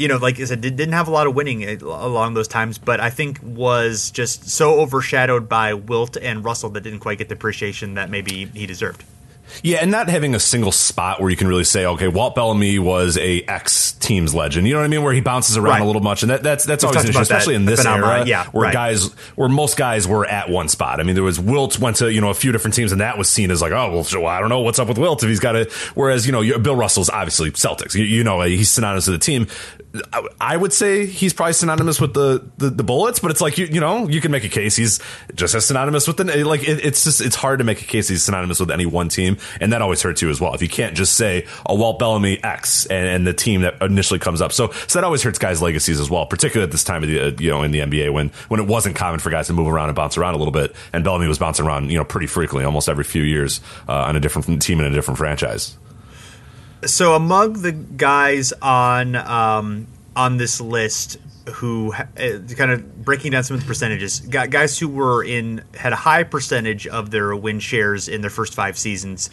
you 0.00 0.08
know, 0.08 0.16
like 0.16 0.40
I 0.40 0.44
said, 0.44 0.62
didn't 0.62 0.92
have 0.92 1.08
a 1.08 1.10
lot 1.10 1.26
of 1.26 1.34
winning 1.34 1.62
eh, 1.62 1.76
along 1.82 2.32
those 2.32 2.48
times, 2.48 2.78
but 2.78 3.00
I 3.00 3.10
think 3.10 3.38
was 3.42 4.10
just 4.10 4.48
so 4.48 4.80
overshadowed 4.80 5.46
by 5.46 5.74
Wilt 5.74 6.16
and 6.16 6.42
Russell 6.42 6.70
that 6.70 6.80
didn't 6.80 7.00
quite 7.00 7.18
get 7.18 7.28
the 7.28 7.34
appreciation 7.34 7.94
that 7.94 8.08
maybe 8.08 8.46
he 8.46 8.64
deserved. 8.64 9.04
Yeah, 9.62 9.78
and 9.78 9.90
not 9.90 10.08
having 10.08 10.34
a 10.34 10.40
single 10.40 10.72
spot 10.72 11.20
where 11.20 11.30
you 11.30 11.36
can 11.36 11.48
really 11.48 11.64
say, 11.64 11.86
okay, 11.86 12.08
Walt 12.08 12.34
Bellamy 12.34 12.78
was 12.78 13.16
a 13.18 13.42
X 13.42 13.92
team's 13.92 14.34
legend. 14.34 14.66
You 14.66 14.74
know 14.74 14.80
what 14.80 14.86
I 14.86 14.88
mean? 14.88 15.02
Where 15.02 15.12
he 15.12 15.20
bounces 15.20 15.56
around 15.56 15.72
right. 15.72 15.82
a 15.82 15.84
little 15.84 16.02
much, 16.02 16.22
and 16.22 16.30
that, 16.30 16.42
that's 16.42 16.64
that's 16.64 16.84
We've 16.84 16.88
always 16.88 17.04
interesting, 17.04 17.22
especially 17.22 17.54
in 17.54 17.64
this 17.64 17.84
era, 17.84 18.24
yeah, 18.26 18.46
where 18.46 18.64
right. 18.64 18.72
guys, 18.72 19.12
where 19.36 19.48
most 19.48 19.76
guys 19.76 20.06
were 20.08 20.26
at 20.26 20.48
one 20.48 20.68
spot. 20.68 21.00
I 21.00 21.02
mean, 21.02 21.14
there 21.14 21.24
was 21.24 21.38
Wilt 21.40 21.78
went 21.78 21.96
to 21.96 22.12
you 22.12 22.20
know 22.20 22.30
a 22.30 22.34
few 22.34 22.52
different 22.52 22.74
teams, 22.74 22.92
and 22.92 23.00
that 23.00 23.18
was 23.18 23.28
seen 23.28 23.50
as 23.50 23.62
like, 23.62 23.72
oh 23.72 24.04
well, 24.12 24.26
I 24.26 24.40
don't 24.40 24.48
know 24.48 24.60
what's 24.60 24.78
up 24.78 24.88
with 24.88 24.98
Wilt 24.98 25.22
if 25.22 25.28
he's 25.28 25.40
got 25.40 25.56
a. 25.56 25.70
Whereas 25.94 26.26
you 26.26 26.32
know 26.32 26.58
Bill 26.58 26.76
Russell's 26.76 27.10
obviously 27.10 27.50
Celtics. 27.52 27.94
You, 27.94 28.04
you 28.04 28.24
know 28.24 28.40
uh, 28.40 28.46
he's 28.46 28.70
synonymous 28.70 29.06
with 29.06 29.20
the 29.20 29.24
team. 29.24 29.46
I 30.40 30.56
would 30.56 30.72
say 30.72 31.04
he's 31.06 31.32
probably 31.32 31.54
synonymous 31.54 32.00
with 32.00 32.14
the, 32.14 32.48
the, 32.58 32.70
the, 32.70 32.84
bullets, 32.84 33.18
but 33.18 33.32
it's 33.32 33.40
like 33.40 33.58
you 33.58 33.66
you 33.66 33.80
know 33.80 34.08
you 34.08 34.20
can 34.20 34.30
make 34.30 34.44
a 34.44 34.48
case 34.48 34.76
he's 34.76 35.00
just 35.34 35.52
as 35.56 35.66
synonymous 35.66 36.06
with 36.06 36.16
the 36.16 36.44
like 36.44 36.62
it, 36.62 36.84
it's 36.84 37.02
just 37.02 37.20
it's 37.20 37.34
hard 37.34 37.58
to 37.58 37.64
make 37.64 37.82
a 37.82 37.84
case 37.84 38.06
he's 38.06 38.22
synonymous 38.22 38.60
with 38.60 38.70
any 38.70 38.86
one 38.86 39.08
team, 39.08 39.36
and 39.60 39.72
that 39.72 39.82
always 39.82 40.02
hurts 40.02 40.22
you 40.22 40.30
as 40.30 40.40
well 40.40 40.54
if 40.54 40.62
you 40.62 40.68
can't 40.68 40.96
just 40.96 41.16
say 41.16 41.46
a 41.66 41.74
Walt 41.74 41.98
Bellamy 41.98 42.42
X 42.42 42.86
and, 42.86 43.08
and, 43.08 43.26
the 43.26 43.34
team 43.34 43.60
that 43.60 43.80
initially 43.82 44.18
comes 44.18 44.40
up. 44.40 44.50
So 44.50 44.70
so 44.86 44.98
that 44.98 45.04
always 45.04 45.22
hurts 45.22 45.38
guys' 45.38 45.60
legacies 45.60 46.00
as 46.00 46.10
well, 46.10 46.26
particularly 46.26 46.66
at 46.66 46.72
this 46.72 46.84
time 46.84 47.02
of 47.02 47.08
the 47.08 47.20
uh, 47.20 47.30
you 47.38 47.50
know 47.50 47.62
in 47.62 47.70
the 47.70 47.80
NBA 47.80 48.12
when 48.12 48.30
when 48.48 48.60
it 48.60 48.66
wasn't 48.66 48.96
common 48.96 49.20
for 49.20 49.30
guys 49.30 49.46
to 49.48 49.52
move 49.52 49.68
around 49.68 49.88
and 49.88 49.96
bounce 49.96 50.16
around 50.16 50.34
a 50.34 50.38
little 50.38 50.52
bit, 50.52 50.74
and 50.92 51.04
Bellamy 51.04 51.28
was 51.28 51.38
bouncing 51.38 51.66
around 51.66 51.90
you 51.90 51.98
know 51.98 52.04
pretty 52.04 52.26
frequently, 52.26 52.64
almost 52.64 52.88
every 52.88 53.04
few 53.04 53.22
years 53.22 53.60
uh, 53.88 53.92
on 53.92 54.16
a 54.16 54.20
different 54.20 54.62
team 54.62 54.80
in 54.80 54.86
a 54.86 54.90
different 54.90 55.18
franchise. 55.18 55.76
So 56.86 57.14
among 57.14 57.60
the 57.60 57.72
guys 57.72 58.52
on 58.62 59.14
um, 59.14 59.86
on 60.20 60.36
this 60.36 60.60
list 60.60 61.16
who 61.54 61.94
uh, 61.94 62.04
kind 62.56 62.70
of 62.70 63.04
breaking 63.04 63.32
down 63.32 63.42
some 63.42 63.54
of 63.54 63.60
the 63.62 63.66
percentages, 63.66 64.20
guys 64.20 64.78
who 64.78 64.86
were 64.86 65.24
in 65.24 65.64
had 65.74 65.94
a 65.94 65.96
high 65.96 66.24
percentage 66.24 66.86
of 66.86 67.10
their 67.10 67.34
win 67.34 67.58
shares 67.58 68.06
in 68.06 68.20
their 68.20 68.30
first 68.30 68.54
five 68.54 68.76
seasons. 68.76 69.30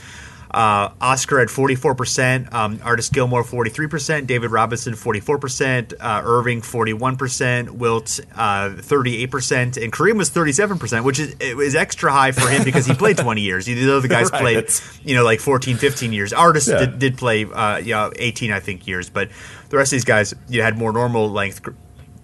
Uh, 0.49 0.93
Oscar 1.01 1.39
had 1.39 1.49
44%, 1.49 2.53
um, 2.53 2.79
Artis 2.81 3.09
Gilmore 3.09 3.43
43%, 3.43 4.27
David 4.27 4.49
Robinson 4.49 4.93
44%, 4.93 5.93
uh, 5.99 6.21
Erving 6.21 6.61
41%, 6.61 7.71
Wilt 7.71 8.21
uh, 8.33 8.69
38%, 8.69 9.83
and 9.83 9.91
Kareem 9.91 10.17
was 10.17 10.29
37%, 10.29 11.03
which 11.03 11.19
is 11.19 11.35
it 11.41 11.57
was 11.57 11.75
extra 11.75 12.13
high 12.13 12.31
for 12.31 12.47
him 12.47 12.63
because 12.63 12.85
he 12.85 12.93
played 12.93 13.17
20 13.17 13.41
years. 13.41 13.67
You 13.67 13.75
know, 13.75 13.85
The 13.85 13.97
other 13.97 14.07
guys 14.07 14.31
right. 14.31 14.41
played, 14.41 14.69
you 15.03 15.15
know, 15.15 15.25
like 15.25 15.41
14, 15.41 15.75
15 15.75 16.13
years. 16.13 16.31
Artis 16.31 16.69
yeah. 16.69 16.79
did, 16.79 16.97
did, 16.97 17.17
play, 17.17 17.43
uh, 17.43 17.77
you 17.77 17.91
know, 17.91 18.13
18, 18.15 18.51
I 18.51 18.61
think, 18.61 18.87
years, 18.87 19.09
but 19.09 19.29
the 19.69 19.77
rest 19.77 19.91
of 19.91 19.97
these 19.97 20.05
guys 20.05 20.33
you 20.49 20.59
know, 20.59 20.63
had 20.63 20.77
more 20.77 20.91
normal 20.91 21.29
length 21.29 21.61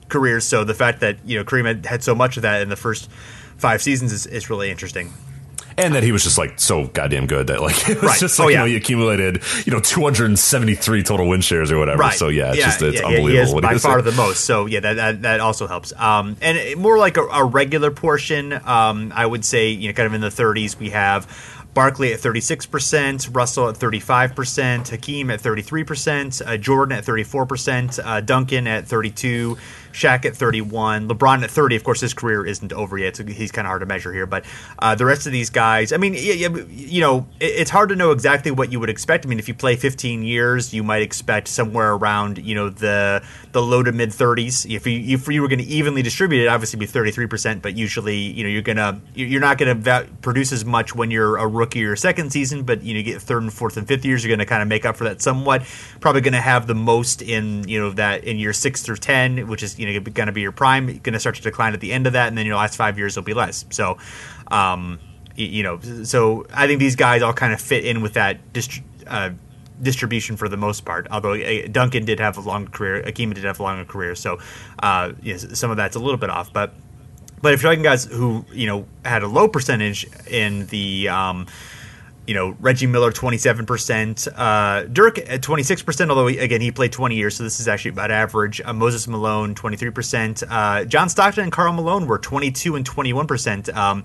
careers. 0.10 0.46
So 0.46 0.64
the 0.64 0.74
fact 0.74 1.02
that 1.02 1.18
you 1.26 1.38
know 1.38 1.44
Kareem 1.44 1.66
had, 1.66 1.86
had 1.86 2.04
so 2.04 2.16
much 2.16 2.38
of 2.38 2.44
that 2.44 2.62
in 2.62 2.70
the 2.70 2.76
first 2.76 3.10
five 3.58 3.82
seasons 3.82 4.12
is, 4.12 4.26
is 4.26 4.50
really 4.50 4.70
interesting 4.70 5.12
and 5.78 5.96
that 5.96 6.04
he 6.04 6.12
was 6.12 6.24
just 6.24 6.38
like 6.38 6.60
so 6.60 6.88
goddamn 6.88 7.28
good 7.28 7.48
that 7.48 7.62
like 7.62 7.78
it 7.90 8.02
was 8.02 8.04
right. 8.04 8.20
just 8.20 8.40
like 8.40 8.46
oh, 8.46 8.50
yeah. 8.50 8.58
you 8.58 8.60
know 8.60 8.66
he 8.66 8.76
accumulated 8.76 9.44
you 9.66 9.72
know 9.72 9.80
273 9.80 11.04
total 11.04 11.28
win 11.28 11.42
shares 11.42 11.72
or 11.72 11.78
whatever. 11.78 12.00
Right. 12.00 12.14
So 12.14 12.28
yeah, 12.28 12.50
it's 12.50 12.60
yeah, 12.60 12.66
just 12.66 12.82
it's 12.82 13.02
yeah, 13.02 13.08
unbelievable. 13.08 13.56
He 13.56 13.62
by 13.62 13.78
far 13.78 14.02
the 14.02 14.12
most. 14.12 14.46
So 14.46 14.66
yeah, 14.66 14.80
that 14.82 14.94
that, 14.96 15.22
that 15.24 15.40
also 15.40 15.68
helps. 15.68 15.94
Um, 15.94 16.38
and 16.42 16.80
more 16.80 16.98
like 16.98 17.18
a, 17.18 17.24
a 17.24 17.44
regular 17.44 17.92
portion, 17.92 18.54
um, 18.54 19.12
I 19.16 19.26
would 19.26 19.46
say 19.46 19.70
you 19.70 19.90
know 19.90 19.94
kind 19.94 20.08
of 20.08 20.14
in 20.14 20.22
the 20.22 20.30
30s 20.30 20.78
we 20.78 20.92
have. 20.92 21.28
Barkley 21.74 22.14
at 22.14 22.20
36%, 22.20 23.36
Russell 23.36 23.70
at 23.70 23.76
35%, 23.76 24.90
Hakeem 24.90 25.32
at 25.32 25.42
33%, 25.42 26.42
uh, 26.46 26.58
Jordan 26.58 26.98
at 26.98 27.04
34%, 27.04 28.00
uh, 28.04 28.22
Duncan 28.22 28.68
at 28.68 28.88
32, 28.88 29.58
Shaq 29.94 30.26
at 30.26 30.36
31, 30.36 31.08
LeBron 31.08 31.44
at 31.44 31.52
30. 31.52 31.76
Of 31.76 31.84
course, 31.84 32.02
his 32.02 32.14
career 32.14 32.46
isn't 32.46 32.74
over 32.74 32.98
yet, 32.98 33.16
so 33.16 33.26
he's 33.26 33.52
kind 33.52 33.66
of 33.66 33.70
hard 33.70 33.82
to 33.82 33.86
measure 33.86 34.12
here. 34.12 34.26
But 34.26 34.46
uh, 34.80 34.96
the 34.96 35.06
rest 35.06 35.26
of 35.26 35.32
these 35.32 35.50
guys, 35.50 35.94
I 35.94 35.98
mean, 35.98 36.16
you 36.16 37.02
know, 37.02 37.28
it's 37.40 37.70
hard 37.70 37.90
to 37.90 37.96
know 37.96 38.12
exactly 38.12 38.52
what 38.52 38.72
you 38.72 38.80
would 38.80 38.90
expect. 38.90 39.26
I 39.26 39.30
mean, 39.30 39.40
if 39.40 39.48
you 39.48 39.54
play 39.54 39.76
15 39.76 40.24
years, 40.24 40.74
you 40.74 40.84
might 40.84 41.02
expect 41.02 41.48
somewhere 41.48 41.94
around, 41.94 42.40
you 42.40 42.56
know, 42.56 42.70
the 42.70 43.24
the 43.52 43.62
low 43.62 43.84
to 43.84 43.92
mid 43.92 44.10
30s. 44.10 44.70
If 44.70 44.88
you 44.88 45.16
if 45.16 45.28
you 45.28 45.42
were 45.42 45.48
going 45.48 45.60
to 45.60 45.66
evenly 45.66 46.02
distribute 46.02 46.44
it, 46.44 46.48
obviously 46.48 46.80
be 46.80 46.88
33%. 46.88 47.62
But 47.62 47.78
usually, 47.78 48.18
you 48.18 48.44
know, 48.44 48.50
you're 48.50 48.62
gonna 48.62 49.00
you're 49.14 49.42
not 49.42 49.58
going 49.58 49.84
to 49.84 50.08
produce 50.22 50.52
as 50.52 50.66
much 50.66 50.96
when 50.96 51.12
you're 51.12 51.38
a 51.38 51.48
rookie 51.48 51.84
or 51.86 51.96
second 51.96 52.32
season. 52.32 52.64
But 52.64 52.84
you 52.84 52.94
know, 52.94 52.98
you 52.98 53.04
get 53.04 53.22
third 53.22 53.44
and 53.44 53.54
fourth 53.54 53.78
and 53.78 53.88
fifth 53.88 54.06
years, 54.06 54.24
you're 54.24 54.30
going 54.30 54.40
to 54.40 54.46
kind 54.46 54.62
of 54.62 54.68
make 54.68 54.86
up 54.86 54.98
for 54.98 55.04
that 55.06 55.22
somewhat. 55.22 55.64
Probably 56.00 56.22
going 56.22 56.34
to 56.34 56.42
have 56.42 56.68
the 56.68 56.76
most 56.76 57.22
in 57.22 57.68
you 57.68 57.80
know 57.80 57.92
that 57.92 58.24
in 58.24 58.38
year 58.38 58.54
six 58.54 58.82
through 58.82 58.98
ten, 58.98 59.48
which 59.48 59.64
is 59.64 59.80
you 59.88 60.00
know 60.00 60.12
going 60.12 60.28
to 60.28 60.34
be 60.34 60.42
your 60.42 60.52
prime, 60.52 60.86
going 60.86 61.14
to 61.14 61.20
start 61.20 61.36
to 61.36 61.42
decline 61.42 61.74
at 61.74 61.82
the 61.82 61.92
end 61.92 62.08
of 62.08 62.14
that, 62.14 62.28
and 62.28 62.38
then 62.38 62.46
your 62.46 62.56
last 62.56 62.76
five 62.76 62.98
years 62.98 63.16
will 63.16 63.24
be 63.24 63.34
less. 63.34 63.66
So, 63.70 63.98
um, 64.50 65.00
you 65.36 65.64
know, 65.64 65.80
so 66.04 66.46
I 66.54 66.68
think 66.68 66.80
these 66.80 66.96
guys 66.96 67.22
all 67.22 67.34
kind 67.34 67.54
of 67.54 67.62
fit 67.62 67.86
in 67.86 68.02
with 68.02 68.14
that 68.14 68.54
dist- 68.54 68.82
uh, 69.08 69.32
distribution 69.82 70.38
for 70.38 70.48
the 70.48 70.58
most 70.58 70.86
part. 70.86 71.08
Although 71.12 71.34
uh, 71.34 71.68
Duncan 71.72 72.06
did 72.06 72.20
have 72.20 72.38
a 72.38 72.42
long 72.42 72.68
career, 72.68 73.04
Hakeem 73.04 73.34
did 73.34 73.44
have 73.44 73.60
a 73.60 73.64
longer 73.64 73.86
career, 73.86 74.16
so 74.16 74.40
uh, 74.80 75.12
some 75.36 75.72
of 75.72 75.78
that's 75.78 75.96
a 75.96 76.00
little 76.00 76.18
bit 76.20 76.30
off, 76.30 76.52
but. 76.54 76.74
But 77.42 77.54
if 77.54 77.62
you're 77.62 77.74
talking 77.74 77.84
guys 77.84 78.06
who 78.06 78.46
you 78.54 78.68
know 78.68 78.86
had 79.04 79.22
a 79.22 79.28
low 79.28 79.50
percentage 79.50 80.08
in 80.28 80.66
the 80.68 81.10
um, 81.10 81.48
you 82.28 82.34
know, 82.34 82.56
Reggie 82.60 82.88
Miller, 82.88 83.12
27%. 83.12 84.28
Uh, 84.36 84.84
Dirk 84.86 85.18
at 85.20 85.42
26%, 85.42 86.10
although, 86.10 86.28
he, 86.28 86.38
again, 86.38 86.62
he 86.62 86.72
played 86.72 86.92
20 86.92 87.16
years, 87.16 87.36
so 87.36 87.44
this 87.44 87.60
is 87.60 87.68
actually 87.68 87.92
about 87.92 88.12
average. 88.12 88.62
Uh, 88.64 88.74
Moses 88.74 89.08
Malone, 89.08 89.56
23%. 89.56 90.44
Uh, 90.50 90.86
John 90.86 91.10
Stockton 91.10 91.44
and 91.44 91.52
Karl 91.52 91.74
Malone 91.74 92.08
were 92.08 92.18
22 92.18 92.76
and 92.76 92.90
21%. 92.90 93.76
Um, 93.76 94.04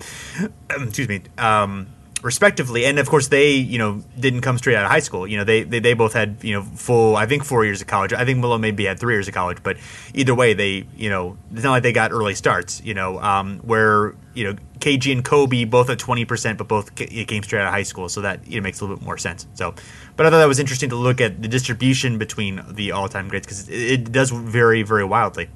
excuse 0.70 1.08
me. 1.08 1.22
Um, 1.36 1.88
respectively. 2.22 2.84
And 2.84 2.98
of 2.98 3.08
course, 3.08 3.28
they 3.28 3.52
you 3.52 3.78
know 3.78 4.02
didn't 4.18 4.40
come 4.40 4.58
straight 4.58 4.76
out 4.76 4.84
of 4.84 4.90
high 4.90 5.00
school. 5.00 5.26
You 5.26 5.38
know, 5.38 5.44
they 5.44 5.62
they, 5.62 5.78
they 5.78 5.94
both 5.94 6.12
had 6.12 6.38
you 6.42 6.54
know 6.54 6.62
full 6.62 7.16
I 7.16 7.26
think 7.26 7.44
four 7.44 7.64
years 7.64 7.80
of 7.80 7.86
college. 7.86 8.12
I 8.12 8.24
think 8.24 8.38
Malone 8.38 8.60
maybe 8.60 8.84
had 8.84 8.98
three 8.98 9.14
years 9.14 9.28
of 9.28 9.34
college, 9.34 9.58
but 9.62 9.76
either 10.14 10.34
way, 10.34 10.54
they 10.54 10.86
you 10.96 11.10
know 11.10 11.36
it's 11.52 11.62
not 11.62 11.70
like 11.70 11.82
they 11.82 11.92
got 11.92 12.12
early 12.12 12.34
starts. 12.34 12.82
You 12.82 12.94
know, 12.94 13.20
um, 13.20 13.58
where 13.60 14.14
you 14.34 14.44
know 14.44 14.56
KG 14.80 15.12
and 15.12 15.24
Kobe 15.24 15.64
both 15.64 15.90
at 15.90 15.98
twenty 15.98 16.24
percent, 16.24 16.58
but 16.58 16.68
both 16.68 16.94
came 16.94 17.42
straight 17.42 17.60
out 17.60 17.66
of 17.66 17.72
high 17.72 17.82
school, 17.82 18.08
so 18.08 18.20
that 18.22 18.46
you 18.46 18.60
know, 18.60 18.64
makes 18.64 18.80
a 18.80 18.84
little 18.84 18.96
bit 18.96 19.04
more 19.04 19.18
sense. 19.18 19.46
So, 19.54 19.74
but 20.16 20.26
I 20.26 20.30
thought 20.30 20.38
that 20.38 20.48
was 20.48 20.58
interesting 20.58 20.90
to 20.90 20.96
look 20.96 21.20
at 21.20 21.42
the 21.42 21.48
distribution 21.48 22.18
between 22.18 22.62
the 22.68 22.92
all 22.92 23.08
time 23.08 23.28
greats 23.28 23.46
because 23.46 23.68
it, 23.68 23.74
it 23.74 24.12
does 24.12 24.30
vary 24.30 24.82
very 24.82 25.04
wildly. 25.04 25.48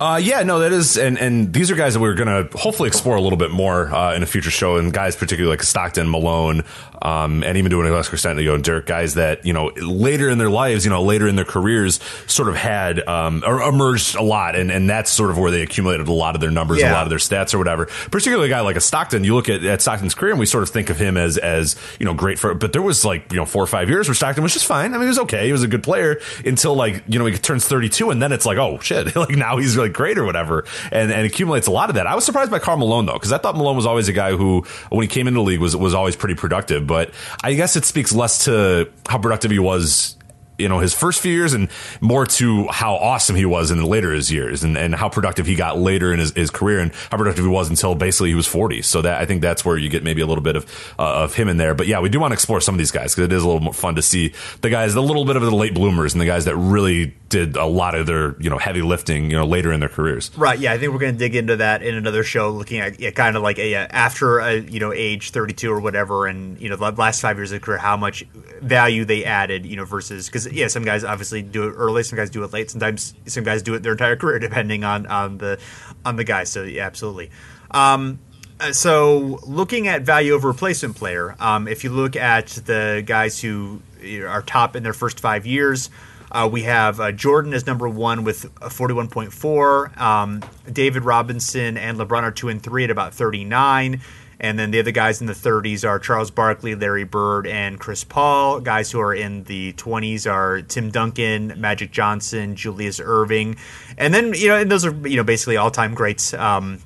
Uh, 0.00 0.20
yeah, 0.22 0.42
no, 0.42 0.58
that 0.60 0.72
is, 0.72 0.96
and 0.96 1.18
and 1.18 1.52
these 1.52 1.70
are 1.70 1.76
guys 1.76 1.94
that 1.94 2.00
we're 2.00 2.14
going 2.14 2.48
to 2.48 2.56
hopefully 2.58 2.88
explore 2.88 3.16
a 3.16 3.20
little 3.20 3.38
bit 3.38 3.50
more 3.50 3.92
uh, 3.94 4.14
in 4.14 4.22
a 4.22 4.26
future 4.26 4.50
show, 4.50 4.76
and 4.76 4.92
guys 4.92 5.16
particularly 5.16 5.56
like 5.56 5.62
Stockton, 5.62 6.08
Malone, 6.08 6.64
um, 7.02 7.42
and 7.44 7.56
even 7.56 7.70
doing 7.70 7.86
a 7.86 7.92
lesser 7.92 8.12
extent, 8.12 8.38
you 8.40 8.46
know, 8.46 8.58
Dirk, 8.58 8.86
guys 8.86 9.14
that 9.14 9.44
you 9.44 9.52
know 9.52 9.70
later 9.76 10.28
in 10.28 10.38
their 10.38 10.50
lives, 10.50 10.84
you 10.84 10.90
know, 10.90 11.02
later 11.02 11.28
in 11.28 11.36
their 11.36 11.44
careers, 11.44 12.00
sort 12.26 12.48
of 12.48 12.56
had 12.56 13.06
um, 13.06 13.42
emerged 13.44 14.16
a 14.16 14.22
lot, 14.22 14.56
and 14.56 14.70
and 14.70 14.88
that's 14.88 15.10
sort 15.10 15.30
of 15.30 15.38
where 15.38 15.50
they 15.50 15.62
accumulated 15.62 16.08
a 16.08 16.12
lot 16.12 16.34
of 16.34 16.40
their 16.40 16.50
numbers, 16.50 16.80
yeah. 16.80 16.92
a 16.92 16.94
lot 16.94 17.04
of 17.04 17.10
their 17.10 17.18
stats, 17.18 17.54
or 17.54 17.58
whatever. 17.58 17.86
Particularly 18.10 18.46
a 18.46 18.50
guy 18.50 18.60
like 18.60 18.76
a 18.76 18.80
Stockton, 18.80 19.24
you 19.24 19.34
look 19.34 19.48
at, 19.48 19.64
at 19.64 19.82
Stockton's 19.82 20.14
career, 20.14 20.32
and 20.32 20.40
we 20.40 20.46
sort 20.46 20.62
of 20.62 20.70
think 20.70 20.90
of 20.90 20.98
him 20.98 21.16
as 21.16 21.38
as 21.38 21.76
you 22.00 22.06
know 22.06 22.14
great 22.14 22.38
for, 22.38 22.54
but 22.54 22.72
there 22.72 22.82
was 22.82 23.04
like 23.04 23.30
you 23.30 23.38
know 23.38 23.46
four 23.46 23.62
or 23.62 23.68
five 23.68 23.88
years 23.88 24.08
where 24.08 24.14
Stockton 24.14 24.42
was 24.42 24.52
just 24.52 24.66
fine. 24.66 24.92
I 24.92 24.98
mean, 24.98 25.02
he 25.02 25.08
was 25.08 25.18
okay, 25.20 25.46
he 25.46 25.52
was 25.52 25.62
a 25.62 25.68
good 25.68 25.82
player 25.82 26.20
until 26.44 26.74
like 26.74 27.04
you 27.08 27.18
know 27.18 27.26
he 27.26 27.36
turns 27.38 27.66
thirty 27.66 27.88
two, 27.88 28.10
and 28.10 28.20
then 28.20 28.32
it's 28.32 28.46
like 28.46 28.58
oh 28.58 28.78
shit, 28.80 29.14
like 29.16 29.30
now 29.30 29.58
he's 29.58 29.75
really 29.76 29.88
great 29.88 30.18
or 30.18 30.24
whatever, 30.24 30.64
and 30.90 31.12
and 31.12 31.26
accumulates 31.26 31.66
a 31.66 31.70
lot 31.70 31.88
of 31.88 31.96
that. 31.96 32.06
I 32.06 32.14
was 32.14 32.24
surprised 32.24 32.50
by 32.50 32.58
Karl 32.58 32.76
Malone 32.76 33.06
though, 33.06 33.14
because 33.14 33.32
I 33.32 33.38
thought 33.38 33.56
Malone 33.56 33.76
was 33.76 33.86
always 33.86 34.08
a 34.08 34.12
guy 34.12 34.36
who 34.36 34.62
when 34.90 35.02
he 35.02 35.08
came 35.08 35.28
into 35.28 35.38
the 35.38 35.44
league 35.44 35.60
was 35.60 35.76
was 35.76 35.94
always 35.94 36.16
pretty 36.16 36.34
productive, 36.34 36.86
but 36.86 37.12
I 37.42 37.54
guess 37.54 37.76
it 37.76 37.84
speaks 37.84 38.12
less 38.12 38.44
to 38.46 38.90
how 39.08 39.18
productive 39.18 39.50
he 39.50 39.58
was 39.58 40.16
you 40.58 40.68
know 40.68 40.78
his 40.78 40.94
first 40.94 41.20
few 41.20 41.32
years 41.32 41.52
and 41.52 41.68
more 42.00 42.26
to 42.26 42.66
how 42.68 42.94
awesome 42.94 43.36
he 43.36 43.44
was 43.44 43.70
in 43.70 43.78
the 43.78 43.86
later 43.86 44.12
his 44.12 44.30
years 44.30 44.64
and, 44.64 44.76
and 44.76 44.94
how 44.94 45.08
productive 45.08 45.46
he 45.46 45.54
got 45.54 45.78
later 45.78 46.12
in 46.12 46.18
his, 46.18 46.32
his 46.32 46.50
career 46.50 46.80
and 46.80 46.92
how 47.10 47.18
productive 47.18 47.44
he 47.44 47.50
was 47.50 47.68
until 47.68 47.94
basically 47.94 48.30
he 48.30 48.34
was 48.34 48.46
40 48.46 48.82
so 48.82 49.02
that 49.02 49.20
I 49.20 49.26
think 49.26 49.42
that's 49.42 49.64
where 49.64 49.76
you 49.76 49.88
get 49.88 50.02
maybe 50.02 50.22
a 50.22 50.26
little 50.26 50.42
bit 50.42 50.56
of 50.56 50.94
uh, 50.98 51.24
of 51.24 51.34
him 51.34 51.48
in 51.48 51.56
there 51.56 51.74
but 51.74 51.86
yeah 51.86 52.00
we 52.00 52.08
do 52.08 52.20
want 52.20 52.32
to 52.32 52.34
explore 52.34 52.60
some 52.60 52.74
of 52.74 52.78
these 52.78 52.90
guys 52.90 53.14
because 53.14 53.26
it 53.26 53.32
is 53.32 53.42
a 53.42 53.46
little 53.46 53.62
more 53.62 53.74
fun 53.74 53.96
to 53.96 54.02
see 54.02 54.32
the 54.62 54.70
guys 54.70 54.94
the 54.94 55.02
little 55.02 55.24
bit 55.24 55.36
of 55.36 55.42
the 55.42 55.50
late 55.50 55.74
bloomers 55.74 56.14
and 56.14 56.20
the 56.20 56.26
guys 56.26 56.46
that 56.46 56.56
really 56.56 57.14
did 57.28 57.56
a 57.56 57.64
lot 57.64 57.94
of 57.94 58.06
their 58.06 58.40
you 58.40 58.48
know 58.48 58.58
heavy 58.58 58.82
lifting 58.82 59.30
you 59.30 59.36
know 59.36 59.46
later 59.46 59.72
in 59.72 59.80
their 59.80 59.88
careers. 59.88 60.30
Right 60.36 60.58
yeah 60.58 60.72
I 60.72 60.78
think 60.78 60.92
we're 60.92 60.98
going 60.98 61.14
to 61.14 61.18
dig 61.18 61.34
into 61.34 61.56
that 61.56 61.82
in 61.82 61.94
another 61.94 62.22
show 62.22 62.50
looking 62.50 62.80
at 62.80 63.00
yeah, 63.00 63.10
kind 63.10 63.36
of 63.36 63.42
like 63.42 63.58
a, 63.58 63.74
after 63.74 64.38
a, 64.38 64.58
you 64.60 64.78
know 64.78 64.92
age 64.92 65.30
32 65.30 65.70
or 65.70 65.80
whatever 65.80 66.26
and 66.26 66.60
you 66.60 66.68
know 66.68 66.76
the 66.76 66.90
last 66.92 67.20
five 67.20 67.36
years 67.36 67.52
of 67.52 67.62
career 67.62 67.78
how 67.78 67.96
much 67.96 68.22
value 68.62 69.04
they 69.04 69.24
added 69.24 69.66
you 69.66 69.76
know 69.76 69.84
versus 69.84 70.26
because 70.26 70.50
yeah 70.52 70.68
some 70.68 70.84
guys 70.84 71.02
obviously 71.04 71.42
do 71.42 71.68
it 71.68 71.72
early 71.72 72.02
some 72.02 72.16
guys 72.16 72.30
do 72.30 72.44
it 72.44 72.52
late 72.52 72.70
sometimes 72.70 73.14
some 73.26 73.42
guys 73.42 73.62
do 73.62 73.74
it 73.74 73.82
their 73.82 73.92
entire 73.92 74.16
career 74.16 74.38
depending 74.46 74.84
on 74.84 75.06
on 75.06 75.38
the 75.38 75.58
on 76.04 76.16
the 76.16 76.24
guy 76.24 76.44
so 76.44 76.62
yeah 76.62 76.86
absolutely. 76.86 77.30
Um, 77.72 78.20
uh, 78.58 78.72
so 78.72 79.40
looking 79.46 79.86
at 79.88 80.02
value 80.02 80.34
of 80.34 80.44
replacement 80.44 80.96
player 80.96 81.34
um, 81.40 81.66
if 81.68 81.84
you 81.84 81.90
look 81.90 82.16
at 82.16 82.46
the 82.46 83.02
guys 83.04 83.40
who 83.40 83.82
are 84.26 84.42
top 84.42 84.76
in 84.76 84.82
their 84.82 84.94
first 84.94 85.20
five 85.20 85.44
years 85.44 85.90
uh, 86.30 86.48
we 86.50 86.62
have 86.62 87.00
uh, 87.00 87.12
Jordan 87.12 87.54
as 87.54 87.66
number 87.66 87.88
one 87.88 88.24
with 88.24 88.52
41.4. 88.60 89.98
Um, 89.98 90.44
David 90.70 91.04
Robinson 91.04 91.76
and 91.76 91.98
LeBron 91.98 92.22
are 92.22 92.30
two 92.30 92.48
and 92.48 92.62
three 92.62 92.84
at 92.84 92.90
about 92.90 93.14
39. 93.14 94.00
And 94.38 94.58
then 94.58 94.70
the 94.70 94.80
other 94.80 94.90
guys 94.90 95.20
in 95.20 95.26
the 95.26 95.32
30s 95.32 95.88
are 95.88 95.98
Charles 95.98 96.30
Barkley, 96.30 96.74
Larry 96.74 97.04
Bird, 97.04 97.46
and 97.46 97.80
Chris 97.80 98.04
Paul. 98.04 98.60
Guys 98.60 98.90
who 98.90 99.00
are 99.00 99.14
in 99.14 99.44
the 99.44 99.72
20s 99.74 100.30
are 100.30 100.60
Tim 100.62 100.90
Duncan, 100.90 101.54
Magic 101.58 101.90
Johnson, 101.90 102.54
Julius 102.54 103.00
Erving, 103.00 103.56
and 103.96 104.12
then 104.12 104.34
you 104.34 104.48
know, 104.48 104.58
and 104.58 104.70
those 104.70 104.84
are 104.84 104.92
you 105.08 105.16
know 105.16 105.24
basically 105.24 105.56
all 105.56 105.70
time 105.70 105.94
greats. 105.94 106.34
Um, 106.34 106.80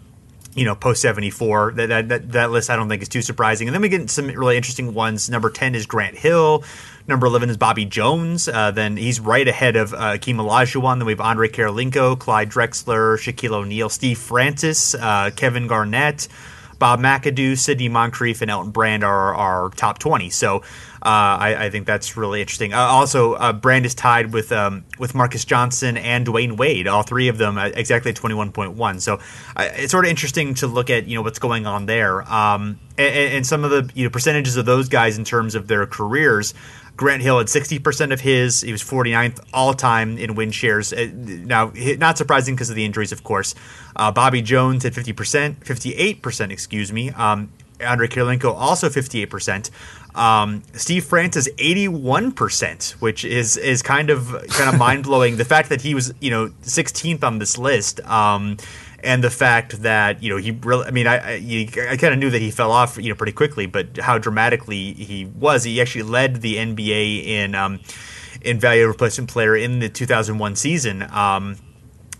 you 0.54 0.64
know, 0.64 0.74
post 0.74 1.00
74. 1.02 1.74
That, 1.76 1.86
that, 1.86 2.08
that, 2.08 2.32
that, 2.32 2.50
list 2.50 2.70
I 2.70 2.76
don't 2.76 2.88
think 2.88 3.02
is 3.02 3.08
too 3.08 3.22
surprising. 3.22 3.68
And 3.68 3.74
then 3.74 3.82
we 3.82 3.88
get 3.88 4.10
some 4.10 4.26
really 4.26 4.56
interesting 4.56 4.94
ones. 4.94 5.30
Number 5.30 5.48
10 5.48 5.76
is 5.76 5.86
Grant 5.86 6.18
Hill. 6.18 6.64
Number 7.10 7.26
11 7.26 7.50
is 7.50 7.56
Bobby 7.56 7.86
Jones. 7.86 8.46
Uh, 8.46 8.70
then 8.70 8.96
he's 8.96 9.18
right 9.18 9.46
ahead 9.48 9.74
of 9.74 9.92
uh, 9.92 10.12
Akeem 10.12 10.36
Olajuwon. 10.36 10.98
Then 10.98 11.06
we 11.06 11.12
have 11.12 11.20
Andre 11.20 11.48
Kirilenko, 11.48 12.16
Clyde 12.16 12.48
Drexler, 12.48 13.18
Shaquille 13.18 13.50
O'Neal, 13.50 13.88
Steve 13.88 14.16
Francis, 14.16 14.94
uh, 14.94 15.30
Kevin 15.34 15.66
Garnett, 15.66 16.28
Bob 16.78 17.00
McAdoo, 17.00 17.58
Sidney 17.58 17.88
Moncrief, 17.88 18.42
and 18.42 18.50
Elton 18.50 18.70
Brand 18.70 19.02
are 19.02 19.34
our 19.34 19.70
top 19.70 19.98
20. 19.98 20.30
So 20.30 20.58
uh, 20.58 20.62
I, 21.02 21.64
I, 21.64 21.70
think 21.70 21.84
that's 21.84 22.16
really 22.16 22.42
interesting. 22.42 22.72
Uh, 22.72 22.78
also, 22.78 23.32
uh, 23.32 23.52
Brand 23.52 23.86
is 23.86 23.94
tied 23.94 24.32
with 24.32 24.52
um, 24.52 24.84
with 24.98 25.14
Marques 25.14 25.44
Johnson 25.44 25.96
and 25.96 26.24
Dwyane 26.24 26.58
Wade, 26.58 26.86
all 26.86 27.02
three 27.02 27.26
of 27.26 27.38
them 27.38 27.58
exactly 27.58 28.12
21.1. 28.12 29.00
So 29.00 29.18
it's 29.58 29.90
sort 29.90 30.04
of 30.04 30.10
interesting 30.10 30.54
to 30.54 30.68
look 30.68 30.90
at 30.90 31.06
you 31.06 31.16
know 31.16 31.22
what's 31.22 31.40
going 31.40 31.66
on 31.66 31.86
there, 31.86 32.22
um, 32.32 32.78
and, 32.96 33.34
and, 33.34 33.46
some 33.46 33.64
of 33.64 33.70
the 33.70 33.90
you 33.94 34.04
know 34.04 34.10
percentages 34.10 34.56
of 34.56 34.64
those 34.64 34.88
guys 34.88 35.18
in 35.18 35.24
terms 35.24 35.54
of 35.54 35.66
their 35.66 35.86
careers. 35.86 36.54
Grant 37.00 37.22
Hill 37.22 37.38
had 37.38 37.46
60% 37.46 38.12
of 38.12 38.20
his. 38.20 38.60
He 38.60 38.72
was 38.72 38.82
49th 38.82 39.40
all 39.54 39.72
time 39.72 40.18
in 40.18 40.34
win 40.34 40.50
shares. 40.50 40.92
Uh, 40.92 41.08
now, 41.14 41.72
not 41.96 42.18
surprising 42.18 42.54
because 42.54 42.68
of 42.68 42.76
the 42.76 42.84
injuries, 42.84 43.10
of 43.10 43.24
course. 43.24 43.54
Uh, 43.96 44.12
Bobby 44.12 44.42
Jones 44.42 44.84
had 44.84 44.92
50%, 44.92 45.64
58%, 45.64 46.50
excuse 46.52 46.92
me. 46.92 47.08
Um, 47.12 47.50
Andre 47.82 48.06
Kirilenko 48.06 48.52
also 48.54 48.90
58%. 48.90 49.70
Um, 50.14 50.62
Steve 50.74 51.04
Francis 51.04 51.48
81%, 51.48 52.92
which 53.00 53.24
is 53.24 53.56
is 53.56 53.80
kind 53.80 54.10
of 54.10 54.26
kind 54.50 54.68
of 54.68 54.78
mind 54.86 55.04
blowing. 55.04 55.38
the 55.38 55.44
fact 55.46 55.70
that 55.70 55.80
he 55.80 55.94
was 55.94 56.12
you 56.20 56.30
know 56.30 56.48
16th 56.64 57.24
on 57.24 57.38
this 57.38 57.56
list. 57.56 58.00
Um, 58.00 58.58
and 59.02 59.24
the 59.24 59.30
fact 59.30 59.82
that 59.82 60.22
you 60.22 60.30
know 60.30 60.36
he 60.36 60.50
really 60.50 60.86
I 60.86 60.90
mean 60.90 61.06
I 61.06 61.36
I, 61.36 61.68
I 61.90 61.96
kind 61.96 62.12
of 62.12 62.18
knew 62.18 62.30
that 62.30 62.40
he 62.40 62.50
fell 62.50 62.70
off 62.70 62.96
you 62.98 63.08
know 63.08 63.14
pretty 63.14 63.32
quickly, 63.32 63.66
but 63.66 63.98
how 63.98 64.18
dramatically 64.18 64.92
he 64.94 65.24
was. 65.24 65.64
He 65.64 65.80
actually 65.80 66.02
led 66.02 66.42
the 66.42 66.56
NBA 66.56 67.26
in 67.26 67.54
um, 67.54 67.80
in 68.42 68.58
value 68.58 68.86
replacement 68.86 69.30
player 69.30 69.56
in 69.56 69.80
the 69.80 69.88
2001 69.88 70.56
season. 70.56 71.06
Um, 71.10 71.56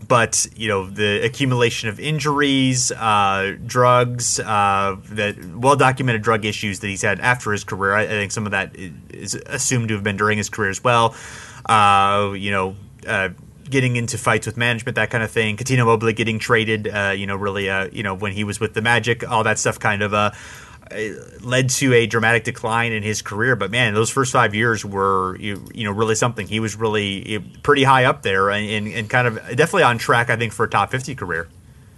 but 0.08 0.46
you 0.56 0.68
know 0.68 0.88
the 0.88 1.24
accumulation 1.24 1.88
of 1.88 2.00
injuries, 2.00 2.90
uh, 2.92 3.56
drugs, 3.64 4.40
uh, 4.40 4.96
that 5.10 5.36
well 5.54 5.76
documented 5.76 6.22
drug 6.22 6.44
issues 6.44 6.80
that 6.80 6.88
he's 6.88 7.02
had 7.02 7.20
after 7.20 7.52
his 7.52 7.64
career. 7.64 7.94
I, 7.94 8.02
I, 8.02 8.08
think 8.08 8.32
some 8.32 8.46
of 8.46 8.52
that 8.52 8.74
is 8.74 9.34
assumed 9.46 9.88
to 9.88 9.94
have 9.94 10.02
been 10.02 10.16
during 10.16 10.38
his 10.38 10.48
career 10.48 10.70
as 10.70 10.82
well. 10.82 11.14
Uh, 11.66 12.32
you 12.36 12.50
know 12.50 12.76
uh, 13.06 13.30
getting 13.70 13.96
into 13.96 14.18
fights 14.18 14.46
with 14.46 14.56
management, 14.56 14.96
that 14.96 15.10
kind 15.10 15.24
of 15.24 15.30
thing. 15.30 15.56
Cuttino 15.56 15.86
Mobley 15.86 16.12
getting 16.12 16.38
traded, 16.38 16.88
uh, 16.88 17.14
you 17.16 17.26
know, 17.26 17.36
really, 17.36 17.70
uh, 17.70 17.88
you 17.92 18.02
know, 18.02 18.14
when 18.14 18.32
he 18.32 18.44
was 18.44 18.60
with 18.60 18.74
the 18.74 18.82
Magic, 18.82 19.28
all 19.28 19.44
that 19.44 19.58
stuff 19.58 19.78
kind 19.78 20.02
of 20.02 20.12
uh, 20.12 20.30
led 21.40 21.70
to 21.70 21.94
a 21.94 22.06
dramatic 22.06 22.44
decline 22.44 22.92
in 22.92 23.02
his 23.02 23.22
career. 23.22 23.56
But 23.56 23.70
man, 23.70 23.94
those 23.94 24.10
first 24.10 24.32
five 24.32 24.54
years 24.54 24.84
were, 24.84 25.36
you, 25.36 25.64
you 25.72 25.84
know, 25.84 25.92
really 25.92 26.14
something. 26.14 26.46
He 26.46 26.60
was 26.60 26.76
really 26.76 27.38
pretty 27.62 27.84
high 27.84 28.04
up 28.04 28.22
there 28.22 28.50
and, 28.50 28.88
and 28.88 29.08
kind 29.08 29.26
of 29.26 29.36
definitely 29.56 29.84
on 29.84 29.98
track, 29.98 30.30
I 30.30 30.36
think, 30.36 30.52
for 30.52 30.64
a 30.64 30.68
top 30.68 30.90
50 30.90 31.14
career. 31.14 31.48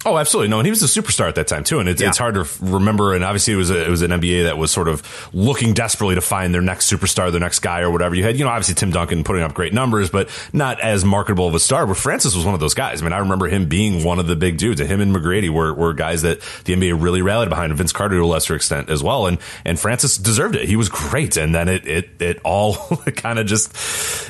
Oh, 0.05 0.18
absolutely. 0.18 0.48
No, 0.48 0.59
and 0.59 0.66
he 0.66 0.70
was 0.70 0.82
a 0.82 1.00
superstar 1.00 1.28
at 1.28 1.36
that 1.36 1.46
time 1.46 1.62
too. 1.62 1.78
And 1.78 1.88
it's, 1.88 2.03
yeah. 2.03 2.09
it's 2.09 2.18
hard 2.18 2.34
to 2.34 2.46
remember. 2.61 3.14
And 3.14 3.22
obviously, 3.22 3.55
it 3.55 3.57
was 3.57 3.70
a, 3.70 3.84
it 3.84 3.88
was 3.88 4.03
an 4.03 4.11
NBA 4.11 4.44
that 4.44 4.59
was 4.59 4.72
sort 4.72 4.88
of 4.88 5.03
looking 5.32 5.74
desperately 5.74 6.16
to 6.16 6.20
find 6.20 6.53
their 6.53 6.61
next 6.61 6.90
superstar, 6.90 7.30
their 7.30 7.40
next 7.40 7.61
guy, 7.61 7.80
or 7.82 7.90
whatever. 7.90 8.14
You 8.16 8.24
had, 8.24 8.36
you 8.36 8.44
know, 8.44 8.50
obviously 8.50 8.74
Tim 8.74 8.90
Duncan 8.90 9.22
putting 9.22 9.42
up 9.42 9.55
great 9.55 9.72
numbers, 9.72 10.11
but 10.11 10.28
not 10.53 10.80
as 10.80 11.05
marketable 11.05 11.46
of 11.46 11.55
a 11.55 11.61
star. 11.61 11.86
But 11.86 11.96
Francis 11.98 12.34
was 12.34 12.44
one 12.44 12.55
of 12.55 12.61
those 12.61 12.74
guys. 12.74 13.00
I 13.00 13.05
mean, 13.05 13.12
I 13.12 13.18
remember 13.18 13.46
him 13.46 13.68
being 13.68 14.03
one 14.03 14.18
of 14.18 14.26
the 14.26 14.34
big 14.34 14.59
dudes. 14.59 14.80
And 14.80 14.90
him 14.90 15.00
and 15.00 15.14
McGrady 15.14 15.50
were, 15.50 15.72
were 15.72 15.94
guys 15.94 16.22
that 16.22 16.40
the 16.64 16.74
NBA 16.74 17.00
really 17.00 17.22
rallied 17.22 17.48
behind. 17.48 17.70
And 17.70 17.78
Vince 17.78 17.92
Carter 17.92 18.16
to 18.16 18.24
a 18.24 18.26
lesser 18.26 18.57
extent 18.57 18.90
as 18.90 19.05
well. 19.05 19.28
And 19.28 19.38
and 19.64 19.78
Francis 19.78 20.18
deserved 20.18 20.57
it. 20.57 20.68
He 20.68 20.74
was 20.74 20.88
great. 20.88 21.36
And 21.36 21.55
then 21.55 21.68
it 21.68 21.86
it 21.86 22.11
it 22.20 22.40
all 22.44 22.74
kind 23.16 23.38
of 23.38 23.46
just 23.46 23.72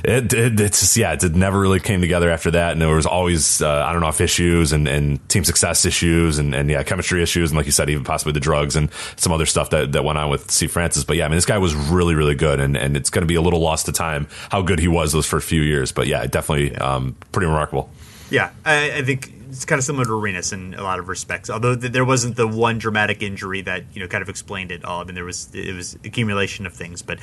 it, 0.04 0.32
it 0.34 0.60
it's 0.60 0.80
just, 0.80 0.96
yeah 0.96 1.12
it 1.14 1.34
never 1.34 1.58
really 1.58 1.80
came 1.80 2.02
together 2.02 2.30
after 2.30 2.50
that. 2.50 2.72
And 2.72 2.82
there 2.82 2.94
was 2.94 3.06
always 3.06 3.62
uh, 3.62 3.84
I 3.86 3.92
don't 3.92 4.02
know 4.02 4.08
if 4.08 4.20
issues 4.20 4.72
and 4.72 4.86
and 4.86 5.26
team 5.30 5.44
success 5.44 5.61
issues 5.62 6.38
and, 6.38 6.54
and 6.54 6.70
yeah, 6.70 6.82
chemistry 6.82 7.22
issues. 7.22 7.50
And 7.50 7.56
like 7.56 7.66
you 7.66 7.72
said, 7.72 7.88
even 7.90 8.04
possibly 8.04 8.32
the 8.32 8.40
drugs 8.40 8.76
and 8.76 8.90
some 9.16 9.32
other 9.32 9.46
stuff 9.46 9.70
that, 9.70 9.92
that 9.92 10.04
went 10.04 10.18
on 10.18 10.30
with 10.30 10.50
C. 10.50 10.66
Francis. 10.66 11.04
But 11.04 11.16
yeah, 11.16 11.24
I 11.24 11.28
mean, 11.28 11.36
this 11.36 11.46
guy 11.46 11.58
was 11.58 11.74
really, 11.74 12.14
really 12.14 12.34
good. 12.34 12.60
And, 12.60 12.76
and 12.76 12.96
it's 12.96 13.10
going 13.10 13.22
to 13.22 13.26
be 13.26 13.34
a 13.34 13.42
little 13.42 13.60
lost 13.60 13.86
to 13.86 13.92
time 13.92 14.26
how 14.50 14.62
good 14.62 14.78
he 14.78 14.88
was 14.88 15.12
those 15.12 15.26
first 15.26 15.48
few 15.48 15.62
years. 15.62 15.92
But 15.92 16.06
yeah, 16.06 16.26
definitely 16.26 16.76
um, 16.76 17.16
pretty 17.32 17.46
remarkable. 17.46 17.90
Yeah, 18.30 18.50
I, 18.64 18.98
I 18.98 19.02
think 19.02 19.32
it's 19.52 19.66
kind 19.66 19.78
of 19.78 19.84
similar 19.84 20.06
to 20.06 20.18
Arenas 20.18 20.52
in 20.52 20.72
a 20.74 20.82
lot 20.82 20.98
of 20.98 21.08
respects. 21.08 21.50
Although 21.50 21.76
th- 21.76 21.92
there 21.92 22.06
wasn't 22.06 22.36
the 22.36 22.48
one 22.48 22.78
dramatic 22.78 23.22
injury 23.22 23.60
that 23.62 23.84
you 23.92 24.00
know 24.00 24.08
kind 24.08 24.22
of 24.22 24.30
explained 24.30 24.72
it 24.72 24.84
all. 24.84 25.02
I 25.02 25.04
mean, 25.04 25.14
there 25.14 25.26
was 25.26 25.54
it 25.54 25.74
was 25.74 25.94
accumulation 26.04 26.64
of 26.64 26.72
things, 26.72 27.02
but 27.02 27.18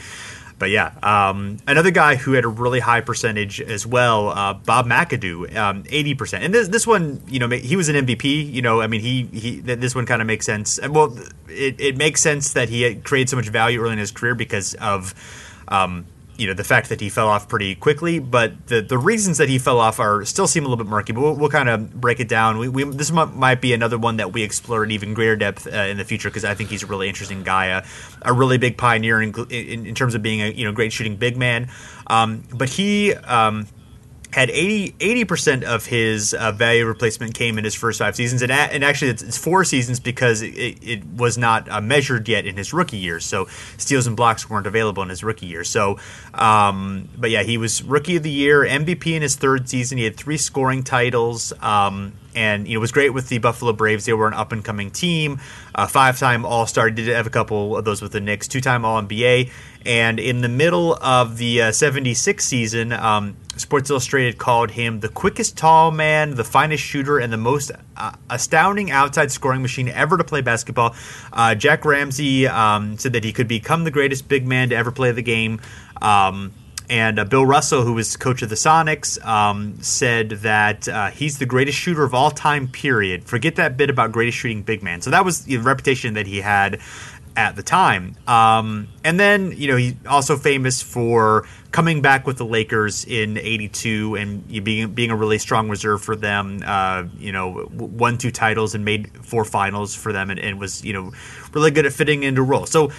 but 0.59 0.69
yeah, 0.69 0.93
um, 1.01 1.57
another 1.65 1.89
guy 1.89 2.15
who 2.15 2.33
had 2.33 2.43
a 2.43 2.49
really 2.49 2.81
high 2.81 3.01
percentage 3.01 3.61
as 3.61 3.87
well, 3.87 4.29
uh, 4.29 4.53
Bob 4.53 4.85
McAdoo, 4.85 5.55
um, 5.55 5.83
eighty 5.89 6.11
um, 6.11 6.17
percent. 6.17 6.43
And 6.43 6.53
this 6.53 6.67
this 6.67 6.85
one, 6.85 7.21
you 7.27 7.39
know, 7.39 7.47
he 7.49 7.75
was 7.75 7.89
an 7.89 7.95
MVP. 7.95 8.51
You 8.53 8.61
know, 8.61 8.81
I 8.81 8.87
mean, 8.87 9.01
he 9.01 9.23
he 9.25 9.59
this 9.61 9.95
one 9.95 10.05
kind 10.05 10.21
of 10.21 10.27
makes 10.27 10.45
sense. 10.45 10.79
Well, 10.87 11.17
it, 11.47 11.79
it 11.79 11.97
makes 11.97 12.21
sense 12.21 12.53
that 12.53 12.69
he 12.69 12.95
created 12.95 13.29
so 13.29 13.37
much 13.37 13.47
value 13.47 13.79
early 13.79 13.93
in 13.93 13.97
his 13.99 14.11
career 14.11 14.35
because 14.35 14.75
of. 14.75 15.15
Um, 15.69 16.05
you 16.39 16.47
know 16.47 16.53
the 16.53 16.63
fact 16.63 16.89
that 16.89 17.01
he 17.01 17.09
fell 17.09 17.27
off 17.27 17.49
pretty 17.49 17.75
quickly, 17.75 18.19
but 18.19 18.67
the 18.67 18.81
the 18.81 18.97
reasons 18.97 19.37
that 19.37 19.49
he 19.49 19.59
fell 19.59 19.79
off 19.79 19.99
are 19.99 20.23
still 20.23 20.47
seem 20.47 20.65
a 20.65 20.69
little 20.69 20.83
bit 20.83 20.89
murky. 20.89 21.11
But 21.11 21.21
we'll, 21.21 21.35
we'll 21.35 21.49
kind 21.49 21.67
of 21.67 21.99
break 21.99 22.19
it 22.19 22.29
down. 22.29 22.57
We, 22.57 22.69
we, 22.69 22.83
this 22.85 23.11
might 23.11 23.61
be 23.61 23.73
another 23.73 23.97
one 23.97 24.17
that 24.17 24.31
we 24.31 24.43
explore 24.43 24.83
in 24.83 24.91
even 24.91 25.13
greater 25.13 25.35
depth 25.35 25.67
uh, 25.67 25.71
in 25.71 25.97
the 25.97 26.05
future 26.05 26.29
because 26.29 26.45
I 26.45 26.53
think 26.53 26.69
he's 26.69 26.83
a 26.83 26.87
really 26.87 27.09
interesting 27.09 27.43
guy, 27.43 27.65
a, 27.65 27.83
a 28.21 28.33
really 28.33 28.57
big 28.57 28.77
pioneer 28.77 29.21
in, 29.21 29.33
in, 29.49 29.85
in, 29.87 29.95
terms 29.95 30.15
of 30.15 30.21
being 30.21 30.41
a 30.41 30.47
you 30.47 30.65
know 30.65 30.71
great 30.71 30.93
shooting 30.93 31.17
big 31.17 31.37
man. 31.37 31.69
Um, 32.07 32.43
but 32.53 32.69
he. 32.69 33.13
Um, 33.13 33.67
had 34.31 34.49
80 34.51 35.25
percent 35.25 35.63
of 35.63 35.85
his 35.85 36.33
uh, 36.33 36.51
value 36.51 36.85
replacement 36.85 37.33
came 37.33 37.57
in 37.57 37.63
his 37.63 37.73
first 37.73 37.99
five 37.99 38.15
seasons, 38.15 38.41
and, 38.41 38.51
a, 38.51 38.55
and 38.55 38.83
actually 38.83 39.11
it's, 39.11 39.23
it's, 39.23 39.37
four 39.37 39.63
seasons 39.63 39.99
because 39.99 40.41
it, 40.41 40.77
it 40.81 41.05
was 41.05 41.37
not 41.37 41.69
uh, 41.69 41.81
measured 41.81 42.27
yet 42.29 42.45
in 42.45 42.55
his 42.55 42.73
rookie 42.73 42.97
years. 42.97 43.25
So 43.25 43.47
steals 43.77 44.05
and 44.05 44.15
blocks 44.15 44.49
weren't 44.49 44.67
available 44.67 45.01
in 45.01 45.09
his 45.09 45.23
rookie 45.23 45.47
year. 45.47 45.63
So, 45.63 45.97
um, 46.33 47.09
but 47.17 47.31
yeah, 47.31 47.43
he 47.43 47.57
was 47.57 47.81
rookie 47.83 48.17
of 48.17 48.23
the 48.23 48.29
year, 48.29 48.61
MVP 48.61 49.15
in 49.15 49.21
his 49.21 49.35
third 49.35 49.67
season. 49.67 49.97
He 49.97 50.03
had 50.03 50.15
three 50.15 50.37
scoring 50.37 50.83
titles. 50.83 51.51
Um, 51.61 52.13
and 52.35 52.67
you 52.67 52.75
know 52.75 52.79
was 52.79 52.91
great 52.91 53.09
with 53.09 53.29
the 53.29 53.39
Buffalo 53.39 53.73
Braves. 53.73 54.05
They 54.05 54.13
were 54.13 54.27
an 54.27 54.33
up 54.33 54.51
and 54.51 54.63
coming 54.63 54.91
team, 54.91 55.39
uh, 55.75 55.87
five 55.87 56.19
time 56.19 56.45
All 56.45 56.65
Star. 56.65 56.89
Did 56.89 57.07
have 57.07 57.27
a 57.27 57.31
couple 57.31 57.77
of 57.77 57.85
those 57.85 58.01
with 58.01 58.11
the 58.11 58.21
Knicks, 58.21 58.47
two 58.47 58.61
time 58.61 58.85
All 58.85 59.01
NBA, 59.01 59.51
and 59.85 60.19
in 60.19 60.41
the 60.41 60.49
middle 60.49 60.95
of 60.95 61.37
the 61.37 61.61
uh, 61.61 61.71
'76 61.71 62.43
season, 62.43 62.91
um, 62.93 63.35
Sports 63.55 63.89
Illustrated 63.89 64.37
called 64.37 64.71
him 64.71 64.99
the 64.99 65.09
quickest 65.09 65.57
tall 65.57 65.91
man, 65.91 66.35
the 66.35 66.43
finest 66.43 66.83
shooter, 66.83 67.19
and 67.19 67.31
the 67.31 67.37
most 67.37 67.71
uh, 67.97 68.11
astounding 68.29 68.91
outside 68.91 69.31
scoring 69.31 69.61
machine 69.61 69.89
ever 69.89 70.17
to 70.17 70.23
play 70.23 70.41
basketball. 70.41 70.95
Uh, 71.31 71.55
Jack 71.55 71.85
Ramsay 71.85 72.47
um, 72.47 72.97
said 72.97 73.13
that 73.13 73.23
he 73.23 73.33
could 73.33 73.47
become 73.47 73.83
the 73.83 73.91
greatest 73.91 74.27
big 74.27 74.47
man 74.47 74.69
to 74.69 74.75
ever 74.75 74.91
play 74.91 75.11
the 75.11 75.21
game. 75.21 75.61
Um, 76.01 76.53
and 76.89 77.19
uh, 77.19 77.25
Bill 77.25 77.45
Russell, 77.45 77.83
who 77.83 77.93
was 77.93 78.17
coach 78.17 78.41
of 78.41 78.49
the 78.49 78.55
Sonics, 78.55 79.23
um, 79.23 79.77
said 79.81 80.29
that 80.29 80.87
uh, 80.87 81.11
he's 81.11 81.37
the 81.37 81.45
greatest 81.45 81.77
shooter 81.77 82.03
of 82.03 82.15
all 82.15 82.31
time, 82.31 82.67
period. 82.67 83.25
Forget 83.25 83.57
that 83.57 83.77
bit 83.77 83.91
about 83.91 84.11
greatest 84.11 84.39
shooting 84.39 84.63
big 84.63 84.81
man. 84.81 85.01
So 85.01 85.11
that 85.11 85.23
was 85.23 85.43
the 85.43 85.57
reputation 85.57 86.15
that 86.15 86.25
he 86.25 86.41
had 86.41 86.79
at 87.39 87.55
the 87.55 87.63
time. 87.63 88.17
Um, 88.27 88.89
and 89.05 89.17
then, 89.17 89.53
you 89.53 89.69
know, 89.69 89.77
he's 89.77 89.95
also 90.05 90.35
famous 90.35 90.81
for 90.81 91.47
coming 91.71 92.01
back 92.01 92.27
with 92.27 92.37
the 92.37 92.45
Lakers 92.45 93.05
in 93.05 93.37
'82 93.37 94.15
and 94.15 94.63
being 94.65 94.93
being 94.93 95.09
a 95.09 95.15
really 95.15 95.37
strong 95.37 95.69
reserve 95.69 96.01
for 96.01 96.17
them. 96.17 96.61
Uh, 96.65 97.05
you 97.17 97.31
know, 97.31 97.69
won 97.71 98.17
two 98.17 98.29
titles 98.29 98.75
and 98.75 98.83
made 98.83 99.25
four 99.25 99.45
finals 99.45 99.95
for 99.95 100.11
them, 100.11 100.29
and, 100.29 100.39
and, 100.39 100.59
was 100.59 100.83
you 100.83 100.91
know 100.91 101.13
really 101.53 101.71
good 101.71 101.85
at 101.85 101.93
fitting 101.93 102.23
into 102.23 102.43
role. 102.43 102.65
So 102.65 102.91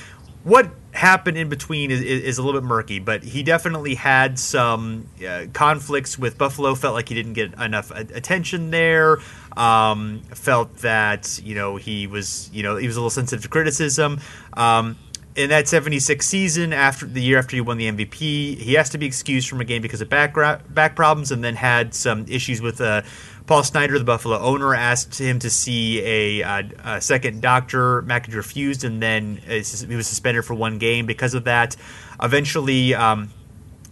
what 0.42 0.70
happened 0.92 1.36
in 1.36 1.48
between 1.48 1.90
is, 1.90 2.00
is, 2.00 2.38
a 2.38 2.42
little 2.42 2.60
bit 2.60 2.66
murky, 2.66 2.98
but 2.98 3.22
he 3.22 3.42
definitely 3.42 3.94
had 3.94 4.38
some 4.38 5.06
uh, 5.26 5.46
conflicts 5.52 6.18
with 6.18 6.36
Buffalo. 6.36 6.74
Felt 6.74 6.94
like 6.94 7.08
he 7.08 7.14
didn't 7.14 7.34
get 7.34 7.54
enough 7.60 7.90
attention 7.90 8.70
there. 8.70 9.18
Um, 9.56 10.22
felt 10.34 10.78
that 10.78 11.40
you 11.44 11.54
know 11.54 11.76
he 11.76 12.06
was 12.06 12.50
you 12.52 12.62
know 12.62 12.76
he 12.76 12.86
was 12.86 12.96
a 12.96 13.00
little 13.00 13.10
sensitive 13.10 13.42
to 13.42 13.48
criticism. 13.48 14.20
Um, 14.54 14.96
in 15.36 15.50
that 15.50 15.68
76 15.68 16.26
season, 16.26 16.72
after 16.72 17.06
the 17.06 17.22
year 17.22 17.38
after 17.38 17.56
he 17.56 17.60
won 17.60 17.78
the 17.78 17.90
MVP, 17.90 18.58
he 18.58 18.74
has 18.74 18.90
to 18.90 18.98
be 18.98 19.06
excused 19.06 19.48
from 19.48 19.60
a 19.60 19.64
game 19.64 19.80
because 19.80 20.00
of 20.00 20.08
back 20.08 20.34
back 20.68 20.96
problems, 20.96 21.30
and 21.30 21.42
then 21.44 21.54
had 21.54 21.94
some 21.94 22.26
issues 22.28 22.60
with 22.60 22.80
uh, 22.80 23.02
Paul 23.50 23.64
Snyder, 23.64 23.98
the 23.98 24.04
Buffalo 24.04 24.38
owner, 24.38 24.76
asked 24.76 25.18
him 25.18 25.40
to 25.40 25.50
see 25.50 26.00
a, 26.04 26.40
a, 26.42 26.70
a 26.84 27.00
second 27.00 27.42
doctor. 27.42 28.00
McAdoo 28.02 28.36
refused, 28.36 28.84
and 28.84 29.02
then 29.02 29.40
uh, 29.44 29.54
he 29.54 29.96
was 29.96 30.06
suspended 30.06 30.44
for 30.44 30.54
one 30.54 30.78
game 30.78 31.04
because 31.04 31.34
of 31.34 31.42
that. 31.42 31.74
Eventually, 32.22 32.94
um, 32.94 33.30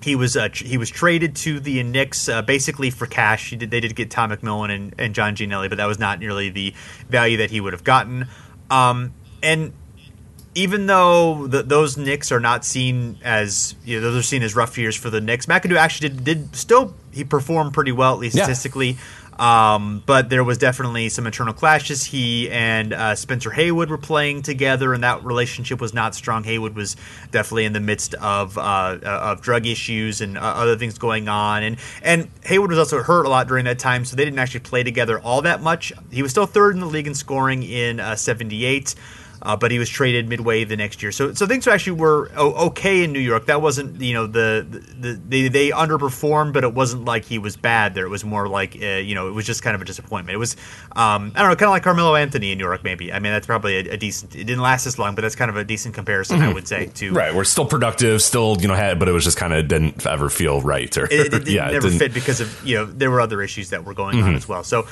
he 0.00 0.14
was 0.14 0.36
uh, 0.36 0.50
he 0.54 0.78
was 0.78 0.88
traded 0.90 1.34
to 1.34 1.58
the 1.58 1.82
Knicks 1.82 2.28
uh, 2.28 2.40
basically 2.42 2.90
for 2.90 3.06
cash. 3.06 3.50
Did, 3.50 3.68
they 3.72 3.80
did 3.80 3.96
get 3.96 4.12
Tom 4.12 4.30
McMillen 4.30 4.72
and, 4.72 4.94
and 4.96 5.12
John 5.12 5.34
Gianelli, 5.34 5.68
but 5.68 5.78
that 5.78 5.86
was 5.86 5.98
not 5.98 6.20
nearly 6.20 6.50
the 6.50 6.72
value 7.08 7.38
that 7.38 7.50
he 7.50 7.60
would 7.60 7.72
have 7.72 7.82
gotten. 7.82 8.28
Um, 8.70 9.12
and 9.42 9.72
even 10.54 10.86
though 10.86 11.48
the, 11.48 11.64
those 11.64 11.96
Knicks 11.96 12.30
are 12.30 12.38
not 12.38 12.64
seen 12.64 13.18
as 13.24 13.74
you 13.84 13.96
know, 13.96 14.02
those 14.02 14.20
are 14.20 14.22
seen 14.22 14.44
as 14.44 14.54
rough 14.54 14.78
years 14.78 14.94
for 14.94 15.10
the 15.10 15.20
Knicks, 15.20 15.46
McAdoo 15.46 15.76
actually 15.76 16.10
did, 16.10 16.24
did 16.24 16.54
still 16.54 16.94
he 17.12 17.24
performed 17.24 17.74
pretty 17.74 17.90
well 17.90 18.12
at 18.14 18.20
least 18.20 18.36
yeah. 18.36 18.44
statistically. 18.44 18.98
Um, 19.38 20.02
but 20.04 20.30
there 20.30 20.42
was 20.42 20.58
definitely 20.58 21.08
some 21.08 21.26
internal 21.26 21.54
clashes. 21.54 22.04
He 22.04 22.50
and 22.50 22.92
uh, 22.92 23.14
Spencer 23.14 23.50
Haywood 23.50 23.88
were 23.88 23.98
playing 23.98 24.42
together, 24.42 24.92
and 24.94 25.04
that 25.04 25.24
relationship 25.24 25.80
was 25.80 25.94
not 25.94 26.14
strong. 26.14 26.42
Haywood 26.44 26.74
was 26.74 26.96
definitely 27.30 27.64
in 27.64 27.72
the 27.72 27.80
midst 27.80 28.14
of 28.14 28.58
uh, 28.58 28.60
uh 28.60 28.98
of 29.02 29.40
drug 29.40 29.66
issues 29.66 30.20
and 30.20 30.36
uh, 30.36 30.40
other 30.40 30.76
things 30.76 30.98
going 30.98 31.28
on, 31.28 31.62
and 31.62 31.76
and 32.02 32.28
Haywood 32.44 32.70
was 32.70 32.78
also 32.78 33.02
hurt 33.02 33.26
a 33.26 33.28
lot 33.28 33.46
during 33.46 33.64
that 33.66 33.78
time, 33.78 34.04
so 34.04 34.16
they 34.16 34.24
didn't 34.24 34.40
actually 34.40 34.60
play 34.60 34.82
together 34.82 35.20
all 35.20 35.42
that 35.42 35.62
much. 35.62 35.92
He 36.10 36.22
was 36.22 36.32
still 36.32 36.46
third 36.46 36.74
in 36.74 36.80
the 36.80 36.86
league 36.86 37.06
in 37.06 37.14
scoring 37.14 37.62
in 37.62 38.00
'78. 38.16 38.94
Uh, 39.40 39.56
but 39.56 39.70
he 39.70 39.78
was 39.78 39.88
traded 39.88 40.28
midway 40.28 40.64
the 40.64 40.76
next 40.76 41.02
year. 41.02 41.12
So 41.12 41.32
so 41.34 41.46
things 41.46 41.66
actually 41.66 42.00
were 42.00 42.30
okay 42.36 43.04
in 43.04 43.12
New 43.12 43.20
York. 43.20 43.46
That 43.46 43.62
wasn't 43.62 44.00
you 44.00 44.14
know 44.14 44.26
the, 44.26 44.66
the, 44.68 44.78
the 44.78 45.20
they, 45.28 45.48
they 45.48 45.70
underperformed, 45.70 46.52
but 46.52 46.64
it 46.64 46.74
wasn't 46.74 47.04
like 47.04 47.24
he 47.24 47.38
was 47.38 47.56
bad 47.56 47.94
there. 47.94 48.04
It 48.04 48.10
was 48.10 48.24
more 48.24 48.48
like 48.48 48.76
uh, 48.80 48.86
you 48.86 49.14
know 49.14 49.28
it 49.28 49.32
was 49.32 49.46
just 49.46 49.62
kind 49.62 49.74
of 49.74 49.82
a 49.82 49.84
disappointment. 49.84 50.34
It 50.34 50.38
was 50.38 50.56
um, 50.96 51.32
I 51.34 51.40
don't 51.40 51.50
know, 51.50 51.56
kind 51.56 51.62
of 51.62 51.70
like 51.70 51.82
Carmelo 51.82 52.14
Anthony 52.14 52.52
in 52.52 52.58
New 52.58 52.64
York. 52.64 52.82
Maybe 52.82 53.12
I 53.12 53.18
mean 53.18 53.32
that's 53.32 53.46
probably 53.46 53.76
a, 53.76 53.94
a 53.94 53.96
decent. 53.96 54.34
It 54.34 54.44
didn't 54.44 54.62
last 54.62 54.86
as 54.86 54.98
long, 54.98 55.14
but 55.14 55.22
that's 55.22 55.36
kind 55.36 55.50
of 55.50 55.56
a 55.56 55.64
decent 55.64 55.94
comparison 55.94 56.38
mm-hmm. 56.38 56.48
I 56.48 56.52
would 56.52 56.66
say. 56.66 56.86
To 56.86 57.12
right, 57.12 57.34
we're 57.34 57.44
still 57.44 57.66
productive, 57.66 58.22
still 58.22 58.56
you 58.60 58.68
know 58.68 58.74
had, 58.74 58.98
but 58.98 59.08
it 59.08 59.12
was 59.12 59.24
just 59.24 59.36
kind 59.36 59.52
of 59.52 59.68
didn't 59.68 60.06
ever 60.06 60.28
feel 60.30 60.60
right 60.60 60.96
or 60.96 61.04
it, 61.04 61.32
it, 61.32 61.48
yeah, 61.48 61.70
never 61.70 61.88
it 61.88 61.98
fit 61.98 62.14
because 62.14 62.40
of 62.40 62.64
you 62.64 62.76
know 62.76 62.84
there 62.86 63.10
were 63.10 63.20
other 63.20 63.42
issues 63.42 63.70
that 63.70 63.84
were 63.84 63.94
going 63.94 64.16
mm-hmm. 64.16 64.28
on 64.28 64.34
as 64.34 64.48
well. 64.48 64.64
So 64.64 64.86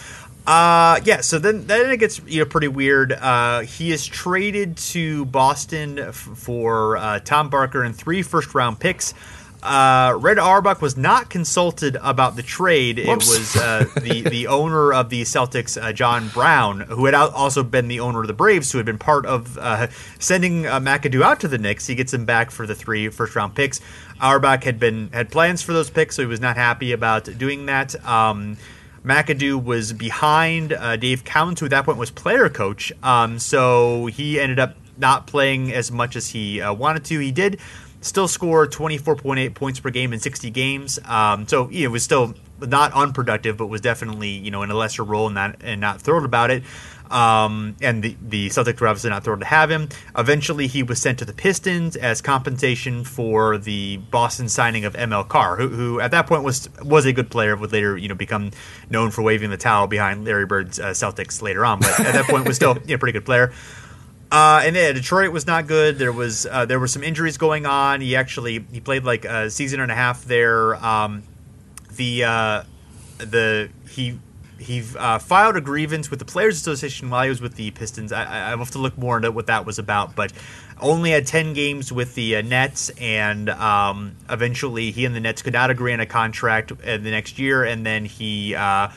uh, 0.47 1.01
yeah, 1.05 1.23
so 1.23 1.39
then 1.39 1.67
then 1.67 1.91
it 1.91 1.97
gets 1.97 2.21
you 2.27 2.41
know 2.41 2.47
pretty 2.47 2.69
weird. 2.69 3.13
Uh, 3.13 3.61
he 3.61 3.91
is 3.91 4.07
traded 4.07 4.77
to 4.77 5.25
Boston 5.25 5.99
f- 5.99 6.15
for 6.15 6.97
uh, 6.97 7.19
Tom 7.21 7.51
Barker 7.51 7.83
and 7.83 7.95
three 7.97 8.23
first 8.23 8.55
round 8.55 8.79
picks. 8.79 9.13
Uh, 9.67 10.17
Red 10.21 10.39
Auerbach 10.39 10.81
was 10.81 10.97
not 10.97 11.29
consulted 11.29 11.97
about 12.01 12.37
the 12.37 12.43
trade. 12.43 13.05
Whoops. 13.05 13.35
It 13.35 13.39
was 13.39 13.57
uh, 13.57 13.85
the 14.01 14.21
the 14.31 14.47
owner 14.47 14.93
of 14.93 15.11
the 15.11 15.23
Celtics, 15.23 15.81
uh, 15.81 15.93
John 15.93 16.29
Brown, 16.29 16.81
who 16.81 17.07
had 17.07 17.15
also 17.15 17.65
been 17.65 17.89
the 17.89 17.99
owner 17.99 18.21
of 18.21 18.29
the 18.29 18.33
Braves, 18.33 18.71
who 18.71 18.79
had 18.79 18.87
been 18.87 18.99
part 18.99 19.27
of 19.27 19.59
uh, 19.59 19.89
sending 20.21 20.67
uh, 20.67 20.79
McAdoo 20.79 21.23
out 21.23 21.41
to 21.41 21.49
the 21.49 21.59
Knicks. 21.59 21.89
He 21.89 21.97
gets 21.97 22.15
him 22.15 22.25
back 22.25 22.53
for 22.53 22.67
the 22.69 22.75
three 22.77 23.09
first 23.09 23.35
round 23.35 23.57
picks. 23.57 23.81
Auerbach 24.21 24.63
had 24.63 24.79
been 24.79 25.11
had 25.13 25.31
plans 25.31 25.63
for 25.63 25.73
those 25.73 25.91
picks, 25.91 26.15
so 26.15 26.23
he 26.23 26.29
was 26.29 26.41
not 26.41 26.57
happy 26.57 26.93
about 26.93 27.25
doing 27.37 27.67
that. 27.67 27.97
Um, 28.07 28.57
McAdoo 29.07 29.63
was 29.63 29.93
behind 29.93 30.73
uh, 30.73 30.97
Dave 30.97 31.23
Cowens, 31.23 31.61
who 31.61 31.67
at 31.67 31.71
that 31.71 31.85
point 31.85 31.97
was 31.97 32.11
player 32.11 32.49
coach. 32.49 32.93
Um, 33.05 33.39
so 33.39 34.07
he 34.07 34.41
ended 34.41 34.59
up 34.59 34.75
not 34.99 35.29
playing 35.29 35.73
as 35.73 35.93
much 35.93 36.17
as 36.17 36.29
he 36.29 36.61
uh, 36.61 36.73
wanted 36.73 37.05
to. 37.05 37.21
He 37.21 37.31
did 37.31 37.61
still 38.01 38.27
score 38.27 38.67
24.8 38.67 39.55
points 39.55 39.79
per 39.79 39.91
game 39.91 40.13
in 40.13 40.19
60 40.19 40.51
games. 40.51 40.99
Um, 41.05 41.47
so 41.47 41.69
you 41.71 41.85
know, 41.85 41.91
it 41.91 41.93
was 41.93 42.03
still 42.03 42.35
not 42.61 42.93
unproductive, 42.93 43.57
but 43.57 43.67
was 43.67 43.81
definitely 43.81 44.31
you 44.31 44.51
know 44.51 44.63
in 44.63 44.71
a 44.71 44.75
lesser 44.75 45.05
role 45.05 45.27
and 45.27 45.35
not 45.35 45.57
and 45.63 45.81
not 45.81 46.01
thrilled 46.01 46.25
about 46.25 46.51
it. 46.51 46.65
Um, 47.11 47.77
and 47.81 48.03
the, 48.03 48.17
the 48.21 48.49
Celtics 48.49 48.81
were 48.81 48.89
obviously 48.89 49.11
not 49.11 49.25
thrilled 49.25 49.41
to 49.41 49.47
have 49.47 49.71
him. 49.71 49.89
Eventually, 50.17 50.67
he 50.67 50.83
was 50.83 51.01
sent 51.01 51.19
to 51.21 51.25
the 51.25 51.33
Pistons 51.33 51.97
as 51.97 52.21
compensation 52.21 53.05
for 53.05 53.59
the 53.59 53.99
Boston 53.99 54.49
signing 54.49 54.85
of 54.85 54.95
ML 54.95 55.29
Carr, 55.29 55.57
who, 55.57 55.69
who 55.69 56.01
at 56.01 56.11
that 56.11 56.27
point 56.27 56.43
was 56.43 56.69
was 56.83 57.07
a 57.07 57.13
good 57.13 57.31
player, 57.31 57.57
would 57.57 57.73
later 57.73 57.97
you 57.97 58.09
know 58.09 58.15
become 58.15 58.51
known 58.91 59.11
for 59.11 59.23
waving 59.23 59.51
the 59.51 59.57
towel 59.57 59.87
behind 59.87 60.25
Larry 60.25 60.47
Bird's 60.47 60.81
uh, 60.81 60.87
Celtics 60.87 61.43
later 61.43 61.65
on, 61.65 61.81
but 61.81 62.01
at 62.01 62.13
that 62.13 62.27
point 62.27 62.47
was 62.47 62.57
still 62.57 62.77
you 62.87 62.95
know, 62.95 62.99
pretty 62.99 63.13
good 63.13 63.25
player. 63.25 63.53
Uh, 64.31 64.63
and 64.65 64.75
yeah, 64.75 64.93
Detroit 64.93 65.31
was 65.31 65.47
not 65.47 65.67
good. 65.67 65.99
There 65.99 66.13
was 66.13 66.47
uh, 66.47 66.67
there 66.67 66.81
were 66.81 66.89
some 66.89 67.05
injuries 67.05 67.39
going 67.39 67.65
on. 67.65 68.01
He 68.01 68.17
actually 68.17 68.65
he 68.73 68.81
played 68.81 69.05
like 69.05 69.25
a 69.25 69.51
season 69.51 69.81
and 69.81 69.93
a 69.93 69.95
half 69.95 70.25
there. 70.25 70.75
Um, 70.85 71.23
the 71.95 72.25
uh, 72.25 72.63
the 73.19 73.71
he 73.89 74.19
he 74.59 74.83
uh, 74.99 75.19
filed 75.19 75.57
a 75.57 75.61
grievance 75.61 76.11
with 76.11 76.19
the 76.19 76.25
Players 76.25 76.57
Association 76.57 77.11
while 77.11 77.25
he 77.25 77.29
was 77.29 77.41
with 77.41 77.57
the 77.57 77.71
Pistons. 77.73 78.13
I, 78.13 78.23
I 78.23 78.57
have 78.57 78.71
to 78.71 78.79
look 78.79 78.97
more 78.97 79.17
into 79.17 79.31
what 79.31 79.47
that 79.47 79.67
was 79.67 79.79
about, 79.79 80.17
but 80.17 80.33
only 80.81 81.11
had 81.11 81.27
10 81.27 81.53
games 81.53 81.93
with 81.93 82.15
the 82.15 82.37
uh, 82.37 82.43
Nets, 82.43 82.91
and 82.99 83.51
um, 83.51 84.17
eventually 84.29 84.91
he 84.91 85.05
and 85.05 85.15
the 85.15 85.21
Nets 85.21 85.43
could 85.43 85.53
not 85.53 85.71
agree 85.71 85.93
on 85.93 86.01
a 86.01 86.07
contract 86.07 86.73
uh, 86.73 86.97
the 86.97 87.11
next 87.11 87.39
year, 87.39 87.65
and 87.65 87.85
then 87.85 88.05
he. 88.05 88.55
Uh, 88.55 88.89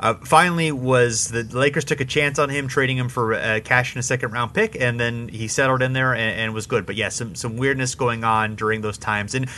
uh, 0.00 0.14
finally, 0.14 0.70
was 0.70 1.26
the 1.26 1.42
Lakers 1.42 1.84
took 1.84 2.00
a 2.00 2.04
chance 2.04 2.38
on 2.38 2.50
him, 2.50 2.68
trading 2.68 2.96
him 2.96 3.08
for 3.08 3.34
uh, 3.34 3.58
cash 3.64 3.94
and 3.94 3.98
a 3.98 4.02
second 4.04 4.30
round 4.30 4.54
pick, 4.54 4.80
and 4.80 5.00
then 5.00 5.26
he 5.26 5.48
settled 5.48 5.82
in 5.82 5.92
there 5.92 6.14
and, 6.14 6.40
and, 6.40 6.54
was 6.54 6.68
good. 6.68 6.86
But 6.86 6.94
yeah, 6.94 7.08
some 7.08 7.34
some 7.34 7.56
weirdness 7.56 7.96
going 7.96 8.22
on 8.22 8.54
during 8.54 8.80
those 8.80 8.96
times, 8.96 9.34
and 9.34 9.48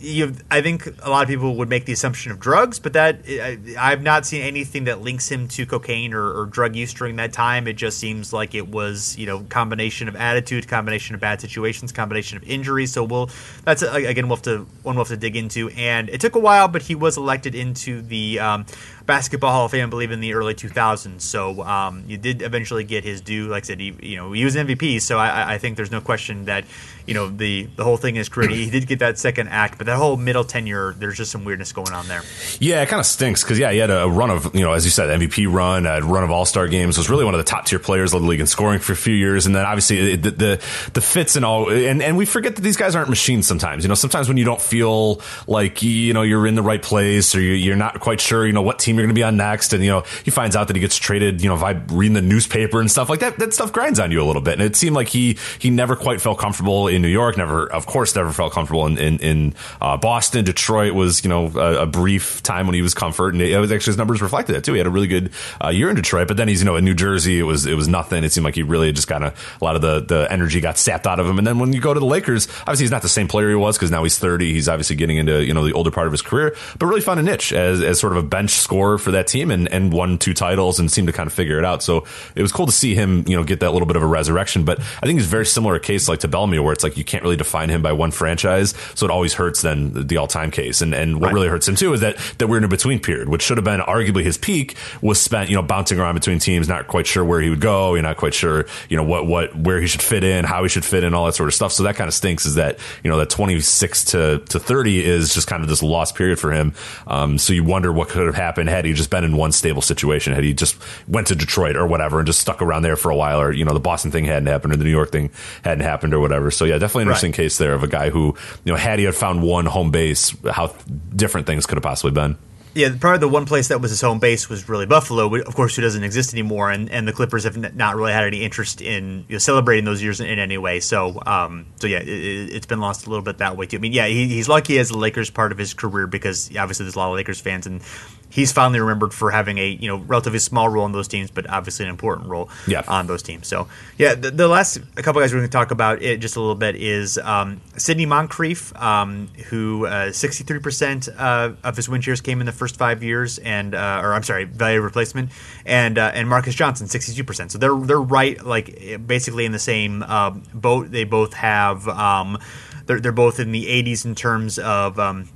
you, 0.00 0.34
I 0.50 0.60
think 0.60 0.86
a 1.02 1.10
lot 1.10 1.22
of 1.22 1.28
people 1.28 1.56
would 1.56 1.68
make 1.68 1.84
the 1.84 1.92
assumption 1.92 2.32
of 2.32 2.38
drugs, 2.38 2.78
but 2.78 2.92
that 2.92 3.20
I, 3.28 3.90
have 3.90 4.02
not 4.02 4.26
seen 4.26 4.42
anything 4.42 4.84
that 4.84 5.00
links 5.00 5.30
him 5.30 5.48
to 5.48 5.66
cocaine 5.66 6.14
or, 6.14 6.40
or, 6.40 6.46
drug 6.46 6.76
use 6.76 6.92
during 6.94 7.16
that 7.16 7.32
time. 7.32 7.66
It 7.66 7.74
just 7.74 7.98
seems 7.98 8.32
like 8.32 8.54
it 8.54 8.68
was, 8.68 9.16
you 9.18 9.26
know, 9.26 9.40
combination 9.48 10.08
of 10.08 10.16
attitude, 10.16 10.68
combination 10.68 11.14
of 11.14 11.20
bad 11.20 11.40
situations, 11.40 11.92
combination 11.92 12.36
of 12.36 12.44
injuries. 12.44 12.92
So 12.92 13.04
we'll 13.04 13.30
that's 13.64 13.82
again 13.82 14.28
we'll 14.28 14.36
have 14.36 14.44
to 14.44 14.66
one 14.82 14.96
we'll 14.96 15.04
have 15.04 15.08
to 15.08 15.16
dig 15.16 15.36
into. 15.36 15.68
And 15.70 16.08
it 16.08 16.20
took 16.20 16.34
a 16.34 16.40
while, 16.40 16.68
but 16.68 16.82
he 16.82 16.94
was 16.94 17.16
elected 17.16 17.54
into 17.54 18.02
the 18.02 18.40
um, 18.40 18.66
Basketball 19.08 19.52
Hall 19.52 19.64
of 19.64 19.70
Fame, 19.70 19.86
I 19.86 19.88
believe, 19.88 20.10
in 20.10 20.20
the 20.20 20.34
early 20.34 20.54
2000s. 20.54 21.22
So 21.22 21.62
um, 21.62 22.04
you 22.06 22.18
did 22.18 22.42
eventually 22.42 22.84
get 22.84 23.04
his 23.04 23.22
due. 23.22 23.48
Like 23.48 23.64
I 23.64 23.66
said, 23.66 23.80
he, 23.80 23.96
you 24.02 24.16
know, 24.16 24.32
he 24.32 24.44
was 24.44 24.54
MVP. 24.54 25.00
So 25.00 25.16
I, 25.16 25.54
I 25.54 25.58
think 25.58 25.78
there's 25.78 25.90
no 25.90 26.02
question 26.02 26.44
that 26.44 26.66
you 27.06 27.14
know 27.14 27.28
the 27.28 27.66
the 27.74 27.84
whole 27.84 27.96
thing 27.96 28.16
is 28.16 28.28
career. 28.28 28.50
He 28.50 28.68
did 28.68 28.86
get 28.86 28.98
that 28.98 29.18
second 29.18 29.48
act, 29.48 29.78
but 29.78 29.86
that 29.86 29.96
whole 29.96 30.18
middle 30.18 30.44
tenure, 30.44 30.92
there's 30.92 31.16
just 31.16 31.32
some 31.32 31.46
weirdness 31.46 31.72
going 31.72 31.92
on 31.92 32.06
there. 32.06 32.20
Yeah, 32.60 32.82
it 32.82 32.90
kind 32.90 33.00
of 33.00 33.06
stinks 33.06 33.42
because 33.42 33.58
yeah, 33.58 33.72
he 33.72 33.78
had 33.78 33.90
a 33.90 34.06
run 34.06 34.28
of 34.28 34.54
you 34.54 34.60
know 34.60 34.72
as 34.72 34.84
you 34.84 34.90
said 34.90 35.08
MVP 35.18 35.50
run, 35.50 35.86
a 35.86 36.02
run 36.02 36.22
of 36.22 36.30
All 36.30 36.44
Star 36.44 36.68
games. 36.68 36.98
Was 36.98 37.08
really 37.08 37.24
one 37.24 37.32
of 37.32 37.38
the 37.38 37.44
top 37.44 37.64
tier 37.64 37.78
players 37.78 38.12
of 38.12 38.20
the 38.20 38.28
league 38.28 38.40
in 38.40 38.46
scoring 38.46 38.78
for 38.78 38.92
a 38.92 38.96
few 38.96 39.14
years, 39.14 39.46
and 39.46 39.56
then 39.56 39.64
obviously 39.64 40.16
the 40.16 40.30
the, 40.30 40.64
the 40.92 41.00
fits 41.00 41.34
and 41.34 41.46
all, 41.46 41.70
and 41.70 42.02
and 42.02 42.18
we 42.18 42.26
forget 42.26 42.56
that 42.56 42.62
these 42.62 42.76
guys 42.76 42.94
aren't 42.94 43.08
machines. 43.08 43.46
Sometimes 43.46 43.84
you 43.84 43.88
know 43.88 43.94
sometimes 43.94 44.28
when 44.28 44.36
you 44.36 44.44
don't 44.44 44.60
feel 44.60 45.22
like 45.46 45.82
you 45.82 46.12
know 46.12 46.20
you're 46.20 46.46
in 46.46 46.56
the 46.56 46.62
right 46.62 46.82
place 46.82 47.34
or 47.34 47.40
you're 47.40 47.74
not 47.74 48.00
quite 48.00 48.20
sure 48.20 48.46
you 48.46 48.52
know 48.52 48.60
what 48.60 48.78
team 48.78 48.97
you're 48.98 49.06
going 49.06 49.14
to 49.14 49.18
be 49.18 49.24
on 49.24 49.36
next, 49.36 49.72
and 49.72 49.82
you 49.82 49.90
know 49.90 50.04
he 50.24 50.30
finds 50.30 50.56
out 50.56 50.68
that 50.68 50.76
he 50.76 50.80
gets 50.80 50.96
traded 50.96 51.42
you 51.42 51.48
know 51.48 51.56
by 51.56 51.72
reading 51.88 52.14
the 52.14 52.22
newspaper 52.22 52.80
and 52.80 52.90
stuff 52.90 53.08
like 53.08 53.20
that. 53.20 53.38
That 53.38 53.54
stuff 53.54 53.72
grinds 53.72 54.00
on 54.00 54.10
you 54.10 54.22
a 54.22 54.26
little 54.26 54.42
bit, 54.42 54.54
and 54.54 54.62
it 54.62 54.76
seemed 54.76 54.96
like 54.96 55.08
he 55.08 55.38
he 55.58 55.70
never 55.70 55.96
quite 55.96 56.20
felt 56.20 56.38
comfortable 56.38 56.88
in 56.88 57.02
New 57.02 57.08
York. 57.08 57.36
Never, 57.36 57.70
of 57.70 57.86
course, 57.86 58.14
never 58.14 58.32
felt 58.32 58.52
comfortable 58.52 58.86
in 58.86 58.98
in, 58.98 59.18
in 59.18 59.54
uh, 59.80 59.96
Boston. 59.96 60.44
Detroit 60.44 60.94
was 60.94 61.24
you 61.24 61.30
know 61.30 61.46
a, 61.54 61.82
a, 61.82 61.86
brief 61.86 62.42
time 62.42 62.66
when 62.66 62.74
he 62.74 62.82
was 62.82 62.94
comfort, 62.94 63.34
and 63.34 63.42
it 63.42 63.58
was 63.58 63.72
actually 63.72 63.92
his 63.92 63.98
numbers 63.98 64.20
reflected 64.20 64.54
that 64.54 64.64
too. 64.64 64.72
He 64.72 64.78
had 64.78 64.86
a 64.86 64.90
really 64.90 65.06
good 65.06 65.30
uh, 65.62 65.68
year 65.68 65.88
in 65.88 65.96
Detroit, 65.96 66.28
but 66.28 66.36
then 66.36 66.48
he's 66.48 66.60
you 66.60 66.66
know 66.66 66.76
in 66.76 66.84
New 66.84 66.94
Jersey, 66.94 67.38
it 67.38 67.44
was 67.44 67.66
it 67.66 67.74
was 67.74 67.88
nothing. 67.88 68.24
It 68.24 68.32
seemed 68.32 68.44
like 68.44 68.54
he 68.54 68.62
really 68.62 68.92
just 68.92 69.08
kind 69.08 69.24
of 69.24 69.56
a 69.60 69.64
lot 69.64 69.76
of 69.76 69.82
the 69.82 70.00
the 70.00 70.32
energy 70.32 70.60
got 70.60 70.78
sapped 70.78 71.06
out 71.06 71.20
of 71.20 71.26
him. 71.26 71.38
And 71.38 71.46
then 71.46 71.58
when 71.58 71.72
you 71.72 71.80
go 71.80 71.94
to 71.94 72.00
the 72.00 72.06
Lakers, 72.06 72.48
obviously 72.60 72.84
he's 72.84 72.90
not 72.90 73.02
the 73.02 73.08
same 73.08 73.28
player 73.28 73.48
he 73.48 73.54
was 73.54 73.76
because 73.76 73.90
now 73.90 74.02
he's 74.02 74.18
thirty. 74.18 74.52
He's 74.52 74.68
obviously 74.68 74.96
getting 74.96 75.18
into 75.18 75.44
you 75.44 75.54
know 75.54 75.64
the 75.64 75.72
older 75.72 75.90
part 75.90 76.06
of 76.06 76.12
his 76.12 76.22
career, 76.22 76.56
but 76.78 76.86
really 76.86 77.00
found 77.00 77.20
a 77.20 77.22
niche 77.22 77.52
as 77.52 77.82
as 77.82 78.00
sort 78.00 78.12
of 78.12 78.24
a 78.24 78.26
bench 78.26 78.50
scorer 78.50 78.87
for 78.96 79.10
that 79.10 79.26
team, 79.26 79.50
and 79.50 79.70
and 79.72 79.92
won 79.92 80.16
two 80.16 80.32
titles 80.32 80.78
and 80.78 80.90
seemed 80.90 81.08
to 81.08 81.12
kind 81.12 81.26
of 81.26 81.32
figure 81.32 81.58
it 81.58 81.64
out. 81.64 81.82
So 81.82 82.06
it 82.34 82.42
was 82.42 82.52
cool 82.52 82.66
to 82.66 82.72
see 82.72 82.94
him 82.94 83.24
you 83.26 83.36
know 83.36 83.44
get 83.44 83.60
that 83.60 83.72
little 83.72 83.86
bit 83.86 83.96
of 83.96 84.02
a 84.02 84.06
resurrection. 84.06 84.64
But 84.64 84.80
I 84.80 85.06
think 85.06 85.18
it's 85.18 85.28
very 85.28 85.44
similar 85.44 85.74
a 85.74 85.80
case 85.80 86.08
like 86.08 86.20
to 86.20 86.28
Bellamy, 86.28 86.58
where 86.60 86.72
it's 86.72 86.84
like 86.84 86.96
you 86.96 87.04
can't 87.04 87.22
really 87.22 87.36
define 87.36 87.68
him 87.68 87.82
by 87.82 87.92
one 87.92 88.10
franchise, 88.10 88.74
so 88.94 89.04
it 89.04 89.10
always 89.10 89.34
hurts 89.34 89.62
then 89.62 89.92
the 90.06 90.16
all 90.16 90.26
time 90.26 90.50
case. 90.50 90.80
And 90.80 90.94
and 90.94 91.20
what 91.20 91.26
right. 91.28 91.34
really 91.34 91.48
hurts 91.48 91.66
him 91.66 91.74
too 91.74 91.92
is 91.92 92.00
that 92.00 92.16
that 92.38 92.46
we're 92.46 92.58
in 92.58 92.64
a 92.64 92.68
between 92.68 93.00
period, 93.00 93.28
which 93.28 93.42
should 93.42 93.56
have 93.56 93.64
been 93.64 93.80
arguably 93.80 94.22
his 94.22 94.38
peak, 94.38 94.76
was 95.02 95.20
spent 95.20 95.50
you 95.50 95.56
know 95.56 95.62
bouncing 95.62 95.98
around 95.98 96.14
between 96.14 96.38
teams, 96.38 96.68
not 96.68 96.86
quite 96.86 97.06
sure 97.06 97.24
where 97.24 97.40
he 97.40 97.50
would 97.50 97.60
go, 97.60 97.94
you're 97.94 98.02
not 98.02 98.16
quite 98.16 98.34
sure 98.34 98.66
you 98.88 98.96
know 98.96 99.02
what 99.02 99.26
what 99.26 99.56
where 99.56 99.80
he 99.80 99.86
should 99.86 100.02
fit 100.02 100.22
in, 100.22 100.44
how 100.44 100.62
he 100.62 100.68
should 100.68 100.84
fit 100.84 101.04
in, 101.04 101.14
all 101.14 101.26
that 101.26 101.34
sort 101.34 101.48
of 101.48 101.54
stuff. 101.54 101.72
So 101.72 101.82
that 101.82 101.96
kind 101.96 102.08
of 102.08 102.14
stinks. 102.14 102.46
Is 102.46 102.54
that 102.54 102.78
you 103.02 103.10
know 103.10 103.18
that 103.18 103.30
26 103.30 104.04
to 104.04 104.38
to 104.38 104.58
30 104.58 105.04
is 105.04 105.34
just 105.34 105.46
kind 105.46 105.62
of 105.62 105.68
this 105.68 105.82
lost 105.82 106.14
period 106.14 106.38
for 106.38 106.52
him. 106.52 106.74
Um, 107.06 107.38
so 107.38 107.52
you 107.52 107.64
wonder 107.64 107.92
what 107.92 108.08
could 108.08 108.26
have 108.26 108.34
happened 108.34 108.68
had 108.78 108.84
he 108.84 108.92
just 108.92 109.10
been 109.10 109.24
in 109.24 109.36
one 109.36 109.50
stable 109.50 109.82
situation, 109.82 110.32
had 110.32 110.44
he 110.44 110.54
just 110.54 110.76
went 111.08 111.26
to 111.26 111.34
Detroit 111.34 111.76
or 111.76 111.86
whatever 111.86 112.18
and 112.18 112.26
just 112.26 112.38
stuck 112.38 112.62
around 112.62 112.82
there 112.82 112.96
for 112.96 113.10
a 113.10 113.16
while, 113.16 113.40
or 113.40 113.52
you 113.52 113.64
know 113.64 113.74
the 113.74 113.80
Boston 113.80 114.12
thing 114.12 114.24
hadn't 114.24 114.46
happened 114.46 114.72
or 114.72 114.76
the 114.76 114.84
New 114.84 114.90
York 114.90 115.10
thing 115.10 115.30
hadn't 115.64 115.84
happened 115.84 116.14
or 116.14 116.20
whatever. 116.20 116.50
So 116.52 116.64
yeah, 116.64 116.78
definitely 116.78 117.02
an 117.02 117.08
interesting 117.08 117.32
right. 117.32 117.36
case 117.36 117.58
there 117.58 117.74
of 117.74 117.82
a 117.82 117.88
guy 117.88 118.10
who 118.10 118.36
you 118.64 118.72
know 118.72 118.76
had 118.76 119.00
he 119.00 119.04
had 119.04 119.16
found 119.16 119.42
one 119.42 119.66
home 119.66 119.90
base, 119.90 120.34
how 120.48 120.74
different 121.14 121.46
things 121.46 121.66
could 121.66 121.76
have 121.76 121.82
possibly 121.82 122.12
been. 122.12 122.38
Yeah, 122.74 122.94
probably 123.00 123.18
the 123.18 123.28
one 123.28 123.44
place 123.44 123.68
that 123.68 123.80
was 123.80 123.90
his 123.90 124.00
home 124.00 124.20
base 124.20 124.48
was 124.48 124.68
really 124.68 124.86
Buffalo, 124.86 125.28
but 125.28 125.40
of 125.40 125.54
course, 125.56 125.74
who 125.74 125.82
doesn't 125.82 126.04
exist 126.04 126.32
anymore, 126.32 126.70
and, 126.70 126.88
and 126.90 127.08
the 127.08 127.12
Clippers 127.12 127.42
have 127.42 127.74
not 127.74 127.96
really 127.96 128.12
had 128.12 128.24
any 128.24 128.44
interest 128.44 128.80
in 128.80 129.24
you 129.26 129.34
know, 129.34 129.38
celebrating 129.38 129.84
those 129.84 130.00
years 130.00 130.20
in, 130.20 130.28
in, 130.28 130.38
any 130.38 130.58
way. 130.58 130.78
So, 130.78 131.20
um, 131.26 131.66
so 131.80 131.88
yeah, 131.88 131.98
it, 131.98 132.52
has 132.52 132.66
been 132.66 132.78
lost 132.78 133.06
a 133.06 133.10
little 133.10 133.24
bit 133.24 133.38
that 133.38 133.56
way 133.56 133.66
too. 133.66 133.78
I 133.78 133.80
mean, 133.80 133.92
yeah, 133.92 134.06
he, 134.06 134.28
he's 134.28 134.48
lucky 134.48 134.78
as 134.78 134.90
the 134.90 134.96
Lakers 134.98 135.28
part 135.28 135.50
of 135.50 135.58
his 135.58 135.74
career 135.74 136.06
because 136.06 136.54
obviously 136.56 136.84
there's 136.84 136.94
a 136.94 136.98
lot 136.98 137.10
of 137.10 137.16
Lakers 137.16 137.40
fans, 137.40 137.66
and 137.66 137.82
he's 138.30 138.52
finally 138.52 138.80
remembered 138.80 139.14
for 139.14 139.30
having 139.30 139.58
a 139.58 139.68
you 139.68 139.88
know 139.88 139.96
relatively 139.96 140.38
small 140.38 140.68
role 140.68 140.86
in 140.86 140.92
those 140.92 141.08
teams, 141.08 141.30
but 141.30 141.48
obviously 141.48 141.84
an 141.84 141.90
important 141.90 142.28
role 142.28 142.48
yeah. 142.66 142.82
on 142.88 143.06
those 143.06 143.22
teams. 143.22 143.46
So 143.46 143.68
yeah, 143.96 144.14
the, 144.14 144.30
the 144.30 144.48
last 144.48 144.78
a 144.96 145.02
couple 145.02 145.20
guys 145.20 145.32
we're 145.32 145.40
going 145.40 145.48
to 145.48 145.52
talk 145.52 145.70
about 145.70 146.02
it 146.02 146.18
just 146.18 146.36
a 146.36 146.40
little 146.40 146.54
bit 146.54 146.76
is 146.76 147.18
um, 147.18 147.60
Sidney 147.76 148.06
Moncrief, 148.06 148.74
um, 148.76 149.28
who 149.48 149.86
sixty 150.12 150.44
three 150.44 150.60
percent 150.60 151.08
of 151.08 151.76
his 151.76 151.88
win 151.88 152.00
shares 152.00 152.20
came 152.20 152.40
in 152.40 152.46
the 152.46 152.52
first 152.52 152.76
five 152.76 153.02
years, 153.02 153.38
and 153.38 153.74
uh, 153.74 154.00
or 154.02 154.14
I'm 154.14 154.22
sorry, 154.22 154.44
value 154.44 154.80
replacement, 154.80 155.30
and 155.64 155.98
uh, 155.98 156.12
and 156.14 156.28
Marques 156.28 156.54
Johnson 156.54 156.86
sixty 156.86 157.14
two 157.14 157.24
percent. 157.24 157.52
So 157.52 157.58
they're 157.58 157.76
they're 157.76 158.00
right 158.00 158.42
like 158.44 159.06
basically 159.06 159.44
in 159.44 159.52
the 159.52 159.58
same 159.58 160.02
uh, 160.02 160.30
boat. 160.54 160.90
They 160.90 161.04
both 161.04 161.34
have. 161.34 161.88
Um, 161.88 162.38
they're, 162.86 163.00
they're 163.00 163.12
both 163.12 163.38
in 163.38 163.52
the 163.52 163.66
80s 163.66 164.04
in 164.06 164.14
terms 164.14 164.58
of 164.58 164.98
um, 164.98 165.28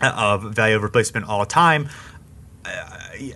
of 0.00 0.42
value 0.54 0.78
replacement 0.78 1.26
all 1.26 1.46
time 1.46 1.88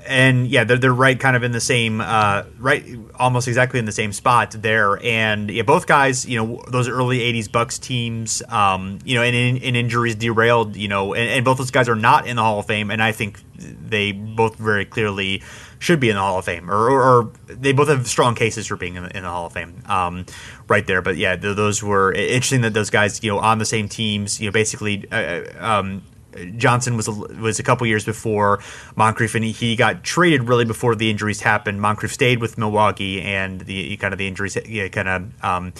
and 0.06 0.46
yeah, 0.48 0.64
they're, 0.64 0.78
they're 0.78 0.94
right 0.94 1.18
kind 1.18 1.36
of 1.36 1.42
in 1.42 1.52
the 1.52 1.60
same, 1.60 2.00
uh, 2.00 2.44
right, 2.58 2.84
almost 3.14 3.48
exactly 3.48 3.78
in 3.78 3.84
the 3.84 3.92
same 3.92 4.12
spot 4.12 4.52
there. 4.52 5.02
And 5.04 5.50
yeah, 5.50 5.62
both 5.62 5.86
guys, 5.86 6.26
you 6.26 6.42
know, 6.42 6.62
those 6.68 6.88
early 6.88 7.18
'80s 7.18 7.50
Bucks 7.50 7.78
teams, 7.78 8.42
um, 8.48 8.98
you 9.04 9.16
know, 9.16 9.22
and, 9.22 9.58
injuries 9.58 10.14
derailed, 10.14 10.76
you 10.76 10.88
know, 10.88 11.14
and, 11.14 11.28
and, 11.28 11.44
both 11.44 11.58
those 11.58 11.70
guys 11.70 11.88
are 11.88 11.96
not 11.96 12.26
in 12.26 12.36
the 12.36 12.42
Hall 12.42 12.58
of 12.58 12.66
Fame, 12.66 12.90
and 12.90 13.02
I 13.02 13.12
think 13.12 13.40
they 13.56 14.12
both 14.12 14.56
very 14.56 14.84
clearly 14.84 15.42
should 15.78 15.98
be 15.98 16.08
in 16.08 16.14
the 16.14 16.22
Hall 16.22 16.38
of 16.38 16.44
Fame, 16.44 16.70
or, 16.70 16.90
or, 16.90 17.02
or 17.02 17.32
they 17.48 17.72
both 17.72 17.88
have 17.88 18.06
strong 18.06 18.34
cases 18.34 18.66
for 18.66 18.76
being 18.76 18.94
in 18.94 19.04
the, 19.04 19.16
in 19.16 19.22
the 19.24 19.28
Hall 19.28 19.46
of 19.46 19.52
Fame, 19.52 19.82
um, 19.86 20.26
right 20.68 20.86
there. 20.86 21.02
But 21.02 21.16
yeah, 21.16 21.36
those 21.36 21.82
were 21.82 22.12
interesting 22.12 22.60
that 22.62 22.74
those 22.74 22.90
guys, 22.90 23.22
you 23.22 23.30
know, 23.30 23.38
on 23.38 23.58
the 23.58 23.64
same 23.64 23.88
teams, 23.88 24.40
you 24.40 24.46
know, 24.46 24.52
basically. 24.52 25.10
Uh, 25.10 25.16
uh 25.16 25.80
um, 25.82 26.02
Johnson 26.56 26.96
was 26.96 27.08
a, 27.08 27.12
was 27.12 27.58
a 27.58 27.62
couple 27.62 27.86
years 27.86 28.04
before 28.04 28.60
Moncrief, 28.96 29.34
and 29.34 29.44
he, 29.44 29.52
he, 29.52 29.76
got 29.76 30.02
traded 30.02 30.48
really 30.48 30.64
before 30.64 30.94
the 30.94 31.10
injuries 31.10 31.40
happened. 31.40 31.80
Moncrief 31.80 32.12
stayed 32.12 32.40
with 32.40 32.58
Milwaukee, 32.58 33.20
and 33.22 33.60
the 33.60 33.96
kind 33.96 34.12
of 34.12 34.18
the 34.18 34.26
injuries 34.26 34.56
yeah, 34.66 34.88
kind 34.88 35.08
of 35.08 35.44
um, 35.44 35.72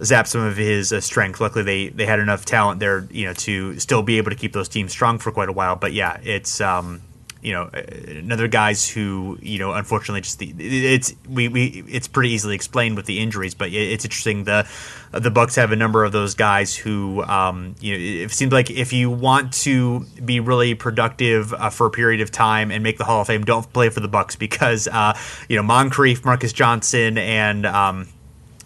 zapped 0.00 0.28
some 0.28 0.42
of 0.42 0.56
his 0.56 0.92
uh, 0.92 1.00
strength. 1.00 1.40
Luckily, 1.40 1.64
they 1.64 1.88
they 1.88 2.06
had 2.06 2.18
enough 2.18 2.44
talent 2.44 2.80
there, 2.80 3.06
you 3.10 3.26
know, 3.26 3.34
to 3.34 3.78
still 3.78 4.02
be 4.02 4.18
able 4.18 4.30
to 4.30 4.36
keep 4.36 4.52
those 4.52 4.68
teams 4.68 4.92
strong 4.92 5.18
for 5.18 5.30
quite 5.32 5.48
a 5.48 5.52
while. 5.52 5.76
But 5.76 5.92
yeah, 5.92 6.18
it's 6.22 6.60
um, 6.60 7.02
you 7.44 7.52
know 7.52 7.68
another 8.08 8.48
guys 8.48 8.88
who 8.88 9.38
you 9.42 9.58
know 9.58 9.72
unfortunately 9.72 10.22
just 10.22 10.38
the 10.38 10.52
it's 10.58 11.14
we, 11.28 11.46
we 11.48 11.84
it's 11.86 12.08
pretty 12.08 12.30
easily 12.30 12.54
explained 12.54 12.96
with 12.96 13.04
the 13.04 13.20
injuries 13.20 13.54
but 13.54 13.70
it's 13.70 14.04
interesting 14.04 14.44
the 14.44 14.66
the 15.12 15.30
bucks 15.30 15.54
have 15.54 15.70
a 15.70 15.76
number 15.76 16.04
of 16.04 16.12
those 16.12 16.34
guys 16.34 16.74
who 16.74 17.22
um, 17.24 17.76
you 17.80 17.92
know 17.92 18.24
it 18.24 18.30
seems 18.30 18.50
like 18.50 18.70
if 18.70 18.92
you 18.94 19.10
want 19.10 19.52
to 19.52 20.00
be 20.24 20.40
really 20.40 20.74
productive 20.74 21.52
uh, 21.52 21.68
for 21.68 21.86
a 21.86 21.90
period 21.90 22.22
of 22.22 22.30
time 22.30 22.70
and 22.70 22.82
make 22.82 22.96
the 22.96 23.04
hall 23.04 23.20
of 23.20 23.26
fame 23.26 23.44
don't 23.44 23.70
play 23.74 23.90
for 23.90 24.00
the 24.00 24.08
bucks 24.08 24.34
because 24.34 24.88
uh, 24.88 25.16
you 25.48 25.56
know 25.56 25.62
moncrief 25.62 26.24
marques 26.24 26.52
johnson 26.52 27.18
and 27.18 27.66
um, 27.66 28.08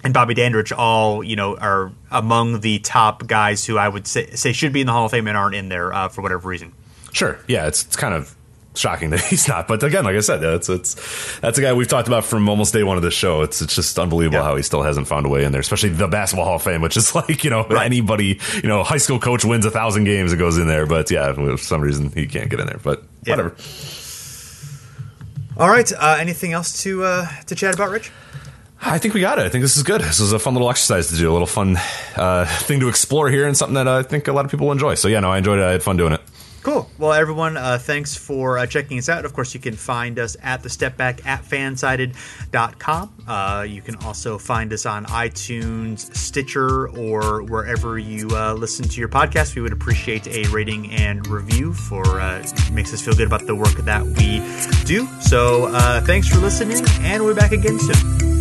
and 0.04 0.14
Bobby 0.14 0.32
Dandridge 0.32 0.70
all, 0.70 1.24
you 1.24 1.34
know, 1.34 1.56
are 1.56 1.90
among 2.12 2.60
the 2.60 2.78
top 2.78 3.26
guys 3.26 3.64
who 3.64 3.76
I 3.76 3.88
would 3.88 4.06
say, 4.06 4.30
say 4.30 4.52
should 4.52 4.72
be 4.72 4.80
in 4.80 4.86
the 4.86 4.92
Hall 4.92 5.06
of 5.06 5.10
Fame 5.10 5.26
and 5.26 5.36
aren't 5.36 5.56
in 5.56 5.68
there 5.68 5.92
uh, 5.92 6.08
for 6.08 6.22
whatever 6.22 6.48
reason. 6.48 6.72
Sure. 7.12 7.40
Yeah, 7.48 7.66
it's, 7.66 7.84
it's 7.84 7.96
kind 7.96 8.14
of 8.14 8.36
shocking 8.78 9.10
that 9.10 9.20
he's 9.24 9.48
not. 9.48 9.68
But 9.68 9.82
again, 9.82 10.04
like 10.04 10.16
I 10.16 10.20
said, 10.20 10.42
it's 10.42 10.68
it's 10.68 11.38
that's 11.40 11.58
a 11.58 11.62
guy 11.62 11.72
we've 11.72 11.88
talked 11.88 12.08
about 12.08 12.24
from 12.24 12.48
almost 12.48 12.72
day 12.72 12.82
one 12.82 12.96
of 12.96 13.02
the 13.02 13.10
show. 13.10 13.42
It's 13.42 13.60
it's 13.60 13.74
just 13.74 13.98
unbelievable 13.98 14.38
yeah. 14.38 14.44
how 14.44 14.56
he 14.56 14.62
still 14.62 14.82
hasn't 14.82 15.08
found 15.08 15.26
a 15.26 15.28
way 15.28 15.44
in 15.44 15.52
there, 15.52 15.60
especially 15.60 15.90
the 15.90 16.08
Basketball 16.08 16.46
Hall 16.46 16.56
of 16.56 16.62
Fame, 16.62 16.80
which 16.80 16.96
is 16.96 17.14
like 17.14 17.44
you 17.44 17.50
know 17.50 17.66
right. 17.66 17.86
anybody 17.86 18.40
you 18.54 18.68
know 18.68 18.82
high 18.82 18.98
school 18.98 19.18
coach 19.18 19.44
wins 19.44 19.64
a 19.64 19.70
thousand 19.70 20.04
games, 20.04 20.32
it 20.32 20.36
goes 20.36 20.58
in 20.58 20.66
there. 20.66 20.86
But 20.86 21.10
yeah, 21.10 21.32
for 21.32 21.56
some 21.58 21.80
reason 21.80 22.10
he 22.10 22.26
can't 22.26 22.50
get 22.50 22.60
in 22.60 22.66
there. 22.66 22.80
But 22.82 23.02
yeah. 23.24 23.32
whatever. 23.32 23.56
All 25.58 25.68
right. 25.68 25.90
Uh, 25.92 26.16
anything 26.20 26.52
else 26.52 26.82
to 26.84 27.04
uh, 27.04 27.26
to 27.46 27.54
chat 27.54 27.74
about, 27.74 27.90
Rich? 27.90 28.12
I 28.80 28.98
think 28.98 29.12
we 29.12 29.20
got 29.20 29.40
it. 29.40 29.42
I 29.44 29.48
think 29.48 29.62
this 29.62 29.76
is 29.76 29.82
good. 29.82 30.00
This 30.00 30.20
is 30.20 30.32
a 30.32 30.38
fun 30.38 30.54
little 30.54 30.70
exercise 30.70 31.08
to 31.08 31.16
do, 31.16 31.28
a 31.28 31.32
little 31.32 31.48
fun 31.48 31.76
uh, 32.14 32.46
thing 32.46 32.78
to 32.80 32.88
explore 32.88 33.28
here, 33.28 33.46
and 33.46 33.56
something 33.56 33.74
that 33.74 33.88
I 33.88 34.04
think 34.04 34.28
a 34.28 34.32
lot 34.32 34.44
of 34.44 34.50
people 34.52 34.70
enjoy. 34.70 34.94
So 34.94 35.08
yeah, 35.08 35.18
no, 35.18 35.32
I 35.32 35.38
enjoyed 35.38 35.58
it. 35.58 35.64
I 35.64 35.72
had 35.72 35.82
fun 35.82 35.96
doing 35.96 36.12
it. 36.12 36.20
Cool. 36.68 36.90
Well, 36.98 37.14
everyone, 37.14 37.56
uh, 37.56 37.78
thanks 37.78 38.14
for 38.14 38.58
uh, 38.58 38.66
checking 38.66 38.98
us 38.98 39.08
out. 39.08 39.24
Of 39.24 39.32
course, 39.32 39.54
you 39.54 39.60
can 39.60 39.74
find 39.74 40.18
us 40.18 40.36
at 40.42 40.62
the 40.62 40.68
step 40.68 40.98
back 40.98 41.26
at 41.26 41.42
fansided.com. 41.42 43.24
Uh, 43.26 43.64
you 43.66 43.80
can 43.80 43.96
also 44.04 44.36
find 44.36 44.70
us 44.74 44.84
on 44.84 45.06
iTunes, 45.06 46.14
Stitcher, 46.14 46.88
or 46.88 47.42
wherever 47.42 47.98
you 47.98 48.28
uh, 48.32 48.52
listen 48.52 48.86
to 48.86 49.00
your 49.00 49.08
podcast. 49.08 49.56
We 49.56 49.62
would 49.62 49.72
appreciate 49.72 50.26
a 50.26 50.46
rating 50.50 50.90
and 50.90 51.26
review 51.26 51.72
for 51.72 52.04
uh, 52.20 52.46
makes 52.70 52.92
us 52.92 53.00
feel 53.00 53.14
good 53.14 53.28
about 53.28 53.46
the 53.46 53.54
work 53.54 53.72
that 53.72 54.04
we 54.04 54.42
do. 54.84 55.06
So, 55.22 55.68
uh, 55.68 56.02
thanks 56.02 56.28
for 56.28 56.36
listening, 56.36 56.84
and 57.00 57.24
we'll 57.24 57.32
be 57.32 57.40
back 57.40 57.52
again 57.52 57.78
soon. 57.78 58.37